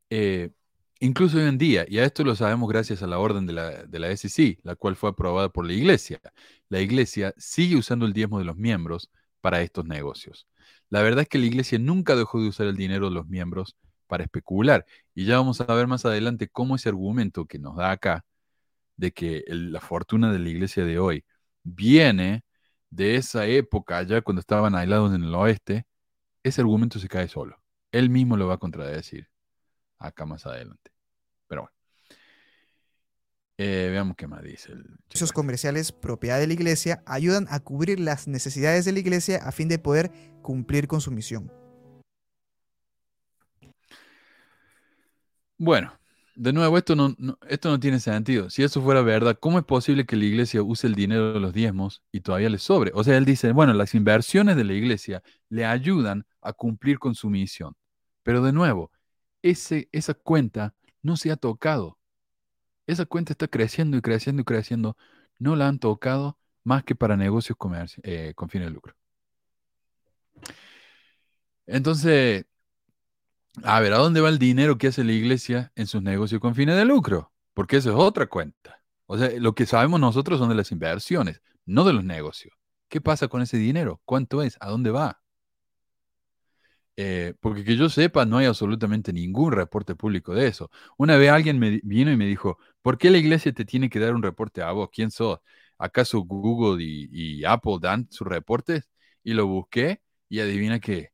Eh, 0.09 0.49
incluso 0.99 1.38
hoy 1.38 1.43
en 1.43 1.59
día, 1.59 1.86
y 1.88 1.99
a 1.99 2.05
esto 2.05 2.23
lo 2.23 2.36
sabemos 2.36 2.67
gracias 2.67 3.03
a 3.03 3.07
la 3.07 3.19
orden 3.19 3.45
de 3.45 3.53
la, 3.53 3.84
de 3.86 3.99
la 3.99 4.09
SEC, 4.09 4.59
la 4.63 4.75
cual 4.75 4.95
fue 4.95 5.11
aprobada 5.11 5.49
por 5.49 5.67
la 5.67 5.73
iglesia, 5.73 6.19
la 6.67 6.82
iglesia 6.82 7.36
sigue 7.38 7.75
usando 7.77 8.07
el 8.07 8.13
diezmo 8.13 8.39
de 8.39 8.45
los 8.45 8.58
miembros 8.58 9.12
para 9.39 9.62
estos 9.62 9.86
negocios. 9.86 10.47
La 10.89 11.04
verdad 11.04 11.21
es 11.21 11.29
que 11.29 11.37
la 11.37 11.45
iglesia 11.45 11.78
nunca 11.78 12.16
dejó 12.16 12.41
de 12.41 12.47
usar 12.49 12.66
el 12.66 12.75
dinero 12.75 13.09
de 13.09 13.13
los 13.13 13.28
miembros 13.28 13.75
para 14.08 14.24
especular. 14.24 14.83
Y 15.13 15.25
ya 15.25 15.37
vamos 15.37 15.62
a 15.62 15.71
ver 15.75 15.86
más 15.86 16.05
adelante 16.05 16.49
cómo 16.49 16.75
ese 16.75 16.89
argumento 16.89 17.45
que 17.45 17.59
nos 17.59 17.75
da 17.75 17.91
acá, 17.91 18.25
de 19.00 19.13
que 19.13 19.43
la 19.47 19.80
fortuna 19.80 20.32
de 20.34 20.39
la 20.39 20.50
iglesia 20.50 20.84
de 20.84 21.00
hoy 21.00 21.24
viene 21.63 22.43
de 22.89 23.16
esa 23.16 23.46
época, 23.47 24.04
ya 24.04 24.21
cuando 24.21 24.42
estaban 24.42 24.76
aislados 24.76 25.16
en 25.16 25.24
el 25.24 25.34
oeste, 25.34 25.86
ese 26.43 26.62
argumento 26.62 27.00
se 27.00 27.08
cae 27.08 27.30
solo. 27.30 27.58
Él 27.93 28.09
mismo 28.09 28.36
lo 28.36 28.47
va 28.47 28.55
a 28.55 28.58
contradecir 28.58 29.30
acá 30.00 30.26
más 30.26 30.46
adelante. 30.46 30.92
Pero 31.47 31.62
bueno. 31.62 31.76
Eh, 33.58 33.88
veamos 33.89 34.17
qué 34.17 34.28
más 34.28 34.43
dice. 34.43 34.74
El 34.74 34.97
Esos 35.12 35.32
comerciales 35.32 35.93
propiedad 35.93 36.39
de 36.39 36.47
la 36.47 36.54
iglesia 36.54 37.01
ayudan 37.05 37.47
a 37.50 37.62
cubrir 37.62 38.01
las 38.01 38.28
necesidades 38.28 38.84
de 38.84 38.92
la 38.92 39.00
iglesia 39.00 39.38
a 39.38 39.54
fin 39.54 39.70
de 39.70 39.80
poder 39.80 40.12
cumplir 40.42 40.88
con 40.88 41.00
su 41.00 41.12
misión. 41.12 41.51
Bueno, 45.58 46.00
de 46.39 46.53
nuevo, 46.53 46.78
esto 46.78 46.95
no, 46.95 47.16
esto 47.47 47.70
no 47.70 47.79
tiene 47.79 47.99
sentido. 47.99 48.49
Si 48.49 48.63
eso 48.63 48.82
fuera 48.82 49.01
verdad, 49.01 49.37
¿cómo 49.39 49.59
es 49.59 49.66
posible 49.66 50.05
que 50.05 50.16
la 50.16 50.25
iglesia 50.25 50.63
use 50.63 50.87
el 50.87 50.95
dinero 50.95 51.33
de 51.33 51.39
los 51.39 51.53
diezmos 51.53 52.01
y 52.11 52.21
todavía 52.21 52.49
le 52.49 52.59
sobre? 52.59 52.91
O 52.93 53.03
sea, 53.03 53.17
él 53.17 53.25
dice, 53.25 53.51
bueno, 53.51 53.74
las 53.74 53.95
inversiones 53.95 54.55
de 54.55 54.63
la 54.63 54.74
iglesia 54.74 55.24
le 55.49 55.66
ayudan 55.66 56.25
a 56.41 56.53
cumplir 56.53 56.99
con 56.99 57.16
su 57.16 57.29
misión. 57.29 57.75
Pero 58.24 58.41
de 58.43 58.53
nuevo, 58.53 58.91
ese, 59.41 59.89
esa 59.91 60.13
cuenta 60.13 60.75
no 61.01 61.17
se 61.17 61.32
ha 61.32 61.36
tocado 61.37 61.99
esa 62.89 63.05
cuenta 63.05 63.33
está 63.33 63.47
creciendo 63.47 63.97
y 63.97 64.01
creciendo 64.01 64.41
y 64.41 64.45
creciendo. 64.45 64.97
No 65.37 65.55
la 65.55 65.67
han 65.67 65.79
tocado 65.79 66.39
más 66.63 66.83
que 66.83 66.95
para 66.95 67.16
negocios 67.17 67.57
eh, 68.03 68.33
con 68.36 68.49
fines 68.49 68.67
de 68.67 68.74
lucro. 68.74 68.95
Entonces, 71.67 72.45
a 73.63 73.80
ver, 73.80 73.93
¿a 73.93 73.97
dónde 73.97 74.21
va 74.21 74.30
el 74.30 74.39
dinero 74.39 74.78
que 74.78 74.88
hace 74.88 75.04
la 75.04 75.13
iglesia 75.13 75.71
en 75.76 75.88
sus 75.88 76.01
negocios 76.01 76.42
con 76.42 76.55
fines 76.55 76.76
de 76.76 76.86
lucro? 76.86 77.32
Porque 77.54 77.78
eso 77.78 77.89
es 77.89 77.96
otra 77.96 78.28
cuenta. 78.28 78.82
O 79.05 79.17
sea, 79.17 79.32
lo 79.39 79.55
que 79.55 79.66
sabemos 79.66 80.00
nosotros 80.00 80.39
son 80.39 80.50
de 80.50 80.55
las 80.55 80.71
inversiones, 80.71 81.42
no 81.66 81.84
de 81.84 81.93
los 81.93 82.04
negocios. 82.04 82.54
¿Qué 82.89 83.01
pasa 83.01 83.28
con 83.28 83.42
ese 83.42 83.58
dinero? 83.58 84.01
¿Cuánto 84.05 84.42
es? 84.42 84.58
¿A 84.59 84.70
dónde 84.70 84.92
va? 84.92 85.21
Eh, 87.01 87.34
porque 87.39 87.63
que 87.63 87.78
yo 87.78 87.88
sepa, 87.89 88.26
no 88.26 88.38
hay 88.38 88.46
absolutamente 88.46 89.13
ningún 89.13 89.54
reporte 89.54 89.96
público 89.96 90.34
de 90.34 90.47
eso. 90.47 90.70
Una 90.97 91.16
vez 91.17 91.32
alguien 91.32 91.58
me 91.58 91.80
vino 91.84 92.12
y 92.12 92.17
me 92.17 92.26
dijo, 92.26 92.58
¿por 92.82 92.97
qué 92.97 93.09
la 93.09 93.17
iglesia 93.17 93.54
te 93.54 93.63
tiene 93.66 93.89
que 93.89 94.00
dar 94.00 94.13
un 94.16 94.24
reporte 94.24 94.62
a 94.62 94.71
vos? 94.74 94.89
¿Quién 94.92 95.09
sos? 95.09 95.39
¿Acaso 95.78 96.20
Google 96.21 96.84
y, 96.84 97.43
Apple 97.46 97.78
dan 97.82 98.08
sus 98.12 98.28
reportes? 98.28 98.89
y 99.24 99.34
lo 99.34 99.47
busqué 99.47 100.01
y 100.30 100.39
adivina 100.39 100.80
qué. 100.80 101.12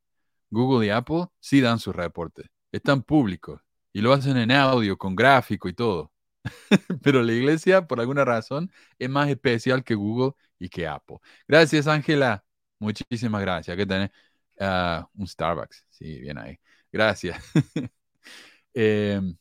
Google 0.49 0.88
y 0.88 0.89
Apple 0.89 1.27
sí 1.39 1.61
dan 1.61 1.80
sus 1.80 1.95
reportes. 1.95 2.47
Están 2.72 3.03
públicos 3.03 3.61
y 3.93 4.01
lo 4.01 4.13
hacen 4.13 4.38
en 4.38 4.51
audio, 4.51 4.97
con 4.97 5.15
gráfico 5.15 5.69
y 5.69 5.73
todo. 5.73 6.11
Pero 7.03 7.23
la 7.23 7.34
iglesia, 7.34 7.88
por 7.88 7.99
alguna 7.99 8.26
razón, 8.26 8.72
es 8.99 9.09
más 9.09 9.30
especial 9.30 9.84
que 9.84 9.95
Google 9.95 10.34
y 10.59 10.69
que 10.69 10.88
Apple. 10.88 11.17
Gracias, 11.47 11.88
Ángela. 11.88 12.43
Muchísimas 12.80 13.41
gracias. 13.41 13.76
¿Qué 13.77 13.85
tenés? 13.85 14.11
Ah, 14.59 15.07
un 15.15 15.27
Starbucks. 15.27 15.85
Sí, 15.89 16.19
bien 16.19 16.38
ahí. 16.38 16.59
Gracias. 16.91 17.41
Em, 18.77 19.38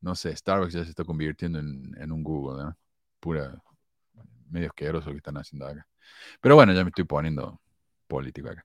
no 0.00 0.14
sé, 0.14 0.36
Starbucks 0.36 0.74
ya 0.74 0.84
se 0.84 0.90
está 0.90 1.02
convirtiendo 1.04 1.58
en, 1.58 2.12
un 2.12 2.22
Google, 2.22 2.62
¿no? 2.62 2.78
Pura, 3.18 3.60
medio 4.48 4.68
asqueroso 4.68 5.10
que 5.10 5.16
están 5.16 5.36
haciendo 5.36 5.66
acá. 5.66 5.86
Pero 6.40 6.54
bueno, 6.54 6.72
ya 6.72 6.84
me 6.84 6.90
estoy 6.90 7.04
poniendo 7.04 7.60
político 8.06 8.50
acá. 8.50 8.64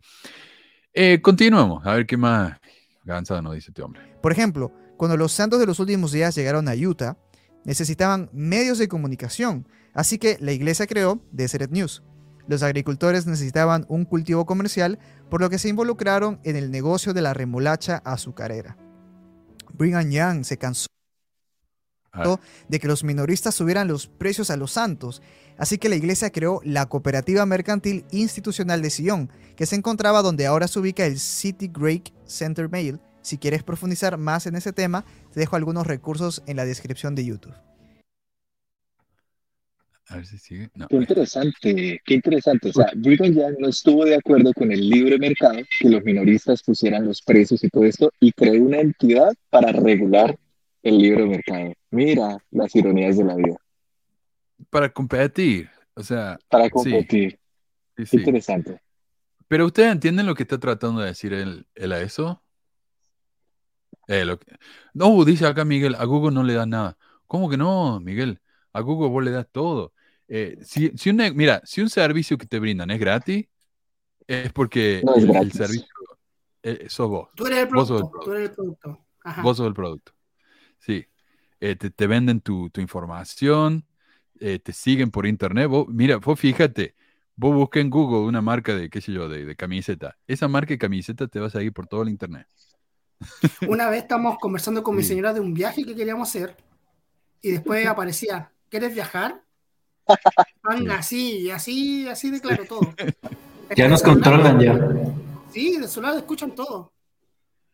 Eh, 1.02 1.22
continuemos, 1.22 1.88
a 1.88 1.94
ver 1.94 2.06
qué 2.06 2.18
más 2.18 2.60
avanzado 3.08 3.42
nos 3.42 3.56
dice 3.56 3.72
este 3.72 3.82
hombre. 3.82 4.02
Por 4.22 4.34
ejemplo, 4.34 4.74
cuando 4.98 5.16
los 5.16 5.32
santos 5.32 5.58
de 5.58 5.66
los 5.66 5.80
últimos 5.80 6.12
días 6.12 6.36
llegaron 6.36 6.68
a 6.68 6.74
Utah, 6.74 7.16
necesitaban 7.64 8.30
medios 8.34 8.80
de 8.80 8.90
comunicación, 8.90 9.66
así 9.94 10.18
que 10.18 10.36
la 10.42 10.52
iglesia 10.52 10.88
creó 10.88 11.22
Deseret 11.32 11.72
News. 11.72 12.04
Los 12.50 12.64
agricultores 12.64 13.26
necesitaban 13.28 13.86
un 13.88 14.04
cultivo 14.04 14.46
comercial, 14.46 15.00
por 15.30 15.40
lo 15.40 15.50
que 15.50 15.58
se 15.58 15.70
involucraron 15.70 16.42
en 16.44 16.58
el 16.58 16.70
negocio 16.70 17.14
de 17.14 17.22
la 17.22 17.34
remolacha 17.34 18.02
azucarera. 18.04 18.76
Brigham 19.72 20.12
Young 20.12 20.44
se 20.44 20.58
cansó 20.58 20.88
de 22.68 22.80
que 22.80 22.88
los 22.88 23.04
minoristas 23.04 23.56
subieran 23.56 23.88
los 23.88 24.08
precios 24.08 24.50
a 24.50 24.58
los 24.58 24.72
santos, 24.72 25.22
así 25.58 25.78
que 25.78 25.90
la 25.90 25.96
iglesia 25.96 26.32
creó 26.32 26.62
la 26.64 26.88
Cooperativa 26.88 27.46
Mercantil 27.46 28.06
Institucional 28.12 28.82
de 28.82 28.90
Sion, 28.90 29.30
que 29.56 29.66
se 29.66 29.76
encontraba 29.76 30.22
donde 30.22 30.46
ahora 30.46 30.68
se 30.68 30.80
ubica 30.80 31.06
el 31.06 31.20
City 31.20 31.70
Great 31.72 32.10
Center 32.26 32.70
Mail. 32.70 33.00
Si 33.22 33.38
quieres 33.38 33.64
profundizar 33.64 34.18
más 34.18 34.48
en 34.48 34.56
ese 34.56 34.74
tema, 34.74 35.06
te 35.32 35.40
dejo 35.40 35.56
algunos 35.56 35.86
recursos 35.86 36.42
en 36.48 36.58
la 36.58 36.66
descripción 36.66 37.16
de 37.16 37.26
YouTube. 37.26 37.54
A 40.08 40.16
ver 40.16 40.26
si 40.26 40.40
sigue. 40.40 40.70
Qué 40.90 40.96
interesante, 40.96 42.02
qué 42.04 42.14
interesante. 42.16 42.70
O 42.70 42.74
sea, 42.74 42.92
Brigham 42.96 43.32
Young 43.32 43.60
no 43.60 43.68
estuvo 43.68 44.06
de 44.06 44.16
acuerdo 44.16 44.52
con 44.54 44.72
el 44.72 44.90
libre 44.90 45.20
mercado, 45.20 45.60
que 45.80 45.90
los 45.90 46.04
minoristas 46.04 46.64
pusieran 46.64 47.06
los 47.06 47.22
precios 47.22 47.64
y 47.64 47.70
todo 47.70 47.86
esto, 47.86 48.12
y 48.20 48.32
creó 48.32 48.64
una 48.64 48.80
entidad 48.80 49.32
para 49.52 49.72
regular 49.72 50.36
el 50.82 50.98
libre 50.98 51.26
mercado. 51.26 51.74
Mira 51.92 52.38
las 52.52 52.76
ironías 52.76 53.18
de 53.18 53.24
la 53.24 53.36
vida. 53.36 53.58
Para 54.70 54.90
competir, 54.90 55.70
o 55.96 56.04
sea. 56.04 56.38
Para 56.50 56.70
competir. 56.70 57.40
Sí. 58.06 58.18
Interesante. 58.18 58.82
Pero 59.48 59.66
ustedes 59.66 59.92
entienden 59.92 60.28
lo 60.28 60.36
que 60.36 60.44
está 60.44 60.60
tratando 60.60 61.02
de 61.02 61.08
decir 61.08 61.34
él, 61.34 61.66
a 61.92 62.00
eso. 62.02 62.42
Eh, 64.08 64.26
no, 64.94 65.26
dice 65.26 65.46
acá 65.46 65.66
Miguel, 65.66 65.96
a 65.96 66.06
Google 66.06 66.34
no 66.34 66.44
le 66.44 66.54
da 66.54 66.66
nada. 66.66 66.98
¿Cómo 67.26 67.50
que 67.50 67.58
no, 67.58 68.00
Miguel? 68.00 68.40
A 68.74 68.82
Google 68.82 69.10
vos 69.10 69.24
le 69.24 69.32
das 69.32 69.48
todo. 69.52 69.94
Eh, 70.28 70.60
si, 70.62 70.96
si 70.96 71.12
mira, 71.14 71.62
si 71.66 71.82
un 71.82 71.90
servicio 71.90 72.38
que 72.38 72.46
te 72.46 72.60
brindan 72.60 72.92
es 72.92 73.00
gratis, 73.00 73.48
es 74.28 74.54
porque 74.54 75.02
el, 75.16 75.52
servicio 75.52 75.88
eh, 76.62 76.86
sos 76.88 77.10
vos. 77.10 77.30
Tú 77.36 77.48
eres 77.48 77.60
el 77.60 77.68
producto. 77.68 77.96
Vos 77.96 78.28
sos 78.28 78.38
el 78.38 78.52
producto. 78.52 79.06
Vos 79.42 79.58
sos 79.58 79.68
el 79.68 79.74
producto. 79.74 80.12
Sí. 80.78 81.06
Eh, 81.60 81.76
te, 81.76 82.08
venden 82.08 82.42
tu, 82.42 82.70
información, 82.78 83.86
te 84.40 84.72
siguen 84.72 85.12
por 85.12 85.28
internet. 85.28 85.70
mira, 85.90 86.18
vos 86.18 86.40
fíjate, 86.40 86.96
vos 87.36 87.54
busca 87.54 87.80
en 87.80 87.90
Google 87.90 88.28
una 88.28 88.42
marca 88.42 88.76
de, 88.76 88.90
qué 88.90 89.02
sé 89.02 89.12
yo, 89.12 89.28
de, 89.28 89.46
de, 89.46 89.56
camiseta. 89.56 90.18
Esa 90.28 90.48
marca 90.48 90.70
de 90.70 90.78
camiseta 90.78 91.28
te 91.28 91.40
va 91.40 91.48
a 91.48 91.50
seguir 91.50 91.74
por 91.74 91.88
todo 91.88 92.04
el 92.04 92.10
internet. 92.10 92.48
Una 93.68 93.90
vez 93.90 94.04
estamos 94.04 94.38
conversando 94.40 94.84
con 94.84 94.96
mi 94.96 95.04
señora 95.04 95.34
de 95.34 95.40
un 95.40 95.54
viaje 95.54 95.84
que 95.84 95.96
queríamos 95.96 96.30
hacer 96.30 96.56
y 97.42 97.52
después 97.52 97.86
aparecía, 97.88 98.52
¿quieres 98.70 98.94
viajar? 98.94 99.42
así, 100.92 101.50
así, 101.52 102.08
así 102.08 102.32
de 102.32 102.42
claro 102.42 102.66
todo. 102.66 102.94
Ya 103.78 103.88
nos 103.88 104.02
controlan 104.02 104.60
ya. 104.60 104.76
Sí, 105.52 105.78
de 105.78 105.88
su 105.88 106.02
lado 106.02 106.18
escuchan 106.18 106.56
todo. 106.56 106.92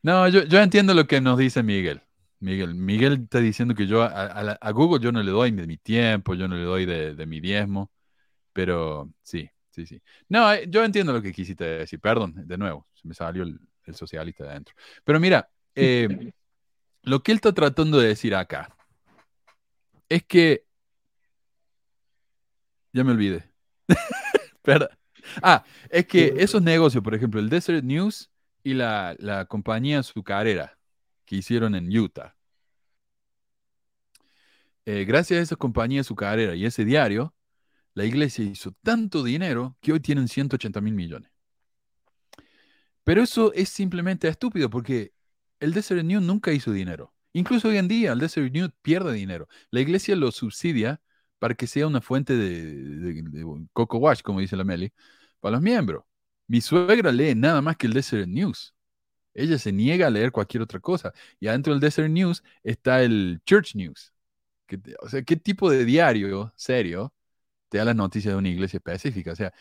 No, 0.02 0.28
yo, 0.28 0.44
yo 0.44 0.60
entiendo 0.60 0.94
lo 0.94 1.08
que 1.08 1.22
nos 1.22 1.38
dice 1.38 1.64
Miguel. 1.64 2.02
Miguel, 2.40 2.76
Miguel 2.76 3.14
está 3.24 3.40
diciendo 3.40 3.76
que 3.76 3.88
yo 3.88 4.04
a, 4.04 4.72
Google 4.72 5.04
yo 5.04 5.12
no 5.12 5.24
le 5.24 5.32
doy 5.32 5.52
de 5.52 5.68
mi 5.68 5.78
tiempo, 5.78 6.36
yo 6.36 6.48
no 6.48 6.56
le 6.56 6.64
doy 6.64 6.86
de, 6.86 7.26
mi 7.26 7.40
diezmo, 7.40 7.92
pero 8.54 9.12
sí, 9.24 9.50
sí, 9.72 9.86
sí. 9.86 10.02
No, 10.30 10.52
eh, 10.54 10.66
yo 10.70 10.84
entiendo 10.84 11.14
lo 11.14 11.22
que 11.22 11.32
quisiste 11.32 11.64
decir, 11.64 12.00
perdón, 12.00 12.34
de 12.48 12.58
nuevo, 12.58 12.88
se 12.94 13.08
me 13.08 13.14
salió 13.14 13.44
el, 13.44 13.60
socialista 13.94 14.44
de 14.44 14.50
adentro. 14.50 14.76
Pero 15.04 15.20
mira, 15.20 15.50
eh, 15.76 16.32
lo 17.04 17.22
que 17.22 17.32
él 17.32 17.38
está 17.38 17.54
tratando 17.54 18.00
de 18.00 18.08
decir 18.08 18.34
acá 18.34 18.76
es 20.10 20.24
que 20.24 20.66
ya 22.94 23.04
me 23.04 23.12
olvidé. 23.12 23.50
ah, 25.44 25.64
es 25.90 26.08
que 26.08 26.34
esos 26.38 26.62
negocios, 26.62 27.04
por 27.04 27.14
ejemplo, 27.14 27.40
el 27.40 27.50
Desert 27.50 27.84
News 27.84 28.32
y 28.64 28.74
la, 28.74 29.16
la 29.20 29.46
compañía 29.46 30.00
azucarera 30.00 30.76
que 31.26 31.38
hicieron 31.38 31.76
en 31.76 31.96
Utah. 31.98 32.36
Eh, 34.86 35.06
gracias 35.06 35.40
a 35.40 35.44
esa 35.44 35.56
compañía 35.56 36.02
azucarera 36.02 36.56
y 36.56 36.66
ese 36.66 36.86
diario, 36.86 37.34
la 37.96 38.06
iglesia 38.06 38.46
hizo 38.46 38.72
tanto 38.84 39.24
dinero 39.24 39.78
que 39.82 39.94
hoy 39.94 40.00
tienen 40.00 40.28
180 40.28 40.82
mil 40.82 40.94
millones. 40.94 41.32
Pero 43.04 43.24
eso 43.24 43.54
es 43.54 43.70
simplemente 43.70 44.28
estúpido 44.28 44.70
porque 44.70 45.14
el 45.60 45.74
Desert 45.74 46.04
News 46.04 46.24
nunca 46.24 46.52
hizo 46.52 46.72
dinero. 46.72 47.14
Incluso 47.34 47.70
hoy 47.70 47.78
en 47.78 47.88
día 47.88 48.12
el 48.14 48.20
Desert 48.20 48.52
News 48.54 48.72
pierde 48.82 49.14
dinero. 49.14 49.48
La 49.72 49.82
iglesia 49.82 50.16
lo 50.16 50.32
subsidia 50.32 51.02
para 51.40 51.56
que 51.56 51.68
sea 51.68 51.88
una 51.88 52.02
fuente 52.02 52.36
de, 52.36 53.24
Coco 53.74 53.98
Wash, 53.98 54.22
como 54.22 54.40
dice 54.40 54.56
la 54.56 54.64
Meli, 54.64 54.94
para 55.40 55.54
los 55.54 55.62
miembros. 55.62 56.04
Mi 56.48 56.62
suegra 56.62 57.12
lee 57.12 57.36
nada 57.36 57.62
más 57.62 57.78
que 57.78 57.88
el 57.88 57.94
Desert 57.94 58.28
News. 58.28 58.75
Ella 59.36 59.60
se 59.60 59.72
niega 59.72 60.08
a 60.08 60.10
leer 60.10 60.32
cualquier 60.32 60.64
otra 60.64 60.80
cosa. 60.80 61.14
Y 61.40 61.48
adentro 61.48 61.74
del 61.74 61.82
Desert 61.82 62.10
News 62.10 62.44
está 62.64 63.04
el 63.04 63.42
Church 63.46 63.76
News. 63.76 64.14
o 65.02 65.10
sea, 65.10 65.24
¿qué 65.24 65.36
tipo 65.36 65.70
de 65.70 65.86
diario 65.86 66.54
serio 66.56 67.14
te 67.70 67.78
da 67.80 67.86
las 67.86 67.96
noticias 67.96 68.34
de 68.34 68.38
una 68.38 68.50
iglesia 68.50 68.78
específica? 68.78 69.34
O 69.34 69.36
sea, 69.36 69.54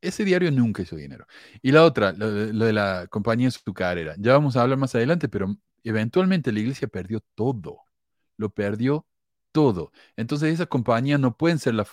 ese 0.00 0.24
diario 0.24 0.50
nunca 0.50 0.82
hizo 0.82 0.96
dinero. 0.96 1.26
Y 1.62 1.72
la 1.72 1.84
otra, 1.84 2.12
lo, 2.12 2.30
de 2.30 2.72
la 2.72 3.06
compañía 3.08 3.48
azucarera. 3.48 4.14
Ya 4.18 4.32
vamos 4.32 4.56
a 4.56 4.62
hablar 4.62 4.78
más 4.78 4.94
adelante, 4.94 5.28
pero 5.28 5.56
eventualmente 5.84 6.52
la 6.52 6.60
iglesia 6.60 6.88
perdió 6.88 7.20
todo. 7.34 7.80
Lo 8.36 8.50
perdió 8.50 9.06
todo. 9.52 9.92
Entonces 10.16 10.54
esas 10.54 10.68
compañías 10.68 11.20
no 11.20 11.36
pueden 11.36 11.58
ser 11.58 11.74
la, 11.74 11.84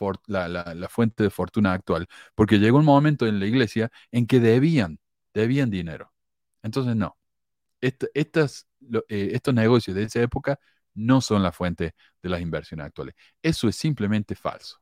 fuente 0.89 1.23
de 1.23 1.29
fortuna 1.29 1.73
actual, 1.73 2.07
porque 2.35 2.59
llegó 2.59 2.77
un 2.79 2.85
momento 2.85 3.27
en 3.27 3.39
la 3.39 3.45
iglesia 3.47 3.91
en 4.11 4.27
que 4.27 4.39
debían, 4.39 4.99
debían 5.33 5.69
dinero. 5.69 6.13
Entonces 6.63 6.95
no. 6.95 7.17
estas, 7.81 8.67
eh, 9.09 9.29
estos 9.33 9.53
negocios 9.53 9.95
de 9.95 10.03
esa 10.03 10.21
época 10.21 10.59
no 10.93 11.21
son 11.21 11.43
la 11.43 11.51
fuente 11.51 11.93
de 12.21 12.29
las 12.29 12.41
inversiones 12.41 12.87
actuales. 12.87 13.15
Eso 13.41 13.67
es 13.67 13.75
simplemente 13.75 14.35
falso. 14.35 14.77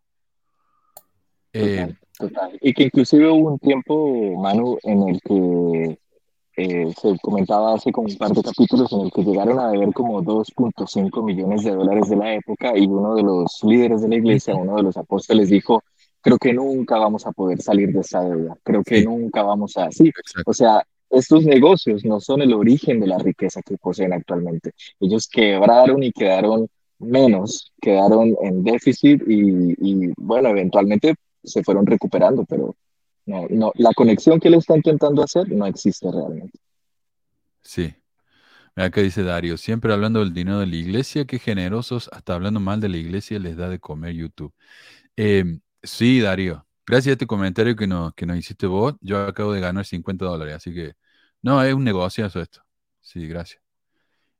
Eh, 1.53 1.95
y 2.61 2.73
que 2.73 2.83
inclusive 2.83 3.29
hubo 3.29 3.53
un 3.53 3.59
tiempo, 3.59 4.35
Manu, 4.41 4.77
en 4.83 5.09
el 5.09 5.21
que 5.21 5.99
eh, 6.57 6.93
se 7.01 7.17
comentaba 7.21 7.75
hace 7.75 7.91
como 7.91 8.07
un 8.07 8.17
par 8.17 8.31
de 8.31 8.41
capítulos 8.41 8.91
en 8.93 9.01
el 9.01 9.11
que 9.11 9.23
llegaron 9.23 9.59
a 9.59 9.69
deber 9.69 9.93
como 9.93 10.21
2.5 10.21 11.23
millones 11.23 11.63
de 11.63 11.71
dólares 11.71 12.09
de 12.09 12.15
la 12.15 12.33
época 12.33 12.77
y 12.77 12.85
uno 12.85 13.15
de 13.15 13.23
los 13.23 13.59
líderes 13.63 14.01
de 14.01 14.09
la 14.09 14.15
iglesia, 14.15 14.55
uno 14.55 14.75
de 14.75 14.83
los 14.83 14.97
apóstoles 14.97 15.49
dijo, 15.49 15.83
creo 16.21 16.37
que 16.37 16.53
nunca 16.53 16.97
vamos 16.97 17.25
a 17.25 17.31
poder 17.31 17.61
salir 17.61 17.91
de 17.91 17.99
esa 18.01 18.21
deuda, 18.21 18.57
creo 18.63 18.83
que 18.83 19.03
nunca 19.03 19.43
vamos 19.43 19.77
a... 19.77 19.91
Sí, 19.91 20.11
o 20.45 20.53
sea, 20.53 20.85
estos 21.09 21.45
negocios 21.45 22.03
no 22.03 22.19
son 22.19 22.41
el 22.41 22.53
origen 22.53 22.99
de 22.99 23.07
la 23.07 23.17
riqueza 23.17 23.61
que 23.61 23.77
poseen 23.77 24.13
actualmente. 24.13 24.71
Ellos 24.99 25.27
quebraron 25.27 26.03
y 26.03 26.11
quedaron 26.11 26.67
menos, 26.99 27.73
quedaron 27.81 28.35
en 28.41 28.63
déficit 28.63 29.21
y, 29.27 29.73
y 29.79 30.13
bueno, 30.17 30.49
eventualmente 30.49 31.15
se 31.43 31.63
fueron 31.63 31.85
recuperando, 31.85 32.45
pero 32.45 32.75
no, 33.25 33.47
no, 33.49 33.71
la 33.75 33.93
conexión 33.93 34.39
que 34.39 34.49
él 34.49 34.55
está 34.55 34.75
intentando 34.75 35.23
hacer 35.23 35.49
no 35.51 35.65
existe 35.65 36.11
realmente. 36.11 36.59
Sí. 37.61 37.93
Mira 38.75 38.91
que 38.91 39.01
dice 39.01 39.23
Dario, 39.23 39.57
siempre 39.57 39.93
hablando 39.93 40.19
del 40.19 40.33
dinero 40.33 40.59
de 40.59 40.67
la 40.67 40.75
iglesia, 40.75 41.25
qué 41.25 41.39
generosos, 41.39 42.09
hasta 42.11 42.33
hablando 42.33 42.59
mal 42.59 42.81
de 42.81 42.89
la 42.89 42.97
iglesia 42.97 43.39
les 43.39 43.55
da 43.55 43.69
de 43.69 43.79
comer 43.79 44.13
YouTube. 44.13 44.53
Em, 45.15 45.61
sí, 45.81 46.19
Dario, 46.19 46.64
gracias 46.85 47.11
a 47.11 47.13
este 47.13 47.27
comentario 47.27 47.75
que 47.75 47.87
nos, 47.87 48.13
que 48.13 48.25
nos 48.25 48.37
hiciste 48.37 48.67
vos, 48.67 48.95
yo 49.01 49.19
acabo 49.25 49.53
de 49.53 49.61
ganar 49.61 49.85
50 49.85 50.25
dólares, 50.25 50.55
así 50.55 50.73
que 50.73 50.93
no, 51.41 51.61
es 51.63 51.73
un 51.73 51.83
negociazo 51.83 52.41
esto. 52.41 52.61
Sí, 53.01 53.27
gracias. 53.27 53.61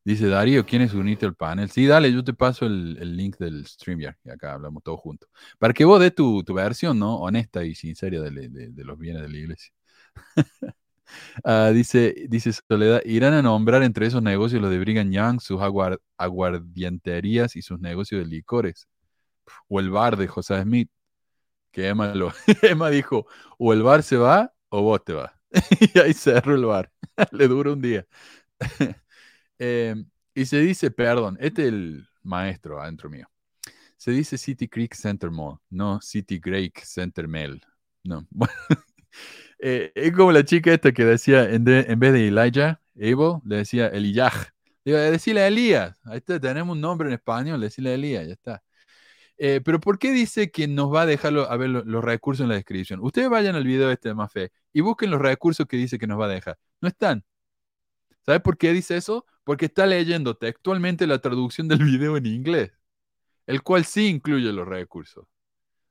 Dice 0.03 0.27
Darío, 0.27 0.65
¿quién 0.65 0.84
es 0.84 0.93
unite 0.93 1.26
al 1.26 1.35
panel? 1.35 1.69
Sí, 1.72 1.88
dale, 1.88 2.13
yo 2.13 2.23
te 2.23 2.34
paso 2.34 2.65
el, 2.67 2.97
el 3.01 3.17
link 3.17 3.38
del 3.38 3.65
StreamYard 3.67 4.15
y 4.23 4.30
acá 4.30 4.53
hablamos 4.53 4.84
todos 4.84 4.99
juntos. 4.99 5.30
Para 5.59 5.73
que 5.73 5.85
vos 5.85 5.99
des 5.99 6.13
tu, 6.15 6.43
tu 6.43 6.53
versión, 6.53 6.99
¿no? 6.99 7.17
Honesta 7.17 7.63
y 7.65 7.76
sincera 7.76 8.22
de, 8.22 8.49
de- 8.49 8.85
los 8.85 8.99
bienes 8.99 9.23
de 9.23 9.30
la 9.30 9.38
iglesia. 9.38 9.73
Ah, 11.43 11.72
dice, 11.73 12.15
dice 12.30 12.51
Soledad, 12.53 13.01
irán 13.05 13.34
a 13.34 13.41
nombrar 13.41 13.84
entre 13.84 14.07
esos 14.07 14.22
negocios 14.22 14.61
los 14.61 14.72
de 14.72 14.80
Brigham 14.80 15.11
Young, 15.11 15.39
sus 15.41 15.61
aguar- 15.61 15.99
aguardienterías 16.17 17.55
y 17.55 17.61
sus 17.61 17.80
negocios 17.80 18.22
de 18.22 18.27
licores. 18.27 18.88
O 19.69 19.80
el 19.80 19.89
bar 19.91 20.17
de 20.17 20.27
José 20.27 20.61
Smith, 20.63 20.89
que 21.76 21.89
Emma, 21.89 22.15
lo, 22.15 22.31
Emma 22.61 22.89
dijo, 22.89 23.27
o 23.57 23.73
el 23.73 23.84
bar 23.84 24.02
se 24.02 24.15
va 24.15 24.53
o 24.69 24.81
vos 24.81 25.03
te 25.03 25.11
vas. 25.14 25.31
y 25.93 25.99
ahí 25.99 26.14
cerró 26.14 26.56
el 26.56 26.65
bar. 26.65 26.89
Le 27.31 27.47
dura 27.49 27.73
un 27.73 27.81
día. 27.81 28.07
Eh, 29.60 29.95
y 30.34 30.45
se 30.45 30.60
dice, 30.60 30.91
perdón, 30.91 31.38
este 31.39 31.64
es 31.64 31.68
el 31.69 32.07
maestro 32.23 32.81
adentro 32.81 33.10
mío. 33.10 33.27
Se 33.97 34.11
dice 34.11 34.38
City 34.38 34.68
Creek 34.69 34.93
Center 34.95 35.31
Mall, 35.31 35.57
no 35.69 35.99
City 36.02 36.39
Creek 36.39 36.81
Center 36.84 37.27
Mall. 37.27 37.61
No. 38.03 38.26
Eh, 39.60 39.91
es 39.95 40.11
como 40.11 40.31
la 40.34 40.43
chica 40.43 40.73
esta 40.73 40.91
que 40.91 41.06
decía, 41.06 41.49
en, 41.49 41.64
de- 41.64 41.85
en 41.88 41.99
vez 41.99 42.14
de 42.14 42.27
Elijah, 42.27 42.81
Abel, 42.97 43.39
le 43.45 43.57
decía 43.57 43.88
Elijah. 43.88 44.31
Digo, 44.84 44.97
decirle 44.99 45.47
Elías. 45.47 45.97
Ahí 46.03 46.18
está, 46.18 46.39
tenemos 46.39 46.76
un 46.76 46.81
nombre 46.81 47.07
en 47.07 47.15
español, 47.15 47.60
decirle 47.61 47.93
Elías, 47.95 48.27
ya 48.27 48.34
está. 48.34 48.64
Eh, 49.38 49.62
pero 49.64 49.80
¿por 49.82 49.99
qué 49.99 50.12
dice 50.14 50.49
que 50.52 50.68
nos 50.68 50.94
va 50.94 51.02
a 51.02 51.06
dejar 51.06 51.38
a 51.38 51.57
ver 51.57 51.70
lo- 51.70 51.84
los 51.84 52.03
recursos 52.03 52.44
en 52.44 52.49
la 52.49 52.56
descripción? 52.56 52.99
Ustedes 53.02 53.30
vayan 53.30 53.56
al 53.56 53.66
video 53.66 53.91
este 53.91 54.10
de 54.10 54.16
Mafé 54.16 54.52
y 54.74 54.82
busquen 54.82 55.12
los 55.12 55.22
recursos 55.22 55.66
que 55.68 55.78
dice 55.78 55.99
que 55.99 56.07
nos 56.07 56.20
va 56.20 56.26
a 56.26 56.30
dejar. 56.30 56.57
No 56.82 56.88
están. 56.88 57.26
¿Sabes 58.26 58.41
por 58.41 58.57
qué 58.57 58.74
dice 58.74 58.98
eso? 58.98 59.26
Porque 59.44 59.66
está 59.68 59.86
leyendo 59.86 60.36
textualmente 60.38 61.07
la 61.07 61.20
traducción 61.20 61.68
del 61.68 61.80
video 61.84 62.18
en 62.18 62.26
inglés, 62.26 62.72
el 63.48 63.64
cual 63.64 63.86
sí 63.86 64.07
incluye 64.10 64.52
los 64.53 64.68
recursos. 64.68 65.28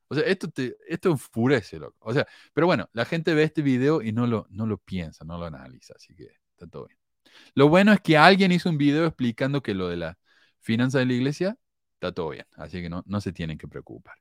O 0.08 0.14
sea, 0.16 0.24
esto, 0.24 0.50
te, 0.50 0.76
esto 0.88 1.10
enfurece, 1.10 1.78
loco. 1.78 1.96
O 2.00 2.12
sea, 2.14 2.26
pero 2.54 2.66
bueno, 2.66 2.88
la 2.92 3.04
gente 3.06 3.34
ve 3.34 3.44
este 3.44 3.62
video 3.62 4.02
y 4.02 4.12
no 4.12 4.26
lo, 4.26 4.46
no 4.50 4.66
lo 4.66 4.78
piensa, 4.78 5.24
no 5.24 5.38
lo 5.38 5.46
analiza, 5.46 5.94
así 5.96 6.14
que 6.14 6.24
está 6.52 6.66
todo 6.68 6.86
bien. 6.88 6.98
Lo 7.54 7.68
bueno 7.68 7.92
es 7.92 8.00
que 8.00 8.18
alguien 8.18 8.52
hizo 8.52 8.70
un 8.70 8.78
video 8.78 9.06
explicando 9.06 9.62
que 9.62 9.74
lo 9.74 9.88
de 9.88 9.96
la 9.98 10.18
finanza 10.60 10.98
de 11.00 11.06
la 11.06 11.14
iglesia 11.14 11.58
está 11.94 12.12
todo 12.12 12.30
bien, 12.30 12.46
así 12.56 12.82
que 12.82 12.88
no, 12.88 13.02
no 13.06 13.20
se 13.20 13.32
tienen 13.32 13.58
que 13.58 13.68
preocupar. 13.68 14.14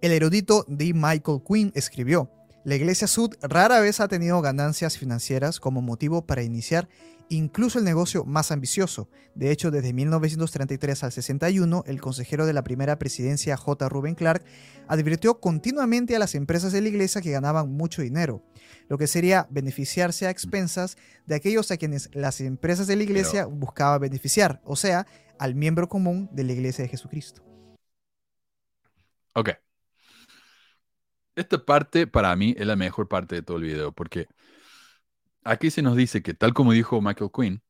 El 0.00 0.12
erudito 0.12 0.64
D. 0.66 0.92
Michael 0.94 1.42
Quinn 1.46 1.72
escribió, 1.74 2.30
la 2.64 2.76
Iglesia 2.76 3.06
Sud 3.06 3.34
rara 3.42 3.80
vez 3.80 4.00
ha 4.00 4.08
tenido 4.08 4.40
ganancias 4.40 4.96
financieras 4.96 5.60
como 5.60 5.82
motivo 5.82 6.26
para 6.26 6.42
iniciar 6.42 6.88
incluso 7.28 7.78
el 7.78 7.84
negocio 7.84 8.24
más 8.24 8.52
ambicioso. 8.52 9.08
De 9.34 9.50
hecho, 9.50 9.70
desde 9.70 9.92
1933 9.92 11.04
al 11.04 11.12
61, 11.12 11.84
el 11.86 12.00
consejero 12.00 12.46
de 12.46 12.52
la 12.52 12.62
primera 12.62 12.98
presidencia 12.98 13.56
J. 13.56 13.88
Ruben 13.88 14.14
Clark 14.14 14.44
advirtió 14.86 15.40
continuamente 15.40 16.14
a 16.14 16.18
las 16.18 16.34
empresas 16.34 16.72
de 16.72 16.82
la 16.82 16.88
iglesia 16.88 17.22
que 17.22 17.30
ganaban 17.30 17.72
mucho 17.72 18.02
dinero, 18.02 18.42
lo 18.88 18.98
que 18.98 19.06
sería 19.06 19.46
beneficiarse 19.50 20.26
a 20.26 20.30
expensas 20.30 20.96
de 21.26 21.36
aquellos 21.36 21.70
a 21.70 21.76
quienes 21.76 22.10
las 22.12 22.40
empresas 22.40 22.86
de 22.86 22.96
la 22.96 23.02
iglesia 23.02 23.46
buscaban 23.46 24.00
beneficiar, 24.00 24.60
o 24.64 24.76
sea, 24.76 25.06
al 25.42 25.56
miembro 25.56 25.88
común 25.88 26.28
de 26.30 26.44
la 26.44 26.52
iglesia 26.52 26.84
de 26.84 26.88
Jesucristo. 26.88 27.42
Ok. 29.34 29.50
Esta 31.34 31.64
parte 31.64 32.06
para 32.06 32.36
mí 32.36 32.54
es 32.56 32.64
la 32.64 32.76
mejor 32.76 33.08
parte 33.08 33.34
de 33.34 33.42
todo 33.42 33.56
el 33.56 33.64
video, 33.64 33.90
porque 33.90 34.28
aquí 35.42 35.72
se 35.72 35.82
nos 35.82 35.96
dice 35.96 36.22
que, 36.22 36.32
tal 36.32 36.54
como 36.54 36.70
dijo 36.70 37.00
Michael 37.00 37.30
Quinn, 37.34 37.62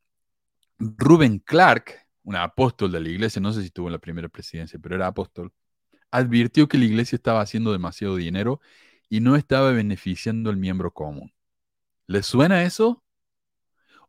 Ruben 0.79 1.39
Clark, 1.39 2.07
un 2.25 2.37
apóstol 2.37 2.93
de 2.93 3.01
la 3.01 3.09
iglesia, 3.09 3.41
no 3.41 3.55
sé 3.55 3.61
si 3.61 3.69
estuvo 3.69 3.87
en 3.87 3.93
la 3.93 3.99
primera 3.99 4.29
presidencia, 4.29 4.79
pero 4.79 4.97
era 4.97 5.07
apóstol, 5.07 5.51
advirtió 6.11 6.69
que 6.69 6.77
la 6.77 6.85
iglesia 6.85 7.17
estaba 7.17 7.41
haciendo 7.41 7.73
demasiado 7.73 8.17
dinero 8.17 8.61
y 9.09 9.21
no 9.21 9.35
estaba 9.35 9.73
beneficiando 9.73 10.51
al 10.51 10.59
miembro 10.59 10.93
común. 10.93 11.33
¿Les 12.07 12.27
suena 12.27 12.65
eso? 12.65 13.03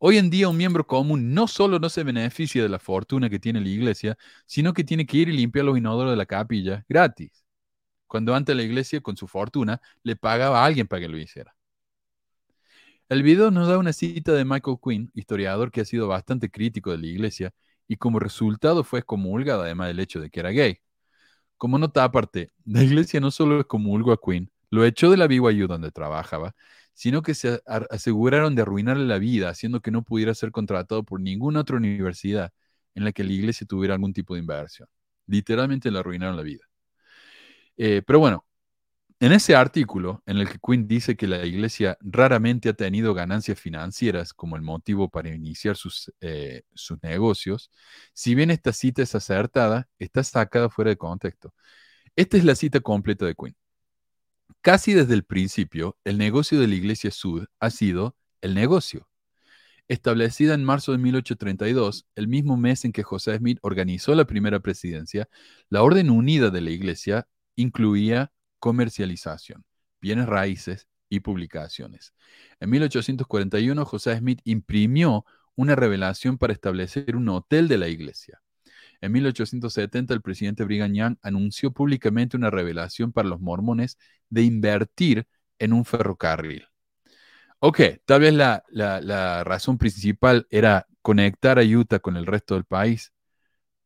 Hoy 0.06 0.18
en 0.18 0.30
día 0.30 0.50
un 0.50 0.58
miembro 0.58 0.86
común 0.86 1.34
no 1.34 1.48
solo 1.48 1.80
no 1.80 1.88
se 1.88 2.04
beneficia 2.04 2.62
de 2.62 2.68
la 2.68 2.78
fortuna 2.78 3.30
que 3.30 3.40
tiene 3.40 3.62
la 3.62 3.70
iglesia, 3.70 4.18
sino 4.46 4.74
que 4.74 4.84
tiene 4.84 5.06
que 5.06 5.16
ir 5.16 5.30
y 5.30 5.32
limpiar 5.32 5.64
los 5.64 5.78
inodoros 5.78 6.12
de 6.12 6.18
la 6.18 6.26
capilla 6.26 6.84
gratis. 6.90 7.46
Cuando 8.06 8.36
antes 8.36 8.54
la 8.54 8.64
iglesia, 8.64 9.00
con 9.00 9.16
su 9.16 9.30
fortuna, 9.30 9.80
le 10.04 10.18
pagaba 10.18 10.62
a 10.62 10.66
alguien 10.66 10.88
para 10.88 11.00
que 11.00 11.08
lo 11.08 11.18
hiciera. 11.18 11.56
El 13.08 13.24
video 13.24 13.50
nos 13.50 13.70
da 13.70 13.78
una 13.78 13.94
cita 13.94 14.34
de 14.34 14.44
Michael 14.44 14.76
Quinn, 14.84 15.10
historiador 15.14 15.72
que 15.72 15.80
ha 15.80 15.86
sido 15.86 16.10
bastante 16.10 16.52
crítico 16.52 16.92
de 16.92 16.98
la 16.98 17.08
iglesia 17.08 17.54
y 17.88 17.96
como 17.96 18.20
resultado 18.20 18.84
fue 18.84 19.00
excomulgado 19.00 19.62
además 19.62 19.88
del 19.88 20.02
hecho 20.02 20.20
de 20.20 20.30
que 20.30 20.42
era 20.42 20.50
gay. 20.50 20.80
Como 21.58 21.78
nota 21.78 22.04
aparte, 22.04 22.52
la 22.66 22.84
iglesia 22.84 23.22
no 23.22 23.32
solo 23.32 23.62
excomulgó 23.62 24.12
a 24.12 24.20
Quinn, 24.20 24.52
lo 24.70 24.84
echó 24.84 25.10
de 25.12 25.16
la 25.16 25.28
BYU 25.28 25.68
donde 25.68 25.92
trabajaba, 25.92 26.56
sino 26.94 27.22
que 27.22 27.34
se 27.36 27.62
aseguraron 27.90 28.56
de 28.56 28.64
arruinarle 28.64 29.06
la 29.06 29.20
vida, 29.20 29.50
haciendo 29.50 29.82
que 29.82 29.92
no 29.92 30.04
pudiera 30.04 30.34
ser 30.36 30.52
contratado 30.52 31.04
por 31.04 31.22
ninguna 31.22 31.62
otra 31.62 31.78
universidad 31.78 32.52
en 32.96 33.04
la 33.06 33.12
que 33.12 33.24
la 33.24 33.34
iglesia 33.34 33.68
tuviera 33.68 33.96
algún 33.96 34.14
tipo 34.14 34.36
de 34.36 34.42
inversión. 34.42 34.88
Literalmente 35.28 35.92
le 35.92 36.00
arruinaron 36.00 36.38
la 36.38 36.44
vida. 36.44 36.66
Eh, 37.78 38.02
pero 38.06 38.20
bueno, 38.20 38.46
en 39.20 39.32
ese 39.32 39.56
artículo 39.56 40.22
en 40.26 40.38
el 40.38 40.50
que 40.50 40.60
Quinn 40.60 40.88
dice 40.88 41.16
que 41.16 41.28
la 41.28 41.46
iglesia 41.46 41.98
raramente 42.02 42.70
ha 42.70 42.74
tenido 42.74 43.14
ganancias 43.14 43.60
financieras 43.60 44.34
como 44.34 44.56
el 44.58 44.62
motivo 44.64 45.10
para 45.10 45.34
iniciar 45.34 45.78
sus, 45.78 46.12
eh, 46.22 46.64
sus 46.74 47.02
negocios, 47.04 47.72
si 48.14 48.36
bien 48.36 48.52
esta 48.52 48.74
cita 48.74 49.02
es 49.02 49.16
acertada, 49.16 49.88
está 50.00 50.24
sacada 50.24 50.70
fuera 50.70 50.90
de 50.92 50.98
contexto. 50.98 51.54
Esta 52.16 52.38
es 52.38 52.46
la 52.46 52.56
cita 52.56 52.82
completa 52.82 53.26
de 53.26 53.36
Quinn. 53.36 53.56
Casi 54.62 54.94
desde 54.94 55.14
el 55.14 55.24
principio, 55.24 55.98
el 56.04 56.18
negocio 56.18 56.60
de 56.60 56.68
la 56.68 56.76
Iglesia 56.76 57.12
Sud 57.12 57.46
ha 57.60 57.70
sido 57.70 58.16
el 58.42 58.54
negocio. 58.54 59.08
Establecida 59.88 60.54
en 60.54 60.64
marzo 60.64 60.92
de 60.92 60.98
1832, 60.98 62.06
el 62.16 62.28
mismo 62.28 62.58
mes 62.58 62.86
en 62.86 62.94
que 62.94 63.04
José 63.04 63.38
Smith 63.38 63.60
organizó 63.62 64.16
la 64.16 64.26
primera 64.26 64.60
presidencia, 64.60 65.28
la 65.70 65.84
Orden 65.84 66.10
Unida 66.10 66.50
de 66.50 66.62
la 66.62 66.72
Iglesia 66.72 67.28
incluía 67.56 68.32
comercialización, 68.60 69.66
bienes 70.02 70.26
raíces 70.26 70.88
y 71.10 71.20
publicaciones. 71.20 72.14
En 72.60 72.70
1841, 72.70 73.86
José 73.86 74.18
Smith 74.18 74.40
imprimió 74.46 75.26
una 75.56 75.76
revelación 75.76 76.38
para 76.38 76.54
establecer 76.54 77.16
un 77.16 77.30
hotel 77.30 77.68
de 77.68 77.78
la 77.78 77.88
iglesia. 77.88 78.43
En 79.04 79.12
1870, 79.12 80.14
el 80.14 80.22
presidente 80.22 80.64
Brigham 80.64 80.94
Young 80.94 81.18
anunció 81.22 81.74
públicamente 81.74 82.38
una 82.38 82.50
revelación 82.50 83.12
para 83.12 83.28
los 83.28 83.42
mormones 83.42 83.98
de 84.30 84.44
invertir 84.44 85.28
en 85.60 85.74
un 85.74 85.84
ferrocarril. 85.84 86.66
Ok, 87.60 87.82
tal 88.06 88.22
vez 88.22 88.34
la, 88.34 88.64
la, 88.70 89.02
la 89.02 89.44
razón 89.44 89.78
principal 89.78 90.48
era 90.50 90.88
conectar 91.02 91.60
a 91.60 91.64
Utah 91.64 92.00
con 92.00 92.16
el 92.16 92.26
resto 92.26 92.54
del 92.54 92.64
país, 92.64 93.12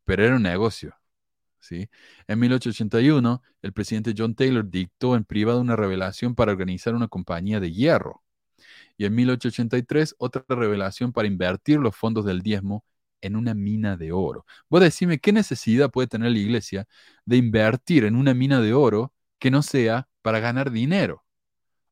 pero 0.05 0.23
era 0.23 0.35
un 0.35 0.43
negocio. 0.43 0.93
¿sí? 1.61 1.89
En 2.27 2.37
1881, 2.37 3.41
el 3.63 3.73
presidente 3.73 4.13
John 4.15 4.35
Taylor 4.35 4.69
dictó 4.69 5.15
en 5.15 5.23
privado 5.25 5.59
una 5.61 5.75
revelación 5.75 6.35
para 6.35 6.51
organizar 6.51 6.93
una 6.93 7.07
compañía 7.07 7.59
de 7.59 7.71
hierro. 7.71 8.21
Y 8.97 9.05
en 9.05 9.15
1883, 9.15 10.13
otra 10.19 10.45
revelación 10.47 11.11
para 11.11 11.27
invertir 11.27 11.79
los 11.79 11.95
fondos 11.95 12.23
del 12.23 12.43
diezmo 12.43 12.85
en 13.21 13.35
una 13.35 13.53
mina 13.53 13.97
de 13.97 14.11
oro. 14.11 14.45
Vos 14.69 14.81
decime 14.81 15.19
qué 15.19 15.31
necesidad 15.33 15.91
puede 15.91 16.07
tener 16.07 16.31
la 16.31 16.37
iglesia 16.39 16.87
de 17.25 17.37
invertir 17.37 18.05
en 18.05 18.15
una 18.15 18.33
mina 18.33 18.61
de 18.61 18.73
oro 18.73 19.13
que 19.39 19.51
no 19.51 19.61
sea 19.63 20.07
para 20.21 20.39
ganar 20.39 20.71
dinero. 20.71 21.23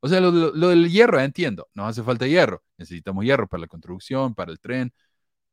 O 0.02 0.08
sea, 0.10 0.22
lo, 0.22 0.32
lo- 0.32 0.54
lo 0.54 0.70
del 0.70 0.90
hierro, 0.92 1.20
entiendo, 1.20 1.70
nos 1.74 1.90
hace 1.90 2.04
falta 2.04 2.28
hierro, 2.28 2.64
necesitamos 2.78 3.26
hierro 3.26 3.48
para 3.48 3.62
la 3.62 3.68
construcción, 3.68 4.36
para 4.36 4.52
el 4.52 4.60
tren, 4.60 4.94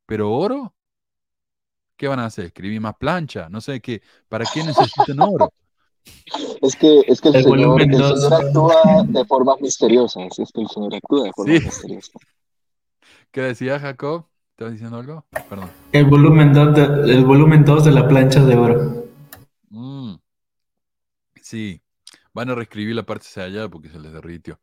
pero 0.07 0.33
oro, 0.33 0.75
¿qué 1.97 2.09
van 2.09 2.19
a 2.21 2.27
hacer? 2.27 2.47
¿Escribir 2.47 2.81
más 2.81 2.97
plancha? 2.97 3.49
No 3.49 3.61
sé 3.61 3.81
qué, 3.81 4.03
¿para 4.29 4.45
qué 4.47 4.63
necesitan 4.65 5.21
oro? 5.21 5.53
Es 6.61 6.77
que, 6.77 7.01
es 7.07 7.21
que 7.21 7.29
el, 7.29 7.37
El 7.37 7.43
señor, 7.45 7.83
el 7.83 8.33
actúa 8.33 9.05
de 9.07 9.25
formas 9.27 9.61
misteriosas. 9.61 10.39
Es 10.39 10.53
que 10.53 10.63
el 10.63 10.69
señor 10.69 10.95
actúa 10.95 11.25
de 11.25 11.33
formas 11.33 11.61
Sí. 11.61 11.65
misteriosas. 11.65 12.23
¿Qué 13.31 13.41
decía 13.41 13.79
Jacob? 13.81 14.27
¿Estabas 14.63 14.75
diciendo 14.75 14.99
algo? 14.99 15.27
Perdón. 15.49 15.71
El 15.91 16.05
volumen 16.05 16.53
2 16.53 16.75
de, 16.77 17.13
el 17.13 17.25
volumen 17.25 17.65
2 17.65 17.85
de 17.85 17.91
la 17.91 18.07
plancha 18.07 18.45
de 18.45 18.55
oro. 18.55 19.09
Mm. 19.71 20.15
Sí, 21.43 21.83
van 22.33 22.49
a 22.49 22.55
reescribir 22.55 22.95
la 22.95 23.03
parte 23.05 23.27
hacia 23.27 23.43
allá 23.43 23.69
porque 23.69 23.89
se 23.89 23.99
les 23.99 24.13
derritió. 24.13 24.61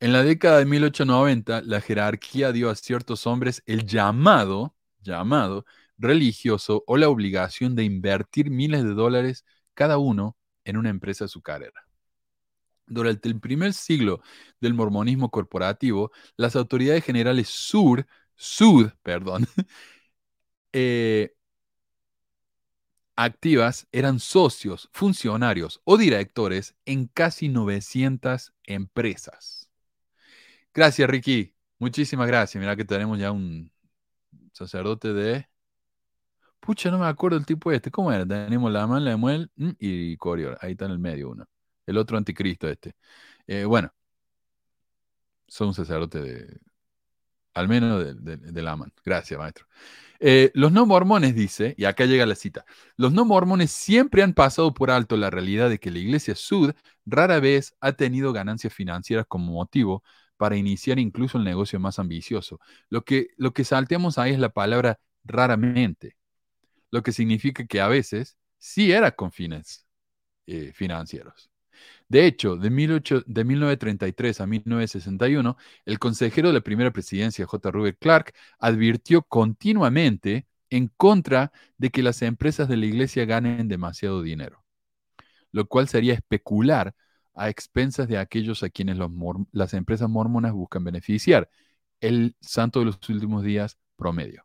En 0.00 0.12
la 0.12 0.22
década 0.22 0.58
de 0.58 0.66
1890, 0.66 1.62
la 1.62 1.80
jerarquía 1.80 2.52
dio 2.52 2.68
a 2.68 2.74
ciertos 2.74 3.26
hombres 3.26 3.62
el 3.64 3.86
llamado, 3.86 4.74
llamado 5.00 5.64
religioso 5.96 6.84
o 6.86 6.98
la 6.98 7.08
obligación 7.08 7.74
de 7.74 7.84
invertir 7.84 8.50
miles 8.50 8.84
de 8.84 8.92
dólares 8.92 9.46
cada 9.72 9.96
uno 9.96 10.36
en 10.64 10.76
una 10.76 10.90
empresa 10.90 11.24
azucarera. 11.24 11.86
Durante 12.86 13.30
el 13.30 13.40
primer 13.40 13.72
siglo 13.72 14.20
del 14.60 14.74
mormonismo 14.74 15.30
corporativo, 15.30 16.10
las 16.36 16.54
autoridades 16.54 17.02
generales 17.02 17.48
sur 17.48 18.06
Sud, 18.36 18.90
perdón, 19.02 19.46
eh, 20.72 21.34
activas 23.16 23.86
eran 23.92 24.18
socios, 24.20 24.88
funcionarios 24.92 25.80
o 25.84 25.96
directores 25.96 26.74
en 26.84 27.06
casi 27.06 27.48
900 27.48 28.52
empresas. 28.64 29.70
Gracias, 30.74 31.08
Ricky. 31.08 31.54
Muchísimas 31.78 32.26
gracias. 32.26 32.60
Mira 32.60 32.76
que 32.76 32.84
tenemos 32.84 33.18
ya 33.18 33.32
un 33.32 33.70
sacerdote 34.52 35.12
de... 35.12 35.48
Pucha, 36.60 36.90
no 36.90 36.98
me 36.98 37.06
acuerdo 37.06 37.36
el 37.38 37.44
tipo 37.46 37.72
este. 37.72 37.90
¿Cómo 37.90 38.12
era? 38.12 38.26
Tenemos 38.26 38.70
la 38.72 38.86
mano, 38.86 39.00
Lemuel 39.04 39.50
mm, 39.56 39.70
y 39.78 40.16
Corior. 40.16 40.56
Ahí 40.60 40.72
está 40.72 40.84
en 40.86 40.92
el 40.92 40.98
medio 40.98 41.30
uno. 41.30 41.46
El 41.86 41.98
otro 41.98 42.16
anticristo 42.16 42.68
este. 42.68 42.94
Eh, 43.46 43.64
bueno, 43.64 43.92
son 45.46 45.68
un 45.68 45.74
sacerdote 45.74 46.20
de... 46.20 46.60
Al 47.54 47.68
menos 47.68 48.22
de, 48.22 48.36
de, 48.36 48.62
Laman. 48.62 48.92
Gracias, 49.04 49.38
maestro. 49.38 49.66
Eh, 50.20 50.50
los 50.54 50.72
no 50.72 50.86
mormones, 50.86 51.34
dice, 51.34 51.74
y 51.76 51.84
acá 51.84 52.06
llega 52.06 52.24
la 52.26 52.36
cita, 52.36 52.64
los 52.96 53.12
no 53.12 53.24
mormones 53.24 53.72
siempre 53.72 54.22
han 54.22 54.34
pasado 54.34 54.72
por 54.72 54.90
alto 54.90 55.16
la 55.16 55.30
realidad 55.30 55.68
de 55.68 55.78
que 55.78 55.90
la 55.90 55.98
iglesia 55.98 56.34
sud 56.36 56.72
rara 57.04 57.40
vez 57.40 57.74
ha 57.80 57.92
tenido 57.92 58.32
ganancias 58.32 58.72
financieras 58.72 59.26
como 59.28 59.52
motivo 59.52 60.02
para 60.36 60.56
iniciar 60.56 60.98
incluso 60.98 61.38
el 61.38 61.44
negocio 61.44 61.78
más 61.80 61.98
ambicioso. 61.98 62.60
Lo 62.88 63.04
que, 63.04 63.28
lo 63.36 63.52
que 63.52 63.64
salteamos 63.64 64.18
ahí 64.18 64.32
es 64.32 64.38
la 64.38 64.50
palabra 64.50 64.98
raramente, 65.24 66.16
lo 66.90 67.02
que 67.02 67.12
significa 67.12 67.66
que 67.66 67.80
a 67.80 67.88
veces 67.88 68.36
sí 68.58 68.92
era 68.92 69.12
con 69.12 69.32
fines 69.32 69.86
eh, 70.46 70.72
financieros. 70.74 71.51
De 72.12 72.26
hecho, 72.26 72.56
de, 72.58 72.68
1933 72.68 74.42
a 74.42 74.46
1961, 74.46 75.56
el 75.86 75.98
consejero 75.98 76.48
de 76.48 76.52
la 76.52 76.60
primera 76.60 76.90
presidencia, 76.90 77.46
J. 77.46 77.70
Rubén 77.70 77.96
Clark, 77.98 78.34
advirtió 78.58 79.22
continuamente 79.22 80.46
en 80.68 80.88
contra 80.88 81.52
de 81.78 81.88
que 81.88 82.02
las 82.02 82.20
empresas 82.20 82.68
de 82.68 82.76
la 82.76 82.84
iglesia 82.84 83.24
ganen 83.24 83.66
demasiado 83.66 84.20
dinero, 84.20 84.62
lo 85.52 85.66
cual 85.66 85.88
sería 85.88 86.12
especular 86.12 86.94
a 87.34 87.48
expensas 87.48 88.08
de 88.08 88.18
aquellos 88.18 88.62
a 88.62 88.68
quienes 88.68 88.98
las 89.50 89.72
empresas 89.72 90.10
mormonas 90.10 90.52
buscan 90.52 90.84
beneficiar, 90.84 91.48
el 92.02 92.36
santo 92.42 92.80
de 92.80 92.84
los 92.84 93.08
últimos 93.08 93.42
días 93.42 93.78
promedio. 93.96 94.44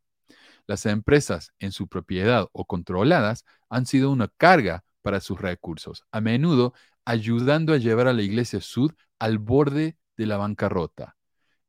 Las 0.68 0.85
empresas 0.85 1.52
en 1.60 1.73
su 1.73 1.89
propiedad 1.89 2.48
o 2.53 2.64
controladas 2.64 3.44
han 3.68 3.85
sido 3.85 4.10
una 4.10 4.30
carga 4.30 4.85
para 5.02 5.19
sus 5.19 5.41
recursos, 5.41 6.06
a 6.11 6.22
menudo 6.22 6.73
ayudando 7.07 7.71
a 7.71 7.77
llevar 7.77 8.09
a 8.09 8.13
la 8.13 8.21
Iglesia 8.21 8.59
Sud 8.59 8.91
al 9.17 9.38
borde 9.38 9.95
de 10.17 10.25
la 10.25 10.35
bancarrota. 10.35 11.15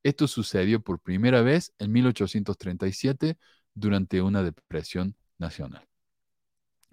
Esto 0.02 0.26
sucedió 0.26 0.82
por 0.82 0.98
primera 0.98 1.42
vez 1.42 1.72
en 1.78 1.92
1837 1.92 3.38
durante 3.72 4.20
una 4.20 4.42
depresión 4.42 5.14
nacional. 5.38 5.86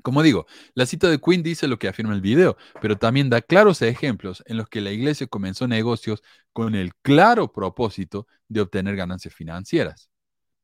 Como 0.04 0.22
digo, 0.22 0.46
la 0.76 0.86
cita 0.86 1.10
de 1.10 1.20
Quinn 1.20 1.42
dice 1.42 1.68
lo 1.68 1.80
que 1.80 1.88
afirma 1.88 2.14
el 2.14 2.22
video, 2.22 2.56
pero 2.80 3.00
también 3.00 3.32
da 3.32 3.42
claros 3.42 3.82
ejemplos 3.82 4.44
en 4.46 4.58
los 4.58 4.70
que 4.70 4.80
la 4.80 4.92
iglesia 4.92 5.26
comenzó 5.26 5.68
negocios 5.68 6.22
con 6.54 6.76
el 6.76 6.94
claro 6.98 7.52
propósito 7.52 8.28
de 8.48 8.62
obtener 8.62 8.96
ganancias 8.96 9.34
financieras. 9.34 10.12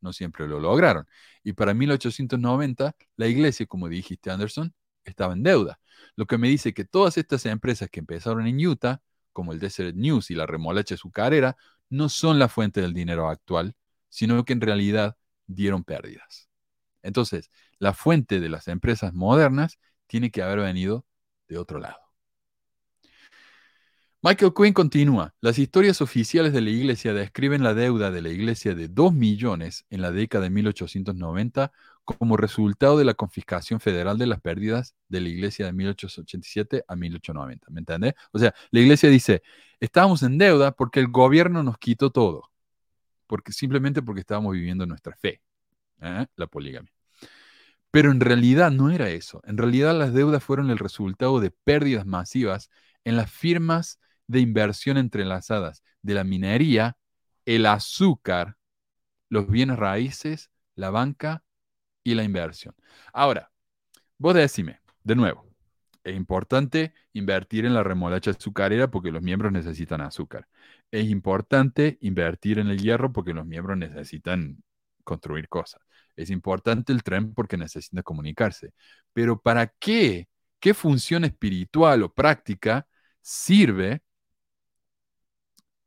No 0.01 0.13
siempre 0.13 0.47
lo 0.47 0.59
lograron. 0.59 1.07
Y 1.43 1.53
para 1.53 1.73
1890, 1.73 2.95
la 3.15 3.27
iglesia, 3.27 3.65
como 3.65 3.89
dijiste 3.89 4.29
Anderson, 4.29 4.71
estaba 5.03 5.33
en 5.33 5.43
deuda. 5.43 5.79
Lo 6.15 6.25
que 6.25 6.37
me 6.37 6.49
dice 6.49 6.73
que 6.73 6.85
todas 6.85 7.17
estas 7.17 7.45
empresas 7.45 7.89
que 7.89 7.99
empezaron 7.99 8.47
en 8.47 8.65
Utah, 8.65 9.01
como 9.33 9.53
el 9.53 9.59
Desert 9.59 9.95
News 9.95 10.31
y 10.31 10.35
la 10.35 10.45
remolacha 10.45 10.95
azucarera, 10.95 11.57
no 11.89 12.09
son 12.09 12.39
la 12.39 12.47
fuente 12.47 12.81
del 12.81 12.93
dinero 12.93 13.29
actual, 13.29 13.75
sino 14.09 14.43
que 14.45 14.53
en 14.53 14.61
realidad 14.61 15.17
dieron 15.47 15.83
pérdidas. 15.83 16.49
Entonces, 17.03 17.51
la 17.79 17.93
fuente 17.93 18.39
de 18.39 18.49
las 18.49 18.67
empresas 18.67 19.13
modernas 19.13 19.79
tiene 20.07 20.31
que 20.31 20.43
haber 20.43 20.59
venido 20.59 21.05
de 21.47 21.57
otro 21.57 21.79
lado. 21.79 21.97
Michael 24.23 24.53
Quinn 24.55 24.73
continúa, 24.73 25.33
las 25.41 25.57
historias 25.57 25.99
oficiales 25.99 26.53
de 26.53 26.61
la 26.61 26.69
iglesia 26.69 27.11
describen 27.11 27.63
la 27.63 27.73
deuda 27.73 28.11
de 28.11 28.21
la 28.21 28.29
iglesia 28.29 28.75
de 28.75 28.87
2 28.87 29.13
millones 29.13 29.85
en 29.89 30.01
la 30.01 30.11
década 30.11 30.43
de 30.43 30.51
1890 30.51 31.71
como 32.13 32.37
resultado 32.37 32.97
de 32.97 33.05
la 33.05 33.13
confiscación 33.13 33.79
federal 33.79 34.17
de 34.17 34.27
las 34.27 34.41
pérdidas 34.41 34.95
de 35.07 35.21
la 35.21 35.29
iglesia 35.29 35.65
de 35.65 35.73
1887 35.73 36.83
a 36.87 36.95
1890. 36.95 37.67
¿Me 37.69 37.79
entiendes? 37.79 38.13
O 38.31 38.39
sea, 38.39 38.53
la 38.71 38.79
iglesia 38.79 39.09
dice, 39.09 39.43
estábamos 39.79 40.23
en 40.23 40.37
deuda 40.37 40.71
porque 40.71 40.99
el 40.99 41.07
gobierno 41.07 41.63
nos 41.63 41.77
quitó 41.77 42.11
todo, 42.11 42.51
porque, 43.27 43.51
simplemente 43.51 44.01
porque 44.01 44.21
estábamos 44.21 44.53
viviendo 44.53 44.85
nuestra 44.85 45.15
fe, 45.15 45.41
¿eh? 46.01 46.25
la 46.35 46.47
poligamia. 46.47 46.91
Pero 47.91 48.11
en 48.11 48.21
realidad 48.21 48.71
no 48.71 48.89
era 48.89 49.09
eso. 49.09 49.41
En 49.45 49.57
realidad 49.57 49.97
las 49.97 50.13
deudas 50.13 50.43
fueron 50.43 50.69
el 50.69 50.77
resultado 50.77 51.39
de 51.39 51.51
pérdidas 51.51 52.05
masivas 52.05 52.69
en 53.03 53.17
las 53.17 53.29
firmas 53.31 53.99
de 54.27 54.39
inversión 54.39 54.97
entrelazadas 54.97 55.83
de 56.01 56.13
la 56.13 56.23
minería, 56.23 56.97
el 57.45 57.65
azúcar, 57.65 58.57
los 59.29 59.49
bienes 59.49 59.77
raíces, 59.77 60.51
la 60.75 60.89
banca 60.89 61.43
y 62.03 62.15
la 62.15 62.23
inversión. 62.23 62.75
Ahora, 63.13 63.51
vos 64.17 64.35
decime, 64.35 64.81
de 65.03 65.15
nuevo, 65.15 65.45
es 66.03 66.15
importante 66.15 66.93
invertir 67.13 67.65
en 67.65 67.73
la 67.73 67.83
remolacha 67.83 68.31
azucarera 68.31 68.89
porque 68.89 69.11
los 69.11 69.21
miembros 69.21 69.51
necesitan 69.51 70.01
azúcar. 70.01 70.47
Es 70.91 71.09
importante 71.09 71.97
invertir 72.01 72.59
en 72.59 72.67
el 72.67 72.79
hierro 72.81 73.11
porque 73.13 73.33
los 73.33 73.45
miembros 73.45 73.77
necesitan 73.77 74.63
construir 75.03 75.47
cosas. 75.49 75.81
Es 76.15 76.29
importante 76.29 76.91
el 76.93 77.03
tren 77.03 77.33
porque 77.33 77.57
necesita 77.57 78.03
comunicarse. 78.03 78.73
Pero 79.13 79.41
¿para 79.41 79.67
qué? 79.67 80.27
¿Qué 80.59 80.73
función 80.73 81.23
espiritual 81.25 82.03
o 82.03 82.13
práctica 82.13 82.87
sirve 83.21 84.01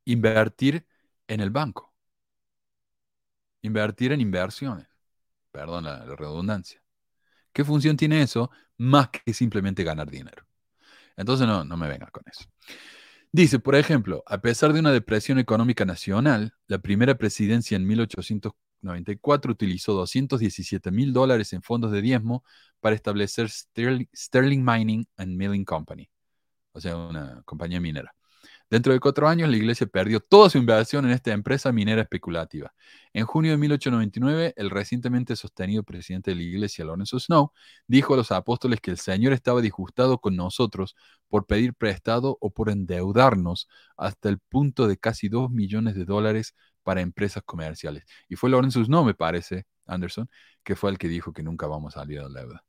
invertir 0.06 0.86
en 1.28 1.40
el 1.40 1.50
banco? 1.50 1.92
Invertir 3.62 4.12
en 4.12 4.20
inversiones 4.20 4.93
perdón 5.54 5.84
la, 5.84 6.04
redundancia. 6.16 6.82
¿Qué 7.52 7.64
función 7.64 7.96
tiene 7.96 8.20
eso 8.22 8.50
más 8.76 9.08
que 9.10 9.32
simplemente 9.32 9.84
ganar 9.84 10.10
dinero? 10.10 10.44
Entonces 11.16 11.46
no, 11.46 11.64
no 11.64 11.76
me 11.76 11.88
venga 11.88 12.10
con 12.10 12.24
eso. 12.26 12.44
Dice, 13.30 13.60
por 13.60 13.76
ejemplo, 13.76 14.24
a 14.26 14.38
pesar 14.38 14.72
de 14.72 14.80
una 14.80 14.90
depresión 14.90 15.38
económica 15.38 15.84
nacional, 15.84 16.54
la 16.66 16.78
primera 16.78 17.14
presidencia 17.16 17.76
en 17.76 17.86
1894 17.86 19.52
utilizó 19.52 19.92
217 19.94 20.90
mil 20.90 21.12
dólares 21.12 21.52
en 21.52 21.62
fondos 21.62 21.92
de 21.92 22.02
diezmo 22.02 22.44
para 22.80 22.96
establecer 22.96 23.48
Sterling 23.48 24.64
Mining 24.64 25.06
and 25.16 25.36
Milling 25.36 25.64
Company, 25.64 26.10
o 26.72 26.80
sea, 26.80 26.96
una 26.96 27.42
compañía 27.44 27.80
minera. 27.80 28.12
Dentro 28.70 28.92
de 28.92 29.00
cuatro 29.00 29.28
años, 29.28 29.48
la 29.48 29.56
iglesia 29.56 29.86
perdió 29.86 30.20
toda 30.20 30.48
su 30.48 30.58
inversión 30.58 31.04
en 31.04 31.12
esta 31.12 31.32
empresa 31.32 31.70
minera 31.70 32.02
especulativa. 32.02 32.72
En 33.12 33.26
junio 33.26 33.52
de 33.52 33.58
1899, 33.58 34.54
el 34.56 34.70
recientemente 34.70 35.36
sostenido 35.36 35.82
presidente 35.82 36.30
de 36.30 36.36
la 36.36 36.42
iglesia, 36.42 36.84
Lorenzo 36.84 37.20
Snow, 37.20 37.52
dijo 37.86 38.14
a 38.14 38.16
los 38.16 38.32
apóstoles 38.32 38.80
que 38.80 38.90
el 38.90 38.98
Señor 38.98 39.32
estaba 39.32 39.60
disgustado 39.60 40.18
con 40.18 40.34
nosotros 40.34 40.96
por 41.28 41.46
pedir 41.46 41.74
prestado 41.74 42.38
o 42.40 42.50
por 42.50 42.70
endeudarnos 42.70 43.68
hasta 43.96 44.28
el 44.30 44.38
punto 44.38 44.88
de 44.88 44.96
casi 44.96 45.28
dos 45.28 45.50
millones 45.50 45.94
de 45.94 46.04
dólares 46.04 46.54
para 46.82 47.00
empresas 47.02 47.42
comerciales. 47.44 48.04
Y 48.28 48.36
fue 48.36 48.50
Lorenzo 48.50 48.82
Snow, 48.82 49.04
me 49.04 49.14
parece, 49.14 49.66
Anderson, 49.86 50.28
que 50.62 50.74
fue 50.74 50.90
el 50.90 50.98
que 50.98 51.08
dijo 51.08 51.32
que 51.32 51.42
nunca 51.42 51.66
vamos 51.66 51.96
a 51.96 52.00
salir 52.00 52.22
de 52.22 52.30
la 52.30 52.40
deuda. 52.40 52.64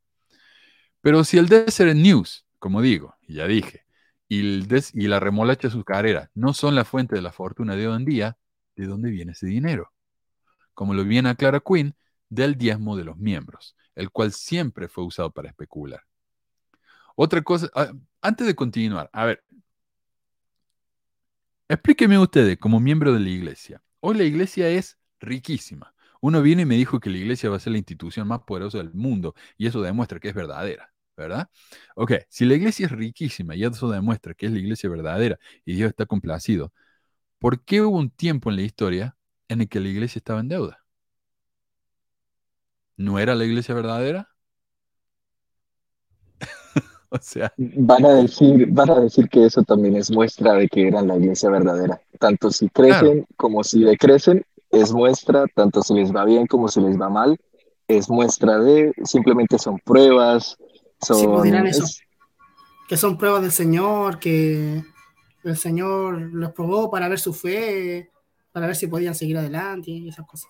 Pero 1.01 1.23
si 1.23 1.37
el 1.37 1.47
Desert 1.47 1.95
News, 1.95 2.45
como 2.59 2.81
digo, 2.81 3.15
y 3.27 3.35
ya 3.35 3.47
dije, 3.47 3.85
y, 4.27 4.61
la 5.07 5.19
remolacha 5.19 5.67
azucarera 5.67 6.31
no 6.33 6.53
son 6.53 6.75
la 6.75 6.85
fuente 6.85 7.15
de 7.15 7.21
la 7.21 7.31
fortuna 7.31 7.75
de 7.75 7.87
hoy 7.87 7.95
en 7.95 8.05
día, 8.05 8.37
¿de 8.75 8.87
dónde 8.87 9.11
viene 9.11 9.33
ese 9.33 9.47
dinero? 9.47 9.91
Como 10.73 10.93
lo 10.93 11.03
viene 11.03 11.29
aclara 11.29 11.59
Quinn, 11.59 11.95
del 12.29 12.57
diezmo 12.57 12.97
de 12.97 13.03
los 13.03 13.17
miembros, 13.17 13.75
el 13.93 14.09
cual 14.09 14.31
siempre 14.33 14.87
fue 14.87 15.05
usado 15.05 15.31
para 15.31 15.49
especular. 15.49 16.01
Otra 17.15 17.41
cosa, 17.41 17.69
ah, 17.75 17.93
antes 18.21 18.47
de 18.47 18.55
continuar, 18.55 19.09
a 19.13 19.25
ver, 19.25 19.43
explíqueme 21.69 22.17
ustedes 22.19 22.57
como 22.57 22.79
miembro 22.79 23.13
de 23.13 23.19
la 23.19 23.29
iglesia. 23.29 23.81
Hoy 23.99 24.17
la 24.17 24.23
iglesia 24.23 24.69
es 24.69 24.97
riquísima. 25.19 25.93
Uno 26.19 26.41
viene 26.41 26.63
y 26.63 26.65
me 26.65 26.75
dijo 26.75 26.99
que 26.99 27.09
la 27.09 27.17
iglesia 27.17 27.49
va 27.49 27.57
a 27.57 27.59
ser 27.59 27.71
la 27.71 27.77
institución 27.77 28.27
más 28.27 28.41
poderosa 28.41 28.79
del 28.79 28.93
mundo 28.93 29.35
y 29.57 29.67
eso 29.67 29.81
demuestra 29.81 30.19
que 30.19 30.29
es 30.29 30.35
verdadera. 30.35 30.94
¿Verdad? 31.17 31.49
Ok, 31.95 32.13
si 32.29 32.45
la 32.45 32.55
iglesia 32.55 32.87
es 32.87 32.91
riquísima 32.91 33.55
y 33.55 33.63
eso 33.63 33.89
demuestra 33.89 34.33
que 34.33 34.47
es 34.47 34.51
la 34.51 34.59
iglesia 34.59 34.89
verdadera 34.89 35.39
y 35.65 35.75
Dios 35.75 35.89
está 35.89 36.05
complacido, 36.05 36.73
¿por 37.39 37.63
qué 37.63 37.81
hubo 37.81 37.97
un 37.97 38.09
tiempo 38.09 38.49
en 38.49 38.57
la 38.57 38.63
historia 38.63 39.17
en 39.47 39.61
el 39.61 39.69
que 39.69 39.79
la 39.79 39.89
iglesia 39.89 40.19
estaba 40.19 40.39
en 40.39 40.49
deuda? 40.49 40.83
¿No 42.97 43.19
era 43.19 43.35
la 43.35 43.45
iglesia 43.45 43.75
verdadera? 43.75 44.29
o 47.09 47.17
sea. 47.21 47.53
Van 47.57 48.05
a, 48.05 48.13
decir, 48.15 48.67
van 48.69 48.89
a 48.89 48.99
decir 49.01 49.27
que 49.29 49.45
eso 49.45 49.63
también 49.63 49.95
es 49.95 50.11
muestra 50.11 50.53
de 50.53 50.67
que 50.67 50.87
eran 50.87 51.07
la 51.07 51.17
iglesia 51.17 51.49
verdadera. 51.49 52.01
Tanto 52.19 52.51
si 52.51 52.69
crecen 52.69 53.25
como 53.35 53.63
si 53.63 53.83
decrecen, 53.83 54.45
es 54.71 54.91
muestra, 54.93 55.45
tanto 55.53 55.81
si 55.81 55.93
les 55.93 56.13
va 56.13 56.25
bien 56.25 56.47
como 56.47 56.67
si 56.67 56.81
les 56.81 56.99
va 56.99 57.09
mal, 57.09 57.37
es 57.87 58.09
muestra 58.09 58.59
de, 58.59 58.93
simplemente 59.03 59.59
son 59.59 59.79
pruebas, 59.79 60.57
son... 61.01 61.17
Sí, 61.17 61.27
pues 61.27 61.43
dirán 61.43 61.67
eso. 61.67 61.85
Que 62.87 62.97
son 62.97 63.17
pruebas 63.17 63.41
del 63.41 63.51
Señor, 63.51 64.19
que 64.19 64.83
el 65.43 65.57
Señor 65.57 66.19
los 66.19 66.51
probó 66.53 66.89
para 66.89 67.07
ver 67.07 67.19
su 67.19 67.33
fe, 67.33 68.11
para 68.51 68.67
ver 68.67 68.75
si 68.75 68.87
podían 68.87 69.15
seguir 69.15 69.37
adelante 69.37 69.91
y 69.91 70.09
esas 70.09 70.25
cosas. 70.25 70.49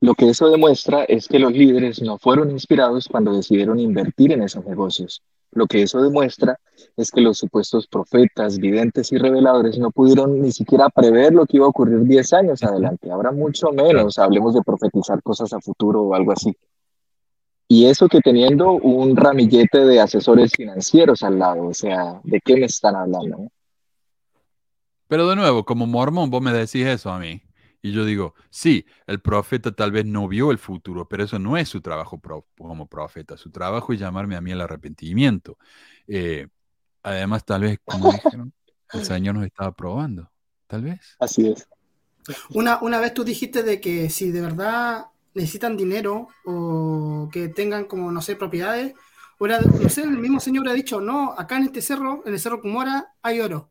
Lo 0.00 0.14
que 0.14 0.28
eso 0.28 0.50
demuestra 0.50 1.04
es 1.04 1.28
que 1.28 1.38
los 1.38 1.52
líderes 1.52 2.02
no 2.02 2.18
fueron 2.18 2.50
inspirados 2.50 3.08
cuando 3.08 3.32
decidieron 3.32 3.80
invertir 3.80 4.32
en 4.32 4.42
esos 4.42 4.64
negocios. 4.66 5.22
Lo 5.54 5.66
que 5.66 5.82
eso 5.82 6.02
demuestra 6.02 6.58
es 6.96 7.10
que 7.10 7.20
los 7.20 7.38
supuestos 7.38 7.86
profetas, 7.86 8.58
videntes 8.58 9.12
y 9.12 9.18
reveladores 9.18 9.78
no 9.78 9.90
pudieron 9.92 10.42
ni 10.42 10.50
siquiera 10.52 10.88
prever 10.90 11.32
lo 11.32 11.46
que 11.46 11.58
iba 11.58 11.66
a 11.66 11.70
ocurrir 11.70 12.00
10 12.00 12.32
años 12.34 12.62
adelante. 12.62 13.10
Habrá 13.10 13.30
mucho 13.30 13.70
menos, 13.70 14.18
hablemos 14.18 14.54
de 14.54 14.62
profetizar 14.62 15.22
cosas 15.22 15.52
a 15.52 15.60
futuro 15.60 16.02
o 16.02 16.14
algo 16.14 16.32
así. 16.32 16.54
Y 17.66 17.86
eso 17.86 18.08
que 18.08 18.20
teniendo 18.20 18.72
un 18.72 19.16
ramillete 19.16 19.84
de 19.84 20.00
asesores 20.00 20.52
financieros 20.52 21.22
al 21.22 21.38
lado, 21.38 21.68
o 21.68 21.74
sea, 21.74 22.20
¿de 22.22 22.40
qué 22.40 22.56
me 22.56 22.66
están 22.66 22.94
hablando? 22.94 23.50
Pero 25.08 25.28
de 25.28 25.36
nuevo, 25.36 25.64
como 25.64 25.86
mormón, 25.86 26.30
vos 26.30 26.42
me 26.42 26.52
decís 26.52 26.86
eso 26.86 27.10
a 27.10 27.18
mí. 27.18 27.42
Y 27.80 27.92
yo 27.92 28.04
digo, 28.04 28.34
sí, 28.48 28.86
el 29.06 29.20
profeta 29.20 29.70
tal 29.72 29.92
vez 29.92 30.06
no 30.06 30.26
vio 30.26 30.50
el 30.50 30.58
futuro, 30.58 31.06
pero 31.06 31.24
eso 31.24 31.38
no 31.38 31.56
es 31.58 31.68
su 31.68 31.82
trabajo 31.82 32.20
como 32.56 32.86
profeta. 32.86 33.36
Su 33.36 33.50
trabajo 33.50 33.92
es 33.92 34.00
llamarme 34.00 34.36
a 34.36 34.40
mí 34.40 34.52
al 34.52 34.62
arrepentimiento. 34.62 35.58
Eh, 36.06 36.48
además, 37.02 37.44
tal 37.44 37.62
vez, 37.62 37.80
como 37.84 38.10
dijeron, 38.10 38.54
el 38.92 39.04
Señor 39.04 39.34
nos 39.34 39.44
estaba 39.44 39.72
probando. 39.72 40.30
Tal 40.66 40.82
vez. 40.82 41.16
Así 41.18 41.48
es. 41.48 41.68
Una, 42.54 42.78
una 42.80 43.00
vez 43.00 43.12
tú 43.12 43.22
dijiste 43.22 43.62
de 43.62 43.80
que 43.80 44.08
si 44.08 44.30
de 44.30 44.40
verdad 44.40 45.06
necesitan 45.34 45.76
dinero 45.76 46.28
o 46.44 47.28
que 47.32 47.48
tengan 47.48 47.84
como, 47.84 48.10
no 48.10 48.22
sé, 48.22 48.36
propiedades, 48.36 48.94
no 49.38 49.88
sé, 49.88 50.02
el 50.02 50.18
mismo 50.18 50.40
Señor 50.40 50.68
ha 50.68 50.72
dicho, 50.72 51.00
no, 51.00 51.34
acá 51.36 51.56
en 51.56 51.64
este 51.64 51.82
cerro, 51.82 52.22
en 52.24 52.32
el 52.32 52.40
cerro 52.40 52.60
Cumora, 52.60 53.14
hay 53.22 53.40
oro. 53.40 53.70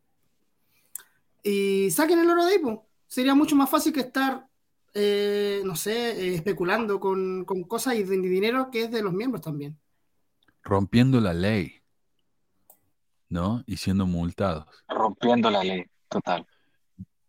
Y 1.42 1.90
saquen 1.90 2.20
el 2.20 2.30
oro 2.30 2.44
de 2.44 2.52
ahí, 2.52 2.58
pues 2.58 2.78
sería 3.06 3.34
mucho 3.34 3.56
más 3.56 3.68
fácil 3.68 3.92
que 3.92 4.00
estar, 4.00 4.46
eh, 4.94 5.62
no 5.64 5.74
sé, 5.76 6.10
eh, 6.10 6.34
especulando 6.34 7.00
con, 7.00 7.44
cosas 7.44 7.96
y 7.96 8.04
de 8.04 8.18
dinero 8.18 8.70
que 8.70 8.84
es 8.84 8.90
de 8.90 9.02
los 9.02 9.12
miembros 9.12 9.42
también. 9.42 9.78
Rompiendo 10.62 11.20
la 11.20 11.34
ley, 11.34 11.82
¿no? 13.28 13.62
Y 13.66 13.76
siendo 13.76 14.06
multados. 14.06 14.66
Rompiendo 14.88 15.50
la 15.50 15.64
ley, 15.64 15.84
total. 16.08 16.46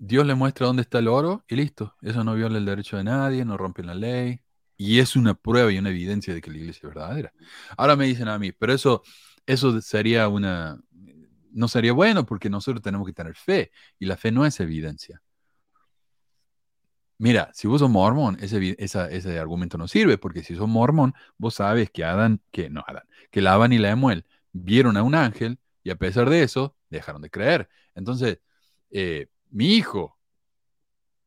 Dios 0.07 0.25
le 0.25 0.35
muestra 0.35 0.67
dónde 0.67 0.83
está 0.83 0.99
el 0.99 1.07
oro 1.07 1.43
y 1.47 1.55
listo. 1.55 1.95
Eso 2.01 2.23
no 2.23 2.35
viola 2.35 2.57
el 2.57 2.65
derecho 2.65 2.97
de 2.97 3.03
nadie, 3.03 3.43
no 3.43 3.57
rompe 3.57 3.83
la 3.83 3.95
ley. 3.95 4.41
Y 4.77 4.99
es 4.99 5.15
una 5.15 5.33
prueba 5.33 5.71
y 5.71 5.79
una 5.79 5.89
evidencia 5.89 6.33
de 6.33 6.41
que 6.41 6.51
la 6.51 6.57
iglesia 6.57 6.87
es 6.87 6.93
verdadera. 6.93 7.33
Ahora 7.77 7.95
me 7.95 8.05
dicen 8.05 8.27
a 8.27 8.37
mí, 8.37 8.51
pero 8.51 8.73
eso, 8.73 9.01
eso 9.45 9.81
sería 9.81 10.27
una, 10.27 10.79
no 11.51 11.67
sería 11.67 11.93
bueno 11.93 12.25
porque 12.25 12.49
nosotros 12.49 12.83
tenemos 12.83 13.07
que 13.07 13.13
tener 13.13 13.35
fe 13.35 13.71
y 13.97 14.05
la 14.05 14.17
fe 14.17 14.31
no 14.31 14.45
es 14.45 14.59
evidencia. 14.59 15.21
Mira, 17.17 17.49
si 17.53 17.67
vos 17.67 17.79
sos 17.79 17.89
mormón, 17.89 18.37
ese, 18.41 18.75
ese 18.77 19.39
argumento 19.39 19.77
no 19.77 19.87
sirve, 19.87 20.17
porque 20.17 20.43
si 20.43 20.55
sos 20.55 20.67
mormón, 20.67 21.13
vos 21.37 21.55
sabes 21.55 21.89
que 21.89 22.03
Adán, 22.03 22.41
que 22.51 22.69
no 22.69 22.83
Adán, 22.85 23.03
que 23.31 23.41
Laban 23.41 23.71
y 23.71 23.77
Lemuel 23.77 24.25
vieron 24.51 24.97
a 24.97 25.03
un 25.03 25.15
ángel 25.15 25.57
y 25.81 25.91
a 25.91 25.95
pesar 25.95 26.29
de 26.29 26.43
eso, 26.43 26.75
dejaron 26.89 27.21
de 27.21 27.29
creer. 27.29 27.69
Entonces, 27.95 28.39
eh, 28.91 29.27
mi 29.55 29.67
hijo 29.67 30.17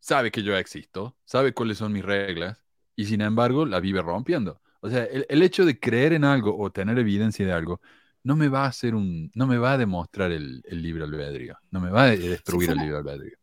sabe 0.00 0.30
que 0.30 0.42
yo 0.42 0.54
existo, 0.54 1.16
sabe 1.24 1.54
cuáles 1.54 1.78
son 1.78 1.94
mis 1.94 2.04
reglas, 2.04 2.62
y 2.94 3.06
sin 3.06 3.22
embargo 3.22 3.64
la 3.64 3.80
vive 3.80 4.02
rompiendo. 4.02 4.60
O 4.80 4.90
sea, 4.90 5.04
el, 5.04 5.42
hecho 5.42 5.64
de 5.64 5.80
creer 5.80 6.12
en 6.12 6.24
algo 6.24 6.56
o 6.56 6.70
tener 6.70 6.98
evidencia 6.98 7.46
de 7.46 7.52
algo 7.52 7.80
no 8.22 8.36
me 8.36 8.48
va 8.48 8.64
a 8.64 8.68
hacer 8.68 8.94
un, 8.94 9.30
no 9.34 9.46
me 9.46 9.56
va 9.56 9.72
a 9.72 9.78
demostrar 9.78 10.30
el, 10.30 10.62
el 10.66 10.82
libre 10.82 11.04
albedrío, 11.04 11.56
no 11.70 11.80
me 11.80 11.90
va 11.90 12.04
a 12.04 12.06
destruir 12.08 12.70
el 12.70 12.76
libre 12.76 12.98
albedrío. 12.98 13.38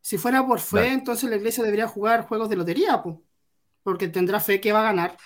Si 0.00 0.18
fuera 0.18 0.46
por 0.46 0.60
fe, 0.60 0.92
entonces 0.92 1.28
la 1.28 1.36
iglesia 1.36 1.64
debería 1.64 1.88
jugar 1.88 2.26
juegos 2.28 2.48
de 2.48 2.56
lotería, 2.56 3.02
porque 3.82 4.06
tendrá 4.06 4.38
fe 4.38 4.60
que 4.60 4.72
va 4.72 4.80
a 4.80 4.92
ganar. 4.92 5.16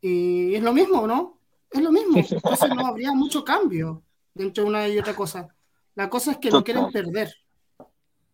Y 0.00 0.54
es 0.54 0.62
lo 0.62 0.72
mismo, 0.72 1.06
¿no? 1.06 1.38
Es 1.70 1.82
lo 1.82 1.92
mismo. 1.92 2.16
Entonces 2.18 2.70
no 2.74 2.86
habría 2.86 3.12
mucho 3.12 3.44
cambio 3.44 4.04
entre 4.34 4.64
una 4.64 4.88
y 4.88 4.98
otra 4.98 5.14
cosa. 5.14 5.48
La 5.94 6.08
cosa 6.08 6.32
es 6.32 6.38
que 6.38 6.50
no 6.50 6.64
quieren 6.64 6.90
perder. 6.90 7.30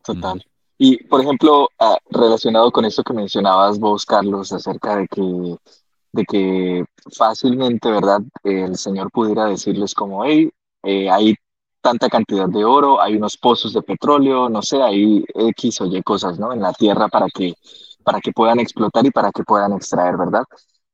Total. 0.04 0.44
Y, 0.76 1.02
por 1.04 1.20
ejemplo, 1.20 1.68
ah, 1.78 1.96
relacionado 2.10 2.70
con 2.70 2.84
esto 2.84 3.02
que 3.02 3.14
mencionabas 3.14 3.78
vos, 3.78 4.04
Carlos, 4.04 4.52
acerca 4.52 4.96
de 4.96 5.08
que, 5.08 5.56
de 6.12 6.24
que 6.24 6.84
fácilmente, 7.16 7.90
¿verdad? 7.90 8.20
el 8.42 8.76
Señor 8.76 9.10
pudiera 9.10 9.46
decirles 9.46 9.94
como, 9.94 10.24
hey, 10.24 10.50
eh, 10.82 11.08
hay 11.08 11.34
tanta 11.80 12.08
cantidad 12.08 12.48
de 12.48 12.64
oro, 12.64 13.00
hay 13.00 13.16
unos 13.16 13.36
pozos 13.36 13.72
de 13.72 13.82
petróleo, 13.82 14.48
no 14.48 14.62
sé, 14.62 14.82
hay 14.82 15.24
X 15.34 15.80
o 15.80 15.86
Y 15.86 16.02
cosas, 16.02 16.38
¿no? 16.38 16.52
En 16.52 16.60
la 16.60 16.72
tierra 16.72 17.08
para 17.08 17.26
que, 17.28 17.54
para 18.02 18.20
que 18.20 18.32
puedan 18.32 18.58
explotar 18.60 19.06
y 19.06 19.10
para 19.10 19.30
que 19.30 19.44
puedan 19.44 19.72
extraer, 19.72 20.16
¿verdad? 20.16 20.44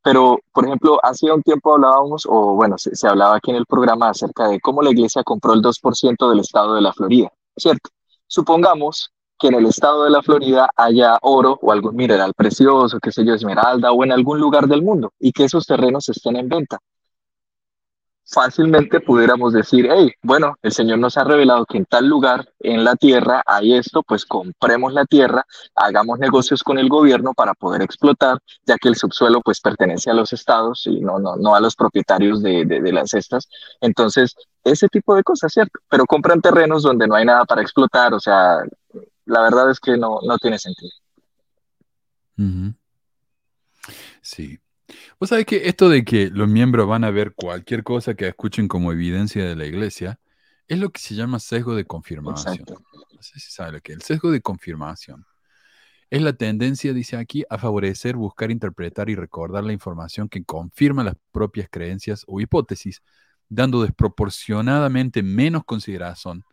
Pero, 0.03 0.39
por 0.53 0.67
ejemplo, 0.67 0.99
hace 1.03 1.31
un 1.31 1.43
tiempo 1.43 1.75
hablábamos, 1.75 2.27
o 2.27 2.55
bueno, 2.55 2.77
se, 2.79 2.95
se 2.95 3.09
hablaba 3.09 3.37
aquí 3.37 3.51
en 3.51 3.59
el 3.59 3.67
programa 3.67 4.11
acerca 4.11 4.49
de 4.49 4.61
cómo 4.61 4.83
la 4.83 4.91
iglesia 4.91 5.23
compró 5.25 5.53
el 5.55 5.63
2% 5.63 6.31
del 6.31 6.41
estado 6.41 6.75
de 6.75 6.81
la 6.81 6.93
Florida, 6.93 7.31
¿cierto? 7.57 7.91
Supongamos 8.31 9.11
que 9.41 9.49
en 9.49 9.55
el 9.55 9.67
estado 9.67 10.05
de 10.05 10.11
la 10.11 10.23
Florida 10.23 10.69
haya 10.77 11.19
oro 11.23 11.59
o 11.61 11.73
algún 11.73 11.97
mineral 11.97 12.33
precioso, 12.33 13.01
qué 13.01 13.11
sé 13.11 13.25
yo, 13.25 13.35
esmeralda 13.35 13.91
o 13.91 14.05
en 14.05 14.13
algún 14.13 14.39
lugar 14.39 14.69
del 14.69 14.83
mundo 14.83 15.13
y 15.19 15.33
que 15.33 15.45
esos 15.45 15.67
terrenos 15.67 16.09
estén 16.09 16.37
en 16.37 16.49
venta 16.49 16.79
fácilmente 18.31 19.01
pudiéramos 19.01 19.53
decir, 19.53 19.89
hey, 19.91 20.13
bueno, 20.23 20.57
el 20.63 20.73
Señor 20.73 20.99
nos 20.99 21.17
ha 21.17 21.25
revelado 21.25 21.67
que 21.67 21.79
en 21.79 21.85
tal 21.85 22.07
lugar 22.07 22.49
en 22.61 22.85
la 22.85 22.95
tierra 22.95 23.43
hay 23.45 23.75
esto, 23.75 24.03
pues 24.03 24.25
compremos 24.25 24.93
la 24.93 25.05
tierra, 25.05 25.45
hagamos 25.75 26.19
negocios 26.19 26.63
con 26.63 26.79
el 26.79 26.89
gobierno 26.89 27.35
para 27.35 27.55
poder 27.55 27.83
explotar, 27.83 28.39
ya 28.65 28.77
que 28.79 28.89
el 28.89 28.97
subsuelo 28.97 29.41
pues 29.41 29.61
pertenece 29.61 30.11
a 30.11 30.15
los 30.15 30.33
estados 30.33 30.87
y 30.87 31.01
no, 31.01 31.19
no, 31.19 31.37
no 31.37 31.55
a 31.55 31.61
los 31.61 31.75
propietarios 31.75 32.41
de, 32.43 32.65
de, 32.65 32.93
las 32.93 33.11
cestas. 33.11 33.49
Entonces, 33.81 34.37
ese 34.65 34.89
tipo 34.89 35.15
de 35.15 35.23
cosas, 35.23 35.53
¿cierto? 35.53 35.81
Pero 35.89 36.07
compran 36.07 36.41
terrenos 36.41 36.83
donde 36.83 37.07
no 37.07 37.15
hay 37.15 37.25
nada 37.25 37.45
para 37.45 37.63
explotar, 37.63 38.15
o 38.15 38.21
sea, 38.21 38.59
la 39.25 39.43
verdad 39.43 39.71
es 39.71 39.81
que 39.81 39.97
no, 39.97 40.19
no 40.23 40.39
tiene 40.39 40.59
sentido. 40.59 40.91
Sí, 44.23 44.59
Vos 45.19 45.29
sabés 45.29 45.47
que 45.47 45.69
esto 45.69 45.89
de 45.89 46.05
que 46.05 46.31
los 46.31 46.49
miembros 46.49 46.89
van 46.89 47.05
a 47.05 47.11
ver 47.11 47.35
cualquier 47.35 47.83
cosa 47.85 48.15
que 48.15 48.29
escuchen 48.29 48.69
como 48.69 48.93
evidencia 48.93 49.45
de 49.45 49.57
la 49.57 49.67
iglesia 49.67 50.19
es 50.67 50.79
lo 50.79 50.91
que 50.91 51.01
se 51.01 51.15
llama 51.15 51.41
sesgo 51.41 51.75
de 51.75 51.85
confirmación. 51.85 52.65
No 52.67 53.23
sé 53.23 53.41
si 53.41 53.51
sabe 53.51 53.73
lo 53.73 53.81
que 53.81 53.93
es. 53.93 53.99
El 53.99 54.03
sesgo 54.03 54.31
de 54.31 54.41
confirmación 54.41 55.27
es 56.11 56.23
la 56.23 56.33
tendencia, 56.33 56.93
dice 56.93 57.17
aquí, 57.17 57.45
a 57.49 57.59
favorecer, 57.59 58.17
buscar, 58.17 58.51
interpretar 58.51 59.11
y 59.11 59.15
recordar 59.15 59.63
la 59.65 59.73
información 59.73 60.29
que 60.29 60.45
confirma 60.45 61.05
las 61.05 61.17
propias 61.31 61.69
creencias 61.71 62.25
o 62.27 62.41
hipótesis, 62.41 63.03
dando 63.51 63.83
desproporcionadamente 63.83 65.23
menos 65.23 65.65
consideración, 65.65 66.45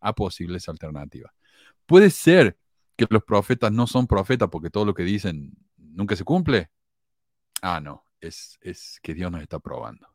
a 0.00 0.14
posibles 0.14 0.68
alternativas. 0.68 1.32
Puede 1.84 2.08
ser 2.10 2.56
que 2.96 3.06
los 3.10 3.24
profetas 3.24 3.72
no 3.72 3.86
son 3.86 4.06
profetas 4.06 4.48
porque 4.50 4.70
todo 4.70 4.84
lo 4.86 4.94
que 4.94 5.02
dicen 5.02 5.52
nunca 5.76 6.16
se 6.16 6.24
cumple. 6.24 6.70
Ah, 7.60 7.80
no, 7.80 8.06
es, 8.20 8.58
es 8.62 8.98
que 9.02 9.12
Dios 9.14 9.30
nos 9.30 9.42
está 9.42 9.58
probando. 9.58 10.06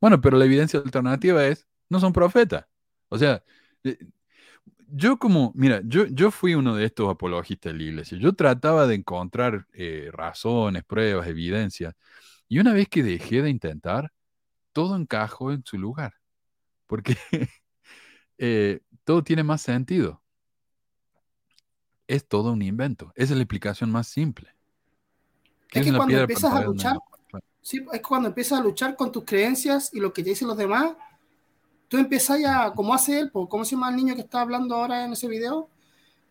Bueno, 0.00 0.20
pero 0.20 0.36
la 0.36 0.46
evidencia 0.46 0.80
alternativa 0.80 1.46
es, 1.46 1.68
no 1.88 2.00
son 2.00 2.12
profetas. 2.12 2.66
O 3.08 3.18
sea, 3.18 3.44
eh, 3.84 3.98
yo 4.88 5.18
como, 5.18 5.52
mira, 5.54 5.80
yo, 5.84 6.06
yo 6.06 6.30
fui 6.30 6.54
uno 6.54 6.74
de 6.76 6.86
estos 6.86 7.10
apologistas 7.10 7.72
de 7.72 7.78
la 7.78 7.84
iglesia. 7.84 8.18
Yo 8.18 8.32
trataba 8.34 8.86
de 8.86 8.96
encontrar 8.96 9.66
eh, 9.74 10.10
razones, 10.12 10.84
pruebas, 10.84 11.28
evidencias. 11.28 11.94
Y 12.48 12.58
una 12.58 12.72
vez 12.72 12.88
que 12.88 13.02
dejé 13.02 13.42
de 13.42 13.50
intentar, 13.50 14.12
todo 14.72 14.96
encajó 14.96 15.52
en 15.52 15.64
su 15.64 15.78
lugar. 15.78 16.14
Porque 16.86 17.16
eh, 18.38 18.80
todo 19.04 19.22
tiene 19.22 19.42
más 19.42 19.62
sentido. 19.62 20.22
Es 22.06 22.26
todo 22.26 22.52
un 22.52 22.62
invento. 22.62 23.12
Esa 23.14 23.32
es 23.32 23.36
la 23.36 23.42
explicación 23.42 23.90
más 23.90 24.08
simple. 24.08 24.54
Es 25.72 25.84
que 25.84 25.96
cuando 25.96 26.18
empiezas 26.18 26.52
a 26.52 26.62
luchar, 26.62 26.98
sí, 27.62 27.84
es 27.92 28.02
cuando 28.02 28.28
empiezas 28.28 28.60
a 28.60 28.62
luchar 28.62 28.96
con 28.96 29.10
tus 29.10 29.24
creencias 29.24 29.90
y 29.94 30.00
lo 30.00 30.12
que 30.12 30.22
te 30.22 30.30
dicen 30.30 30.48
los 30.48 30.56
demás, 30.56 30.94
tú 31.88 31.96
empiezas 31.96 32.40
ya, 32.40 32.72
como 32.74 32.94
hace 32.94 33.20
él, 33.20 33.30
¿cómo 33.32 33.64
se 33.64 33.72
llama 33.72 33.90
el 33.90 33.96
niño 33.96 34.14
que 34.14 34.22
está 34.22 34.42
hablando 34.42 34.76
ahora 34.76 35.04
en 35.04 35.12
ese 35.12 35.28
video? 35.28 35.68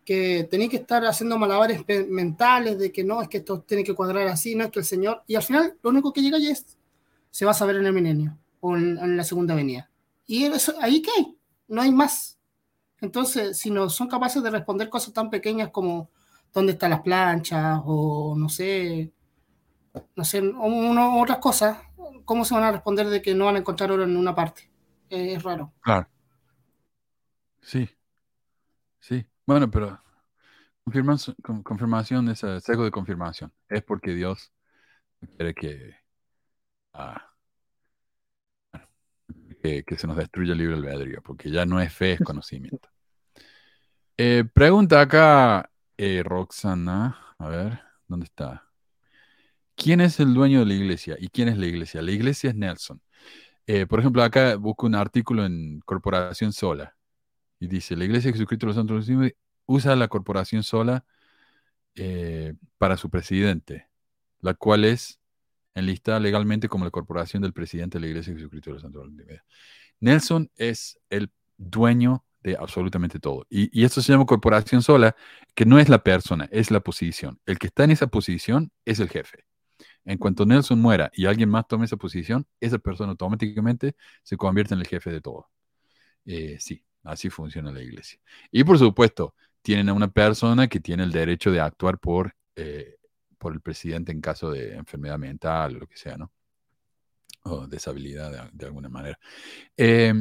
Que 0.04 0.46
tenía 0.50 0.68
que 0.68 0.76
estar 0.76 1.04
haciendo 1.06 1.38
malabares 1.38 1.84
mentales 2.08 2.78
de 2.78 2.92
que 2.92 3.04
no, 3.04 3.22
es 3.22 3.28
que 3.28 3.38
esto 3.38 3.60
tiene 3.60 3.84
que 3.84 3.94
cuadrar 3.94 4.26
así, 4.28 4.54
no 4.54 4.64
es 4.64 4.70
que 4.70 4.80
el 4.80 4.84
Señor. 4.84 5.22
Y 5.26 5.34
al 5.34 5.42
final, 5.42 5.76
lo 5.82 5.90
único 5.90 6.12
que 6.12 6.20
llega 6.20 6.38
ya 6.38 6.50
es, 6.50 6.76
se 7.32 7.44
va 7.44 7.50
a 7.50 7.54
saber 7.54 7.76
en 7.76 7.86
el 7.86 7.92
milenio 7.92 8.38
o 8.60 8.76
en, 8.76 9.16
la 9.16 9.24
segunda 9.24 9.56
venida. 9.56 9.90
Y 10.26 10.44
eso, 10.44 10.74
ahí 10.80 11.02
qué, 11.02 11.10
no 11.66 11.82
hay 11.82 11.90
más. 11.90 12.38
Entonces, 13.00 13.58
si 13.58 13.70
no 13.70 13.90
son 13.90 14.06
capaces 14.06 14.42
de 14.42 14.50
responder 14.50 14.88
cosas 14.88 15.12
tan 15.12 15.30
pequeñas 15.30 15.70
como 15.70 16.10
dónde 16.52 16.72
están 16.72 16.90
las 16.90 17.00
planchas 17.00 17.80
o 17.84 18.36
no 18.36 18.48
sé, 18.48 19.12
no 20.14 20.24
sé, 20.24 20.42
otras 20.54 21.38
cosas, 21.38 21.78
¿cómo 22.24 22.44
se 22.44 22.54
van 22.54 22.64
a 22.64 22.72
responder 22.72 23.08
de 23.08 23.20
que 23.20 23.34
no 23.34 23.46
van 23.46 23.56
a 23.56 23.60
encontrar 23.60 23.90
oro 23.90 24.04
en 24.04 24.16
una 24.16 24.34
parte? 24.34 24.70
es 25.08 25.42
raro. 25.42 25.72
Claro. 25.82 26.08
Sí. 27.60 27.88
Sí. 29.00 29.26
Bueno, 29.46 29.70
pero 29.70 30.00
confirmación, 31.62 32.26
de 32.26 32.32
ese 32.32 32.60
sesgo 32.60 32.84
de 32.84 32.90
confirmación. 32.90 33.52
Es 33.68 33.82
porque 33.82 34.14
Dios 34.14 34.52
quiere 35.36 35.54
que, 35.54 35.94
ah, 36.94 37.32
que, 39.62 39.96
se 39.96 40.06
nos 40.06 40.16
destruya 40.16 40.52
el 40.52 40.58
libre 40.58 40.76
albedrío, 40.76 41.22
porque 41.22 41.50
ya 41.50 41.64
no 41.64 41.80
es 41.80 41.92
fe, 41.92 42.12
es 42.12 42.20
conocimiento. 42.20 42.88
Eh, 44.18 44.44
pregunta 44.52 45.00
acá 45.00 45.70
eh, 45.96 46.22
Roxana, 46.22 47.34
a 47.38 47.48
ver, 47.48 47.80
¿dónde 48.06 48.26
está? 48.26 48.68
¿Quién 49.74 50.02
es 50.02 50.20
el 50.20 50.34
dueño 50.34 50.60
de 50.60 50.66
la 50.66 50.74
iglesia 50.74 51.16
y 51.18 51.28
quién 51.28 51.48
es 51.48 51.56
la 51.56 51.64
iglesia? 51.66 52.02
La 52.02 52.12
iglesia 52.12 52.50
es 52.50 52.56
Nelson. 52.56 53.00
Eh, 53.66 53.86
por 53.86 54.00
ejemplo, 54.00 54.22
acá 54.22 54.56
busco 54.56 54.86
un 54.86 54.94
artículo 54.94 55.46
en 55.46 55.80
Corporación 55.80 56.52
Sola 56.52 56.94
y 57.58 57.68
dice, 57.68 57.96
la 57.96 58.04
iglesia 58.04 58.28
de 58.28 58.34
Jesucristo 58.34 58.66
de 58.66 58.68
los 58.68 58.76
Santos 58.76 59.08
usa 59.66 59.96
la 59.96 60.08
Corporación 60.08 60.62
Sola 60.62 61.04
para 62.76 62.98
su 62.98 63.08
presidente, 63.08 63.88
la 64.40 64.54
cual 64.54 64.84
es 64.84 65.21
enlistada 65.74 66.20
legalmente 66.20 66.68
como 66.68 66.84
la 66.84 66.90
corporación 66.90 67.42
del 67.42 67.52
presidente 67.52 67.98
de 67.98 68.02
la 68.02 68.08
iglesia 68.08 68.32
de 68.32 68.40
Jesucristo 68.40 68.70
de 68.70 68.74
los 68.74 68.82
Santos 68.82 69.08
Nelson 70.00 70.50
es 70.56 70.98
el 71.10 71.30
dueño 71.56 72.24
de 72.42 72.56
absolutamente 72.56 73.20
todo. 73.20 73.46
Y, 73.48 73.84
esto 73.84 74.02
se 74.02 74.12
llama 74.12 74.26
corporación 74.26 74.82
sola, 74.82 75.14
que 75.54 75.64
no 75.64 75.78
es 75.78 75.88
la 75.88 76.02
persona, 76.02 76.48
es 76.50 76.70
la 76.70 76.80
posición. 76.80 77.40
El 77.46 77.58
que 77.58 77.68
está 77.68 77.84
en 77.84 77.92
esa 77.92 78.08
posición 78.08 78.72
es 78.84 79.00
el 79.00 79.08
jefe. 79.08 79.44
En 80.04 80.18
cuanto 80.18 80.44
Nelson 80.44 80.80
muera 80.80 81.10
y 81.14 81.26
alguien 81.26 81.48
más 81.48 81.68
tome 81.68 81.84
esa 81.84 81.96
posición, 81.96 82.46
esa 82.60 82.78
persona 82.78 83.10
automáticamente 83.12 83.94
se 84.24 84.36
convierte 84.36 84.74
en 84.74 84.80
el 84.80 84.86
jefe 84.86 85.10
de 85.12 85.20
todo. 85.20 85.48
Eh, 86.24 86.56
sí, 86.58 86.84
así 87.04 87.30
funciona 87.30 87.70
la 87.70 87.82
iglesia. 87.82 88.18
Y 88.50 88.64
por 88.64 88.78
supuesto, 88.78 89.34
tienen 89.62 89.88
a 89.88 89.92
una 89.92 90.08
persona 90.08 90.66
que 90.68 90.80
tiene 90.80 91.04
el 91.04 91.12
derecho 91.12 91.52
de 91.52 91.60
actuar 91.60 91.98
por, 91.98 92.34
eh, 92.56 92.96
por 93.42 93.52
el 93.52 93.60
presidente 93.60 94.12
en 94.12 94.20
caso 94.20 94.52
de 94.52 94.76
enfermedad 94.76 95.18
mental 95.18 95.74
o 95.74 95.80
lo 95.80 95.88
que 95.88 95.96
sea, 95.96 96.16
¿no? 96.16 96.30
O 97.42 97.66
deshabilidad 97.66 98.52
de, 98.52 98.66
alguna 98.66 98.88
manera. 98.88 99.18
Eh, 99.76 100.14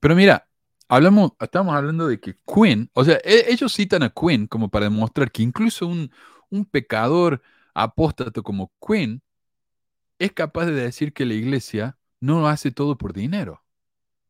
pero 0.00 0.16
mira, 0.16 0.48
hablamos, 0.88 1.34
estamos 1.38 1.76
hablando 1.76 2.08
de 2.08 2.18
que 2.18 2.34
Quinn, 2.44 2.90
o 2.92 3.04
sea, 3.04 3.20
e, 3.22 3.44
ellos 3.52 3.72
citan 3.72 4.02
a 4.02 4.10
Quinn 4.12 4.48
como 4.48 4.68
para 4.68 4.86
demostrar 4.86 5.30
que 5.30 5.44
incluso 5.44 5.86
un, 5.86 6.10
pecador 6.72 7.40
apóstato 7.72 8.42
como 8.42 8.72
Quinn 8.84 9.22
es 10.18 10.32
capaz 10.32 10.66
de 10.66 10.72
decir 10.72 11.12
que 11.12 11.24
la 11.24 11.34
iglesia 11.34 11.98
no 12.18 12.48
hace 12.48 12.72
todo 12.72 12.98
por 12.98 13.12
dinero. 13.12 13.62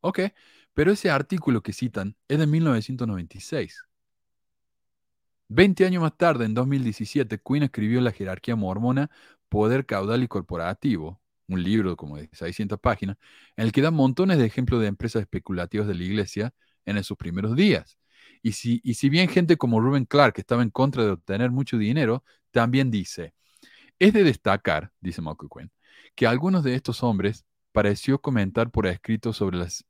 Ok, 0.00 0.20
pero 0.74 0.92
ese 0.92 1.08
artículo 1.10 1.62
que 1.62 1.72
citan 1.72 2.16
es 2.28 2.38
de 2.38 2.46
1996. 2.46 3.87
Veinte 5.50 5.86
años 5.86 6.02
más 6.02 6.14
tarde, 6.16 6.44
en 6.44 6.52
2017, 6.52 7.40
Quinn 7.42 7.62
escribió 7.62 8.02
La 8.02 8.12
jerarquía 8.12 8.54
mormona, 8.54 9.10
Poder 9.48 9.86
Caudal 9.86 10.22
y 10.22 10.28
Corporativo, 10.28 11.22
un 11.46 11.62
libro 11.62 11.96
como 11.96 12.18
de 12.18 12.28
600 12.32 12.78
páginas, 12.78 13.16
en 13.56 13.64
el 13.64 13.72
que 13.72 13.80
da 13.80 13.90
montones 13.90 14.36
de 14.36 14.44
ejemplos 14.44 14.82
de 14.82 14.88
empresas 14.88 15.22
especulativas 15.22 15.86
de 15.88 15.94
la 15.94 16.02
iglesia 16.04 16.54
en 16.84 17.02
sus 17.02 17.16
primeros 17.16 17.56
días. 17.56 17.98
Y 18.42 18.52
si, 18.52 18.80
y 18.84 18.94
si 18.94 19.08
bien 19.08 19.28
gente 19.28 19.56
como 19.56 19.80
Ruben 19.80 20.04
Clark 20.04 20.34
estaba 20.36 20.62
en 20.62 20.70
contra 20.70 21.04
de 21.04 21.12
obtener 21.12 21.50
mucho 21.50 21.78
dinero, 21.78 22.24
también 22.50 22.90
dice, 22.90 23.32
es 23.98 24.12
de 24.12 24.24
destacar, 24.24 24.92
dice 25.00 25.22
Michael 25.22 25.48
Quinn, 25.50 25.72
que 26.14 26.26
algunos 26.26 26.62
de 26.62 26.74
estos 26.74 27.02
hombres 27.02 27.46
pareció 27.72 28.20
comentar 28.20 28.70
por 28.70 28.86
escrito 28.86 29.32
sobre 29.32 29.56
las 29.56 29.86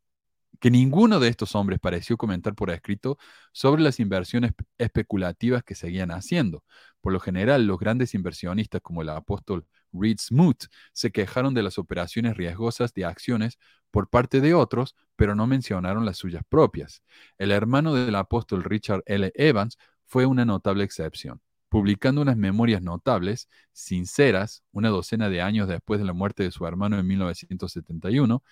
que 0.61 0.71
ninguno 0.71 1.21
de 1.21 1.29
estos 1.29 1.55
hombres 1.55 1.79
pareció 1.79 2.17
comentar 2.17 2.55
por 2.55 2.71
escrito 2.71 3.19
sobre 3.53 3.83
las 3.83 4.01
inversiones 4.01 4.53
especulativas 4.79 5.63
que 5.63 5.75
seguían 5.75 6.11
haciendo. 6.11 6.65
Por 7.01 7.13
lo 7.13 7.21
general, 7.21 7.67
los 7.67 7.79
grandes 7.79 8.15
inversionistas 8.15 8.81
como 8.81 9.03
el 9.03 9.09
apóstol 9.09 9.67
Reed 9.93 10.19
Smoot 10.19 10.65
se 10.93 11.13
quejaron 11.13 11.55
de 11.55 11.63
las 11.63 11.79
operaciones 11.79 12.37
riesgosas 12.37 12.93
de 12.93 13.05
acciones 13.05 13.59
por 13.91 14.09
parte 14.09 14.41
de 14.41 14.55
otros, 14.55 14.97
pero 15.17 15.35
no 15.35 15.47
mencionaron 15.47 16.05
las 16.05 16.19
suyas 16.19 16.43
propias. 16.49 17.03
El 17.39 17.53
hermano 17.53 17.95
del 17.95 18.15
apóstol 18.15 18.65
Richard 18.65 19.03
L. 19.07 19.33
Evans 19.35 19.79
fue 20.07 20.27
una 20.27 20.45
notable 20.45 20.85
excepción. 20.85 21.41
Publicando 21.69 22.23
unas 22.23 22.37
memorias 22.37 22.83
notables, 22.83 23.49
sinceras, 23.73 24.63
una 24.73 24.89
docena 24.89 25.29
de 25.29 25.43
años 25.43 25.69
después 25.69 26.01
de 26.01 26.07
la 26.07 26.15
muerte 26.15 26.43
de 26.43 26.51
su 26.51 26.67
hermano 26.67 26.99
en 26.99 27.07
1971, 27.07 28.43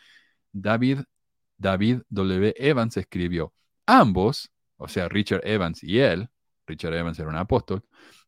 David 0.53 1.01
David 1.59 2.03
W. 2.11 2.55
Evans 2.57 2.97
escribió, 2.97 3.53
ambos, 3.87 4.51
o 4.77 4.89
sea, 4.89 5.09
Richard 5.09 5.43
Evans 5.45 5.83
y 5.83 6.01
él, 6.01 6.29
Richard 6.67 6.95
Evans 6.95 7.19
era 7.19 7.29
un 7.29 7.37
apóstol, 7.37 7.85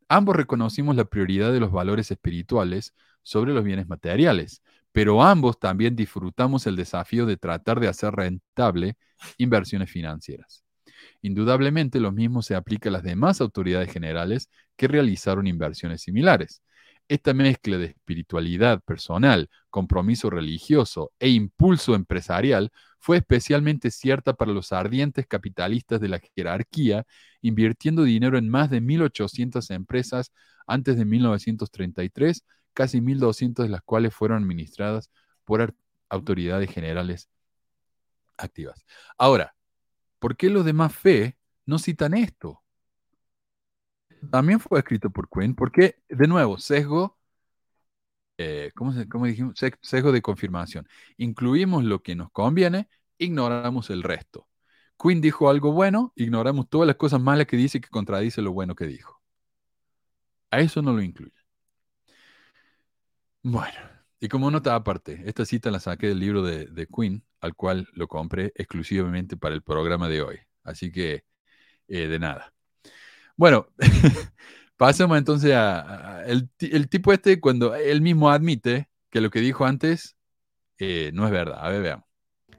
ambos 0.08 0.36
reconocimos 0.36 0.96
la 0.96 1.04
prioridad 1.04 1.52
de 1.52 1.60
los 1.60 1.72
valores 1.72 2.10
espirituales 2.10 2.94
sobre 3.22 3.52
los 3.52 3.64
bienes 3.64 3.88
materiales, 3.88 4.62
pero 4.92 5.22
ambos 5.22 5.58
también 5.58 5.94
disfrutamos 5.96 6.66
el 6.66 6.76
desafío 6.76 7.26
de 7.26 7.36
tratar 7.36 7.80
de 7.80 7.88
hacer 7.88 8.14
rentable 8.14 8.96
inversiones 9.36 9.90
financieras. 9.90 10.64
Indudablemente 11.22 12.00
lo 12.00 12.12
mismo 12.12 12.42
se 12.42 12.54
aplica 12.54 12.88
a 12.88 12.92
las 12.92 13.02
demás 13.02 13.40
autoridades 13.40 13.92
generales 13.92 14.50
que 14.76 14.88
realizaron 14.88 15.46
inversiones 15.46 16.02
similares. 16.02 16.62
Esta 17.08 17.32
mezcla 17.32 17.78
de 17.78 17.86
espiritualidad 17.86 18.82
personal, 18.82 19.48
compromiso 19.70 20.28
religioso 20.28 21.12
e 21.18 21.30
impulso 21.30 21.94
empresarial 21.94 22.70
fue 22.98 23.16
especialmente 23.16 23.90
cierta 23.90 24.34
para 24.34 24.52
los 24.52 24.72
ardientes 24.72 25.26
capitalistas 25.26 26.00
de 26.02 26.08
la 26.08 26.20
jerarquía, 26.36 27.06
invirtiendo 27.40 28.02
dinero 28.02 28.36
en 28.36 28.50
más 28.50 28.68
de 28.68 28.82
1.800 28.82 29.70
empresas 29.70 30.32
antes 30.66 30.98
de 30.98 31.06
1933, 31.06 32.44
casi 32.74 33.00
1.200 33.00 33.64
de 33.64 33.70
las 33.70 33.82
cuales 33.82 34.14
fueron 34.14 34.42
administradas 34.42 35.10
por 35.44 35.74
autoridades 36.10 36.70
generales 36.70 37.30
activas. 38.36 38.84
Ahora, 39.16 39.54
¿por 40.18 40.36
qué 40.36 40.50
los 40.50 40.64
demás 40.66 40.94
fe 40.94 41.38
no 41.64 41.78
citan 41.78 42.12
esto? 42.12 42.62
También 44.30 44.60
fue 44.60 44.78
escrito 44.78 45.10
por 45.10 45.28
Quinn, 45.28 45.54
porque, 45.54 45.96
de 46.08 46.26
nuevo, 46.28 46.58
sesgo, 46.58 47.18
eh, 48.38 48.72
¿cómo, 48.74 48.92
dijimos? 49.26 49.58
Sesgo 49.82 50.12
de 50.12 50.22
confirmación. 50.22 50.88
Incluimos 51.16 51.84
lo 51.84 52.02
que 52.02 52.14
nos 52.14 52.30
conviene, 52.30 52.88
ignoramos 53.18 53.90
el 53.90 54.02
resto. 54.02 54.48
Quinn 55.00 55.20
dijo 55.20 55.50
algo 55.50 55.72
bueno, 55.72 56.12
ignoramos 56.16 56.68
todas 56.68 56.86
las 56.86 56.96
cosas 56.96 57.20
malas 57.20 57.46
que 57.46 57.56
dice 57.56 57.80
que 57.80 57.88
contradice 57.88 58.42
lo 58.42 58.52
bueno 58.52 58.74
que 58.74 58.86
dijo. 58.86 59.20
A 60.50 60.60
eso 60.60 60.82
no 60.82 60.92
lo 60.92 61.02
incluye. 61.02 61.32
Bueno, 63.42 63.78
y 64.20 64.28
como 64.28 64.50
nota 64.50 64.74
aparte, 64.74 65.22
esta 65.26 65.44
cita 65.44 65.70
la 65.70 65.80
saqué 65.80 66.08
del 66.08 66.20
libro 66.20 66.42
de, 66.42 66.66
de 66.66 66.86
Quinn, 66.86 67.24
al 67.40 67.54
cual 67.54 67.88
lo 67.92 68.08
compré 68.08 68.52
exclusivamente 68.56 69.36
para 69.36 69.54
el 69.54 69.62
programa 69.62 70.08
de 70.08 70.22
hoy. 70.22 70.38
Así 70.64 70.90
que, 70.92 71.24
eh, 71.88 72.08
de 72.08 72.18
nada. 72.18 72.52
Bueno, 73.38 73.68
pasemos 74.76 75.16
entonces 75.16 75.54
a, 75.54 76.24
el, 76.26 76.50
tipo 76.88 77.12
este 77.12 77.40
cuando 77.40 77.74
él 77.76 78.02
mismo 78.02 78.30
admite 78.30 78.90
que 79.10 79.20
lo 79.20 79.30
que 79.30 79.40
dijo 79.40 79.64
antes 79.64 80.16
eh, 80.76 81.12
no 81.14 81.24
es 81.24 81.30
verdad. 81.30 81.64
A 81.64 81.68
ver, 81.70 81.82
veamos. 81.82 82.04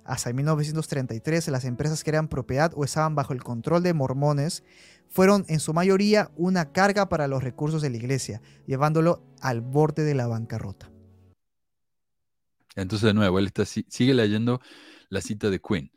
Hasta 0.06 0.32
1933 0.32 1.50
las 1.50 1.66
empresas 1.66 2.04
que 2.04 2.12
eran 2.12 2.30
propiedad 2.30 2.72
o 2.76 2.86
estaban 2.86 3.14
bajo 3.14 3.34
el 3.34 3.44
control 3.44 3.84
de 3.84 3.94
mormones 3.94 4.64
fueron 5.10 5.44
en 5.50 5.60
su 5.60 5.74
mayoría 5.74 6.32
una 6.38 6.72
carga 6.72 7.10
para 7.10 7.28
los 7.28 7.44
recursos 7.44 7.82
de 7.82 7.90
la 7.90 7.98
iglesia, 7.98 8.42
llevándolo 8.66 9.22
al 9.42 9.60
borde 9.60 10.06
de 10.06 10.16
la 10.16 10.28
bancarrota. 10.28 10.90
Entonces, 12.76 13.08
de 13.08 13.14
nuevo, 13.14 13.38
él 13.38 13.48
está, 13.48 13.66
sigue 13.66 14.14
leyendo 14.14 14.62
la 15.10 15.20
cita 15.20 15.50
de 15.50 15.60
Quinn. 15.60 15.92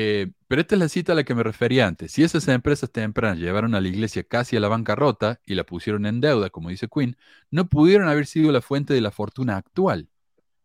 Eh, 0.00 0.30
pero 0.46 0.60
esta 0.60 0.76
es 0.76 0.78
la 0.78 0.88
cita 0.88 1.10
a 1.10 1.16
la 1.16 1.24
que 1.24 1.34
me 1.34 1.42
refería 1.42 1.84
antes. 1.84 2.12
Si 2.12 2.22
esas 2.22 2.46
empresas 2.46 2.88
tempranas 2.92 3.38
llevaron 3.40 3.74
a 3.74 3.80
la 3.80 3.88
iglesia 3.88 4.22
casi 4.22 4.56
a 4.56 4.60
la 4.60 4.68
bancarrota 4.68 5.40
y 5.44 5.56
la 5.56 5.64
pusieron 5.64 6.06
en 6.06 6.20
deuda, 6.20 6.50
como 6.50 6.68
dice 6.68 6.86
Quinn, 6.86 7.16
no 7.50 7.68
pudieron 7.68 8.08
haber 8.08 8.26
sido 8.26 8.52
la 8.52 8.60
fuente 8.62 8.94
de 8.94 9.00
la 9.00 9.10
fortuna 9.10 9.56
actual, 9.56 10.08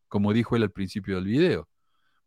como 0.08 0.34
dijo 0.34 0.56
él 0.56 0.62
al 0.62 0.72
principio 0.72 1.16
del 1.16 1.26
video. 1.26 1.68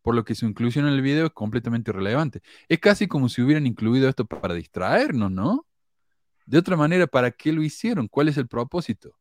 Por 0.03 0.17
lo 0.17 0.25
que 0.25 0.35
su 0.35 0.47
inclusión 0.47 0.89
en 0.89 0.95
el 0.95 1.01
video 1.01 1.27
es 1.27 1.33
completamente 1.33 1.93
irrelevante. 1.93 2.43
Es 2.69 2.81
casi 2.81 3.07
como 3.07 3.29
si 3.29 3.41
hubieran 3.41 3.69
incluido 3.69 4.09
esto 4.09 4.25
para 4.27 4.55
distraernos, 4.55 5.31
¿no? 5.31 5.65
De 6.45 6.59
otra 6.59 6.77
manera, 6.77 7.07
¿para 7.07 7.31
qué 7.31 7.53
lo 7.53 7.63
hicieron? 7.63 8.09
¿Cuál 8.09 8.31
es 8.31 8.37
el 8.37 8.49
propósito? 8.49 9.17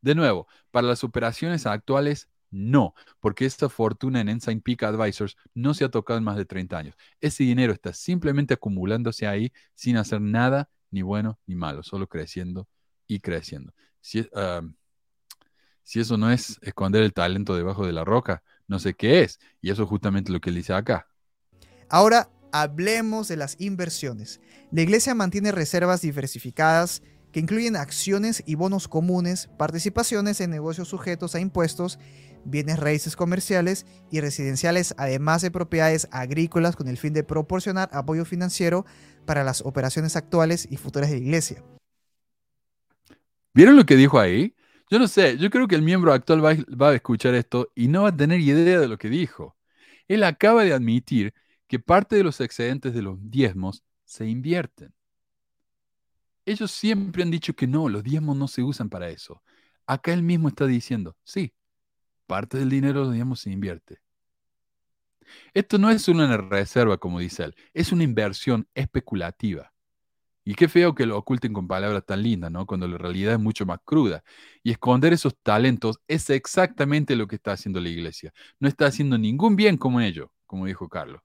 De 0.00 0.14
nuevo, 0.14 0.46
para 0.70 0.86
las 0.86 1.02
operaciones 1.02 1.66
actuales 1.66 2.28
no, 2.50 2.94
porque 3.20 3.44
esta 3.44 3.68
fortuna 3.68 4.20
en 4.20 4.28
Ensign 4.28 4.60
Peak 4.60 4.82
Advisors 4.82 5.36
no 5.54 5.74
se 5.74 5.84
ha 5.84 5.90
tocado 5.90 6.18
en 6.18 6.24
más 6.24 6.36
de 6.36 6.44
30 6.44 6.78
años. 6.78 6.94
Ese 7.20 7.44
dinero 7.44 7.72
está 7.72 7.92
simplemente 7.92 8.54
acumulándose 8.54 9.26
ahí 9.26 9.52
sin 9.74 9.96
hacer 9.96 10.20
nada 10.20 10.70
ni 10.90 11.02
bueno 11.02 11.38
ni 11.46 11.54
malo, 11.54 11.82
solo 11.82 12.06
creciendo 12.06 12.66
y 13.06 13.20
creciendo. 13.20 13.72
Si, 14.00 14.26
ah, 14.34 14.62
si 15.82 16.00
eso 16.00 16.16
no 16.16 16.30
es 16.30 16.58
esconder 16.62 17.02
el 17.02 17.12
talento 17.12 17.56
debajo 17.56 17.86
de 17.86 17.92
la 17.92 18.04
roca, 18.04 18.42
no 18.66 18.78
sé 18.78 18.94
qué 18.94 19.22
es. 19.22 19.38
Y 19.60 19.70
eso 19.70 19.82
es 19.82 19.88
justamente 19.88 20.32
lo 20.32 20.40
que 20.40 20.50
él 20.50 20.56
dice 20.56 20.72
acá. 20.72 21.08
Ahora 21.88 22.30
hablemos 22.52 23.28
de 23.28 23.36
las 23.36 23.56
inversiones. 23.60 24.40
La 24.70 24.82
iglesia 24.82 25.14
mantiene 25.14 25.52
reservas 25.52 26.02
diversificadas 26.02 27.02
que 27.32 27.40
incluyen 27.40 27.76
acciones 27.76 28.42
y 28.46 28.54
bonos 28.54 28.88
comunes, 28.88 29.48
participaciones 29.58 30.40
en 30.40 30.50
negocios 30.50 30.88
sujetos 30.88 31.34
a 31.34 31.40
impuestos, 31.40 31.98
bienes 32.44 32.78
raíces 32.78 33.16
comerciales 33.16 33.86
y 34.10 34.20
residenciales, 34.20 34.94
además 34.98 35.42
de 35.42 35.50
propiedades 35.50 36.08
agrícolas 36.10 36.76
con 36.76 36.88
el 36.88 36.96
fin 36.96 37.12
de 37.12 37.24
proporcionar 37.24 37.88
apoyo 37.92 38.24
financiero 38.24 38.86
para 39.26 39.44
las 39.44 39.60
operaciones 39.60 40.16
actuales 40.16 40.66
y 40.70 40.76
futuras 40.76 41.10
de 41.10 41.16
la 41.16 41.22
iglesia. 41.22 41.62
¿Vieron 43.54 43.76
lo 43.76 43.84
que 43.84 43.96
dijo 43.96 44.18
ahí? 44.18 44.54
Yo 44.90 44.98
no 44.98 45.08
sé, 45.08 45.36
yo 45.36 45.50
creo 45.50 45.68
que 45.68 45.74
el 45.74 45.82
miembro 45.82 46.12
actual 46.12 46.44
va, 46.44 46.54
va 46.80 46.90
a 46.90 46.94
escuchar 46.94 47.34
esto 47.34 47.70
y 47.74 47.88
no 47.88 48.04
va 48.04 48.10
a 48.10 48.16
tener 48.16 48.40
idea 48.40 48.80
de 48.80 48.88
lo 48.88 48.96
que 48.96 49.08
dijo. 49.08 49.56
Él 50.06 50.24
acaba 50.24 50.64
de 50.64 50.72
admitir 50.72 51.34
que 51.66 51.78
parte 51.78 52.16
de 52.16 52.24
los 52.24 52.40
excedentes 52.40 52.94
de 52.94 53.02
los 53.02 53.18
diezmos 53.20 53.84
se 54.04 54.26
invierten. 54.26 54.94
Ellos 56.46 56.70
siempre 56.70 57.22
han 57.22 57.30
dicho 57.30 57.52
que 57.52 57.66
no, 57.66 57.90
los 57.90 58.02
diezmos 58.02 58.36
no 58.36 58.48
se 58.48 58.62
usan 58.62 58.88
para 58.88 59.10
eso. 59.10 59.42
Acá 59.86 60.14
él 60.14 60.22
mismo 60.22 60.48
está 60.48 60.66
diciendo, 60.66 61.14
sí, 61.22 61.52
parte 62.28 62.58
del 62.58 62.70
dinero 62.70 63.10
diezmos 63.10 63.40
se 63.40 63.50
invierte. 63.50 63.98
Esto 65.54 65.78
no 65.78 65.90
es 65.90 66.08
una 66.08 66.36
reserva, 66.36 66.98
como 66.98 67.20
dice 67.20 67.44
él, 67.44 67.56
es 67.74 67.92
una 67.92 68.04
inversión 68.04 68.68
especulativa. 68.74 69.72
Y 70.44 70.54
qué 70.54 70.68
feo 70.68 70.94
que 70.94 71.06
lo 71.06 71.18
oculten 71.18 71.52
con 71.52 71.68
palabras 71.68 72.04
tan 72.06 72.22
lindas, 72.22 72.50
¿no? 72.50 72.66
Cuando 72.66 72.88
la 72.88 72.96
realidad 72.98 73.34
es 73.34 73.40
mucho 73.40 73.66
más 73.66 73.80
cruda. 73.84 74.24
Y 74.62 74.70
esconder 74.70 75.12
esos 75.12 75.36
talentos 75.42 76.00
es 76.08 76.30
exactamente 76.30 77.16
lo 77.16 77.26
que 77.28 77.36
está 77.36 77.52
haciendo 77.52 77.80
la 77.80 77.90
iglesia. 77.90 78.32
No 78.58 78.68
está 78.68 78.86
haciendo 78.86 79.18
ningún 79.18 79.56
bien 79.56 79.76
como 79.76 80.00
ello, 80.00 80.32
como 80.46 80.66
dijo 80.66 80.88
Carlos. 80.88 81.20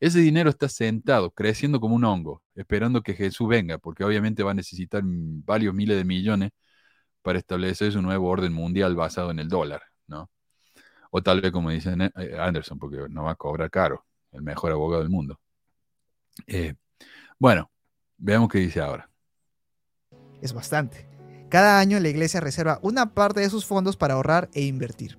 Ese 0.00 0.20
dinero 0.20 0.50
está 0.50 0.68
sentado, 0.68 1.30
creciendo 1.32 1.80
como 1.80 1.94
un 1.96 2.04
hongo, 2.04 2.42
esperando 2.56 3.02
que 3.02 3.14
Jesús 3.14 3.48
venga, 3.48 3.78
porque 3.78 4.04
obviamente 4.04 4.42
va 4.42 4.50
a 4.52 4.54
necesitar 4.54 5.02
varios 5.04 5.74
miles 5.74 5.96
de 5.96 6.04
millones 6.04 6.50
para 7.22 7.38
establecer 7.38 7.92
su 7.92 8.02
nuevo 8.02 8.28
orden 8.28 8.52
mundial 8.52 8.96
basado 8.96 9.30
en 9.30 9.40
el 9.40 9.48
dólar. 9.48 9.82
O 11.10 11.22
tal 11.22 11.40
vez, 11.40 11.52
como 11.52 11.70
dice 11.70 11.94
eh, 12.16 12.36
Anderson, 12.38 12.78
porque 12.78 13.06
no 13.08 13.24
va 13.24 13.32
a 13.32 13.36
cobrar 13.36 13.70
caro, 13.70 14.04
el 14.32 14.42
mejor 14.42 14.72
abogado 14.72 15.02
del 15.02 15.10
mundo. 15.10 15.40
Eh, 16.46 16.74
bueno, 17.38 17.70
veamos 18.18 18.48
qué 18.48 18.58
dice 18.58 18.80
ahora. 18.80 19.08
Es 20.40 20.52
bastante. 20.52 21.06
Cada 21.48 21.78
año 21.78 22.00
la 22.00 22.08
iglesia 22.08 22.40
reserva 22.40 22.78
una 22.82 23.14
parte 23.14 23.40
de 23.40 23.50
sus 23.50 23.64
fondos 23.64 23.96
para 23.96 24.14
ahorrar 24.14 24.50
e 24.52 24.62
invertir. 24.62 25.18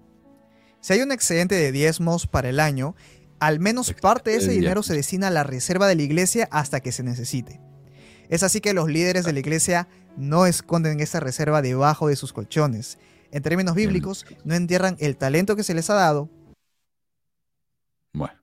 Si 0.81 0.93
hay 0.93 1.01
un 1.01 1.11
excedente 1.11 1.55
de 1.55 1.71
diezmos 1.71 2.27
para 2.27 2.49
el 2.49 2.59
año, 2.59 2.95
al 3.39 3.59
menos 3.59 3.93
parte 3.93 4.31
de 4.31 4.37
ese 4.37 4.51
dinero 4.51 4.83
se 4.83 4.93
destina 4.93 5.27
a 5.27 5.31
la 5.31 5.43
reserva 5.43 5.87
de 5.87 5.95
la 5.95 6.01
iglesia 6.01 6.47
hasta 6.51 6.79
que 6.79 6.91
se 6.91 7.03
necesite. 7.03 7.61
Es 8.29 8.43
así 8.43 8.61
que 8.61 8.73
los 8.73 8.89
líderes 8.89 9.25
de 9.25 9.33
la 9.33 9.39
iglesia 9.39 9.87
no 10.17 10.45
esconden 10.45 10.99
esa 10.99 11.19
reserva 11.19 11.61
debajo 11.61 12.07
de 12.07 12.15
sus 12.15 12.33
colchones. 12.33 12.97
En 13.31 13.43
términos 13.43 13.75
bíblicos, 13.75 14.25
no 14.43 14.55
entierran 14.55 14.95
el 14.99 15.17
talento 15.17 15.55
que 15.55 15.63
se 15.63 15.73
les 15.73 15.89
ha 15.89 15.95
dado. 15.95 16.29
Bueno. 18.13 18.33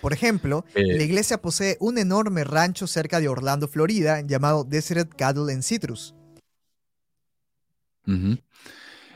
Por 0.00 0.12
ejemplo, 0.12 0.64
la 0.74 0.80
Eh. 0.82 1.04
iglesia 1.04 1.38
posee 1.42 1.76
un 1.80 1.98
enorme 1.98 2.44
rancho 2.44 2.86
cerca 2.86 3.18
de 3.20 3.28
Orlando, 3.28 3.66
Florida, 3.66 4.20
llamado 4.20 4.64
Desert 4.64 5.12
Cattle 5.16 5.52
and 5.52 5.62
Citrus. 5.62 6.14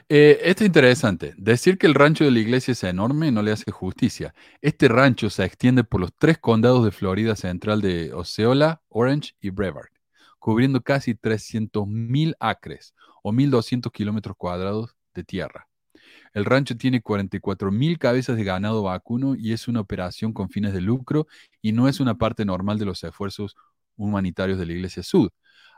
Eh, 0.08 0.38
esto 0.42 0.64
es 0.64 0.66
interesante. 0.66 1.34
Decir 1.38 1.78
que 1.78 1.86
el 1.86 1.94
rancho 1.94 2.24
de 2.24 2.30
la 2.30 2.40
iglesia 2.40 2.72
es 2.72 2.82
enorme 2.84 3.30
no 3.32 3.42
le 3.42 3.52
hace 3.52 3.70
justicia. 3.70 4.34
Este 4.60 4.88
rancho 4.88 5.30
se 5.30 5.44
extiende 5.44 5.84
por 5.84 6.00
los 6.00 6.10
tres 6.18 6.38
condados 6.38 6.84
de 6.84 6.90
Florida 6.90 7.36
Central 7.36 7.80
de 7.80 8.12
Osceola, 8.12 8.82
Orange 8.88 9.34
y 9.40 9.50
Brevard, 9.50 9.88
cubriendo 10.38 10.82
casi 10.82 11.14
300.000 11.14 12.34
acres 12.40 12.92
o 13.22 13.32
1.200 13.32 13.90
kilómetros 13.92 14.36
cuadrados 14.36 14.94
de 15.14 15.24
tierra. 15.24 15.68
El 16.34 16.44
rancho 16.44 16.76
tiene 16.76 17.02
44.000 17.02 17.98
cabezas 17.98 18.36
de 18.36 18.44
ganado 18.44 18.82
vacuno 18.82 19.34
y 19.34 19.52
es 19.52 19.68
una 19.68 19.80
operación 19.80 20.32
con 20.32 20.48
fines 20.50 20.72
de 20.72 20.80
lucro 20.80 21.26
y 21.60 21.72
no 21.72 21.88
es 21.88 22.00
una 22.00 22.16
parte 22.16 22.44
normal 22.44 22.78
de 22.78 22.86
los 22.86 23.04
esfuerzos 23.04 23.56
humanitarios 23.96 24.58
de 24.58 24.66
la 24.66 24.72
Iglesia 24.72 25.02
Sud. 25.02 25.30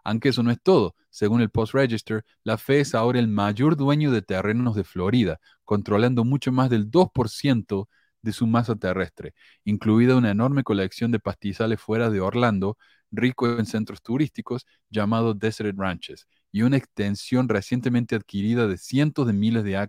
Aunque 0.05 0.28
eso 0.28 0.43
no 0.43 0.51
es 0.51 0.61
todo, 0.62 0.94
según 1.11 1.40
el 1.40 1.51
Post 1.51 1.74
Register, 1.74 2.24
la 2.44 2.59
fe 2.59 2.81
es 2.81 2.94
ahora 2.94 3.19
el 3.19 3.28
mayor 3.28 3.77
dueño 3.77 4.12
de 4.12 4.23
terrenos 4.23 4.77
de 4.77 4.85
Florida, 4.85 5.40
controlando 5.65 6.24
mucho 6.24 6.52
más 6.52 6.70
del 6.70 6.90
2% 6.90 7.89
de 8.20 8.32
su 8.32 8.47
masa 8.47 8.77
terrestre, 8.77 9.35
incluida 9.65 10.16
una 10.16 10.31
enorme 10.31 10.62
colección 10.62 11.11
de 11.11 11.20
pastizales 11.20 11.81
fuera 11.81 12.11
de 12.11 12.20
Orlando, 12.20 12.78
rico 13.11 13.59
en 13.59 13.66
centros 13.66 14.02
turísticos, 14.02 14.66
llamado 14.90 15.35
Desert 15.35 15.77
Ranches, 15.78 16.27
y 16.55 16.62
una 16.62 16.76
extensión 16.76 17.48
recientemente 17.48 18.14
adquirida 18.14 18.68
de 18.68 18.78
cientos 18.78 19.26
de 19.26 19.32
miles 19.32 19.64
de 19.64 19.89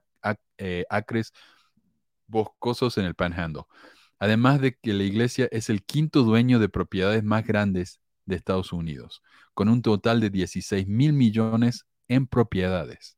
eh, 0.58 0.84
acres 0.90 1.32
boscosos 2.26 2.98
en 2.98 3.06
el 3.06 3.14
Panhandle. 3.14 3.66
Además 4.18 4.60
de 4.60 4.74
que 4.74 4.94
la 4.94 5.04
iglesia 5.04 5.48
es 5.52 5.70
el 5.70 5.84
quinto 5.84 6.24
dueño 6.24 6.58
de 6.58 6.68
propiedades 6.68 7.24
más 7.24 7.46
grandes 7.46 8.00
de 8.26 8.36
Estados 8.36 8.74
Unidos, 8.74 9.22
con 9.54 9.70
un 9.70 9.84
total 9.84 10.20
de 10.20 10.32
16 10.32 10.88
mil 10.88 11.14
millones 11.14 11.86
en 12.08 12.26
propiedades. 12.26 13.16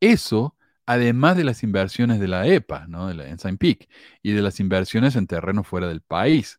Eso, 0.00 0.56
además 0.84 1.36
de 1.36 1.44
las 1.44 1.62
inversiones 1.62 2.18
de 2.18 2.26
la 2.26 2.44
EPA, 2.48 2.88
¿no? 2.88 3.06
de 3.06 3.14
la 3.14 3.28
Ensign 3.28 3.58
Peak, 3.58 3.88
y 4.20 4.32
de 4.32 4.42
las 4.42 4.58
inversiones 4.58 5.14
en 5.14 5.28
terrenos 5.28 5.68
fuera 5.68 5.86
del 5.86 6.00
país. 6.00 6.58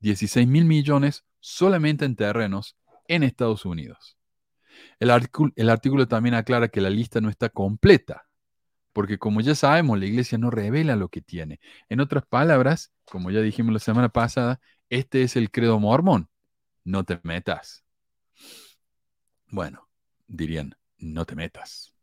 16 0.00 0.48
mil 0.48 0.64
millones 0.64 1.26
solamente 1.38 2.06
en 2.06 2.16
terrenos 2.16 2.78
en 3.08 3.24
Estados 3.24 3.66
Unidos. 3.66 4.16
El, 5.00 5.10
artículo- 5.10 6.06
también 6.08 6.34
aclara 6.34 6.68
que 6.68 6.80
la 6.80 6.90
lista 6.90 7.20
no 7.20 7.28
está 7.28 7.48
completa, 7.48 8.26
porque 8.92 9.18
como 9.18 9.40
ya 9.40 9.54
sabemos, 9.54 9.98
la 9.98 10.06
iglesia 10.06 10.38
no 10.38 10.50
revela 10.50 10.96
lo 10.96 11.08
que 11.08 11.20
tiene. 11.22 11.60
En 11.88 12.00
otras 12.00 12.24
palabras, 12.26 12.92
como 13.04 13.30
ya 13.30 13.40
dijimos 13.40 13.72
la 13.72 13.78
semana 13.78 14.08
pasada, 14.08 14.60
este 14.90 15.22
es 15.22 15.36
el 15.36 15.50
credo 15.50 15.78
mormón. 15.80 16.28
No 16.84 17.04
te 17.04 17.20
metas. 17.22 17.84
Bueno, 19.48 19.88
dirían, 20.26 20.74
no 20.98 21.24
te 21.24 21.34
metas. 21.34 21.94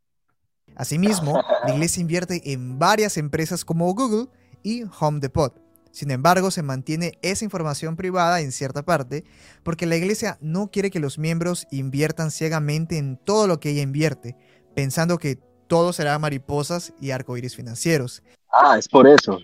Asimismo, 0.75 1.41
la 1.65 1.73
iglesia 1.73 2.01
invierte 2.01 2.53
en 2.53 2.77
varias 2.79 3.17
empresas 3.17 3.65
como 3.65 3.91
Google 3.93 4.27
y 4.63 4.83
Home 4.99 5.19
Depot. 5.19 5.68
Sin 5.91 6.11
embargo, 6.11 6.51
se 6.51 6.61
mantiene 6.63 7.13
esa 7.21 7.43
información 7.45 7.95
privada 7.95 8.41
en 8.41 8.51
cierta 8.51 8.83
parte 8.83 9.23
porque 9.63 9.85
la 9.85 9.95
iglesia 9.95 10.37
no 10.41 10.69
quiere 10.71 10.91
que 10.91 10.99
los 10.99 11.17
miembros 11.17 11.67
inviertan 11.71 12.31
ciegamente 12.31 12.97
en 12.97 13.17
todo 13.17 13.47
lo 13.47 13.59
que 13.59 13.71
ella 13.71 13.81
invierte, 13.81 14.35
pensando 14.75 15.17
que 15.17 15.39
todo 15.67 15.91
será 15.93 16.17
mariposas 16.19 16.93
y 17.01 17.11
arcoíris 17.11 17.55
financieros. 17.55 18.23
Ah, 18.51 18.77
es 18.77 18.87
por 18.87 19.07
eso. 19.07 19.39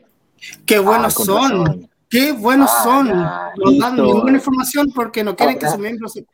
Qué 0.65 0.79
buenos 0.79 1.15
Ah, 1.19 1.23
son. 1.25 1.89
Qué 2.09 2.31
buenos 2.31 2.69
Ah, 2.73 2.83
son. 2.83 3.07
ya, 3.07 3.51
No 3.57 3.71
dan 3.79 3.95
ninguna 3.95 4.33
información 4.37 4.87
porque 4.93 5.23
no 5.23 5.35
quieren 5.35 5.57
que 5.59 5.67
sus 5.67 5.79
miembros 5.79 6.13
se- 6.13 6.25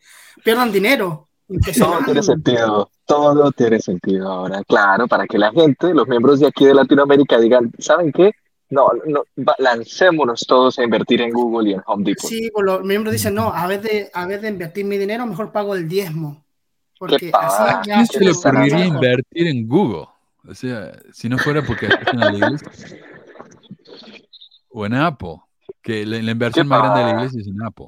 pierdan 0.43 0.71
dinero. 0.71 1.27
Todo 1.47 1.55
Impresionante. 1.57 2.05
tiene 2.05 2.23
sentido, 2.23 2.89
todo 3.05 3.51
tiene 3.51 3.79
sentido 3.81 4.31
ahora, 4.31 4.61
claro, 4.65 5.07
para 5.07 5.25
que 5.27 5.37
la 5.37 5.51
gente, 5.51 5.93
los 5.93 6.07
miembros 6.07 6.39
de 6.39 6.47
aquí 6.47 6.65
de 6.65 6.73
Latinoamérica 6.73 7.37
digan, 7.39 7.71
¿saben 7.77 8.11
qué? 8.13 8.31
No, 8.71 8.87
no, 9.05 9.23
lancémonos 9.59 10.45
todos 10.47 10.79
a 10.79 10.83
invertir 10.83 11.21
en 11.21 11.31
Google 11.31 11.69
y 11.69 11.73
en 11.73 11.81
Home 11.85 12.05
Depot. 12.05 12.29
Sí, 12.29 12.49
pues 12.53 12.65
los 12.65 12.81
miembros 12.83 13.11
dicen, 13.11 13.35
no, 13.35 13.53
a 13.53 13.67
vez 13.67 13.83
de, 13.83 14.09
a 14.13 14.25
vez 14.25 14.41
de 14.41 14.47
invertir 14.47 14.85
mi 14.85 14.97
dinero, 14.97 15.25
mejor 15.25 15.51
pago 15.51 15.75
el 15.75 15.89
diezmo. 15.89 16.41
Porque 16.97 17.29
pasa? 17.31 17.79
así 17.79 17.91
¿A 17.91 17.95
ya 17.95 17.95
quién 17.95 18.07
se 18.07 18.19
le 18.21 18.31
ocurriría 18.31 18.85
invertir 18.85 19.47
en 19.47 19.67
Google? 19.67 20.07
O 20.47 20.55
sea, 20.55 20.93
si 21.11 21.27
no 21.27 21.37
fuera 21.37 21.61
porque 21.61 21.89
la 22.13 22.33
iglesia. 22.33 22.71
O 24.69 24.85
en 24.85 24.93
Apple, 24.93 25.35
que 25.81 26.05
la, 26.05 26.21
la 26.21 26.31
inversión 26.31 26.65
¿Qué 26.65 26.69
más 26.69 26.81
grande 26.81 26.99
de 26.99 27.05
la 27.05 27.11
iglesia 27.19 27.41
es 27.41 27.47
en 27.47 27.61
Apple. 27.61 27.87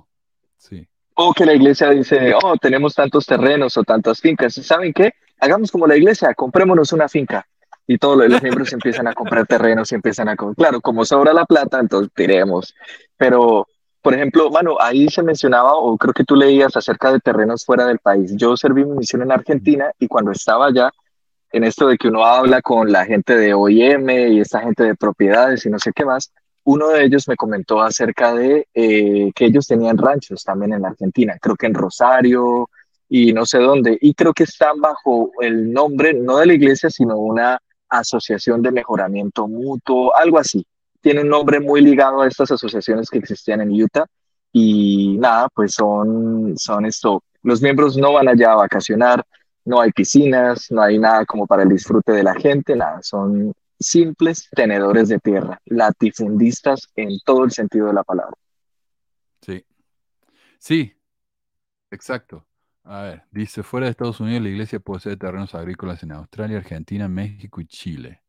Sí. 0.58 0.88
O 1.14 1.34
que 1.34 1.46
la 1.46 1.54
iglesia 1.54 1.92
dice, 1.92 2.34
oh, 2.44 2.58
tenemos 2.58 2.94
tantos 2.94 3.26
terrenos 3.26 3.78
o 3.78 3.84
tantas 3.84 4.20
fincas. 4.20 4.54
¿Saben 4.56 4.92
qué? 4.92 5.14
Hagamos 5.40 5.72
como 5.72 5.88
la 5.88 5.96
iglesia, 5.96 6.34
comprémonos 6.34 6.92
una 6.92 7.08
finca. 7.08 7.48
Y 7.86 7.98
todos 7.98 8.30
los, 8.30 8.42
miembros 8.42 8.72
empiezan 8.72 9.08
a 9.08 9.14
comprar 9.14 9.46
terrenos 9.46 9.92
y 9.92 9.96
empiezan 9.96 10.30
a... 10.30 10.36
Claro, 10.36 10.80
como 10.80 11.04
sobra 11.04 11.34
la 11.34 11.46
plata, 11.46 11.80
entonces 11.80 12.12
tiremos. 12.16 12.74
Pero, 13.18 13.68
por 14.02 14.14
ejemplo, 14.14 14.50
mano, 14.50 14.78
ahí 14.80 15.10
se 15.10 15.22
mencionaba, 15.22 15.74
o 15.74 15.98
creo 15.98 16.14
que 16.14 16.24
tú 16.24 16.36
leías 16.36 16.76
acerca 16.78 17.12
de 17.12 17.20
terrenos 17.20 17.66
fuera 17.66 17.86
del 17.86 18.00
país. 18.00 18.34
Yo 18.38 18.56
serví 18.56 18.86
mi 18.86 18.98
misión 18.98 19.22
en 19.22 19.32
Argentina 19.32 19.92
y 20.00 20.08
cuando 20.08 20.32
estaba 20.32 20.68
allá, 20.68 20.92
en 21.52 21.64
esto 21.64 21.88
de 21.88 21.98
que 21.98 22.08
uno 22.08 22.26
habla 22.26 22.62
con 22.62 22.92
la 22.92 23.06
gente 23.06 23.36
de 23.36 23.54
OIM 23.54 24.10
y 24.10 24.40
esta 24.40 24.62
gente 24.62 24.84
de 24.84 24.96
propiedades 24.96 25.66
y 25.66 25.70
no 25.70 25.78
sé 25.78 25.92
qué 25.94 26.04
más, 26.04 26.32
uno 26.66 26.90
de 26.90 27.04
ellos 27.04 27.28
me 27.28 27.36
comentó 27.36 27.82
acerca 27.82 28.34
de 28.34 28.68
eh, 28.74 29.32
que 29.36 29.46
ellos 29.46 29.68
tenían 29.68 29.98
ranchos 29.98 30.44
también 30.44 30.74
en 30.74 30.86
Argentina, 30.86 31.38
creo 31.40 31.56
que 31.56 31.68
en 31.68 31.74
Rosario 31.74 32.70
y 33.08 33.34
no 33.34 33.46
sé 33.46 33.60
dónde, 33.60 33.98
y 34.02 34.14
creo 34.16 34.34
que 34.34 34.44
están 34.44 34.82
bajo 34.82 35.32
el 35.42 35.72
nombre, 35.72 36.14
no 36.14 36.38
de 36.38 36.48
la 36.48 36.54
iglesia, 36.54 36.90
sino 36.90 37.18
una 37.18 37.60
asociación 38.00 38.62
de 38.62 38.72
mejoramiento 38.72 39.48
mutuo, 39.48 40.16
algo 40.16 40.40
así. 40.40 40.66
Tiene 41.02 41.22
un 41.22 41.30
nombre 41.30 41.60
muy 41.60 41.82
ligado 41.82 42.22
a 42.22 42.28
estas 42.28 42.52
asociaciones 42.52 43.10
que 43.10 43.18
existían 43.18 43.62
en 43.62 43.72
Utah 43.72 44.06
y 44.52 45.18
nada, 45.18 45.50
pues 45.54 45.74
son, 45.74 46.58
son 46.58 46.86
esto, 46.86 47.24
los 47.42 47.62
miembros 47.62 47.98
no 47.98 48.14
van 48.14 48.28
allá 48.28 48.54
a 48.54 48.58
vacacionar, 48.58 49.24
no 49.66 49.82
hay 49.82 49.92
piscinas, 49.92 50.68
no 50.70 50.82
hay 50.82 51.00
nada 51.00 51.26
como 51.26 51.48
para 51.48 51.64
el 51.64 51.70
disfrute 51.70 52.12
de 52.12 52.24
la 52.24 52.36
gente, 52.36 52.76
nada, 52.76 53.02
son 53.02 53.54
simples 53.80 54.50
tenedores 54.52 55.10
de 55.10 55.20
tierra, 55.20 55.60
latifundistas 55.66 56.90
en 56.96 57.20
todo 57.26 57.44
el 57.44 57.52
sentido 57.52 57.88
de 57.88 57.94
la 57.94 58.04
palabra. 58.04 58.36
Sí, 59.42 59.66
sí, 60.60 60.94
exacto. 61.92 62.46
A 62.86 63.02
ver, 63.02 63.24
dice, 63.32 63.64
fuera 63.64 63.86
de 63.86 63.92
Estados 63.92 64.20
Unidos 64.20 64.44
la 64.44 64.50
iglesia 64.50 64.80
posee 64.80 65.16
terrenos 65.16 65.56
agrícolas 65.56 66.04
en 66.04 66.12
Australia, 66.12 66.58
Argentina, 66.58 67.08
México 67.08 67.62
y 67.62 67.66
Chile. 67.66 68.22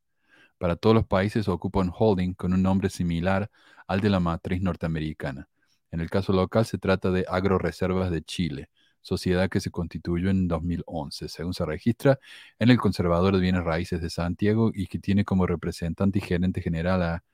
Para 0.58 0.76
todos 0.76 0.94
los 0.94 1.06
países 1.06 1.48
ocupa 1.48 1.80
un 1.80 1.92
holding 1.92 2.34
con 2.34 2.52
un 2.52 2.62
nombre 2.62 2.88
similar 2.88 3.50
al 3.88 4.00
de 4.00 4.10
la 4.10 4.20
matriz 4.20 4.62
norteamericana. 4.62 5.48
En 5.90 6.00
el 6.00 6.08
caso 6.08 6.32
local 6.32 6.66
se 6.66 6.78
trata 6.78 7.10
de 7.10 7.24
Agroreservas 7.28 8.10
de 8.10 8.22
Chile, 8.22 8.70
sociedad 9.00 9.50
que 9.50 9.60
se 9.60 9.70
constituyó 9.70 10.30
en 10.30 10.46
2011, 10.48 11.28
según 11.28 11.52
se 11.52 11.66
registra 11.66 12.18
en 12.58 12.70
el 12.70 12.78
Conservador 12.78 13.34
de 13.34 13.40
Bienes 13.40 13.64
Raíces 13.64 14.00
de 14.00 14.10
Santiago 14.10 14.70
y 14.72 14.86
que 14.86 14.98
tiene 15.00 15.24
como 15.24 15.46
representante 15.46 16.20
y 16.20 16.22
gerente 16.22 16.62
general 16.62 17.02
a 17.02 17.24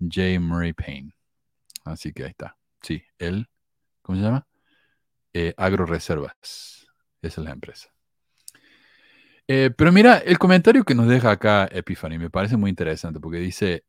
J. 0.00 0.40
Murray 0.40 0.72
Payne. 0.72 1.14
Así 1.84 2.12
que 2.12 2.24
ahí 2.24 2.30
está. 2.30 2.56
Sí, 2.80 3.02
él, 3.18 3.48
¿cómo 4.02 4.18
se 4.18 4.24
llama? 4.24 4.46
Eh, 5.32 5.54
agroreservas. 5.56 6.86
Esa 7.22 7.40
es 7.40 7.44
la 7.44 7.52
empresa. 7.52 7.92
Eh, 9.46 9.70
pero 9.76 9.90
mira, 9.92 10.18
el 10.18 10.38
comentario 10.38 10.84
que 10.84 10.94
nos 10.94 11.08
deja 11.08 11.32
acá 11.32 11.68
Epiphany 11.72 12.18
me 12.18 12.30
parece 12.30 12.56
muy 12.56 12.70
interesante 12.70 13.18
porque 13.18 13.38
dice, 13.38 13.84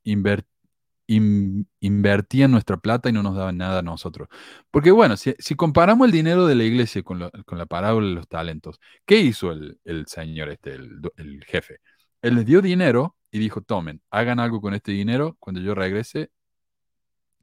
invertían 1.80 2.51
nuestra 2.51 2.77
plata 2.77 3.09
y 3.09 3.11
no 3.11 3.22
nos 3.22 3.35
daban 3.35 3.57
nada 3.57 3.80
a 3.80 3.81
nosotros. 3.84 4.27
Porque 4.72 4.91
bueno, 4.91 5.18
si, 5.18 5.34
comparamos 5.55 6.07
el 6.07 6.11
dinero 6.11 6.47
de 6.47 6.55
la 6.55 6.63
iglesia 6.63 7.03
con, 7.03 7.19
la 7.19 7.65
parábola 7.68 8.07
de 8.07 8.15
los 8.15 8.27
talentos, 8.27 8.80
¿qué 9.05 9.19
hizo 9.19 9.51
el, 9.51 10.05
señor 10.07 10.49
este, 10.49 10.73
el, 10.73 11.43
jefe? 11.45 11.77
Él 12.22 12.35
les 12.35 12.45
dio 12.45 12.61
dinero 12.61 13.15
y 13.31 13.39
dijo, 13.39 13.61
tomen, 13.61 14.01
hagan 14.09 14.39
algo 14.39 14.61
con 14.61 14.73
este 14.73 14.91
dinero, 14.91 15.38
cuando 15.39 15.61
yo 15.61 15.76
regrese, 15.76 16.31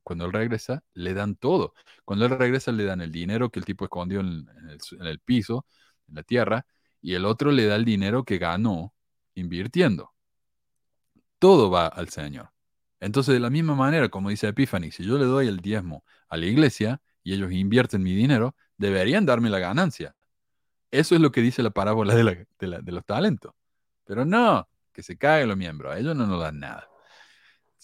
cuando 0.09 0.25
él 0.25 0.33
regresa, 0.33 0.83
le 0.95 1.13
dan 1.13 1.37
todo. 1.37 1.75
Cuando 2.07 2.25
él 2.25 2.39
regresa, 2.39 2.73
le 2.73 2.85
dan 2.85 3.03
el 3.03 3.13
dinero 3.13 3.51
que 3.51 3.59
el 3.59 3.67
tipo 3.67 3.85
escondió 3.85 4.21
en, 4.21 4.49
el, 5.01 5.21
piso, 5.21 5.67
en 6.09 6.15
la 6.15 6.23
tierra, 6.23 6.65
y 7.03 7.13
el 7.13 7.27
otro 7.27 7.53
le 7.53 7.67
da 7.67 7.77
el 7.77 7.85
dinero 7.85 8.25
que 8.25 8.39
ganó 8.39 8.95
invirtiendo. 9.35 10.15
Todo 11.39 11.71
va 11.71 11.89
al 11.89 12.09
Señor. 12.09 12.53
Entonces, 13.01 13.35
de 13.35 13.41
la 13.41 13.51
misma 13.51 13.75
manera, 13.75 14.09
como 14.09 14.31
dice 14.31 14.49
Epiphany, 14.49 14.91
si 14.93 15.05
yo 15.05 15.19
le 15.19 15.27
doy 15.27 15.47
el 15.47 15.59
diezmo 15.59 16.05
a 16.31 16.39
la 16.39 16.47
iglesia 16.47 17.03
y 17.23 17.35
ellos 17.35 17.53
invierten 17.53 18.03
mi 18.03 18.15
dinero, 18.15 18.57
deberían 18.79 19.27
darme 19.27 19.51
la 19.51 19.59
ganancia. 19.59 20.17
Eso 20.91 21.17
es 21.17 21.21
lo 21.21 21.31
que 21.33 21.43
dice 21.43 21.63
la 21.63 21.69
parábola 21.71 22.15
de, 22.15 22.47
de 22.59 22.93
los 22.93 23.05
talentos. 23.05 23.53
Pero 24.05 24.25
no, 24.25 24.67
que 24.91 25.03
se 25.03 25.19
caigan 25.19 25.51
los 25.51 25.59
miembros, 25.59 25.93
a 25.93 25.99
ellos 25.99 26.17
no 26.17 26.27
nos 26.27 26.41
dan 26.41 26.61
nada. 26.61 26.88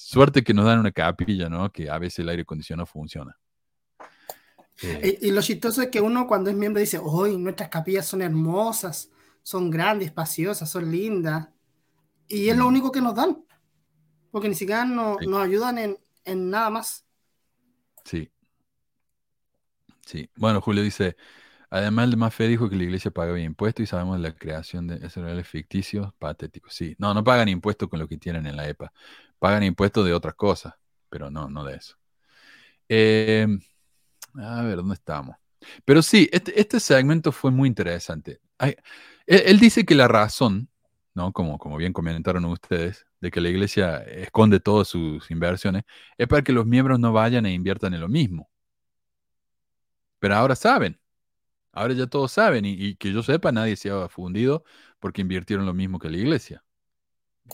Suerte 0.07 0.45
que 0.45 0.53
nos 0.53 0.67
dan 0.67 0.81
una 0.81 0.93
capilla, 0.93 1.49
¿no? 1.49 1.73
Que 1.73 1.89
a 1.89 1.97
veces 1.97 2.19
el 2.19 2.29
aire 2.29 2.43
acondicionado 2.43 2.85
funciona. 2.85 3.39
Eh, 4.83 5.19
y, 5.23 5.31
lo 5.31 5.41
chistoso 5.41 5.81
es 5.81 5.89
que 5.89 6.03
uno 6.03 6.27
cuando 6.27 6.51
es 6.51 6.57
miembro 6.57 6.79
dice, 6.79 7.01
hoy 7.03 7.39
nuestras 7.39 7.71
capillas 7.71 8.05
son 8.05 8.21
hermosas, 8.21 9.11
son 9.43 9.71
grandes, 9.71 10.09
espaciosas, 10.09 10.71
son 10.71 10.91
lindas. 10.91 11.49
Y 12.29 12.51
es 12.51 12.57
lo 12.57 12.69
único 12.69 12.93
que 12.93 13.01
nos 13.01 13.15
dan. 13.15 13.47
Porque 14.31 14.51
ni 14.51 14.55
siquiera 14.55 14.85
nos 14.85 15.43
ayudan 15.43 15.79
en, 15.79 15.99
en 16.27 16.51
nada 16.51 16.69
más. 16.69 17.07
Sí. 18.05 18.31
Sí. 20.05 20.29
Bueno, 20.37 20.61
Julio 20.61 20.83
dice, 20.83 21.17
Además, 21.75 22.05
el 22.05 22.11
de 22.13 22.17
más 22.19 22.33
fe 22.33 22.47
dijo 22.47 22.71
que 22.71 22.77
la 22.77 22.85
iglesia 22.85 23.11
paga 23.11 23.37
impuestos 23.37 23.83
y 23.83 23.87
sabemos 23.89 24.17
de 24.17 24.23
la 24.23 24.37
creación 24.37 24.87
de 24.87 25.05
esos 25.05 25.49
ficticios 25.49 26.15
patéticos. 26.21 26.73
Sí, 26.73 26.95
no, 26.99 27.13
no 27.15 27.25
pagan 27.25 27.49
impuestos 27.49 27.89
con 27.89 27.99
lo 27.99 28.07
que 28.07 28.17
tienen 28.17 28.47
en 28.47 28.57
la 28.57 28.69
EPA. 28.69 28.93
Pagan 29.45 29.63
impuestos 29.63 30.07
de 30.07 30.15
otras 30.15 30.33
cosas, 30.37 30.73
pero 31.11 31.31
no, 31.31 31.51
no 31.51 31.65
de 31.65 31.77
eso. 31.77 31.99
Em, 32.89 33.61
a 34.37 34.63
ver, 34.63 34.77
¿dónde 34.77 34.95
estamos? 34.95 35.37
Pero 35.85 36.01
sí, 36.01 36.31
este, 36.33 36.59
este 36.59 36.81
segmento 36.81 37.31
fue 37.31 37.51
muy 37.51 37.69
interesante. 37.69 38.41
él, 39.27 39.61
dice 39.61 39.85
que 39.85 39.95
la 39.95 40.09
razón, 40.09 40.71
¿no? 41.13 41.31
Como, 41.35 41.59
como 41.59 41.77
bien 41.77 41.93
comentaron 41.93 42.47
ustedes, 42.47 43.05
de 43.21 43.31
que 43.31 43.43
la 43.43 43.51
iglesia 43.51 43.99
esconde 44.05 44.61
todas 44.61 44.89
sus 44.89 45.31
inversiones, 45.31 45.83
es 46.17 46.27
para 46.27 46.41
que 46.41 46.55
los 46.55 46.65
miembros 46.65 46.99
no 46.99 47.13
vayan 47.13 47.45
e 47.45 47.53
inviertan 47.53 47.93
en 47.93 48.01
lo 48.01 48.09
mismo. 48.09 48.49
Pero 50.21 50.37
ahora 50.37 50.57
saben. 50.57 50.99
Ahora 51.71 51.93
ya 51.93 52.07
todos 52.07 52.33
saben 52.33 52.65
y, 52.65 52.97
que 52.97 53.13
yo 53.13 53.23
sepa, 53.23 53.53
nadie 53.53 53.77
se 53.77 53.91
ha 53.91 54.09
fundido 54.09 54.65
porque 55.01 55.21
invirtieron 55.21 55.67
lo 55.67 55.75
mismo 55.75 55.99
que 55.99 56.09
la 56.09 56.17
iglesia. 56.17 56.65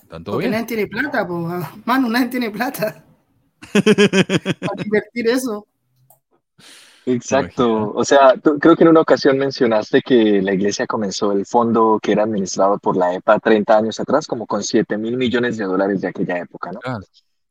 ¿Tanto 0.08 0.32
porque 0.32 0.48
nadie 0.48 0.66
tiene 0.66 0.86
plata, 0.86 1.26
pues, 1.26 1.64
mano, 1.84 2.08
nadie 2.08 2.28
tiene 2.28 2.50
plata. 2.50 3.04
Para 3.72 4.82
invertir 4.82 5.28
eso. 5.28 5.66
Exacto. 7.06 7.92
O 7.94 8.04
sea, 8.04 8.34
creo 8.60 8.76
que 8.76 8.84
en 8.84 8.90
una 8.90 9.00
ocasión 9.00 9.38
mencionaste 9.38 10.02
que 10.02 10.42
la 10.42 10.52
iglesia 10.52 10.86
comenzó 10.86 11.32
el 11.32 11.46
fondo 11.46 11.98
que 12.00 12.12
era 12.12 12.24
administrado 12.24 12.78
por 12.78 12.96
la 12.96 13.14
EPA 13.14 13.38
30 13.40 13.76
años 13.76 14.00
atrás, 14.00 14.26
como 14.26 14.46
con 14.46 14.62
7 14.62 14.96
mil 14.98 15.16
millones 15.16 15.56
de 15.56 15.64
dólares 15.64 16.00
de 16.00 16.08
aquella 16.08 16.38
época, 16.38 16.72
¿no? 16.72 16.80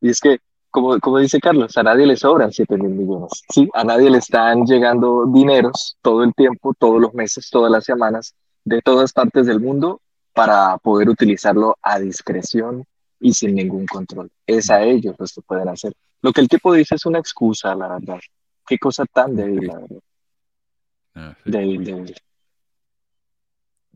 Y 0.02 0.10
es 0.10 0.20
que 0.20 0.40
como, 0.72 1.00
como 1.00 1.18
dice 1.18 1.40
Carlos, 1.40 1.76
a 1.78 1.84
nadie 1.84 2.06
le 2.06 2.16
sobran 2.16 2.52
7 2.52 2.78
mil 2.78 2.92
millones. 2.92 3.44
Sí, 3.50 3.68
a 3.74 3.84
nadie 3.84 4.10
le 4.10 4.20
están 4.20 4.66
llegando 4.66 5.26
dineros 5.26 5.98
todo 6.02 6.24
el 6.24 6.34
tiempo, 6.36 6.74
todos 6.78 7.02
los 7.02 7.14
meses, 7.14 7.50
todas 7.50 7.72
las 7.72 7.86
semanas, 7.86 8.36
de 8.64 8.82
todas 8.82 9.14
partes 9.14 9.48
del 9.48 9.60
mundo 9.60 10.00
para 10.40 10.78
poder 10.78 11.10
utilizarlo 11.10 11.78
a 11.82 12.00
discreción 12.00 12.86
y 13.20 13.34
sin 13.34 13.56
ningún 13.56 13.86
control. 13.86 14.32
Es 14.48 14.70
a 14.70 14.82
ellos 14.82 15.14
los 15.20 15.34
que 15.34 15.42
pueden 15.42 15.68
hacer. 15.68 15.92
Lo 16.22 16.32
que 16.32 16.40
el 16.40 16.48
tipo 16.48 16.74
dice 16.74 16.96
es 16.96 17.06
una 17.06 17.20
excusa, 17.20 17.76
la 17.76 17.90
verdad. 17.90 18.20
Qué 18.66 18.78
cosa 18.78 19.04
tan 19.06 19.36
débil, 19.36 19.68
la 19.68 19.80
verdad. 19.80 20.00
Ah, 21.16 21.38
débil, 21.44 21.84
débil. 21.84 22.16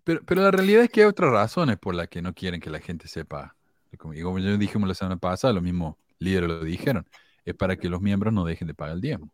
Pero, 0.03 0.19
pero 0.25 0.41
la 0.41 0.51
realidad 0.51 0.83
es 0.83 0.89
que 0.89 1.03
hay 1.03 1.07
otras 1.07 1.31
razones 1.31 1.77
por 1.77 1.95
las 1.95 2.09
que 2.09 2.21
no 2.21 2.33
quieren 2.33 2.59
que 2.59 2.69
la 2.69 2.81
gente 2.81 3.07
sepa. 3.07 3.55
Como, 3.97 4.13
como 4.21 4.39
yo 4.39 4.57
dijimos 4.57 4.89
la 4.89 4.95
semana 4.95 5.15
pasada, 5.15 5.53
lo 5.53 5.61
mismo 5.61 5.97
líderes 6.19 6.49
lo 6.49 6.63
dijeron, 6.65 7.07
es 7.45 7.55
para 7.55 7.77
que 7.77 7.87
los 7.87 8.01
miembros 8.01 8.33
no 8.33 8.43
dejen 8.43 8.67
de 8.67 8.73
pagar 8.73 8.95
el 8.95 9.01
diezmo. 9.01 9.31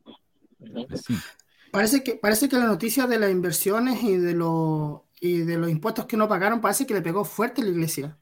Parece 1.71 2.03
que, 2.03 2.15
parece 2.15 2.49
que 2.49 2.57
la 2.57 2.65
noticia 2.65 3.07
de 3.07 3.19
las 3.19 3.31
inversiones 3.31 4.03
y 4.03 4.17
de, 4.17 4.33
los, 4.33 5.01
y 5.19 5.39
de 5.39 5.57
los 5.57 5.69
impuestos 5.69 6.05
que 6.05 6.17
no 6.17 6.27
pagaron 6.27 6.61
parece 6.61 6.85
que 6.85 6.93
le 6.93 7.01
pegó 7.01 7.25
fuerte 7.25 7.61
a 7.61 7.65
la 7.65 7.71
iglesia. 7.71 8.17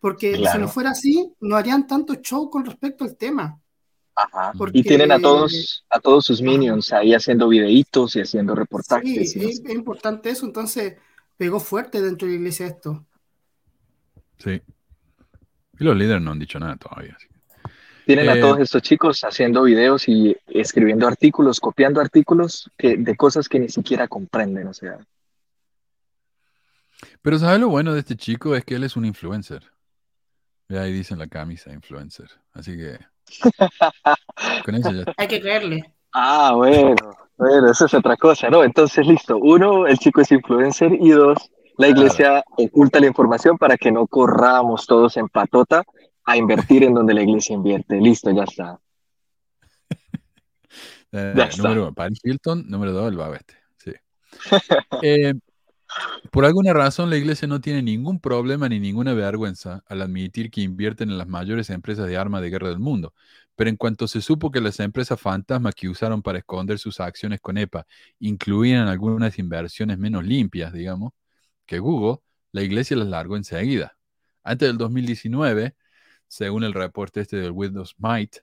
Porque 0.00 0.36
si 0.36 0.58
no 0.58 0.68
fuera 0.68 0.90
así, 0.90 1.32
no 1.40 1.56
harían 1.56 1.86
tanto 1.86 2.14
show 2.16 2.50
con 2.50 2.64
respecto 2.64 3.04
al 3.04 3.16
tema. 3.16 3.60
Y 4.72 4.82
tienen 4.82 5.12
a 5.12 5.18
todos, 5.18 5.84
a 5.90 6.00
todos 6.00 6.24
sus 6.24 6.40
minions 6.40 6.92
ahí 6.92 7.12
haciendo 7.12 7.48
videitos 7.48 8.16
y 8.16 8.20
haciendo 8.20 8.54
reportajes. 8.54 9.32
Sí, 9.32 9.44
es, 9.44 9.60
importante 9.68 10.30
eso. 10.30 10.46
Entonces, 10.46 10.96
pegó 11.36 11.60
fuerte 11.60 12.00
dentro 12.00 12.26
de 12.26 12.34
la 12.34 12.38
iglesia 12.38 12.66
esto. 12.66 13.04
Sí. 14.38 14.62
Y 15.78 15.84
los 15.84 15.96
líderes 15.96 16.22
no 16.22 16.32
han 16.32 16.38
dicho 16.38 16.58
nada 16.58 16.76
todavía. 16.76 17.16
Tienen 18.06 18.28
a 18.28 18.36
eh, 18.36 18.40
todos 18.40 18.60
estos 18.60 18.82
chicos 18.82 19.22
haciendo 19.22 19.64
videos 19.64 20.08
y 20.08 20.36
escribiendo 20.46 21.08
artículos, 21.08 21.58
copiando 21.58 22.00
artículos 22.00 22.70
que, 22.78 22.96
de 22.96 23.16
cosas 23.16 23.48
que 23.48 23.58
ni 23.58 23.68
siquiera 23.68 24.06
comprenden, 24.06 24.68
o 24.68 24.72
sea. 24.72 24.98
Pero 27.20 27.36
¿sabes 27.40 27.58
lo 27.58 27.68
bueno 27.68 27.94
de 27.94 27.98
este 27.98 28.14
chico? 28.14 28.54
Es 28.54 28.64
que 28.64 28.76
él 28.76 28.84
es 28.84 28.94
un 28.94 29.06
influencer. 29.06 29.64
Y 30.68 30.76
ahí 30.76 30.92
dicen 30.92 31.18
la 31.18 31.26
camisa, 31.26 31.72
influencer. 31.72 32.30
Así 32.52 32.76
que... 32.76 32.96
con 34.64 34.76
eso 34.76 34.92
ya... 34.92 35.12
Hay 35.16 35.26
que 35.26 35.40
creerle. 35.40 35.92
Ah, 36.12 36.52
bueno. 36.54 36.94
Bueno, 37.36 37.72
eso 37.72 37.86
es 37.86 37.94
otra 37.94 38.16
cosa, 38.16 38.48
¿no? 38.48 38.62
Entonces, 38.62 39.04
listo. 39.04 39.36
Uno, 39.36 39.88
el 39.88 39.98
chico 39.98 40.20
es 40.20 40.30
influencer. 40.30 40.92
Y 40.92 41.10
dos, 41.10 41.50
la 41.76 41.88
iglesia 41.88 42.44
oculta 42.56 43.00
la 43.00 43.08
información 43.08 43.58
para 43.58 43.76
que 43.76 43.90
no 43.90 44.06
corramos 44.06 44.86
todos 44.86 45.16
en 45.16 45.28
patota 45.28 45.82
a 46.26 46.36
invertir 46.36 46.82
en 46.84 46.94
donde 46.94 47.14
la 47.14 47.22
iglesia 47.22 47.54
invierte. 47.54 48.00
Listo, 48.00 48.30
ya 48.30 48.44
está. 48.44 48.80
Eh, 51.12 51.34
número 51.56 51.84
uno, 51.84 51.94
Paris 51.94 52.20
Hilton. 52.22 52.68
Número 52.68 52.92
dos, 52.92 53.08
el 53.08 53.16
Babeste. 53.16 53.54
Sí. 53.78 53.92
Eh, 55.02 55.32
Por 56.30 56.44
alguna 56.44 56.72
razón, 56.72 57.10
la 57.10 57.16
iglesia 57.16 57.48
no 57.48 57.60
tiene 57.60 57.82
ningún 57.82 58.20
problema 58.20 58.68
ni 58.68 58.80
ninguna 58.80 59.14
vergüenza 59.14 59.82
al 59.86 60.02
admitir 60.02 60.50
que 60.50 60.60
invierten 60.60 61.10
en 61.10 61.18
las 61.18 61.28
mayores 61.28 61.70
empresas 61.70 62.06
de 62.06 62.16
armas 62.16 62.42
de 62.42 62.50
guerra 62.50 62.68
del 62.68 62.78
mundo. 62.78 63.14
Pero 63.54 63.70
en 63.70 63.76
cuanto 63.76 64.06
se 64.06 64.20
supo 64.20 64.50
que 64.50 64.60
las 64.60 64.80
empresas 64.80 65.20
fantasma 65.20 65.72
que 65.72 65.88
usaron 65.88 66.22
para 66.22 66.38
esconder 66.38 66.78
sus 66.78 67.00
acciones 67.00 67.40
con 67.40 67.56
EPA 67.56 67.86
incluían 68.18 68.88
algunas 68.88 69.38
inversiones 69.38 69.98
menos 69.98 70.24
limpias, 70.24 70.72
digamos, 70.72 71.12
que 71.64 71.78
Google, 71.78 72.18
la 72.52 72.62
iglesia 72.62 72.96
las 72.96 73.08
largó 73.08 73.36
enseguida. 73.36 73.96
Antes 74.44 74.68
del 74.68 74.78
2019, 74.78 75.74
según 76.28 76.64
el 76.64 76.74
reporte 76.74 77.20
este 77.20 77.36
del 77.36 77.52
Windows 77.52 77.94
Might, 77.98 78.36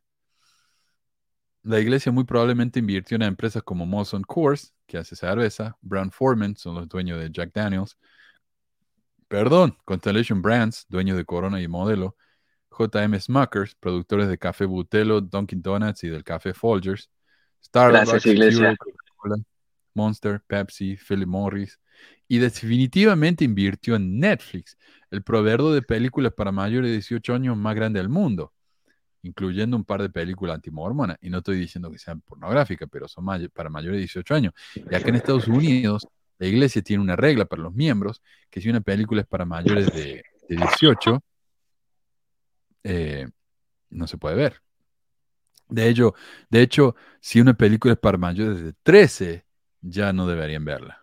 la 1.64 1.80
iglesia 1.80 2.12
muy 2.12 2.26
probablemente 2.26 2.80
invirtió 2.80 3.16
en 3.16 3.22
empresas 3.22 3.64
como 3.64 3.86
Molson 3.86 4.24
Coors, 4.24 4.74
que 4.86 4.98
hace 4.98 5.16
cerveza, 5.16 5.78
Brown 5.82 6.12
Forman, 6.12 6.58
son 6.58 6.76
los 6.76 6.90
dueños 6.90 7.20
de 7.20 7.32
Jack 7.32 7.54
Daniels, 7.54 7.98
perdón, 9.30 9.78
Constellation 9.86 10.42
Brands, 10.42 10.86
dueño 10.90 11.16
de 11.16 11.26
Corona 11.26 11.62
y 11.62 11.68
Modelo, 11.68 12.18
JM 12.78 13.20
Smuckers, 13.20 13.76
productores 13.76 14.28
de 14.28 14.38
café 14.38 14.66
Butelo, 14.66 15.22
Dunkin' 15.22 15.62
Donuts 15.62 16.04
y 16.04 16.10
del 16.10 16.24
café 16.24 16.54
Folgers, 16.54 17.10
Starbucks, 17.64 18.26
Monster, 19.94 20.42
Pepsi, 20.46 20.98
Philip 20.98 21.28
Morris, 21.28 21.80
y 22.28 22.40
definitivamente 22.40 23.46
invirtió 23.46 23.96
en 23.96 24.20
Netflix, 24.20 24.78
el 25.14 25.24
proveedor 25.24 25.74
de 25.74 25.82
películas 25.82 26.34
para 26.34 26.52
mayores 26.52 26.90
de 26.90 26.94
18 26.94 27.36
años 27.36 27.58
más 27.58 27.76
grande 27.76 28.00
del 28.00 28.10
mundo 28.10 28.52
incluyendo 29.24 29.78
un 29.78 29.86
par 29.86 30.02
de 30.02 30.10
películas 30.10 30.56
antimormonas. 30.56 31.18
Y 31.22 31.30
no 31.30 31.40
estoy 31.40 31.58
diciendo 31.58 31.90
que 31.90 31.98
sean 31.98 32.22
pornográficas, 32.22 32.88
pero 32.92 33.08
son 33.08 33.26
para 33.54 33.70
mayores 33.70 33.98
de 33.98 34.00
18 34.00 34.36
años. 34.36 34.54
Y 34.76 34.94
acá 34.94 35.10
en 35.10 35.16
Estados 35.16 35.48
Unidos, 35.48 36.08
la 36.38 36.48
iglesia 36.48 36.82
tiene 36.82 37.02
una 37.02 37.16
regla 37.16 37.46
para 37.46 37.62
los 37.62 37.74
miembros, 37.74 38.22
que 38.50 38.62
si 38.62 38.70
una 38.70 38.82
película 38.82 39.22
es 39.22 39.28
para 39.28 39.46
mayores 39.46 39.88
de, 39.94 40.24
18, 40.50 41.24
eh, 42.84 43.28
no 43.90 44.08
se 44.08 44.18
puede 44.18 44.36
ver. 44.36 44.62
De 45.70 45.88
hecho, 45.88 46.14
de 46.50 46.62
hecho, 46.62 46.96
si 47.22 47.40
una 47.40 47.54
película 47.54 47.94
es 47.94 48.00
para 48.00 48.18
mayores 48.18 48.62
de 48.62 48.74
13, 48.84 49.46
ya 49.82 50.12
no 50.12 50.28
deberían 50.28 50.66
verla. 50.66 51.03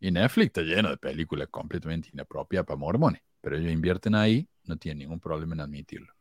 Y 0.00 0.10
Netflix 0.10 0.46
está 0.46 0.62
lleno 0.62 0.90
de 0.90 0.96
películas 0.96 1.48
completamente 1.50 2.10
inapropiadas 2.12 2.66
para 2.66 2.78
mormones, 2.78 3.22
pero 3.40 3.56
ellos 3.56 3.72
invierten 3.72 4.14
ahí, 4.14 4.48
no 4.64 4.76
tienen 4.76 4.98
ningún 4.98 5.20
problema 5.20 5.54
en 5.54 5.60
admitirlo. 5.60 6.12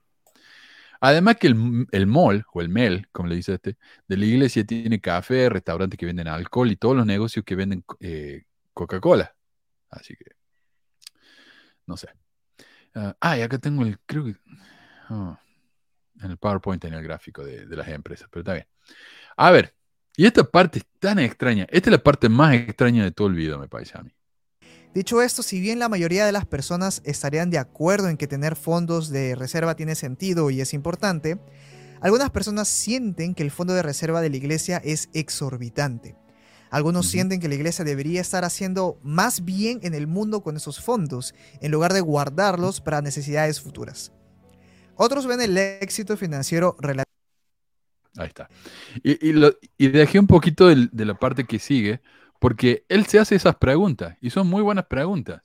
Además 0.99 1.35
que 1.37 1.47
el, 1.47 1.87
el 1.91 2.07
mall, 2.07 2.45
o 2.53 2.61
el 2.61 2.69
mel, 2.69 3.07
como 3.11 3.29
le 3.29 3.35
dice 3.35 3.53
este, 3.53 3.77
de 4.07 4.17
la 4.17 4.25
iglesia 4.25 4.65
tiene 4.65 4.99
café, 4.99 5.49
restaurantes 5.49 5.97
que 5.97 6.07
venden 6.07 6.27
alcohol 6.27 6.71
y 6.71 6.75
todos 6.75 6.95
los 6.95 7.05
negocios 7.05 7.45
que 7.45 7.55
venden 7.55 7.83
eh, 7.99 8.45
Coca-Cola. 8.73 9.35
Así 9.89 10.15
que, 10.15 10.31
no 11.85 11.97
sé. 11.97 12.09
ah, 12.95 13.37
y 13.37 13.41
acá 13.41 13.59
tengo 13.59 13.83
el, 13.83 13.99
creo 14.05 14.25
que, 14.25 14.35
oh, 15.11 15.37
en 16.21 16.31
el 16.31 16.37
PowerPoint 16.37 16.83
en 16.85 16.95
el 16.95 17.03
gráfico 17.03 17.43
de, 17.43 17.67
de, 17.67 17.75
las 17.75 17.87
empresas, 17.89 18.27
pero 18.31 18.41
está 18.41 18.53
bien. 18.53 18.67
A 19.37 19.51
ver, 19.51 19.75
y 20.17 20.25
esta 20.25 20.43
parte 20.43 20.79
es 20.79 20.85
tan 20.99 21.19
extraña. 21.19 21.67
Esta 21.69 21.89
es 21.89 21.91
la 21.91 22.03
parte 22.03 22.27
más 22.27 22.55
extraña 22.55 23.03
de 23.03 23.11
todo 23.11 23.27
el 23.27 23.35
video, 23.35 23.59
me 23.59 23.67
parece 23.67 23.97
a 23.97 24.01
mí. 24.01 24.11
Dicho 24.93 25.21
esto, 25.21 25.43
si 25.43 25.61
bien 25.61 25.77
la 25.77 25.89
mayoría 25.89 26.25
de 26.25 26.31
las 26.31 26.47
personas 26.47 27.03
estarían 27.05 27.51
de 27.51 27.59
acuerdo 27.59 28.09
en 28.09 28.17
que 28.17 28.25
tener 28.25 28.55
fondos 28.55 29.09
de 29.09 29.35
reserva 29.35 29.75
tiene 29.75 29.93
sentido 29.93 30.49
y 30.49 30.59
es 30.59 30.73
importante, 30.73 31.39
algunas 32.01 32.31
personas 32.31 32.67
sienten 32.67 33.35
que 33.35 33.43
el 33.43 33.51
fondo 33.51 33.75
de 33.75 33.83
reserva 33.83 34.21
de 34.21 34.31
la 34.31 34.37
iglesia 34.37 34.81
es 34.83 35.09
exorbitante. 35.13 36.15
Algunos 36.71 37.07
sienten 37.07 37.39
que 37.39 37.47
la 37.47 37.55
iglesia 37.55 37.85
debería 37.85 38.19
estar 38.19 38.43
haciendo 38.43 38.99
más 39.03 39.45
bien 39.45 39.79
en 39.83 39.93
el 39.93 40.07
mundo 40.07 40.41
con 40.41 40.57
esos 40.57 40.81
fondos, 40.81 41.35
en 41.61 41.71
lugar 41.71 41.93
de 41.93 42.01
guardarlos 42.01 42.81
para 42.81 43.01
necesidades 43.01 43.61
futuras. 43.61 44.11
Otros 44.95 45.27
ven 45.27 45.41
el 45.41 45.55
éxito 45.57 46.17
financiero 46.17 46.75
relativo. 46.79 47.06
Ahí 48.17 48.27
está. 48.27 48.49
Y, 49.03 49.87
dejé 49.89 50.19
un 50.19 50.27
poquito 50.27 50.67
de 50.67 51.05
la 51.05 51.17
parte 51.17 51.45
que 51.45 51.59
sigue, 51.59 52.01
porque 52.39 52.85
él 52.89 53.05
se 53.05 53.19
hace 53.19 53.35
esas 53.35 53.55
preguntas 53.55 54.17
y 54.21 54.29
son 54.29 54.47
muy 54.47 54.61
buenas 54.61 54.85
preguntas. 54.85 55.41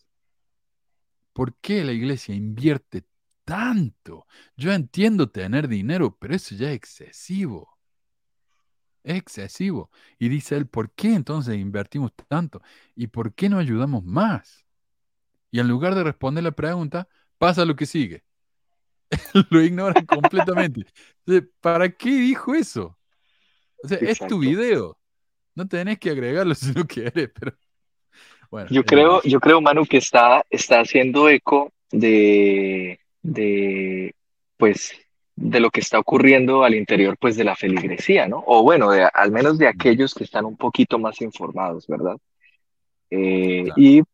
¿Por 1.32 1.54
qué 1.56 1.84
la 1.84 1.92
iglesia 1.92 2.34
invierte 2.34 3.04
tanto? 3.44 4.26
Yo 4.56 4.72
entiendo 4.72 5.30
tener 5.30 5.68
dinero, 5.68 6.16
pero 6.18 6.34
eso 6.34 6.54
ya 6.54 6.70
es 6.70 6.76
excesivo. 6.76 7.78
Es 9.02 9.16
excesivo. 9.16 9.90
Y 10.18 10.28
dice 10.28 10.56
él, 10.56 10.66
¿por 10.66 10.92
qué 10.92 11.14
entonces 11.14 11.56
invertimos 11.56 12.12
tanto? 12.28 12.62
¿Y 12.94 13.08
por 13.08 13.34
qué 13.34 13.48
no 13.48 13.58
ayudamos 13.58 14.04
más? 14.04 14.64
Y 15.50 15.60
en 15.60 15.68
lugar 15.68 15.94
de 15.94 16.04
responder 16.04 16.44
la 16.44 16.52
pregunta, 16.52 17.08
pasa 17.38 17.64
lo 17.64 17.76
que 17.76 17.86
sigue. 17.86 18.24
lo 19.50 19.60
ignoran 19.60 20.06
completamente. 20.06 20.86
¿Para 21.60 21.90
qué 21.90 22.10
dijo 22.10 22.54
eso? 22.54 22.96
O 23.82 23.88
sea, 23.88 23.98
es 23.98 24.18
tu 24.18 24.38
video. 24.38 24.96
No 25.54 25.68
tenés 25.68 25.98
que 25.98 26.10
agregarlo 26.10 26.54
si 26.54 26.72
no 26.72 26.86
quieres, 26.86 27.30
pero 27.38 27.54
bueno. 28.50 28.68
Yo 28.70 28.84
creo, 28.84 29.22
yo 29.22 29.40
creo, 29.40 29.60
Manu, 29.60 29.86
que 29.86 29.98
está, 29.98 30.44
está 30.50 30.80
haciendo 30.80 31.28
eco 31.28 31.72
de, 31.90 33.00
de, 33.22 34.14
pues, 34.56 34.92
de 35.36 35.60
lo 35.60 35.70
que 35.70 35.80
está 35.80 35.98
ocurriendo 35.98 36.62
al 36.62 36.74
interior, 36.74 37.16
pues, 37.18 37.36
de 37.36 37.44
la 37.44 37.56
feligresía, 37.56 38.28
¿no? 38.28 38.44
O 38.46 38.62
bueno, 38.62 38.90
al 38.90 39.30
menos 39.30 39.58
de 39.58 39.68
aquellos 39.68 40.14
que 40.14 40.24
están 40.24 40.44
un 40.44 40.56
poquito 40.56 40.98
más 40.98 41.20
informados, 41.22 41.86
¿verdad? 41.86 42.16
Eh, 43.10 43.68
y, 43.76 44.00
eh, 44.00 44.04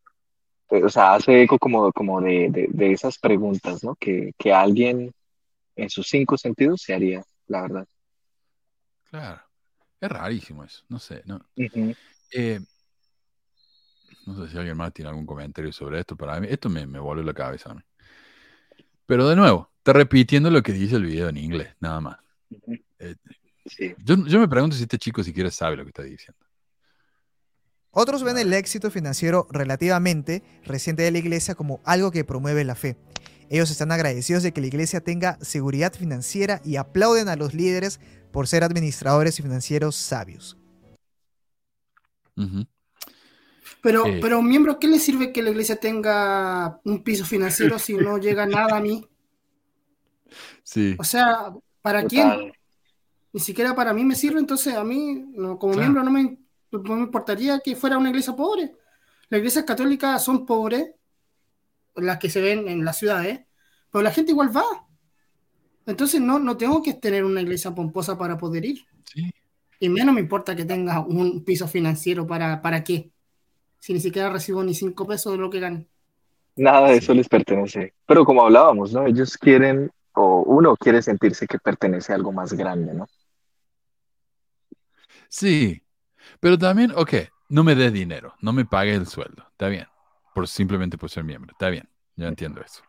o 0.70 0.88
sea, 0.88 1.14
hace 1.14 1.42
eco 1.42 1.58
como, 1.58 1.92
como 1.92 2.20
de, 2.20 2.68
de, 2.70 2.92
esas 2.92 3.18
preguntas, 3.18 3.82
¿no? 3.82 3.94
Que, 3.96 4.32
que 4.36 4.52
alguien 4.52 5.12
en 5.76 5.90
sus 5.90 6.08
cinco 6.08 6.36
sentidos 6.36 6.82
se 6.82 6.94
haría, 6.94 7.22
la 7.46 7.62
verdad. 7.62 7.86
Claro. 9.10 9.42
Es 10.00 10.08
rarísimo 10.08 10.64
eso, 10.64 10.84
no 10.88 10.98
sé. 10.98 11.22
No, 11.24 11.40
eh, 11.56 12.60
no 14.26 14.36
sé 14.36 14.52
si 14.52 14.58
alguien 14.58 14.76
más 14.76 14.92
tiene 14.92 15.08
algún 15.08 15.26
comentario 15.26 15.72
sobre 15.72 16.00
esto. 16.00 16.16
Para 16.16 16.38
mí, 16.40 16.46
esto 16.50 16.68
me, 16.68 16.86
me 16.86 17.00
vuelve 17.00 17.24
la 17.24 17.34
cabeza 17.34 17.70
a 17.70 17.74
mí. 17.74 17.82
Pero 19.06 19.28
de 19.28 19.36
nuevo, 19.36 19.70
está 19.78 19.92
repitiendo 19.94 20.50
lo 20.50 20.62
que 20.62 20.72
dice 20.72 20.96
el 20.96 21.04
video 21.04 21.28
en 21.28 21.38
inglés, 21.38 21.74
nada 21.80 22.00
más. 22.00 22.18
Eh, 22.98 23.16
yo, 24.04 24.16
yo, 24.26 24.38
me 24.38 24.48
pregunto 24.48 24.76
si 24.76 24.82
este 24.82 24.98
chico 24.98 25.22
siquiera 25.24 25.50
sabe 25.50 25.76
lo 25.76 25.84
que 25.84 25.90
está 25.90 26.02
diciendo. 26.02 26.44
Otros 28.00 28.22
ven 28.22 28.38
el 28.38 28.52
éxito 28.52 28.92
financiero 28.92 29.48
relativamente 29.50 30.44
reciente 30.64 31.02
de 31.02 31.10
la 31.10 31.18
iglesia 31.18 31.56
como 31.56 31.80
algo 31.82 32.12
que 32.12 32.22
promueve 32.22 32.62
la 32.62 32.76
fe. 32.76 32.96
Ellos 33.50 33.72
están 33.72 33.90
agradecidos 33.90 34.44
de 34.44 34.52
que 34.52 34.60
la 34.60 34.68
iglesia 34.68 35.00
tenga 35.00 35.36
seguridad 35.40 35.92
financiera 35.92 36.60
y 36.64 36.76
aplauden 36.76 37.28
a 37.28 37.34
los 37.34 37.54
líderes 37.54 37.98
por 38.30 38.46
ser 38.46 38.62
administradores 38.62 39.40
y 39.40 39.42
financieros 39.42 39.96
sabios. 39.96 40.56
Pero, 43.82 44.06
eh. 44.06 44.20
pero 44.22 44.38
un 44.38 44.48
miembro, 44.48 44.78
¿qué 44.78 44.86
le 44.86 45.00
sirve 45.00 45.32
que 45.32 45.42
la 45.42 45.50
iglesia 45.50 45.74
tenga 45.74 46.80
un 46.84 47.02
piso 47.02 47.24
financiero 47.24 47.80
si 47.80 47.94
no 47.94 48.18
llega 48.20 48.46
nada 48.46 48.76
a 48.76 48.80
mí? 48.80 49.04
Sí. 50.62 50.94
O 51.00 51.02
sea, 51.02 51.52
¿para 51.82 52.04
quién? 52.04 52.52
Ni 53.32 53.40
siquiera 53.40 53.74
para 53.74 53.92
mí 53.92 54.04
me 54.04 54.14
sirve, 54.14 54.38
entonces 54.38 54.76
a 54.76 54.84
mí, 54.84 55.32
como 55.58 55.74
miembro, 55.74 56.04
no 56.04 56.12
me, 56.12 56.38
no 56.70 56.96
me 56.96 57.02
importaría 57.02 57.60
que 57.60 57.76
fuera 57.76 57.98
una 57.98 58.10
iglesia 58.10 58.34
pobre. 58.34 58.72
Las 59.28 59.38
iglesias 59.38 59.64
católicas 59.64 60.22
son 60.22 60.46
pobres, 60.46 60.90
las 61.96 62.18
que 62.18 62.30
se 62.30 62.40
ven 62.40 62.68
en 62.68 62.84
las 62.84 62.98
ciudades, 62.98 63.40
pero 63.90 64.02
la 64.02 64.10
gente 64.10 64.32
igual 64.32 64.54
va. 64.54 64.64
Entonces 65.86 66.20
no, 66.20 66.38
no 66.38 66.56
tengo 66.56 66.82
que 66.82 66.94
tener 66.94 67.24
una 67.24 67.40
iglesia 67.40 67.74
pomposa 67.74 68.16
para 68.16 68.36
poder 68.36 68.64
ir. 68.64 68.86
Y 69.80 69.88
menos 69.88 70.14
me 70.14 70.20
importa 70.20 70.54
que 70.54 70.64
tenga 70.64 71.00
un 71.00 71.44
piso 71.44 71.68
financiero 71.68 72.26
para, 72.26 72.60
para 72.60 72.82
qué. 72.84 73.10
Si 73.78 73.92
ni 73.92 74.00
siquiera 74.00 74.28
recibo 74.28 74.62
ni 74.62 74.74
cinco 74.74 75.06
pesos 75.06 75.32
de 75.32 75.38
lo 75.38 75.48
que 75.48 75.60
gane. 75.60 75.86
Nada 76.56 76.88
de 76.88 76.96
eso 76.96 77.14
les 77.14 77.28
pertenece. 77.28 77.94
Pero 78.04 78.24
como 78.24 78.42
hablábamos, 78.42 78.92
¿no? 78.92 79.06
Ellos 79.06 79.38
quieren, 79.38 79.90
o 80.14 80.42
uno 80.42 80.76
quiere 80.76 81.00
sentirse 81.00 81.46
que 81.46 81.58
pertenece 81.58 82.12
a 82.12 82.16
algo 82.16 82.32
más 82.32 82.52
grande, 82.52 82.92
¿no? 82.92 83.06
Sí, 85.28 85.80
pero 86.40 86.58
también, 86.58 86.92
ok, 86.94 87.14
no 87.48 87.64
me 87.64 87.74
dé 87.74 87.90
dinero, 87.90 88.34
no 88.40 88.52
me 88.52 88.64
pague 88.64 88.94
el 88.94 89.06
sueldo, 89.06 89.46
está 89.50 89.68
bien, 89.68 89.86
por 90.34 90.48
simplemente 90.48 90.98
por 90.98 91.10
ser 91.10 91.24
miembro, 91.24 91.52
está 91.52 91.70
bien, 91.70 91.88
yo 92.16 92.26
entiendo 92.26 92.60
eso. 92.60 92.82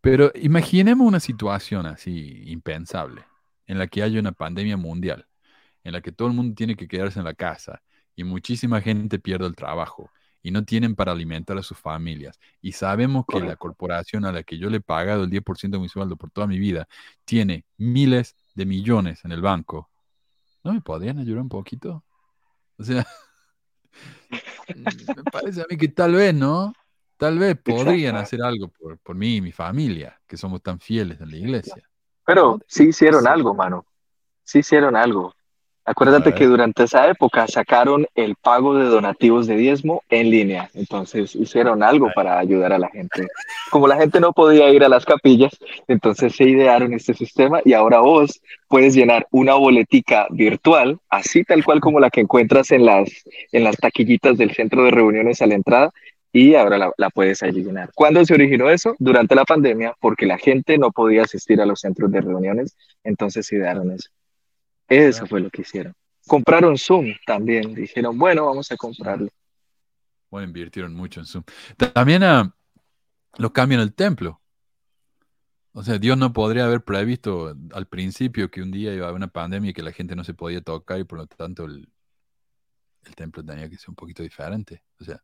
Pero 0.00 0.30
imaginemos 0.34 1.06
una 1.06 1.20
situación 1.20 1.86
así 1.86 2.42
impensable, 2.46 3.24
en 3.66 3.78
la 3.78 3.86
que 3.86 4.02
haya 4.02 4.20
una 4.20 4.32
pandemia 4.32 4.76
mundial, 4.76 5.26
en 5.84 5.92
la 5.92 6.00
que 6.00 6.12
todo 6.12 6.28
el 6.28 6.34
mundo 6.34 6.54
tiene 6.54 6.76
que 6.76 6.88
quedarse 6.88 7.18
en 7.18 7.24
la 7.24 7.34
casa 7.34 7.82
y 8.14 8.24
muchísima 8.24 8.80
gente 8.80 9.18
pierde 9.18 9.46
el 9.46 9.54
trabajo 9.54 10.10
y 10.42 10.50
no 10.50 10.64
tienen 10.64 10.94
para 10.94 11.12
alimentar 11.12 11.58
a 11.58 11.62
sus 11.62 11.78
familias. 11.78 12.38
Y 12.60 12.72
sabemos 12.72 13.24
que 13.26 13.40
la 13.40 13.56
corporación 13.56 14.24
a 14.24 14.32
la 14.32 14.42
que 14.42 14.58
yo 14.58 14.70
le 14.70 14.78
he 14.78 14.80
pagado 14.80 15.24
el 15.24 15.30
10% 15.30 15.76
de 15.76 15.78
mi 15.78 15.88
sueldo 15.88 16.16
por 16.16 16.30
toda 16.30 16.46
mi 16.46 16.58
vida 16.58 16.88
tiene 17.24 17.64
miles 17.76 18.36
de 18.54 18.66
millones 18.66 19.24
en 19.24 19.32
el 19.32 19.40
banco. 19.40 19.90
¿No 20.68 20.74
me 20.74 20.82
podrían 20.82 21.18
ayudar 21.18 21.40
un 21.40 21.48
poquito? 21.48 22.04
O 22.76 22.84
sea, 22.84 23.06
Me 25.16 25.24
parece 25.32 25.62
a 25.62 25.66
mí 25.70 25.78
que 25.78 25.88
tal 25.88 26.12
vez, 26.12 26.34
¿no? 26.34 26.74
Tal 27.16 27.38
vez 27.38 27.56
podrían 27.56 28.16
hacer 28.16 28.42
algo 28.42 28.68
por, 28.68 28.98
por 28.98 29.16
mí 29.16 29.36
y 29.36 29.40
mi 29.40 29.50
familia, 29.50 30.20
que 30.26 30.36
somos 30.36 30.62
tan 30.62 30.78
fieles 30.78 31.22
a 31.22 31.24
la 31.24 31.36
iglesia. 31.38 31.82
Pero 32.26 32.60
sí 32.66 32.88
hicieron 32.88 33.26
algo, 33.26 33.54
mano. 33.54 33.86
Sí 34.44 34.58
hicieron 34.58 34.94
algo. 34.94 35.32
Acuérdate 35.88 36.34
que 36.34 36.44
durante 36.44 36.82
esa 36.82 37.08
época 37.08 37.46
sacaron 37.48 38.06
el 38.14 38.36
pago 38.36 38.74
de 38.74 38.84
donativos 38.84 39.46
de 39.46 39.56
diezmo 39.56 40.02
en 40.10 40.30
línea. 40.30 40.68
Entonces 40.74 41.34
hicieron 41.34 41.82
algo 41.82 42.10
para 42.14 42.38
ayudar 42.38 42.74
a 42.74 42.78
la 42.78 42.90
gente. 42.90 43.26
Como 43.70 43.88
la 43.88 43.96
gente 43.96 44.20
no 44.20 44.34
podía 44.34 44.68
ir 44.68 44.84
a 44.84 44.90
las 44.90 45.06
capillas, 45.06 45.50
entonces 45.86 46.36
se 46.36 46.44
idearon 46.44 46.92
este 46.92 47.14
sistema 47.14 47.62
y 47.64 47.72
ahora 47.72 48.00
vos 48.00 48.42
puedes 48.68 48.94
llenar 48.94 49.26
una 49.30 49.54
boletica 49.54 50.26
virtual, 50.28 50.98
así 51.08 51.42
tal 51.42 51.64
cual 51.64 51.80
como 51.80 52.00
la 52.00 52.10
que 52.10 52.20
encuentras 52.20 52.70
en 52.70 52.84
las, 52.84 53.08
en 53.50 53.64
las 53.64 53.78
taquillitas 53.78 54.36
del 54.36 54.54
centro 54.54 54.84
de 54.84 54.90
reuniones 54.90 55.40
a 55.40 55.46
la 55.46 55.54
entrada 55.54 55.90
y 56.34 56.54
ahora 56.54 56.76
la, 56.76 56.92
la 56.98 57.08
puedes 57.08 57.42
allí 57.42 57.64
llenar. 57.64 57.92
¿Cuándo 57.94 58.22
se 58.26 58.34
originó 58.34 58.68
eso? 58.68 58.94
Durante 58.98 59.34
la 59.34 59.46
pandemia, 59.46 59.94
porque 60.00 60.26
la 60.26 60.36
gente 60.36 60.76
no 60.76 60.90
podía 60.90 61.22
asistir 61.22 61.62
a 61.62 61.66
los 61.66 61.80
centros 61.80 62.12
de 62.12 62.20
reuniones, 62.20 62.76
entonces 63.04 63.50
idearon 63.52 63.90
eso. 63.92 64.10
Eso 64.88 65.26
fue 65.26 65.40
lo 65.40 65.50
que 65.50 65.62
hicieron. 65.62 65.94
Compraron 66.26 66.76
Zoom 66.78 67.14
también. 67.26 67.74
Dijeron, 67.74 68.18
bueno, 68.18 68.46
vamos 68.46 68.70
a 68.72 68.76
comprarlo. 68.76 69.28
Bueno, 70.30 70.46
invirtieron 70.46 70.94
mucho 70.94 71.20
en 71.20 71.26
Zoom. 71.26 71.44
También 71.94 72.22
uh, 72.22 72.50
lo 73.36 73.52
cambian 73.52 73.80
el 73.80 73.94
templo. 73.94 74.40
O 75.72 75.82
sea, 75.82 75.98
Dios 75.98 76.18
no 76.18 76.32
podría 76.32 76.64
haber 76.64 76.82
previsto 76.82 77.54
al 77.72 77.86
principio 77.86 78.50
que 78.50 78.62
un 78.62 78.70
día 78.70 78.92
iba 78.92 79.06
a 79.06 79.08
haber 79.10 79.18
una 79.18 79.28
pandemia 79.28 79.70
y 79.70 79.74
que 79.74 79.82
la 79.82 79.92
gente 79.92 80.16
no 80.16 80.24
se 80.24 80.34
podía 80.34 80.60
tocar 80.60 80.98
y 80.98 81.04
por 81.04 81.18
lo 81.18 81.26
tanto 81.26 81.66
el, 81.66 81.88
el 83.04 83.14
templo 83.14 83.44
tenía 83.44 83.68
que 83.68 83.76
ser 83.76 83.90
un 83.90 83.94
poquito 83.94 84.22
diferente. 84.22 84.82
O 85.00 85.04
sea, 85.04 85.22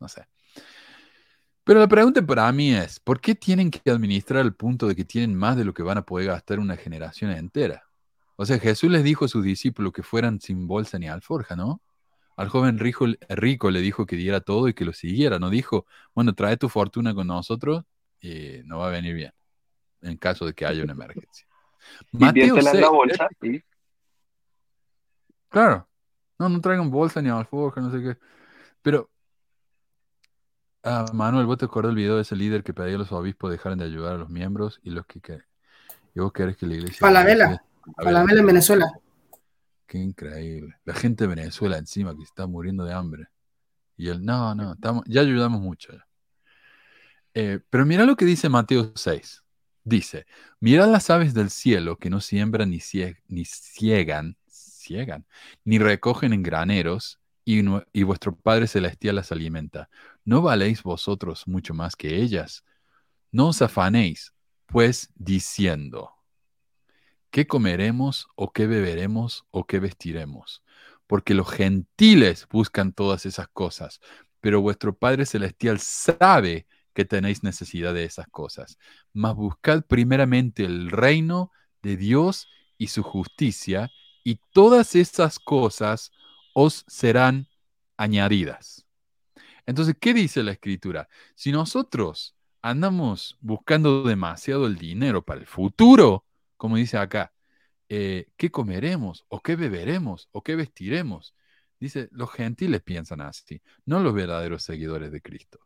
no 0.00 0.08
sé. 0.08 0.26
Pero 1.62 1.80
la 1.80 1.88
pregunta 1.88 2.24
para 2.24 2.50
mí 2.52 2.74
es, 2.74 3.00
¿por 3.00 3.20
qué 3.20 3.34
tienen 3.34 3.70
que 3.70 3.90
administrar 3.90 4.40
al 4.42 4.54
punto 4.54 4.86
de 4.86 4.94
que 4.94 5.04
tienen 5.04 5.34
más 5.34 5.56
de 5.56 5.64
lo 5.64 5.74
que 5.74 5.82
van 5.82 5.98
a 5.98 6.06
poder 6.06 6.28
gastar 6.28 6.58
una 6.58 6.76
generación 6.76 7.30
entera? 7.30 7.85
O 8.36 8.44
sea, 8.44 8.58
Jesús 8.58 8.90
les 8.90 9.02
dijo 9.02 9.24
a 9.24 9.28
sus 9.28 9.42
discípulos 9.42 9.92
que 9.92 10.02
fueran 10.02 10.40
sin 10.40 10.66
bolsa 10.66 10.98
ni 10.98 11.08
alforja, 11.08 11.56
¿no? 11.56 11.80
Al 12.36 12.48
joven 12.50 12.78
rico, 12.78 13.06
rico 13.30 13.70
le 13.70 13.80
dijo 13.80 14.04
que 14.04 14.16
diera 14.16 14.40
todo 14.40 14.68
y 14.68 14.74
que 14.74 14.84
lo 14.84 14.92
siguiera. 14.92 15.38
No 15.38 15.48
dijo, 15.48 15.86
bueno, 16.14 16.34
trae 16.34 16.58
tu 16.58 16.68
fortuna 16.68 17.14
con 17.14 17.26
nosotros 17.26 17.84
y 18.20 18.60
no 18.64 18.78
va 18.78 18.88
a 18.88 18.90
venir 18.90 19.14
bien 19.14 19.32
en 20.02 20.16
caso 20.18 20.44
de 20.44 20.54
que 20.54 20.66
haya 20.66 20.84
una 20.84 20.92
emergencia. 20.92 21.46
Mateo 22.12 22.60
6, 22.60 22.74
la 22.80 22.88
bolsa 22.90 23.28
¿sí? 23.40 23.62
Claro. 25.48 25.88
No, 26.38 26.50
no 26.50 26.60
traigan 26.60 26.90
bolsa 26.90 27.22
ni 27.22 27.30
alforja, 27.30 27.80
no 27.80 27.90
sé 27.90 28.02
qué. 28.02 28.18
Pero, 28.82 29.10
ah, 30.82 31.06
Manuel, 31.14 31.46
¿vos 31.46 31.56
te 31.56 31.64
acuerdas 31.64 31.90
del 31.90 31.96
video 31.96 32.16
de 32.16 32.22
ese 32.22 32.36
líder 32.36 32.62
que 32.62 32.74
pedía 32.74 32.96
a 32.96 32.98
los 32.98 33.12
obispos 33.12 33.50
dejaran 33.50 33.78
de 33.78 33.86
ayudar 33.86 34.14
a 34.14 34.18
los 34.18 34.28
miembros 34.28 34.80
y 34.82 34.90
los 34.90 35.06
que... 35.06 35.20
que 35.20 35.40
y 36.14 36.20
vos 36.20 36.32
querés 36.32 36.56
que 36.56 36.66
la 36.66 36.74
iglesia... 36.74 36.98
Para 37.00 37.22
la 37.86 38.04
vela. 38.04 38.20
Para 38.20 38.34
la 38.34 38.40
en 38.40 38.46
Venezuela. 38.46 38.92
Qué 39.86 39.98
increíble. 39.98 40.74
La 40.84 40.94
gente 40.94 41.24
de 41.24 41.34
Venezuela 41.34 41.78
encima 41.78 42.16
que 42.16 42.22
está 42.22 42.46
muriendo 42.46 42.84
de 42.84 42.92
hambre. 42.92 43.28
Y 43.96 44.08
él, 44.08 44.24
no, 44.24 44.54
no, 44.54 44.74
estamos, 44.74 45.04
ya 45.06 45.20
ayudamos 45.20 45.60
mucho. 45.60 45.92
Eh, 47.34 47.60
pero 47.70 47.86
mira 47.86 48.04
lo 48.04 48.16
que 48.16 48.24
dice 48.24 48.48
Mateo 48.48 48.92
6. 48.94 49.42
Dice, 49.84 50.26
mira 50.58 50.86
las 50.86 51.10
aves 51.10 51.32
del 51.32 51.50
cielo 51.50 51.96
que 51.96 52.10
no 52.10 52.20
siembran 52.20 52.70
ni, 52.70 52.80
ni 53.28 53.44
ciegan, 53.44 54.36
ciegan, 54.48 55.26
ni 55.64 55.78
recogen 55.78 56.32
en 56.32 56.42
graneros, 56.42 57.20
y, 57.44 57.62
y 57.92 58.02
vuestro 58.02 58.34
Padre 58.34 58.66
Celestial 58.66 59.14
las 59.14 59.30
alimenta. 59.30 59.88
¿No 60.24 60.42
valéis 60.42 60.82
vosotros 60.82 61.46
mucho 61.46 61.72
más 61.72 61.94
que 61.94 62.16
ellas? 62.16 62.64
No 63.30 63.48
os 63.48 63.62
afanéis, 63.62 64.34
pues 64.66 65.12
diciendo, 65.14 66.15
¿qué 67.36 67.46
comeremos 67.46 68.28
o 68.34 68.50
qué 68.50 68.66
beberemos 68.66 69.44
o 69.50 69.66
qué 69.66 69.78
vestiremos? 69.78 70.62
Porque 71.06 71.34
los 71.34 71.50
gentiles 71.50 72.46
buscan 72.50 72.94
todas 72.94 73.26
esas 73.26 73.46
cosas, 73.48 74.00
pero 74.40 74.62
vuestro 74.62 74.96
Padre 74.96 75.26
Celestial 75.26 75.78
sabe 75.78 76.66
que 76.94 77.04
tenéis 77.04 77.42
necesidad 77.42 77.92
de 77.92 78.04
esas 78.04 78.26
cosas. 78.28 78.78
Mas 79.12 79.34
buscad 79.34 79.82
primeramente 79.82 80.64
el 80.64 80.90
reino 80.90 81.52
de 81.82 81.98
Dios 81.98 82.48
y 82.78 82.86
su 82.86 83.02
justicia, 83.02 83.90
y 84.24 84.40
todas 84.54 84.94
esas 84.94 85.38
cosas 85.38 86.12
os 86.54 86.86
serán 86.88 87.48
añadidas. 87.98 88.86
Entonces, 89.66 89.94
¿qué 90.00 90.14
dice 90.14 90.42
la 90.42 90.52
escritura? 90.52 91.06
Si 91.34 91.52
nosotros 91.52 92.34
andamos 92.62 93.36
buscando 93.42 94.04
demasiado 94.04 94.66
el 94.66 94.78
dinero 94.78 95.22
para 95.22 95.40
el 95.40 95.46
futuro, 95.46 96.25
como 96.56 96.76
dice 96.76 96.98
acá, 96.98 97.32
eh, 97.88 98.28
¿qué 98.36 98.50
comeremos? 98.50 99.24
¿O 99.28 99.40
qué 99.40 99.56
beberemos? 99.56 100.28
¿O 100.32 100.42
qué 100.42 100.56
vestiremos? 100.56 101.34
Dice, 101.78 102.08
los 102.10 102.30
gentiles 102.32 102.82
piensan 102.82 103.20
así, 103.20 103.62
no 103.84 104.00
los 104.00 104.14
verdaderos 104.14 104.62
seguidores 104.62 105.12
de 105.12 105.20
Cristo. 105.20 105.60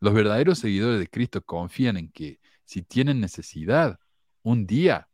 Los 0.00 0.14
verdaderos 0.14 0.58
seguidores 0.58 0.98
de 0.98 1.08
Cristo 1.08 1.42
confían 1.42 1.96
en 1.96 2.10
que 2.10 2.40
si 2.64 2.82
tienen 2.82 3.20
necesidad, 3.20 3.98
un 4.42 4.66
día 4.66 5.08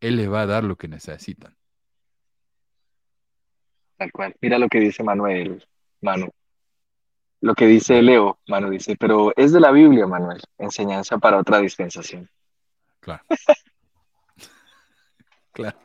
Él 0.00 0.16
les 0.16 0.30
va 0.30 0.42
a 0.42 0.46
dar 0.46 0.64
lo 0.64 0.76
que 0.76 0.88
necesitan. 0.88 1.56
Tal 3.96 4.12
cual. 4.12 4.36
Mira 4.40 4.58
lo 4.58 4.68
que 4.68 4.80
dice 4.80 5.02
Manuel, 5.02 5.66
Manu. 6.02 6.28
Lo 7.40 7.54
que 7.54 7.66
dice 7.66 8.02
Leo, 8.02 8.38
Manu 8.48 8.70
dice, 8.70 8.96
pero 8.96 9.32
es 9.36 9.52
de 9.52 9.60
la 9.60 9.70
Biblia, 9.70 10.06
Manuel. 10.06 10.42
Enseñanza 10.58 11.18
para 11.18 11.38
otra 11.38 11.60
dispensación. 11.60 12.28
Claro. 13.00 13.24
Claro. 15.56 15.78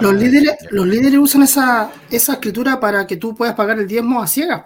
Los 0.00 0.14
líderes, 0.14 0.54
los 0.70 0.86
líderes 0.86 1.18
usan 1.18 1.42
esa, 1.42 1.90
esa 2.10 2.34
escritura 2.34 2.78
para 2.78 3.06
que 3.06 3.16
tú 3.16 3.34
puedas 3.34 3.54
pagar 3.54 3.78
el 3.78 3.88
diezmo 3.88 4.20
a 4.20 4.26
ciegas, 4.26 4.64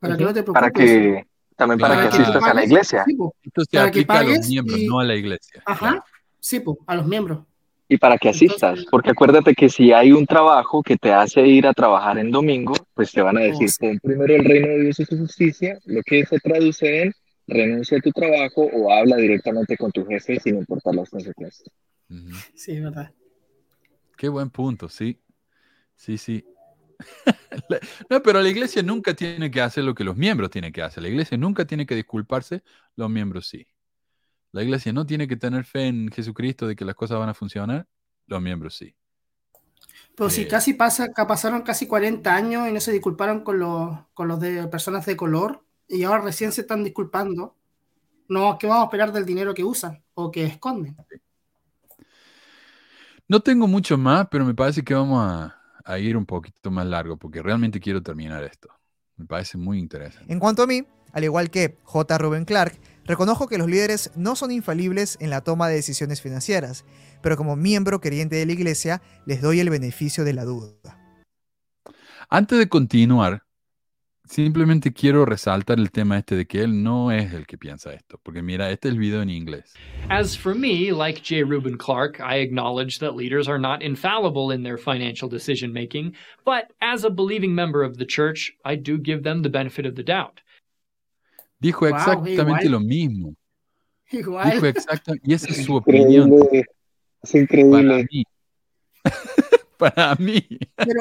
Para 0.00 0.16
que 0.16 0.24
no 0.24 0.34
te 0.34 0.42
preocupes. 0.42 0.60
Para 0.60 0.70
que, 0.72 1.26
también 1.54 1.78
para, 1.78 2.00
que, 2.00 2.08
asistas 2.08 2.42
a 2.42 2.52
la 2.52 2.64
iglesia. 2.64 3.04
Esto 3.42 3.62
se 3.62 3.76
para 3.76 3.88
aplica 3.88 4.18
a 4.18 4.24
los 4.24 4.48
miembros, 4.48 4.80
no 4.88 4.98
a 4.98 5.04
la 5.04 5.14
iglesia. 5.14 5.62
Ajá, 5.66 6.04
sí, 6.40 6.58
pues, 6.58 6.78
a 6.84 6.96
los 6.96 7.06
miembros. 7.06 7.44
Y 7.88 7.96
para 7.96 8.18
que 8.18 8.30
asistas, 8.30 8.84
porque 8.90 9.10
acuérdate 9.10 9.54
que 9.54 9.68
si 9.68 9.92
hay 9.92 10.10
un 10.10 10.26
trabajo 10.26 10.82
que 10.82 10.96
te 10.96 11.12
hace 11.12 11.46
ir 11.46 11.68
a 11.68 11.72
trabajar 11.72 12.18
en 12.18 12.32
domingo, 12.32 12.74
pues 12.92 13.12
te 13.12 13.22
van 13.22 13.36
a 13.36 13.42
decir, 13.42 13.70
pon 13.78 14.00
primero 14.02 14.34
el 14.34 14.44
reino 14.44 14.66
de 14.66 14.80
Dios 14.80 14.98
y 14.98 15.04
su 15.04 15.16
justicia, 15.16 15.78
lo 15.84 16.02
que 16.02 16.26
se 16.26 16.40
traduce 16.40 17.02
en 17.02 17.14
renuncia 17.46 17.98
a 17.98 18.00
tu 18.00 18.10
trabajo 18.10 18.62
o 18.62 18.92
habla 18.92 19.16
directamente 19.16 19.76
con 19.76 19.90
tu 19.92 20.04
jefe 20.06 20.40
sin 20.40 20.56
importar 20.56 20.94
las 20.94 21.10
consecuencias. 21.10 21.70
Sí, 22.54 22.80
verdad. 22.80 23.12
Qué 24.16 24.28
buen 24.28 24.50
punto, 24.50 24.88
sí. 24.88 25.20
Sí, 25.96 26.18
sí. 26.18 26.44
no, 28.10 28.22
pero 28.22 28.40
la 28.40 28.48
iglesia 28.48 28.82
nunca 28.82 29.14
tiene 29.14 29.50
que 29.50 29.60
hacer 29.60 29.84
lo 29.84 29.94
que 29.94 30.04
los 30.04 30.16
miembros 30.16 30.50
tienen 30.50 30.72
que 30.72 30.82
hacer. 30.82 31.02
La 31.02 31.08
iglesia 31.08 31.36
nunca 31.36 31.64
tiene 31.64 31.86
que 31.86 31.94
disculparse, 31.94 32.62
los 32.96 33.10
miembros 33.10 33.48
sí. 33.48 33.66
La 34.52 34.62
iglesia 34.62 34.92
no 34.92 35.04
tiene 35.04 35.26
que 35.26 35.36
tener 35.36 35.64
fe 35.64 35.88
en 35.88 36.10
Jesucristo 36.10 36.66
de 36.66 36.76
que 36.76 36.84
las 36.84 36.94
cosas 36.94 37.18
van 37.18 37.28
a 37.28 37.34
funcionar, 37.34 37.86
los 38.26 38.40
miembros 38.40 38.76
sí. 38.76 38.94
Pero 40.16 40.30
si 40.30 40.42
eh, 40.42 40.48
casi 40.48 40.74
pasa, 40.74 41.08
pasaron 41.12 41.62
casi 41.62 41.86
40 41.86 42.34
años 42.34 42.68
y 42.68 42.72
no 42.72 42.80
se 42.80 42.92
disculparon 42.92 43.42
con 43.42 43.58
los, 43.58 43.98
con 44.14 44.28
los 44.28 44.38
de 44.38 44.66
personas 44.68 45.04
de 45.06 45.16
color, 45.16 45.64
y 45.88 46.02
ahora 46.04 46.22
recién 46.22 46.52
se 46.52 46.62
están 46.62 46.84
disculpando, 46.84 47.56
no, 48.28 48.58
¿qué 48.58 48.66
vamos 48.66 48.82
a 48.82 48.86
esperar 48.86 49.12
del 49.12 49.26
dinero 49.26 49.54
que 49.54 49.64
usan 49.64 50.02
o 50.14 50.30
que 50.30 50.44
esconden? 50.44 50.96
No 53.28 53.40
tengo 53.40 53.66
mucho 53.66 53.96
más, 53.96 54.28
pero 54.30 54.44
me 54.44 54.54
parece 54.54 54.82
que 54.82 54.94
vamos 54.94 55.20
a, 55.22 55.56
a 55.84 55.98
ir 55.98 56.16
un 56.16 56.26
poquito 56.26 56.70
más 56.70 56.86
largo 56.86 57.16
porque 57.16 57.42
realmente 57.42 57.80
quiero 57.80 58.02
terminar 58.02 58.42
esto. 58.44 58.68
Me 59.16 59.26
parece 59.26 59.56
muy 59.58 59.78
interesante. 59.78 60.32
En 60.32 60.40
cuanto 60.40 60.62
a 60.62 60.66
mí, 60.66 60.84
al 61.12 61.24
igual 61.24 61.50
que 61.50 61.78
J. 61.84 62.18
Ruben 62.18 62.44
Clark, 62.44 62.78
reconozco 63.04 63.46
que 63.46 63.58
los 63.58 63.68
líderes 63.68 64.10
no 64.16 64.34
son 64.34 64.50
infalibles 64.50 65.16
en 65.20 65.30
la 65.30 65.42
toma 65.42 65.68
de 65.68 65.76
decisiones 65.76 66.20
financieras, 66.20 66.84
pero 67.22 67.36
como 67.36 67.54
miembro 67.54 68.00
queriente 68.00 68.36
de 68.36 68.46
la 68.46 68.52
iglesia 68.52 69.02
les 69.24 69.40
doy 69.40 69.60
el 69.60 69.70
beneficio 69.70 70.24
de 70.24 70.32
la 70.32 70.44
duda. 70.44 70.98
Antes 72.28 72.58
de 72.58 72.68
continuar, 72.68 73.43
Simplemente 74.26 74.92
quiero 74.94 75.26
resaltar 75.26 75.78
el 75.78 75.90
tema 75.90 76.16
este 76.16 76.34
de 76.34 76.46
que 76.46 76.62
él 76.62 76.82
no 76.82 77.12
es 77.12 77.34
el 77.34 77.46
que 77.46 77.58
piensa 77.58 77.92
esto, 77.92 78.18
porque 78.22 78.42
mira, 78.42 78.70
este 78.70 78.88
es 78.88 78.94
el 78.94 78.98
video 78.98 79.20
en 79.20 79.28
inglés. 79.28 79.74
As 80.08 80.34
for 80.34 80.54
me, 80.54 80.92
like 80.92 81.20
J. 81.20 81.44
Reuben 81.44 81.76
Clark, 81.76 82.20
I 82.20 82.36
acknowledge 82.36 83.00
that 83.00 83.14
leaders 83.14 83.48
are 83.48 83.58
not 83.58 83.82
infallible 83.82 84.50
in 84.50 84.62
their 84.62 84.78
financial 84.78 85.28
decision 85.28 85.74
making, 85.74 86.14
but 86.44 86.72
as 86.80 87.04
a 87.04 87.10
believing 87.10 87.54
member 87.54 87.82
of 87.84 87.98
the 87.98 88.06
church, 88.06 88.50
I 88.64 88.76
do 88.76 88.96
give 88.96 89.24
them 89.24 89.42
the 89.42 89.50
benefit 89.50 89.84
of 89.84 89.94
the 89.94 90.02
doubt. 90.02 90.40
Dijo 91.60 91.86
exactamente 91.86 92.70
lo 92.70 92.80
mismo. 92.80 93.36
Igual. 94.10 94.52
Dijo 94.52 94.66
exactamente, 94.66 95.22
y 95.28 95.34
esa 95.34 95.48
es 95.48 95.66
su 95.66 95.76
opinión. 95.76 96.32
Es 97.22 97.34
increíble. 97.34 97.72
Para 97.78 98.04
mí. 98.10 98.24
Para 99.78 100.14
mí. 100.16 100.58
Pero, 100.76 101.00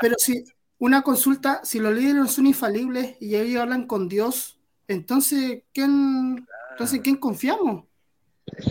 Pero 0.00 0.14
si 0.16 0.42
una 0.82 1.02
consulta, 1.02 1.60
si 1.62 1.78
los 1.78 1.94
líderes 1.94 2.32
son 2.32 2.44
infalibles 2.44 3.16
y 3.20 3.36
ellos 3.36 3.62
hablan 3.62 3.86
con 3.86 4.08
Dios, 4.08 4.58
entonces, 4.88 5.62
¿quién, 5.72 6.44
entonces, 6.72 7.00
¿quién 7.04 7.18
confiamos? 7.18 7.84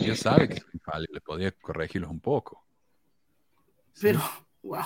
Dios 0.02 0.20
sabe 0.20 0.50
que 0.50 0.60
son 0.60 0.70
infalibles, 0.74 1.24
podría 1.24 1.52
corregirlos 1.54 2.12
un 2.12 2.20
poco. 2.20 2.66
Pero, 4.02 4.20
wow. 4.62 4.84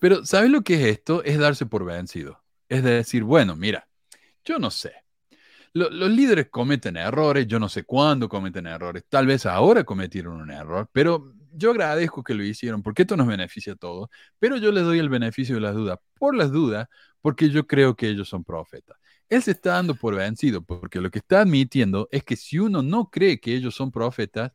Pero, 0.00 0.26
¿sabes 0.26 0.50
lo 0.50 0.62
que 0.62 0.74
es 0.74 0.96
esto? 0.96 1.22
Es 1.22 1.38
darse 1.38 1.64
por 1.64 1.84
vencido. 1.84 2.42
Es 2.68 2.82
decir, 2.82 3.22
bueno, 3.22 3.54
mira, 3.54 3.86
yo 4.44 4.58
no 4.58 4.72
sé. 4.72 5.04
los 5.74 6.10
líderes 6.10 6.48
cometen 6.50 6.96
errores, 6.96 7.46
yo 7.46 7.60
no 7.60 7.68
sé 7.68 7.84
cuándo 7.84 8.28
cometen 8.28 8.66
errores. 8.66 9.04
Tal 9.08 9.28
vez 9.28 9.46
ahora 9.46 9.84
cometieron 9.84 10.40
un 10.40 10.50
error, 10.50 10.88
pero 10.90 11.34
yo 11.58 11.70
agradezco 11.70 12.22
que 12.22 12.34
lo 12.34 12.44
hicieron 12.44 12.82
porque 12.82 13.02
esto 13.02 13.16
nos 13.16 13.26
beneficia 13.26 13.74
a 13.74 13.76
todos. 13.76 14.08
Pero 14.38 14.56
yo 14.56 14.72
les 14.72 14.84
doy 14.84 14.98
el 14.98 15.08
beneficio 15.08 15.56
de 15.56 15.60
las 15.60 15.74
dudas, 15.74 15.98
por 16.18 16.34
las 16.34 16.50
dudas, 16.50 16.88
porque 17.20 17.50
yo 17.50 17.66
creo 17.66 17.96
que 17.96 18.08
ellos 18.08 18.28
son 18.28 18.44
profetas. 18.44 18.96
Él 19.28 19.42
se 19.42 19.50
está 19.50 19.74
dando 19.74 19.94
por 19.94 20.14
vencido, 20.14 20.62
porque 20.62 21.00
lo 21.00 21.10
que 21.10 21.18
está 21.18 21.40
admitiendo 21.42 22.08
es 22.10 22.24
que 22.24 22.36
si 22.36 22.58
uno 22.58 22.82
no 22.82 23.10
cree 23.10 23.40
que 23.40 23.54
ellos 23.54 23.74
son 23.74 23.90
profetas, 23.92 24.52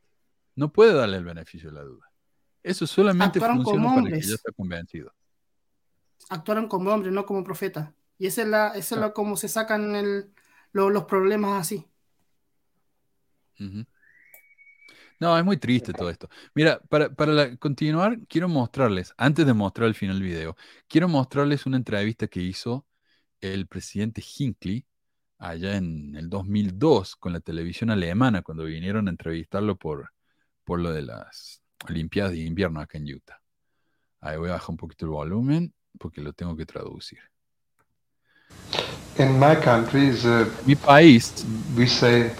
no 0.56 0.72
puede 0.72 0.94
darle 0.94 1.18
el 1.18 1.24
beneficio 1.24 1.70
de 1.70 1.76
la 1.76 1.82
duda. 1.82 2.10
Eso 2.62 2.86
solamente 2.86 3.38
funciona 3.40 3.94
para 3.94 4.10
que 4.10 4.20
ya 4.20 4.34
está 4.34 4.50
convencido. 4.52 5.12
Actuaron 6.30 6.66
como 6.66 6.90
hombres, 6.90 7.12
no 7.12 7.26
como 7.26 7.44
profetas. 7.44 7.90
Y 8.18 8.26
esa 8.26 8.42
es 8.42 8.48
la, 8.48 8.68
esa 8.68 8.94
es 8.94 9.00
la 9.00 9.12
como 9.12 9.36
se 9.36 9.48
sacan 9.48 9.94
el, 9.94 10.32
los 10.72 11.04
problemas 11.04 11.60
así. 11.60 11.86
No, 15.24 15.38
es 15.38 15.44
muy 15.44 15.56
triste 15.56 15.94
todo 15.94 16.10
esto. 16.10 16.28
Mira, 16.54 16.80
para, 16.90 17.08
para 17.08 17.56
continuar, 17.56 18.18
quiero 18.28 18.46
mostrarles, 18.46 19.14
antes 19.16 19.46
de 19.46 19.54
mostrar 19.54 19.88
el 19.88 19.94
final 19.94 20.18
del 20.18 20.28
video, 20.28 20.54
quiero 20.86 21.08
mostrarles 21.08 21.64
una 21.64 21.78
entrevista 21.78 22.26
que 22.26 22.42
hizo 22.42 22.84
el 23.40 23.66
presidente 23.66 24.22
Hinckley 24.22 24.84
allá 25.38 25.76
en 25.76 26.14
el 26.14 26.28
2002 26.28 27.16
con 27.16 27.32
la 27.32 27.40
televisión 27.40 27.88
alemana 27.88 28.42
cuando 28.42 28.64
vinieron 28.64 29.08
a 29.08 29.12
entrevistarlo 29.12 29.76
por, 29.78 30.12
por 30.62 30.78
lo 30.80 30.92
de 30.92 31.00
las 31.00 31.62
Olimpiadas 31.88 32.32
de 32.32 32.40
invierno 32.40 32.80
acá 32.80 32.98
en 32.98 33.14
Utah. 33.14 33.40
Ahí 34.20 34.36
voy 34.36 34.50
a 34.50 34.52
bajar 34.52 34.72
un 34.72 34.76
poquito 34.76 35.06
el 35.06 35.10
volumen 35.12 35.72
porque 35.98 36.20
lo 36.20 36.34
tengo 36.34 36.54
que 36.54 36.66
traducir. 36.66 37.20
Country, 39.16 40.12
Mi 40.66 40.74
país, 40.74 41.46
we 41.74 41.86
say 41.86 42.30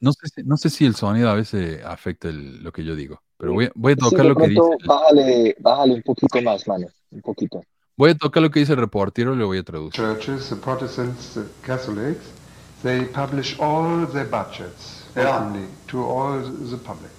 no 0.00 0.12
sé, 0.12 0.28
si, 0.34 0.42
no 0.42 0.56
sé 0.56 0.70
si 0.70 0.86
el 0.86 0.94
sonido 0.94 1.28
a 1.28 1.34
veces 1.34 1.84
afecta 1.84 2.28
lo 2.30 2.72
que 2.72 2.84
yo 2.84 2.94
digo, 2.94 3.22
pero 3.36 3.52
voy, 3.52 3.70
voy 3.74 3.92
a 3.92 3.96
tocar 3.96 4.24
lo 4.26 4.34
que 4.34 4.48
dice. 4.48 4.60
Bájale, 4.84 5.56
bájale 5.60 5.94
un 5.94 6.02
poquito 6.02 6.42
más, 6.42 6.66
mano, 6.66 6.86
un 7.10 7.20
poquito. 7.20 7.62
Voy 7.96 8.10
a 8.10 8.14
tocar 8.16 8.42
lo 8.42 8.50
que 8.50 8.60
dice 8.60 8.72
el 8.72 8.78
reportero 8.78 9.34
y 9.34 9.36
lo 9.36 9.46
voy 9.46 9.58
a 9.58 9.62
traducir. 9.62 10.02
Churches, 10.02 10.48
the 10.48 10.56
Protestants, 10.56 11.34
the 11.34 11.44
Catholics, 11.62 12.24
they 12.82 13.04
publish 13.06 13.58
all 13.60 14.06
their 14.06 14.28
budgets 14.28 15.04
openly 15.16 15.66
to 15.86 16.02
all 16.02 16.42
the 16.42 16.76
public. 16.78 17.10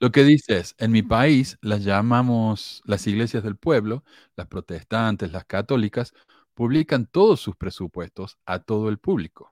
Lo 0.00 0.10
que 0.10 0.24
dice 0.24 0.58
es, 0.58 0.74
en 0.78 0.90
mi 0.90 1.02
país 1.02 1.58
las 1.60 1.84
llamamos 1.84 2.82
las 2.84 3.06
iglesias 3.06 3.44
del 3.44 3.56
pueblo, 3.56 4.02
las 4.36 4.48
protestantes, 4.48 5.30
las 5.30 5.44
católicas, 5.44 6.12
publican 6.54 7.06
todos 7.06 7.40
sus 7.40 7.56
presupuestos 7.56 8.38
a 8.44 8.58
todo 8.58 8.88
el 8.88 8.98
público. 8.98 9.51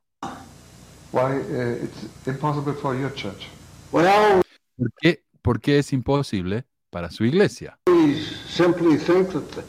Why 1.12 1.38
uh, 1.38 1.84
it's 1.84 2.06
impossible 2.26 2.74
for 2.74 2.94
your 2.94 3.10
church? 3.10 3.48
Well, 3.92 4.42
¿Por 4.76 4.90
qué, 5.02 5.22
¿Por 5.42 5.60
qué 5.60 5.78
es 5.78 5.92
imposible 5.92 6.64
para 6.90 7.10
su 7.10 7.24
iglesia? 7.24 7.78
We 7.86 8.22
simply 8.48 8.96
think 8.96 9.30
that 9.32 9.50
the, 9.50 9.64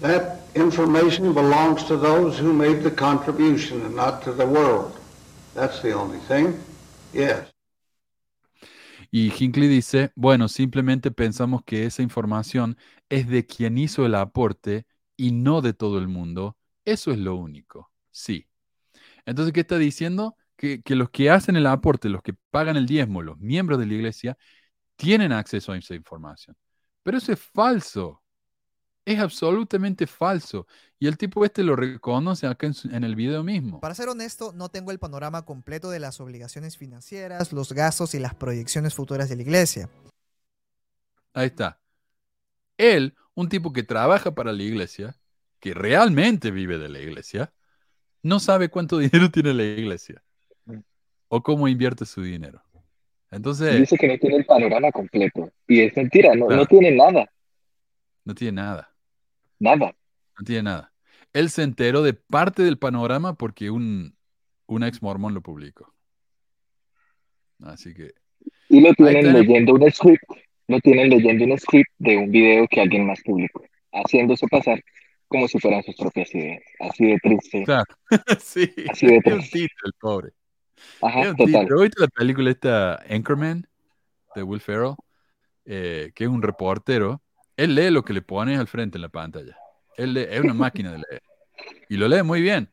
that 0.00 0.40
information 0.54 1.32
belongs 1.32 1.84
to 1.84 1.96
those 1.96 2.38
who 2.38 2.52
made 2.52 2.82
the 2.82 2.90
contribution 2.90 3.82
and 3.82 3.94
not 3.94 4.22
to 4.24 4.32
the 4.32 4.46
world. 4.46 4.92
That's 5.54 5.80
the 5.80 5.94
only 5.94 6.18
thing. 6.28 6.54
Yes. 7.12 7.52
Y 9.10 9.30
Hinckley 9.30 9.68
dice, 9.68 10.12
bueno, 10.16 10.48
simplemente 10.48 11.10
pensamos 11.10 11.62
que 11.64 11.86
esa 11.86 12.02
información 12.02 12.76
es 13.08 13.28
de 13.28 13.46
quien 13.46 13.78
hizo 13.78 14.04
el 14.04 14.14
aporte 14.14 14.84
y 15.16 15.32
no 15.32 15.62
de 15.62 15.72
todo 15.72 15.98
el 15.98 16.08
mundo. 16.08 16.56
Eso 16.84 17.12
es 17.12 17.18
lo 17.18 17.36
único. 17.36 17.90
Sí. 18.10 18.46
Entonces, 19.24 19.52
¿qué 19.52 19.60
está 19.60 19.78
diciendo? 19.78 20.36
Que, 20.56 20.80
que, 20.82 20.94
los 20.94 21.10
que 21.10 21.30
hacen 21.30 21.56
el 21.56 21.66
aporte, 21.66 22.08
los 22.08 22.22
que 22.22 22.34
pagan 22.50 22.76
el 22.76 22.86
diezmo, 22.86 23.22
los 23.22 23.38
miembros 23.38 23.78
de 23.78 23.86
la 23.86 23.94
iglesia, 23.94 24.38
tienen 24.96 25.32
acceso 25.32 25.72
a 25.72 25.78
esa 25.78 25.94
información. 25.94 26.56
Pero 27.02 27.18
eso 27.18 27.32
es 27.32 27.40
falso. 27.40 28.22
Es 29.04 29.20
absolutamente 29.20 30.06
falso. 30.06 30.66
Y 30.98 31.06
el 31.06 31.16
tipo 31.16 31.44
este 31.44 31.62
lo 31.62 31.76
reconoce 31.76 32.46
acá 32.48 32.66
en, 32.66 32.74
su, 32.74 32.88
en, 32.88 33.04
el 33.04 33.14
video 33.14 33.44
mismo. 33.44 33.80
Para 33.80 33.94
ser 33.94 34.08
honesto, 34.08 34.52
no 34.52 34.70
tengo 34.70 34.90
el 34.90 34.98
panorama 34.98 35.44
completo 35.44 35.90
de 35.90 36.00
las 36.00 36.20
obligaciones 36.20 36.76
financieras, 36.76 37.52
los 37.52 37.72
gastos 37.72 38.14
y 38.14 38.18
las 38.18 38.34
proyecciones 38.34 38.94
futuras 38.94 39.28
de 39.28 39.36
la 39.36 39.42
iglesia. 39.42 39.88
Ahí 41.34 41.46
está. 41.46 41.78
Él, 42.76 43.14
un 43.34 43.48
tipo 43.48 43.72
que 43.72 43.84
trabaja 43.84 44.34
para 44.34 44.52
la 44.52 44.62
iglesia, 44.62 45.16
que 45.60 45.74
realmente 45.74 46.50
vive 46.50 46.78
de 46.78 46.88
la 46.88 46.98
iglesia, 46.98 47.52
no 48.22 48.40
sabe 48.40 48.70
cuánto 48.70 48.98
dinero 48.98 49.30
tiene 49.30 49.54
la 49.54 49.62
iglesia 49.62 50.25
o 51.28 51.42
cómo 51.42 51.68
invierte 51.68 52.04
su 52.04 52.22
dinero. 52.22 52.62
Entonces. 53.30 53.78
Dice 53.78 53.96
que 53.96 54.08
no 54.08 54.18
tiene 54.18 54.36
el 54.36 54.46
panorama 54.46 54.90
completo. 54.92 55.50
Y 55.66 55.80
es 55.80 55.96
mentira, 55.96 56.34
no, 56.34 56.46
claro. 56.46 56.62
no 56.62 56.66
tiene 56.66 56.90
nada. 56.92 57.30
No 58.24 58.34
tiene 58.34 58.52
nada. 58.52 58.90
Nada. 59.58 59.94
No 60.38 60.44
tiene 60.44 60.62
nada. 60.64 60.92
Él 61.32 61.50
se 61.50 61.62
enteró 61.62 62.02
de 62.02 62.14
parte 62.14 62.62
del 62.62 62.78
panorama 62.78 63.34
porque 63.34 63.70
un, 63.70 64.16
un 64.66 64.82
ex 64.82 65.02
mormón 65.02 65.34
lo 65.34 65.42
publicó. 65.42 65.92
Así 67.62 67.94
que. 67.94 68.12
Y 68.68 68.80
lo 68.80 68.92
tienen 68.94 69.32
leyendo 69.32 69.74
un 69.74 69.90
script. 69.90 70.24
Lo 70.68 70.80
tienen 70.80 71.10
leyendo 71.10 71.44
un 71.44 71.58
script 71.58 71.90
de 71.98 72.16
un 72.16 72.30
video 72.30 72.66
que 72.68 72.80
alguien 72.80 73.06
más 73.06 73.20
publicó. 73.22 73.64
Haciéndose 73.92 74.46
pasar 74.48 74.82
como 75.28 75.48
si 75.48 75.58
fueran 75.58 75.82
sus 75.82 75.96
propias 75.96 76.34
ideas. 76.34 76.62
Así 76.80 77.06
de 77.06 77.18
triste. 77.18 77.64
Claro. 77.64 77.84
sí. 78.40 78.72
Así 78.88 79.06
de 79.06 79.20
triste. 79.24 79.58
tito, 79.58 79.74
el 79.84 79.92
pobre. 80.00 80.30
Ajá, 81.02 81.34
total. 81.36 81.66
¿Viste 81.80 82.00
la 82.00 82.08
película 82.08 82.50
esta 82.50 82.96
Anchorman 83.08 83.66
de 84.34 84.42
Will 84.42 84.60
Ferrell? 84.60 84.94
Eh, 85.64 86.12
que 86.14 86.24
es 86.24 86.30
un 86.30 86.42
reportero. 86.42 87.22
Él 87.56 87.74
lee 87.74 87.90
lo 87.90 88.04
que 88.04 88.12
le 88.12 88.22
pones 88.22 88.58
al 88.58 88.68
frente 88.68 88.98
en 88.98 89.02
la 89.02 89.08
pantalla. 89.08 89.56
Él 89.96 90.14
lee- 90.14 90.26
es 90.30 90.40
una 90.40 90.54
máquina 90.54 90.92
de 90.92 90.98
leer. 90.98 91.22
Y 91.88 91.96
lo 91.96 92.06
lee 92.08 92.22
muy 92.22 92.40
bien. 92.42 92.70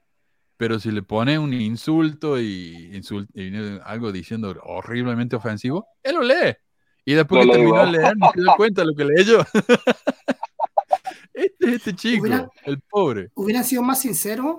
Pero 0.58 0.80
si 0.80 0.92
le 0.92 1.02
pone 1.02 1.40
un 1.40 1.54
insulto 1.54 2.40
y, 2.40 2.92
insult- 2.94 3.28
y 3.34 3.80
algo 3.84 4.12
diciendo 4.12 4.56
horriblemente 4.64 5.36
ofensivo, 5.36 5.88
él 6.04 6.16
lo 6.16 6.22
lee. 6.22 6.56
Y 7.06 7.14
después 7.16 7.46
Lo 7.46 7.52
que 7.52 7.58
terminó 7.58 7.86
de 7.86 7.92
leer, 7.92 8.18
no 8.18 8.32
se 8.34 8.42
da 8.44 8.56
cuenta 8.56 8.82
de 8.82 8.88
lo 8.88 8.96
que 8.96 9.04
leyó. 9.06 9.40
este 11.34 11.68
es 11.68 11.74
este 11.74 11.96
chico, 11.96 12.24
Hubiera- 12.28 12.50
el 12.66 12.80
pobre. 12.82 13.30
Hubieran 13.36 13.64
sido 13.64 13.82
más 13.82 14.00
sinceros 14.02 14.58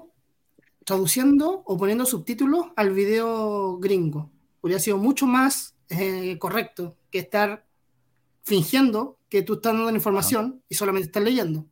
traduciendo 0.84 1.62
o 1.66 1.76
poniendo 1.76 2.06
subtítulos 2.06 2.66
al 2.76 2.90
video 2.92 3.78
gringo. 3.78 4.30
Hubiera 4.60 4.80
sido 4.80 4.98
mucho 4.98 5.26
más 5.26 5.74
eh, 5.88 6.38
correcto 6.38 6.96
que 7.10 7.18
estar 7.18 7.66
fingiendo 8.42 9.18
que 9.28 9.42
tú 9.42 9.54
estás 9.54 9.72
dando 9.72 9.90
la 9.90 9.96
información 9.96 10.62
y 10.68 10.74
solamente 10.74 11.06
estás 11.06 11.22
leyendo. 11.22 11.66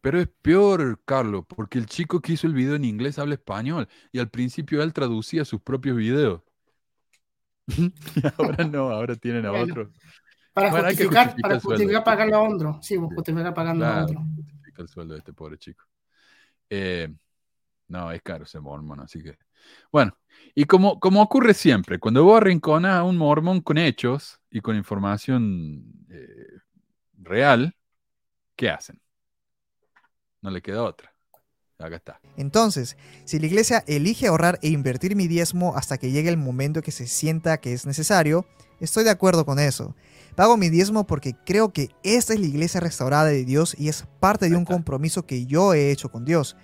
Pero 0.00 0.20
es 0.20 0.28
peor, 0.42 1.00
Carlos, 1.04 1.44
porque 1.46 1.78
el 1.78 1.86
chico 1.86 2.20
que 2.20 2.32
hizo 2.32 2.48
el 2.48 2.54
video 2.54 2.74
en 2.74 2.84
inglés 2.84 3.20
habla 3.20 3.34
español 3.34 3.88
y 4.10 4.18
al 4.18 4.28
principio 4.28 4.82
él 4.82 4.92
traducía 4.92 5.44
sus 5.44 5.60
propios 5.60 5.96
videos. 5.96 6.42
y 7.68 7.92
ahora 8.36 8.64
no, 8.64 8.90
ahora 8.90 9.14
tienen 9.14 9.46
a 9.46 9.50
Bueno, 9.50 9.72
otro. 9.72 9.92
Para 10.52 10.70
Bueno, 10.70 10.88
justificar, 10.88 11.26
justificar 11.26 11.50
para 11.50 11.60
justificar 11.60 12.04
pagarle 12.04 12.34
a 12.34 12.40
otro. 12.40 12.78
Sí, 12.82 12.96
justificar 12.96 13.54
pagando 13.54 13.86
a 13.86 14.04
otro. 14.04 14.20
justifica 14.36 14.82
el 14.82 14.88
sueldo 14.88 15.14
de 15.14 15.18
este 15.20 15.32
pobre 15.32 15.56
chico. 15.56 15.84
Eh, 16.68 17.08
no, 17.88 18.10
es 18.10 18.22
caro 18.22 18.44
ese 18.44 18.60
mormón, 18.60 19.00
así 19.00 19.22
que. 19.22 19.36
Bueno, 19.90 20.16
y 20.54 20.64
como, 20.64 20.98
como 20.98 21.22
ocurre 21.22 21.54
siempre, 21.54 21.98
cuando 21.98 22.24
vos 22.24 22.38
arrinconas 22.38 22.96
a 22.96 23.02
un 23.04 23.16
mormón 23.16 23.60
con 23.60 23.78
hechos 23.78 24.40
y 24.50 24.60
con 24.60 24.76
información 24.76 25.84
eh, 26.10 26.58
real, 27.18 27.76
¿qué 28.56 28.70
hacen? 28.70 29.00
No 30.40 30.50
le 30.50 30.60
queda 30.60 30.82
otra. 30.82 31.12
Acá 31.78 31.96
está. 31.96 32.20
Entonces, 32.36 32.96
si 33.24 33.38
la 33.38 33.46
iglesia 33.46 33.82
elige 33.86 34.28
ahorrar 34.28 34.58
e 34.62 34.68
invertir 34.68 35.16
mi 35.16 35.26
diezmo 35.26 35.76
hasta 35.76 35.98
que 35.98 36.12
llegue 36.12 36.28
el 36.28 36.36
momento 36.36 36.80
que 36.80 36.92
se 36.92 37.06
sienta 37.06 37.58
que 37.58 37.72
es 37.72 37.86
necesario, 37.86 38.46
estoy 38.78 39.04
de 39.04 39.10
acuerdo 39.10 39.44
con 39.44 39.58
eso. 39.58 39.96
Pago 40.36 40.56
mi 40.56 40.70
diezmo 40.70 41.06
porque 41.06 41.34
creo 41.44 41.72
que 41.72 41.90
esta 42.02 42.34
es 42.34 42.40
la 42.40 42.46
iglesia 42.46 42.80
restaurada 42.80 43.26
de 43.26 43.44
Dios 43.44 43.74
y 43.78 43.88
es 43.88 44.04
parte 44.20 44.48
de 44.48 44.56
un 44.56 44.64
compromiso 44.64 45.26
que 45.26 45.44
yo 45.46 45.74
he 45.74 45.90
hecho 45.90 46.10
con 46.10 46.24
Dios. 46.24 46.56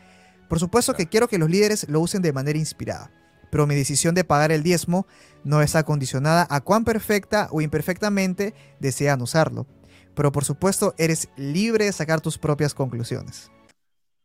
Por 0.48 0.58
supuesto 0.58 0.94
que 0.94 1.06
quiero 1.06 1.28
que 1.28 1.38
los 1.38 1.50
líderes 1.50 1.88
lo 1.88 2.00
usen 2.00 2.22
de 2.22 2.32
manera 2.32 2.58
inspirada, 2.58 3.10
pero 3.50 3.66
mi 3.66 3.74
decisión 3.74 4.14
de 4.14 4.24
pagar 4.24 4.50
el 4.52 4.62
diezmo 4.62 5.06
no 5.44 5.62
está 5.62 5.82
condicionada 5.84 6.46
a 6.50 6.60
cuán 6.60 6.84
perfecta 6.84 7.48
o 7.52 7.60
imperfectamente 7.60 8.54
desean 8.80 9.22
usarlo. 9.22 9.66
pero 10.14 10.32
por 10.32 10.44
supuesto 10.44 10.94
eres 10.98 11.28
libre 11.36 11.84
de 11.84 11.92
sacar 11.92 12.20
tus 12.20 12.38
propias 12.38 12.74
conclusiones. 12.74 13.52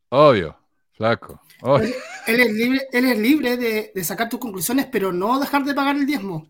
Obvio, 0.10 0.58
flaco. 0.94 1.40
obvio. 1.62 1.86
Él, 1.86 1.94
él 2.26 2.40
es 2.40 2.52
libre, 2.54 2.82
él 2.92 3.06
es 3.06 3.20
libre 3.20 3.58
de, 3.58 3.92
de 3.94 4.04
sacar 4.04 4.28
tus 4.28 4.40
conclusiones, 4.40 4.88
pero 4.92 5.14
no 5.14 5.40
dejar 5.40 5.64
de 5.64 5.76
pagar 5.76 5.96
el 5.96 6.08
diezmo. 6.08 6.48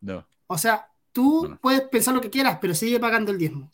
No. 0.00 0.26
O 0.46 0.56
sea, 0.56 0.88
tú 1.12 1.58
puedes 1.60 1.82
pensar 1.82 2.14
lo 2.14 2.20
que 2.22 2.30
quieras, 2.30 2.58
pero 2.62 2.74
sigue 2.74 2.98
pagando 2.98 3.30
el 3.30 3.38
diezmo. 3.38 3.70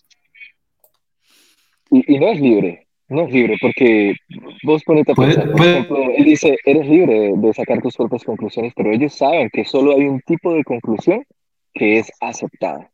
Y, 1.90 2.14
y 2.16 2.18
no 2.18 2.28
es 2.32 2.40
libre, 2.40 2.88
no 3.09 3.22
es 3.22 3.32
libre, 3.32 3.56
porque 3.60 4.14
vos 4.62 4.82
ponete 4.85 5.12
a 5.12 5.14
pensar, 5.14 5.51
por 5.51 5.60
ejemplo, 5.62 5.97
él 6.16 6.24
dice, 6.24 6.56
eres 6.64 6.86
libre 6.86 7.20
de, 7.20 7.36
de 7.36 7.55
sacar 7.55 7.80
tus 7.80 7.97
propias 7.97 8.24
conclusiones, 8.24 8.72
pero 8.76 8.93
ellos 8.93 9.14
saben 9.14 9.48
que 9.51 9.64
solo 9.64 9.93
hay 9.93 10.06
un 10.06 10.20
tipo 10.20 10.52
de 10.52 10.64
conclusión 10.64 11.24
que 11.72 11.98
es 11.98 12.10
aceptada. 12.20 12.90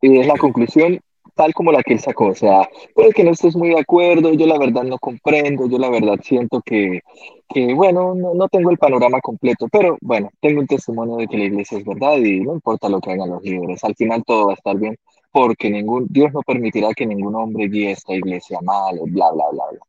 Y 0.00 0.18
es 0.18 0.26
la 0.26 0.36
conclusión 0.36 1.00
tal 1.34 1.52
como 1.52 1.72
la 1.72 1.82
que 1.82 1.94
él 1.94 2.00
sacó, 2.00 2.26
o 2.26 2.34
sea, 2.34 2.68
puede 2.94 3.12
que 3.12 3.24
no 3.24 3.32
estés 3.32 3.56
muy 3.56 3.70
de 3.70 3.80
acuerdo, 3.80 4.32
yo 4.32 4.46
la 4.46 4.58
verdad 4.58 4.84
no 4.84 4.98
comprendo, 4.98 5.68
yo 5.68 5.78
la 5.78 5.90
verdad 5.90 6.18
siento 6.22 6.60
que, 6.64 7.00
que 7.48 7.74
bueno, 7.74 8.14
no, 8.14 8.34
no 8.34 8.48
tengo 8.48 8.70
el 8.70 8.78
panorama 8.78 9.20
completo, 9.20 9.66
pero 9.70 9.96
bueno, 10.00 10.30
tengo 10.40 10.60
un 10.60 10.66
testimonio 10.66 11.16
de 11.16 11.26
que 11.26 11.38
la 11.38 11.44
iglesia 11.44 11.78
es 11.78 11.84
verdad 11.84 12.16
y 12.18 12.40
no 12.40 12.54
importa 12.54 12.88
lo 12.88 13.00
que 13.00 13.12
hagan 13.12 13.30
los 13.30 13.42
líderes, 13.42 13.82
al 13.82 13.96
final 13.96 14.22
todo 14.24 14.46
va 14.46 14.52
a 14.52 14.56
estar 14.56 14.76
bien, 14.78 14.96
porque 15.34 15.68
ningún, 15.70 16.06
Dios 16.08 16.32
no 16.32 16.42
permitirá 16.42 16.94
que 16.94 17.06
ningún 17.06 17.34
hombre 17.36 17.68
guíe 17.68 17.90
esta 17.92 18.14
iglesia 18.14 18.60
mal, 18.62 18.96
bla, 19.06 19.32
bla, 19.32 19.44
bla, 19.52 19.64
bla. 19.72 19.80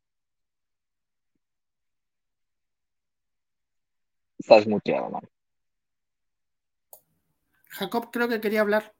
Estás 4.40 4.66
muteado, 4.66 5.10
man. 5.10 5.28
Jacob 7.78 8.10
creo 8.12 8.28
que 8.28 8.42
quería 8.42 8.62
hablar. 8.62 8.96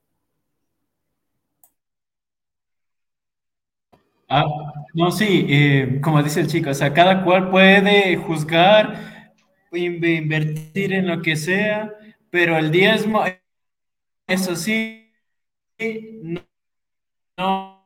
Ah, 4.28 4.44
no, 4.94 5.10
sí, 5.12 5.46
eh, 5.48 6.00
como 6.02 6.22
dice 6.22 6.40
el 6.40 6.48
chico, 6.48 6.70
o 6.70 6.74
sea, 6.74 6.92
cada 6.92 7.22
cual 7.24 7.50
puede 7.50 8.16
juzgar, 8.16 9.32
in- 9.72 10.04
invertir 10.04 10.92
en 10.92 11.06
lo 11.06 11.22
que 11.22 11.36
sea, 11.36 11.92
pero 12.30 12.56
el 12.58 12.70
diezmo, 12.72 13.22
eso 14.26 14.56
sí, 14.56 15.05
no, 15.78 16.40
no 17.36 17.76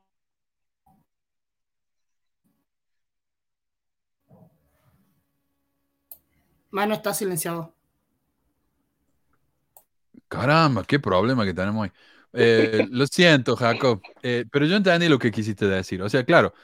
Mano 6.70 6.94
está 6.94 7.12
silenciado. 7.12 7.74
Caramba, 10.28 10.84
qué 10.84 11.00
problema 11.00 11.44
que 11.44 11.52
tenemos 11.52 11.82
hoy. 11.82 11.92
Eh, 12.32 12.86
lo 12.90 13.06
siento, 13.08 13.56
Jacob, 13.56 14.00
eh, 14.22 14.44
pero 14.50 14.64
yo 14.66 14.76
entendí 14.76 15.08
lo 15.08 15.18
que 15.18 15.32
quisiste 15.32 15.66
decir. 15.66 16.00
O 16.00 16.08
sea, 16.08 16.24
claro, 16.24 16.54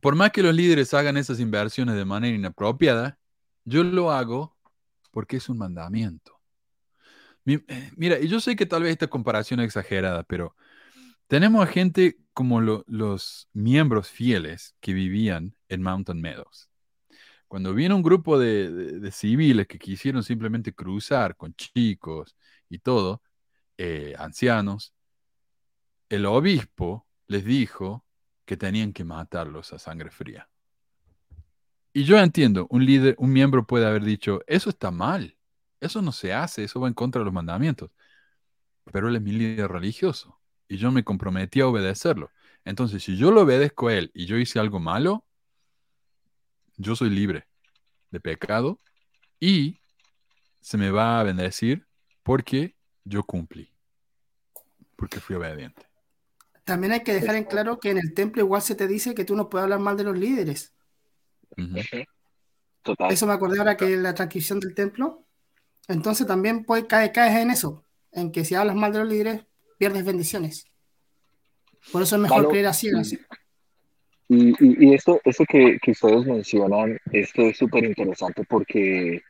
por 0.00 0.14
más 0.14 0.30
que 0.30 0.42
los 0.42 0.54
líderes 0.54 0.94
hagan 0.94 1.16
esas 1.16 1.40
inversiones 1.40 1.96
de 1.96 2.04
manera 2.04 2.36
inapropiada, 2.36 3.18
yo 3.64 3.82
lo 3.82 4.12
hago 4.12 4.56
porque 5.10 5.38
es 5.38 5.48
un 5.48 5.58
mandamiento. 5.58 6.35
Eh, 7.46 7.90
Mira, 7.96 8.18
y 8.18 8.28
yo 8.28 8.40
sé 8.40 8.56
que 8.56 8.66
tal 8.66 8.82
vez 8.82 8.92
esta 8.92 9.08
comparación 9.08 9.60
es 9.60 9.66
exagerada, 9.66 10.22
pero 10.24 10.54
tenemos 11.28 11.64
a 11.64 11.68
gente 11.72 12.18
como 12.34 12.60
lo- 12.60 12.84
los 12.88 13.48
miembros 13.52 14.10
fieles 14.10 14.76
que 14.80 14.92
vivían 14.94 15.56
en 15.68 15.82
Mountain 15.82 16.20
Meadows. 16.20 16.70
Cuando 17.48 17.74
viene 17.74 17.94
un 17.94 18.02
grupo 18.02 18.38
de 18.38 19.10
civiles 19.12 19.66
que 19.68 19.78
quisieron 19.78 20.22
simplemente 20.24 20.74
cruzar 20.74 21.36
con 21.36 21.54
chicos 21.54 22.36
y 22.70 22.78
todo, 22.80 23.22
eh, 23.78 24.14
ancianos, 24.18 24.94
el 26.08 26.26
obispo 26.26 27.06
les 27.28 27.44
dijo 27.44 28.04
que 28.44 28.56
tenían 28.56 28.92
que 28.92 29.04
matarlos 29.04 29.72
a 29.72 29.78
sangre 29.78 30.10
fría. 30.10 30.48
Y 31.92 32.04
yo 32.04 32.18
entiendo, 32.18 32.66
un 32.70 32.84
líder, 32.84 33.14
un 33.18 33.32
miembro 33.32 33.66
puede 33.66 33.86
haber 33.86 34.04
dicho, 34.04 34.40
eso 34.46 34.70
está 34.70 34.90
mal, 34.90 35.35
eso 35.80 36.02
no 36.02 36.12
se 36.12 36.32
hace, 36.32 36.64
eso 36.64 36.80
va 36.80 36.88
en 36.88 36.94
contra 36.94 37.20
de 37.20 37.24
los 37.24 37.34
mandamientos. 37.34 37.90
Pero 38.92 39.08
él 39.08 39.16
es 39.16 39.22
mi 39.22 39.32
líder 39.32 39.70
religioso 39.70 40.40
y 40.68 40.76
yo 40.76 40.90
me 40.90 41.04
comprometí 41.04 41.60
a 41.60 41.66
obedecerlo. 41.66 42.30
Entonces, 42.64 43.02
si 43.02 43.16
yo 43.16 43.30
lo 43.30 43.42
obedezco 43.42 43.88
a 43.88 43.94
él 43.94 44.10
y 44.14 44.26
yo 44.26 44.36
hice 44.36 44.58
algo 44.58 44.80
malo, 44.80 45.24
yo 46.76 46.96
soy 46.96 47.10
libre 47.10 47.46
de 48.10 48.20
pecado 48.20 48.80
y 49.38 49.80
se 50.60 50.76
me 50.76 50.90
va 50.90 51.20
a 51.20 51.22
bendecir 51.22 51.86
porque 52.22 52.74
yo 53.04 53.22
cumplí, 53.22 53.72
porque 54.96 55.20
fui 55.20 55.36
obediente. 55.36 55.86
También 56.64 56.92
hay 56.92 57.04
que 57.04 57.14
dejar 57.14 57.36
en 57.36 57.44
claro 57.44 57.78
que 57.78 57.90
en 57.90 57.98
el 57.98 58.12
templo 58.14 58.42
igual 58.42 58.60
se 58.60 58.74
te 58.74 58.88
dice 58.88 59.14
que 59.14 59.24
tú 59.24 59.36
no 59.36 59.48
puedes 59.48 59.62
hablar 59.62 59.78
mal 59.78 59.96
de 59.96 60.02
los 60.02 60.18
líderes. 60.18 60.74
Total. 62.82 63.12
Eso 63.12 63.26
me 63.26 63.32
acordé 63.32 63.58
ahora 63.58 63.76
que 63.76 63.94
en 63.94 64.02
la 64.02 64.14
transcripción 64.14 64.58
del 64.58 64.74
templo. 64.74 65.25
Entonces 65.88 66.26
también 66.26 66.64
puedes, 66.64 66.86
caes, 66.86 67.10
caes 67.12 67.36
en 67.36 67.50
eso, 67.50 67.84
en 68.12 68.32
que 68.32 68.44
si 68.44 68.54
hablas 68.54 68.76
mal 68.76 68.92
de 68.92 68.98
los 69.00 69.08
líderes, 69.08 69.44
pierdes 69.78 70.04
bendiciones. 70.04 70.66
Por 71.92 72.02
eso 72.02 72.16
es 72.16 72.22
mejor 72.22 72.38
Mano, 72.38 72.48
creer 72.50 72.66
a 72.66 72.72
ciegas. 72.72 73.12
Y, 74.28 74.48
y, 74.48 74.56
y 74.60 74.94
esto, 74.94 75.20
esto 75.24 75.44
que, 75.48 75.78
que 75.80 75.92
ustedes 75.92 76.26
mencionan, 76.26 76.98
esto 77.12 77.42
es 77.42 77.56
súper 77.56 77.84
interesante 77.84 78.42
porque 78.48 79.22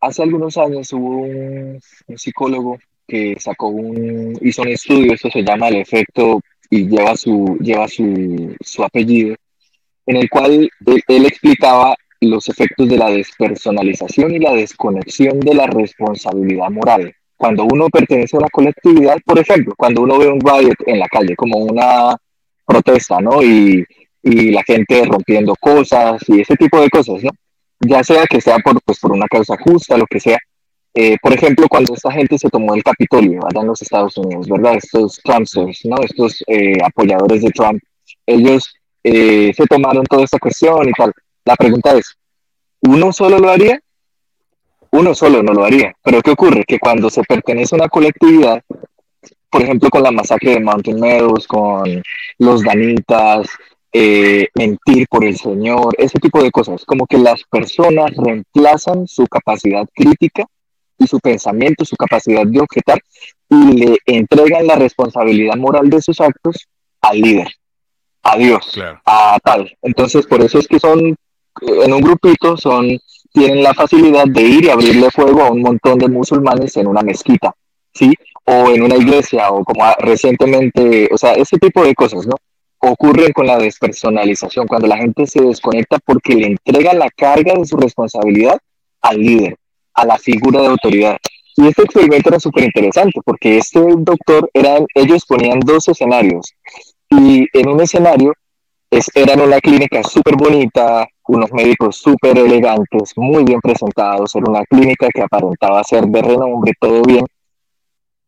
hace 0.00 0.22
algunos 0.22 0.56
años 0.56 0.92
hubo 0.92 1.18
un, 1.18 1.80
un 2.08 2.18
psicólogo 2.18 2.78
que 3.06 3.36
sacó 3.38 3.68
un, 3.68 4.36
hizo 4.40 4.62
un 4.62 4.68
estudio, 4.68 5.14
esto 5.14 5.30
se 5.30 5.42
llama 5.42 5.68
el 5.68 5.76
efecto 5.76 6.40
y 6.68 6.88
lleva 6.88 7.16
su, 7.16 7.56
lleva 7.60 7.86
su, 7.86 8.56
su 8.60 8.82
apellido, 8.82 9.36
en 10.06 10.16
el 10.16 10.28
cual 10.28 10.52
él, 10.52 10.70
él 11.06 11.26
explicaba 11.26 11.96
los 12.20 12.48
efectos 12.48 12.88
de 12.88 12.96
la 12.96 13.10
despersonalización 13.10 14.34
y 14.34 14.38
la 14.38 14.52
desconexión 14.52 15.40
de 15.40 15.54
la 15.54 15.66
responsabilidad 15.66 16.70
moral. 16.70 17.14
Cuando 17.36 17.64
uno 17.64 17.88
pertenece 17.88 18.36
a 18.36 18.40
una 18.40 18.48
colectividad, 18.48 19.18
por 19.24 19.38
ejemplo, 19.38 19.74
cuando 19.76 20.02
uno 20.02 20.18
ve 20.18 20.28
un 20.28 20.40
riot 20.40 20.76
en 20.86 20.98
la 20.98 21.08
calle 21.08 21.36
como 21.36 21.58
una 21.58 22.16
protesta, 22.64 23.20
¿no? 23.20 23.42
Y, 23.42 23.84
y 24.22 24.50
la 24.50 24.62
gente 24.64 25.04
rompiendo 25.04 25.54
cosas 25.60 26.22
y 26.28 26.40
ese 26.40 26.56
tipo 26.56 26.80
de 26.80 26.90
cosas, 26.90 27.22
¿no? 27.22 27.30
Ya 27.80 28.02
sea 28.02 28.24
que 28.26 28.40
sea 28.40 28.58
por, 28.58 28.80
pues, 28.82 28.98
por 28.98 29.12
una 29.12 29.26
causa 29.26 29.56
justa, 29.58 29.96
lo 29.96 30.06
que 30.06 30.18
sea. 30.18 30.38
Eh, 30.94 31.18
por 31.20 31.34
ejemplo, 31.34 31.66
cuando 31.68 31.92
esta 31.92 32.10
gente 32.10 32.38
se 32.38 32.48
tomó 32.48 32.74
el 32.74 32.82
Capitolio 32.82 33.40
allá 33.46 33.60
en 33.60 33.66
los 33.66 33.82
Estados 33.82 34.16
Unidos, 34.16 34.48
¿verdad? 34.48 34.76
Estos 34.76 35.20
Trumpsters, 35.22 35.84
¿no? 35.84 35.96
Estos 36.02 36.42
eh, 36.46 36.78
apoyadores 36.82 37.42
de 37.42 37.50
Trump, 37.50 37.82
ellos 38.24 38.74
eh, 39.04 39.52
se 39.54 39.66
tomaron 39.66 40.04
toda 40.06 40.24
esta 40.24 40.38
cuestión 40.38 40.88
y 40.88 40.92
tal. 40.92 41.12
La 41.46 41.56
pregunta 41.56 41.96
es, 41.96 42.16
¿uno 42.82 43.12
solo 43.12 43.38
lo 43.38 43.48
haría? 43.50 43.80
Uno 44.90 45.14
solo 45.14 45.42
no 45.42 45.52
lo 45.52 45.64
haría. 45.64 45.94
Pero 46.02 46.20
¿qué 46.20 46.32
ocurre? 46.32 46.64
Que 46.66 46.78
cuando 46.78 47.08
se 47.08 47.22
pertenece 47.22 47.74
a 47.74 47.78
una 47.78 47.88
colectividad, 47.88 48.62
por 49.50 49.62
ejemplo, 49.62 49.88
con 49.88 50.02
la 50.02 50.10
masacre 50.10 50.52
de 50.54 50.60
Mountain 50.60 51.00
Meadows, 51.00 51.46
con 51.46 52.02
los 52.38 52.62
Danitas, 52.62 53.48
eh, 53.92 54.48
mentir 54.54 55.06
por 55.08 55.24
el 55.24 55.36
Señor, 55.38 55.94
ese 55.98 56.18
tipo 56.18 56.42
de 56.42 56.50
cosas, 56.50 56.84
como 56.84 57.06
que 57.06 57.16
las 57.16 57.42
personas 57.44 58.10
reemplazan 58.16 59.06
su 59.06 59.26
capacidad 59.26 59.86
crítica 59.94 60.44
y 60.98 61.06
su 61.06 61.20
pensamiento, 61.20 61.84
su 61.84 61.96
capacidad 61.96 62.44
de 62.44 62.60
objetar, 62.60 63.00
y 63.48 63.72
le 63.72 63.98
entregan 64.06 64.66
la 64.66 64.74
responsabilidad 64.74 65.56
moral 65.56 65.88
de 65.90 66.02
sus 66.02 66.20
actos 66.20 66.66
al 67.00 67.20
líder, 67.20 67.48
a 68.22 68.36
Dios, 68.36 68.70
Claro. 68.74 69.00
a 69.04 69.38
tal. 69.42 69.76
Entonces, 69.82 70.26
por 70.26 70.42
eso 70.42 70.58
es 70.58 70.66
que 70.66 70.80
son, 70.80 71.16
en 71.62 71.92
un 71.92 72.00
grupito, 72.00 72.56
son, 72.56 72.98
tienen 73.32 73.62
la 73.62 73.74
facilidad 73.74 74.24
de 74.26 74.42
ir 74.42 74.64
y 74.64 74.70
abrirle 74.70 75.10
fuego 75.10 75.42
a 75.42 75.50
un 75.50 75.62
montón 75.62 75.98
de 75.98 76.08
musulmanes 76.08 76.76
en 76.76 76.86
una 76.86 77.02
mezquita, 77.02 77.54
¿sí? 77.94 78.12
O 78.44 78.70
en 78.70 78.82
una 78.82 78.96
iglesia, 78.96 79.50
o 79.50 79.64
como 79.64 79.84
recientemente, 79.98 81.08
o 81.12 81.18
sea, 81.18 81.32
ese 81.32 81.58
tipo 81.58 81.84
de 81.84 81.94
cosas, 81.94 82.26
¿no? 82.26 82.34
Ocurren 82.78 83.32
con 83.32 83.46
la 83.46 83.58
despersonalización, 83.58 84.66
cuando 84.66 84.86
la 84.86 84.98
gente 84.98 85.26
se 85.26 85.40
desconecta 85.40 85.98
porque 86.04 86.34
le 86.34 86.46
entrega 86.48 86.92
la 86.94 87.10
carga 87.10 87.54
de 87.54 87.64
su 87.64 87.76
responsabilidad 87.76 88.58
al 89.02 89.18
líder, 89.18 89.56
a 89.94 90.04
la 90.04 90.18
figura 90.18 90.60
de 90.60 90.68
autoridad. 90.68 91.16
Y 91.56 91.66
este 91.68 91.82
experimento 91.82 92.28
era 92.28 92.38
súper 92.38 92.64
interesante 92.64 93.20
porque 93.24 93.58
este 93.58 93.80
doctor, 93.80 94.48
eran, 94.52 94.86
ellos 94.94 95.24
ponían 95.26 95.58
dos 95.60 95.88
escenarios 95.88 96.52
y 97.08 97.46
en 97.52 97.68
un 97.68 97.80
escenario 97.80 98.34
es, 98.90 99.10
era 99.14 99.32
en 99.32 99.40
una 99.40 99.60
clínica 99.60 100.02
súper 100.02 100.36
bonita, 100.36 101.06
unos 101.28 101.52
médicos 101.52 101.96
súper 101.96 102.38
elegantes, 102.38 103.12
muy 103.16 103.44
bien 103.44 103.60
presentados, 103.60 104.34
era 104.34 104.50
una 104.50 104.64
clínica 104.64 105.08
que 105.12 105.22
aparentaba 105.22 105.82
ser 105.84 106.06
de 106.06 106.22
renombre, 106.22 106.72
todo 106.80 107.02
bien. 107.02 107.24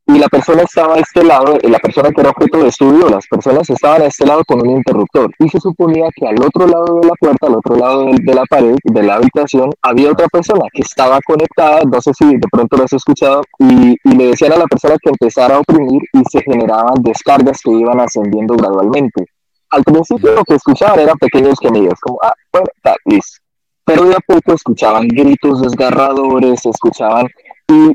y 0.06 0.18
la 0.18 0.28
persona 0.28 0.62
estaba 0.62 0.94
a 0.94 0.98
este 1.00 1.22
lado, 1.22 1.58
la 1.62 1.78
persona 1.78 2.10
que 2.10 2.22
era 2.22 2.30
objeto 2.30 2.58
de 2.62 2.68
estudio, 2.68 3.08
las 3.10 3.26
personas 3.26 3.68
estaban 3.68 4.02
a 4.02 4.06
este 4.06 4.24
lado 4.24 4.42
con 4.46 4.60
un 4.66 4.76
interruptor 4.76 5.30
y 5.38 5.48
se 5.50 5.60
suponía 5.60 6.08
que 6.16 6.26
al 6.26 6.42
otro 6.42 6.66
lado 6.66 7.00
de 7.00 7.06
la 7.06 7.14
puerta, 7.20 7.46
al 7.46 7.56
otro 7.56 7.76
lado 7.76 8.06
de, 8.06 8.34
la 8.34 8.44
pared, 8.48 8.76
de 8.82 9.02
la 9.02 9.16
habitación, 9.16 9.70
había 9.82 10.10
otra 10.10 10.26
persona 10.28 10.64
que 10.72 10.82
estaba 10.82 11.20
conectada, 11.26 11.82
no 11.84 12.00
sé 12.00 12.12
si 12.14 12.24
de 12.24 12.48
pronto 12.50 12.78
lo 12.78 12.84
has 12.84 12.92
escuchado, 12.94 13.42
y, 13.58 13.96
y 14.02 14.16
le 14.16 14.28
decían 14.28 14.52
a 14.52 14.56
la 14.56 14.66
persona 14.66 14.96
que 15.02 15.10
empezara 15.10 15.56
a 15.56 15.60
oprimir 15.60 16.02
y 16.14 16.22
se 16.30 16.40
generaban 16.42 17.02
descargas 17.02 17.60
que 17.62 17.70
iban 17.72 18.00
ascendiendo 18.00 18.54
gradualmente. 18.56 19.26
Al 19.70 19.84
principio 19.84 20.32
lo 20.32 20.44
que 20.44 20.54
escuchaban 20.54 21.00
eran 21.00 21.18
pequeños 21.18 21.58
gemidos, 21.60 21.98
como, 22.00 22.18
ah, 22.22 22.34
bueno, 22.52 22.66
está, 22.76 22.94
listo. 23.04 23.38
Pero 23.84 24.04
de 24.04 24.14
a 24.14 24.20
poco 24.26 24.52
escuchaban 24.52 25.08
gritos 25.08 25.62
desgarradores, 25.62 26.64
escuchaban... 26.64 27.26
Y, 27.70 27.94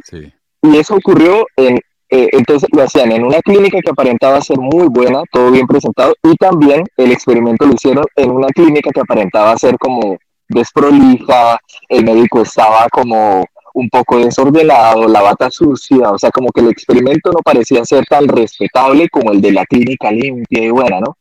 y 0.62 0.78
eso 0.78 0.96
ocurrió 0.96 1.46
en, 1.58 1.80
eh, 2.16 2.30
entonces 2.34 2.70
lo 2.72 2.84
hacían 2.84 3.12
en 3.12 3.24
una 3.24 3.42
clínica 3.42 3.80
que 3.82 3.90
aparentaba 3.90 4.40
ser 4.40 4.60
muy 4.60 4.88
buena, 4.88 5.24
todo 5.32 5.50
bien 5.50 5.66
presentado, 5.66 6.14
y 6.22 6.36
también 6.36 6.84
el 6.96 7.12
experimento 7.12 7.66
lo 7.66 7.74
hicieron 7.74 8.06
en 8.16 8.30
una 8.30 8.50
clínica 8.50 8.92
que 8.92 9.00
aparentaba 9.00 9.58
ser 9.58 9.80
como 9.80 10.20
desprolija, 10.48 11.60
el 11.90 12.06
médico 12.06 12.44
estaba 12.44 12.88
como 12.90 13.44
un 13.74 13.90
poco 13.90 14.20
desordenado, 14.20 15.08
la 15.08 15.24
bata 15.24 15.50
sucia, 15.50 16.12
o 16.12 16.20
sea, 16.20 16.30
como 16.30 16.52
que 16.52 16.62
el 16.62 16.70
experimento 16.70 17.32
no 17.32 17.40
parecía 17.44 17.84
ser 17.84 18.06
tan 18.06 18.28
respetable 18.28 19.10
como 19.10 19.32
el 19.32 19.42
de 19.42 19.52
la 19.52 19.66
clínica 19.66 20.12
limpia 20.12 20.66
y 20.66 20.70
buena, 20.70 21.00
¿no? 21.00 21.18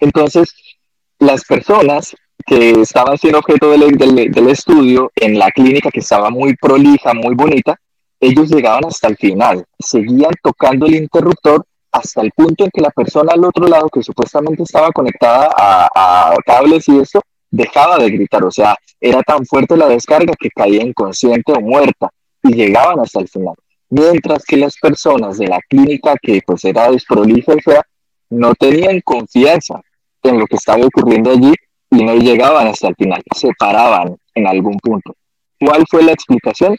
Entonces, 0.00 0.54
las 1.18 1.44
personas 1.44 2.14
que 2.46 2.80
estaban 2.80 3.18
siendo 3.18 3.40
objeto 3.40 3.70
del, 3.70 4.48
estudio 4.48 5.10
en 5.16 5.38
la 5.38 5.50
clínica 5.50 5.90
que 5.90 6.00
estaba 6.00 6.30
muy 6.30 6.56
prolija, 6.56 7.12
muy 7.12 7.34
bonita, 7.34 7.76
ellos 8.20 8.48
llegaban 8.50 8.86
hasta 8.86 9.08
el 9.08 9.16
final, 9.16 9.64
seguían 9.78 10.32
tocando 10.42 10.86
el 10.86 10.94
interruptor 10.94 11.64
hasta 11.92 12.20
el 12.22 12.30
punto 12.32 12.64
en 12.64 12.70
que 12.70 12.80
la 12.80 12.90
persona 12.90 13.32
al 13.32 13.44
otro 13.44 13.66
lado, 13.66 13.88
que 13.88 14.02
supuestamente 14.02 14.62
estaba 14.62 14.90
conectada 14.92 15.50
a, 15.56 16.34
cables 16.44 16.88
y 16.88 16.98
eso, 16.98 17.20
dejaba 17.50 17.98
de 17.98 18.10
gritar, 18.10 18.44
o 18.44 18.50
sea, 18.50 18.76
era 19.00 19.22
tan 19.22 19.44
fuerte 19.46 19.76
la 19.76 19.88
descarga 19.88 20.34
que 20.38 20.50
caía 20.50 20.82
inconsciente 20.82 21.52
o 21.52 21.60
muerta 21.60 22.10
y 22.42 22.54
llegaban 22.54 23.00
hasta 23.00 23.20
el 23.20 23.28
final. 23.28 23.54
Mientras 23.90 24.44
que 24.44 24.56
las 24.56 24.76
personas 24.76 25.38
de 25.38 25.46
la 25.46 25.60
clínica, 25.68 26.14
que 26.20 26.40
pues 26.44 26.64
era 26.64 26.90
desprolífera, 26.90 27.82
no 28.30 28.54
tenían 28.54 29.00
confianza 29.00 29.80
en 30.22 30.38
lo 30.38 30.46
que 30.46 30.56
estaba 30.56 30.84
ocurriendo 30.84 31.30
allí 31.30 31.52
y 31.90 32.04
no 32.04 32.14
llegaban 32.14 32.66
hasta 32.66 32.88
el 32.88 32.94
final, 32.96 33.22
se 33.34 33.50
paraban 33.58 34.16
en 34.34 34.46
algún 34.46 34.76
punto. 34.78 35.14
¿Cuál 35.58 35.84
fue 35.90 36.02
la 36.02 36.12
explicación? 36.12 36.76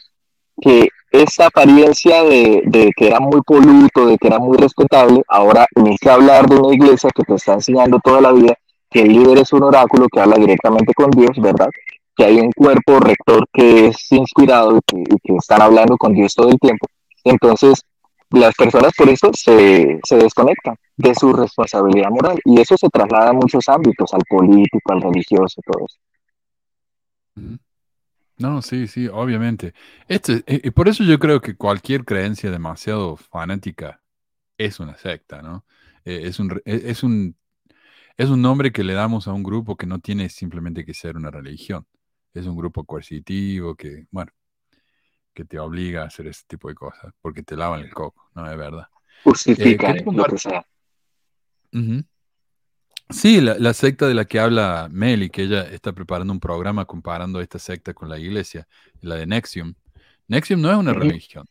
Que 0.60 0.88
esa 1.10 1.46
apariencia 1.46 2.22
de, 2.22 2.62
de, 2.66 2.90
que 2.96 3.08
era 3.08 3.20
muy 3.20 3.40
poluto, 3.42 4.06
de 4.06 4.16
que 4.16 4.28
era 4.28 4.38
muy 4.38 4.56
respetable, 4.56 5.22
ahora 5.28 5.66
inicia 5.76 6.12
a 6.12 6.14
hablar 6.14 6.46
de 6.46 6.56
una 6.56 6.74
iglesia 6.74 7.10
que 7.14 7.24
te 7.24 7.34
está 7.34 7.54
enseñando 7.54 7.98
toda 8.02 8.20
la 8.20 8.32
vida 8.32 8.54
que 8.90 9.02
el 9.02 9.12
líder 9.12 9.38
es 9.38 9.52
un 9.52 9.62
oráculo 9.62 10.08
que 10.08 10.20
habla 10.20 10.36
directamente 10.36 10.92
con 10.94 11.10
Dios, 11.10 11.30
¿verdad? 11.40 11.68
Que 12.16 12.24
hay 12.24 12.40
un 12.40 12.50
cuerpo 12.50 12.98
rector 12.98 13.46
que 13.52 13.86
es 13.86 14.12
inspirado 14.12 14.76
y 14.76 14.80
que, 14.84 14.96
y 14.98 15.16
que 15.22 15.36
están 15.36 15.62
hablando 15.62 15.96
con 15.96 16.12
Dios 16.12 16.34
todo 16.34 16.48
el 16.48 16.58
tiempo. 16.58 16.86
Entonces, 17.24 17.82
las 18.30 18.54
personas 18.54 18.92
por 18.96 19.08
eso 19.08 19.30
se, 19.34 19.98
se, 20.04 20.16
desconectan 20.16 20.76
de 20.96 21.14
su 21.14 21.32
responsabilidad 21.32 22.10
moral 22.10 22.38
y 22.44 22.60
eso 22.60 22.76
se 22.76 22.88
traslada 22.88 23.30
a 23.30 23.32
muchos 23.32 23.68
ámbitos, 23.68 24.12
al 24.14 24.22
político, 24.28 24.92
al 24.92 25.02
religioso, 25.02 25.60
todo 25.66 25.86
eso. 25.86 25.98
No, 28.38 28.62
sí, 28.62 28.86
sí, 28.88 29.08
obviamente. 29.08 29.74
Este, 30.08 30.42
eh, 30.46 30.60
y 30.64 30.70
por 30.70 30.88
eso 30.88 31.04
yo 31.04 31.18
creo 31.18 31.40
que 31.40 31.56
cualquier 31.56 32.04
creencia 32.04 32.50
demasiado 32.50 33.16
fanática 33.16 34.00
es 34.56 34.80
una 34.80 34.96
secta, 34.96 35.42
¿no? 35.42 35.66
Eh, 36.04 36.22
es, 36.24 36.38
un, 36.40 36.60
e, 36.64 36.82
es, 36.86 37.02
un, 37.02 37.36
es 38.16 38.30
un 38.30 38.42
nombre 38.42 38.72
que 38.72 38.84
le 38.84 38.94
damos 38.94 39.28
a 39.28 39.32
un 39.32 39.42
grupo 39.42 39.76
que 39.76 39.86
no 39.86 39.98
tiene 39.98 40.28
simplemente 40.30 40.84
que 40.84 40.94
ser 40.94 41.16
una 41.16 41.30
religión. 41.30 41.86
Es 42.34 42.46
un 42.46 42.56
grupo 42.56 42.84
coercitivo 42.84 43.74
que, 43.74 44.06
bueno, 44.10 44.32
que 45.34 45.44
te 45.44 45.58
obliga 45.58 46.02
a 46.02 46.06
hacer 46.06 46.26
ese 46.26 46.42
tipo 46.46 46.68
de 46.68 46.74
cosas, 46.74 47.12
porque 47.20 47.42
te 47.42 47.56
lavan 47.56 47.80
el 47.80 47.92
coco, 47.92 48.30
¿no? 48.34 48.50
Es 48.50 48.56
verdad. 48.56 48.88
Justifica 49.24 49.92
eh, 49.92 50.04
lo 50.04 50.24
que 50.24 50.38
sea. 50.38 50.66
Sí, 53.10 53.40
la, 53.40 53.74
secta 53.74 54.06
de 54.06 54.14
la 54.14 54.24
que 54.24 54.38
habla 54.38 54.88
Meli, 54.90 55.30
que 55.30 55.42
ella 55.42 55.62
está 55.62 55.92
preparando 55.92 56.32
un 56.32 56.40
programa 56.40 56.84
comparando 56.84 57.40
esta 57.40 57.58
secta 57.58 57.92
con 57.92 58.08
la 58.08 58.18
iglesia, 58.18 58.68
la 59.00 59.16
de 59.16 59.26
Nexium. 59.26 59.74
Nexium 60.28 60.60
no 60.60 60.70
es 60.70 60.76
una 60.76 60.92
religión, 60.92 61.46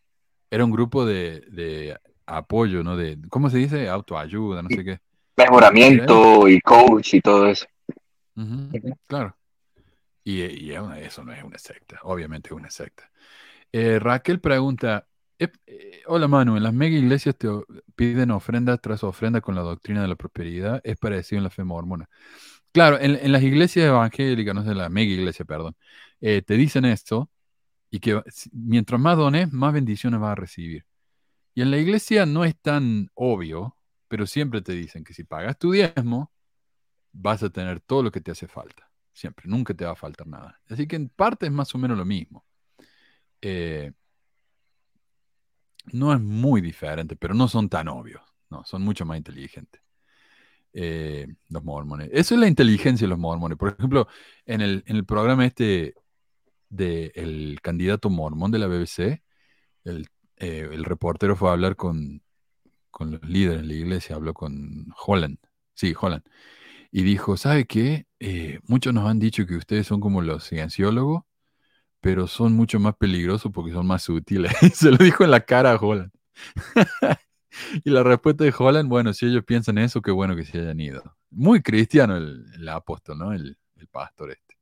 era 0.50 0.64
un 0.64 0.72
grupo 0.72 1.06
de, 1.06 1.98
apoyo, 2.26 2.84
¿no? 2.84 2.96
De, 2.96 3.18
¿Cómo 3.30 3.50
se 3.50 3.58
dice? 3.58 3.90
Autoayuda, 3.90 4.62
no 4.62 4.70
sé 4.70 4.86
qué. 4.86 5.00
Mejoramiento 5.36 6.48
y 6.48 6.62
coach 6.62 7.16
y 7.16 7.22
todo 7.22 7.48
eso. 7.48 7.66
claro. 9.08 9.36
Y, 10.24 10.72
eso 10.72 11.24
no 11.24 11.34
es 11.34 11.44
una 11.44 11.58
secta, 11.58 12.00
obviamente 12.04 12.50
es 12.50 12.54
una 12.54 12.70
secta. 12.70 13.09
Eh, 13.72 14.00
Raquel 14.00 14.40
pregunta, 14.40 15.08
eh, 15.38 15.50
hola 16.08 16.28
Manu, 16.28 16.58
en 16.58 16.64
las 16.64 16.74
mega 16.74 16.98
iglesias 16.98 17.36
te 17.38 17.48
piden 17.96 18.32
ofrenda 18.32 18.78
tras 18.78 19.04
ofrenda 19.04 19.42
con 19.42 19.56
la 19.56 19.62
doctrina 19.62 20.02
de 20.02 20.08
la 20.08 20.16
prosperidad, 20.16 20.82
es 20.84 20.98
parecido 20.98 21.38
en 21.38 21.44
la 21.44 21.50
fe 21.50 21.64
mormona. 21.64 22.10
Claro, 22.72 23.00
en, 23.00 23.32
las 23.32 23.44
iglesias 23.44 23.88
evangélicas, 23.88 24.56
no 24.56 24.64
sé, 24.64 24.76
la 24.76 24.90
mega 24.90 25.12
iglesia, 25.12 25.46
perdón, 25.46 25.76
eh, 26.22 26.42
te 26.44 26.56
dicen 26.56 26.86
esto 26.86 27.30
y 27.92 28.00
que 28.00 28.22
mientras 28.54 29.02
más 29.02 29.18
dones, 29.18 29.52
más 29.54 29.74
bendiciones 29.74 30.20
vas 30.20 30.32
a 30.34 30.36
recibir. 30.36 30.86
Y 31.56 31.62
en 31.62 31.72
la 31.72 31.78
iglesia 31.78 32.26
no 32.26 32.46
es 32.46 32.58
tan 32.60 33.10
obvio, 33.16 33.78
pero 34.08 34.28
siempre 34.28 34.62
te 34.62 34.74
dicen 34.74 35.04
que 35.04 35.14
si 35.14 35.24
pagas 35.24 35.58
tu 35.60 35.72
diezmo, 35.72 36.32
vas 37.14 37.44
a 37.44 37.50
tener 37.50 37.82
todo 37.82 38.04
lo 38.04 38.12
que 38.12 38.22
te 38.22 38.32
hace 38.32 38.48
falta. 38.48 38.90
Siempre, 39.14 39.46
nunca 39.50 39.74
te 39.74 39.86
va 39.86 39.92
a 39.92 39.96
faltar 39.96 40.28
nada. 40.28 40.60
Así 40.70 40.88
que 40.88 40.96
en 40.96 41.10
parte 41.10 41.48
es 41.48 41.52
más 41.52 41.74
o 41.76 41.78
menos 41.78 41.98
lo 41.98 42.06
mismo. 42.06 42.46
Eh, 43.42 43.92
no 45.92 46.14
es 46.14 46.20
muy 46.20 46.62
diferente, 46.62 47.16
pero 47.16 47.34
no 47.34 47.48
son 47.48 47.70
tan 47.70 47.88
obvios. 47.88 48.22
No, 48.50 48.64
son 48.66 48.82
mucho 48.84 49.06
más 49.06 49.18
inteligentes. 49.18 49.82
Eh, 50.74 51.28
los 51.50 51.64
mormones. 51.64 52.10
Eso 52.14 52.36
es 52.36 52.42
la 52.42 52.48
inteligencia 52.48 53.06
de 53.06 53.10
los 53.10 53.20
mormones. 53.20 53.58
Por 53.58 53.70
ejemplo, 53.70 54.08
en 54.46 54.62
el, 54.62 54.84
en 54.88 54.96
el 54.98 55.06
programa 55.06 55.46
este 55.46 55.96
del 56.70 57.60
candidato 57.62 58.10
mormón 58.10 58.52
de 58.52 58.60
la 58.60 58.68
BBC, 58.68 59.24
el, 59.86 60.08
eh, 60.38 60.70
el, 60.72 60.86
reportero 60.86 61.36
fue 61.36 61.50
a 61.50 61.54
hablar 61.54 61.76
con, 61.76 62.22
con 62.92 63.12
los 63.12 63.24
líderes 63.24 63.62
de 63.62 63.68
la 63.68 63.74
iglesia, 63.74 64.16
habló 64.16 64.34
con 64.34 64.94
Holland. 65.06 65.40
Sí, 65.74 65.96
Holland. 66.00 66.24
Y 66.92 67.04
dijo, 67.04 67.38
¿sabe 67.38 67.66
qué? 67.66 68.08
Muchos 68.68 68.94
nos 68.94 69.08
han 69.10 69.20
dicho 69.20 69.46
que 69.48 69.56
ustedes 69.56 69.88
son 69.88 70.02
como 70.02 70.22
los 70.22 70.48
cienciólogos 70.48 71.24
pero 72.02 72.28
son 72.28 72.54
mucho 72.54 72.80
más 72.80 72.96
peligrosos 72.96 73.52
porque 73.52 73.72
son 73.72 73.88
más 73.88 74.08
útiles. 74.10 74.52
Se 74.74 74.92
lo 74.92 74.98
dijo 74.98 75.24
en 75.24 75.32
la 75.32 75.42
cara 75.42 75.72
a 75.72 75.76
Holland. 75.76 76.12
y 77.84 77.90
la 77.90 78.04
respuesta 78.04 78.44
de 78.44 78.54
Holland, 78.58 78.90
bueno, 78.90 79.14
si 79.14 79.26
ellos 79.26 79.44
piensan 79.44 79.78
eso, 79.78 80.02
qué 80.02 80.12
bueno 80.12 80.36
que 80.36 80.46
se 80.46 80.60
hayan 80.60 80.80
ido. 80.80 81.04
Muy 81.30 81.62
cristiano 81.62 82.18
el, 82.18 82.70
apóstol, 82.70 83.18
¿no? 83.18 83.34
El, 83.34 83.58
pastor 83.92 84.32
este. 84.32 84.58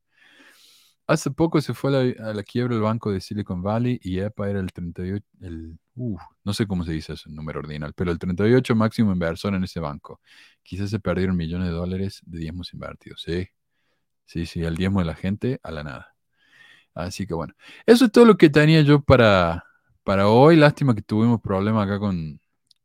Hace 1.08 1.32
poco 1.32 1.60
se 1.62 1.74
fue 1.74 2.16
a 2.20 2.34
la, 2.34 2.44
quiebra 2.44 2.76
el 2.76 2.82
banco 2.82 3.12
de 3.12 3.20
Silicon 3.20 3.64
Valley 3.64 4.00
y 4.04 4.20
EPA 4.20 4.50
era 4.50 4.60
el 4.60 4.72
38, 4.72 5.26
el, 5.42 5.80
no 5.96 6.54
sé 6.54 6.68
cómo 6.68 6.84
se 6.84 6.92
dice 6.92 7.14
ese 7.14 7.30
número 7.30 7.60
ordinal, 7.60 7.94
pero 7.94 8.12
el 8.12 8.20
38 8.20 8.76
máximo 8.76 9.12
inversor 9.12 9.56
en 9.56 9.64
ese 9.64 9.80
banco. 9.80 10.22
Quizás 10.64 10.90
se 10.90 11.00
perdieron 11.00 11.36
millones 11.36 11.70
de 11.70 11.74
dólares 11.74 12.22
de 12.26 12.40
diezmos 12.40 12.74
invertidos. 12.74 13.22
Sí, 13.22 13.48
sí, 14.26 14.46
sí, 14.46 14.64
el 14.64 14.76
diezmo 14.76 15.00
de 15.00 15.06
la 15.06 15.16
gente 15.16 15.60
a 15.64 15.72
la 15.72 15.84
nada. 15.84 16.17
Así 16.98 17.28
que 17.28 17.34
bueno, 17.36 17.54
eso 17.86 18.06
es 18.06 18.12
todo 18.12 18.26
lo 18.26 18.38
que 18.38 18.50
tenía 18.50 18.82
yo 18.82 19.02
para, 19.02 19.64
para 20.04 20.30
hoy. 20.30 20.56
Lástima 20.56 20.96
que 20.96 21.04
tuvimos 21.04 21.40
problemas 21.42 21.86
acá 21.86 22.00
con, 22.00 22.40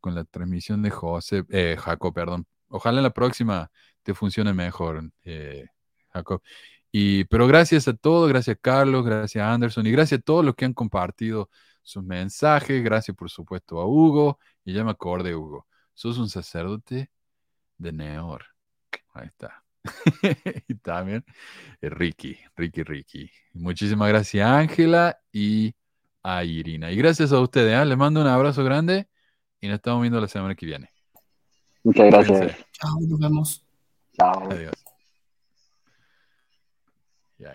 la 0.04 0.24
transmisión 0.24 0.82
de 0.82 0.90
José, 0.90 1.44
eh, 1.50 1.76
Jacob, 1.78 2.12
perdón. 2.12 2.46
Ojalá 2.68 2.98
en 2.98 3.04
la 3.04 3.10
próxima 3.14 3.70
te 4.02 4.14
funcione 4.14 4.52
mejor, 4.52 5.10
eh, 5.24 5.66
Jacob. 6.12 6.42
Y, 6.90 7.24
pero 7.24 7.46
gracias 7.46 7.88
a 7.88 7.94
todos, 7.94 8.28
gracias 8.28 8.56
a 8.56 8.60
Carlos, 8.60 9.04
gracias 9.04 9.42
a 9.42 9.52
Anderson 9.52 9.86
y 9.86 9.92
gracias 9.92 10.20
a 10.20 10.22
todos 10.22 10.44
los 10.44 10.54
que 10.56 10.66
han 10.66 10.74
compartido 10.74 11.48
sus 11.82 12.04
mensajes. 12.04 12.84
Gracias, 12.84 13.16
por 13.16 13.30
supuesto, 13.30 13.80
a 13.80 13.86
Hugo. 13.86 14.38
Y 14.64 14.74
ya 14.74 14.84
me 14.84 14.90
acordé, 14.90 15.34
Hugo. 15.34 15.66
Sos 15.94 16.18
un 16.18 16.28
sacerdote 16.28 17.10
de 17.78 17.92
Neor. 17.92 18.44
Ahí 19.14 19.26
está. 19.28 19.61
y 20.68 20.74
también 20.76 21.24
eh, 21.80 21.88
Ricky, 21.88 22.38
Ricky, 22.56 22.82
Ricky. 22.82 23.30
Muchísimas 23.54 24.08
gracias, 24.08 24.48
Ángela 24.48 25.18
y 25.32 25.74
a 26.22 26.44
Irina. 26.44 26.90
Y 26.90 26.96
gracias 26.96 27.32
a 27.32 27.40
ustedes. 27.40 27.80
¿eh? 27.80 27.84
Les 27.84 27.96
mando 27.96 28.20
un 28.20 28.26
abrazo 28.26 28.62
grande 28.64 29.08
y 29.60 29.68
nos 29.68 29.76
estamos 29.76 30.02
viendo 30.02 30.20
la 30.20 30.28
semana 30.28 30.54
que 30.54 30.66
viene. 30.66 30.88
Muchas 31.82 32.06
gracias. 32.06 32.56
Chao, 32.72 32.98
nos 33.08 33.18
vemos. 33.18 33.66
Chao. 34.16 34.50
Adiós. 34.50 34.74
Ya, 37.38 37.54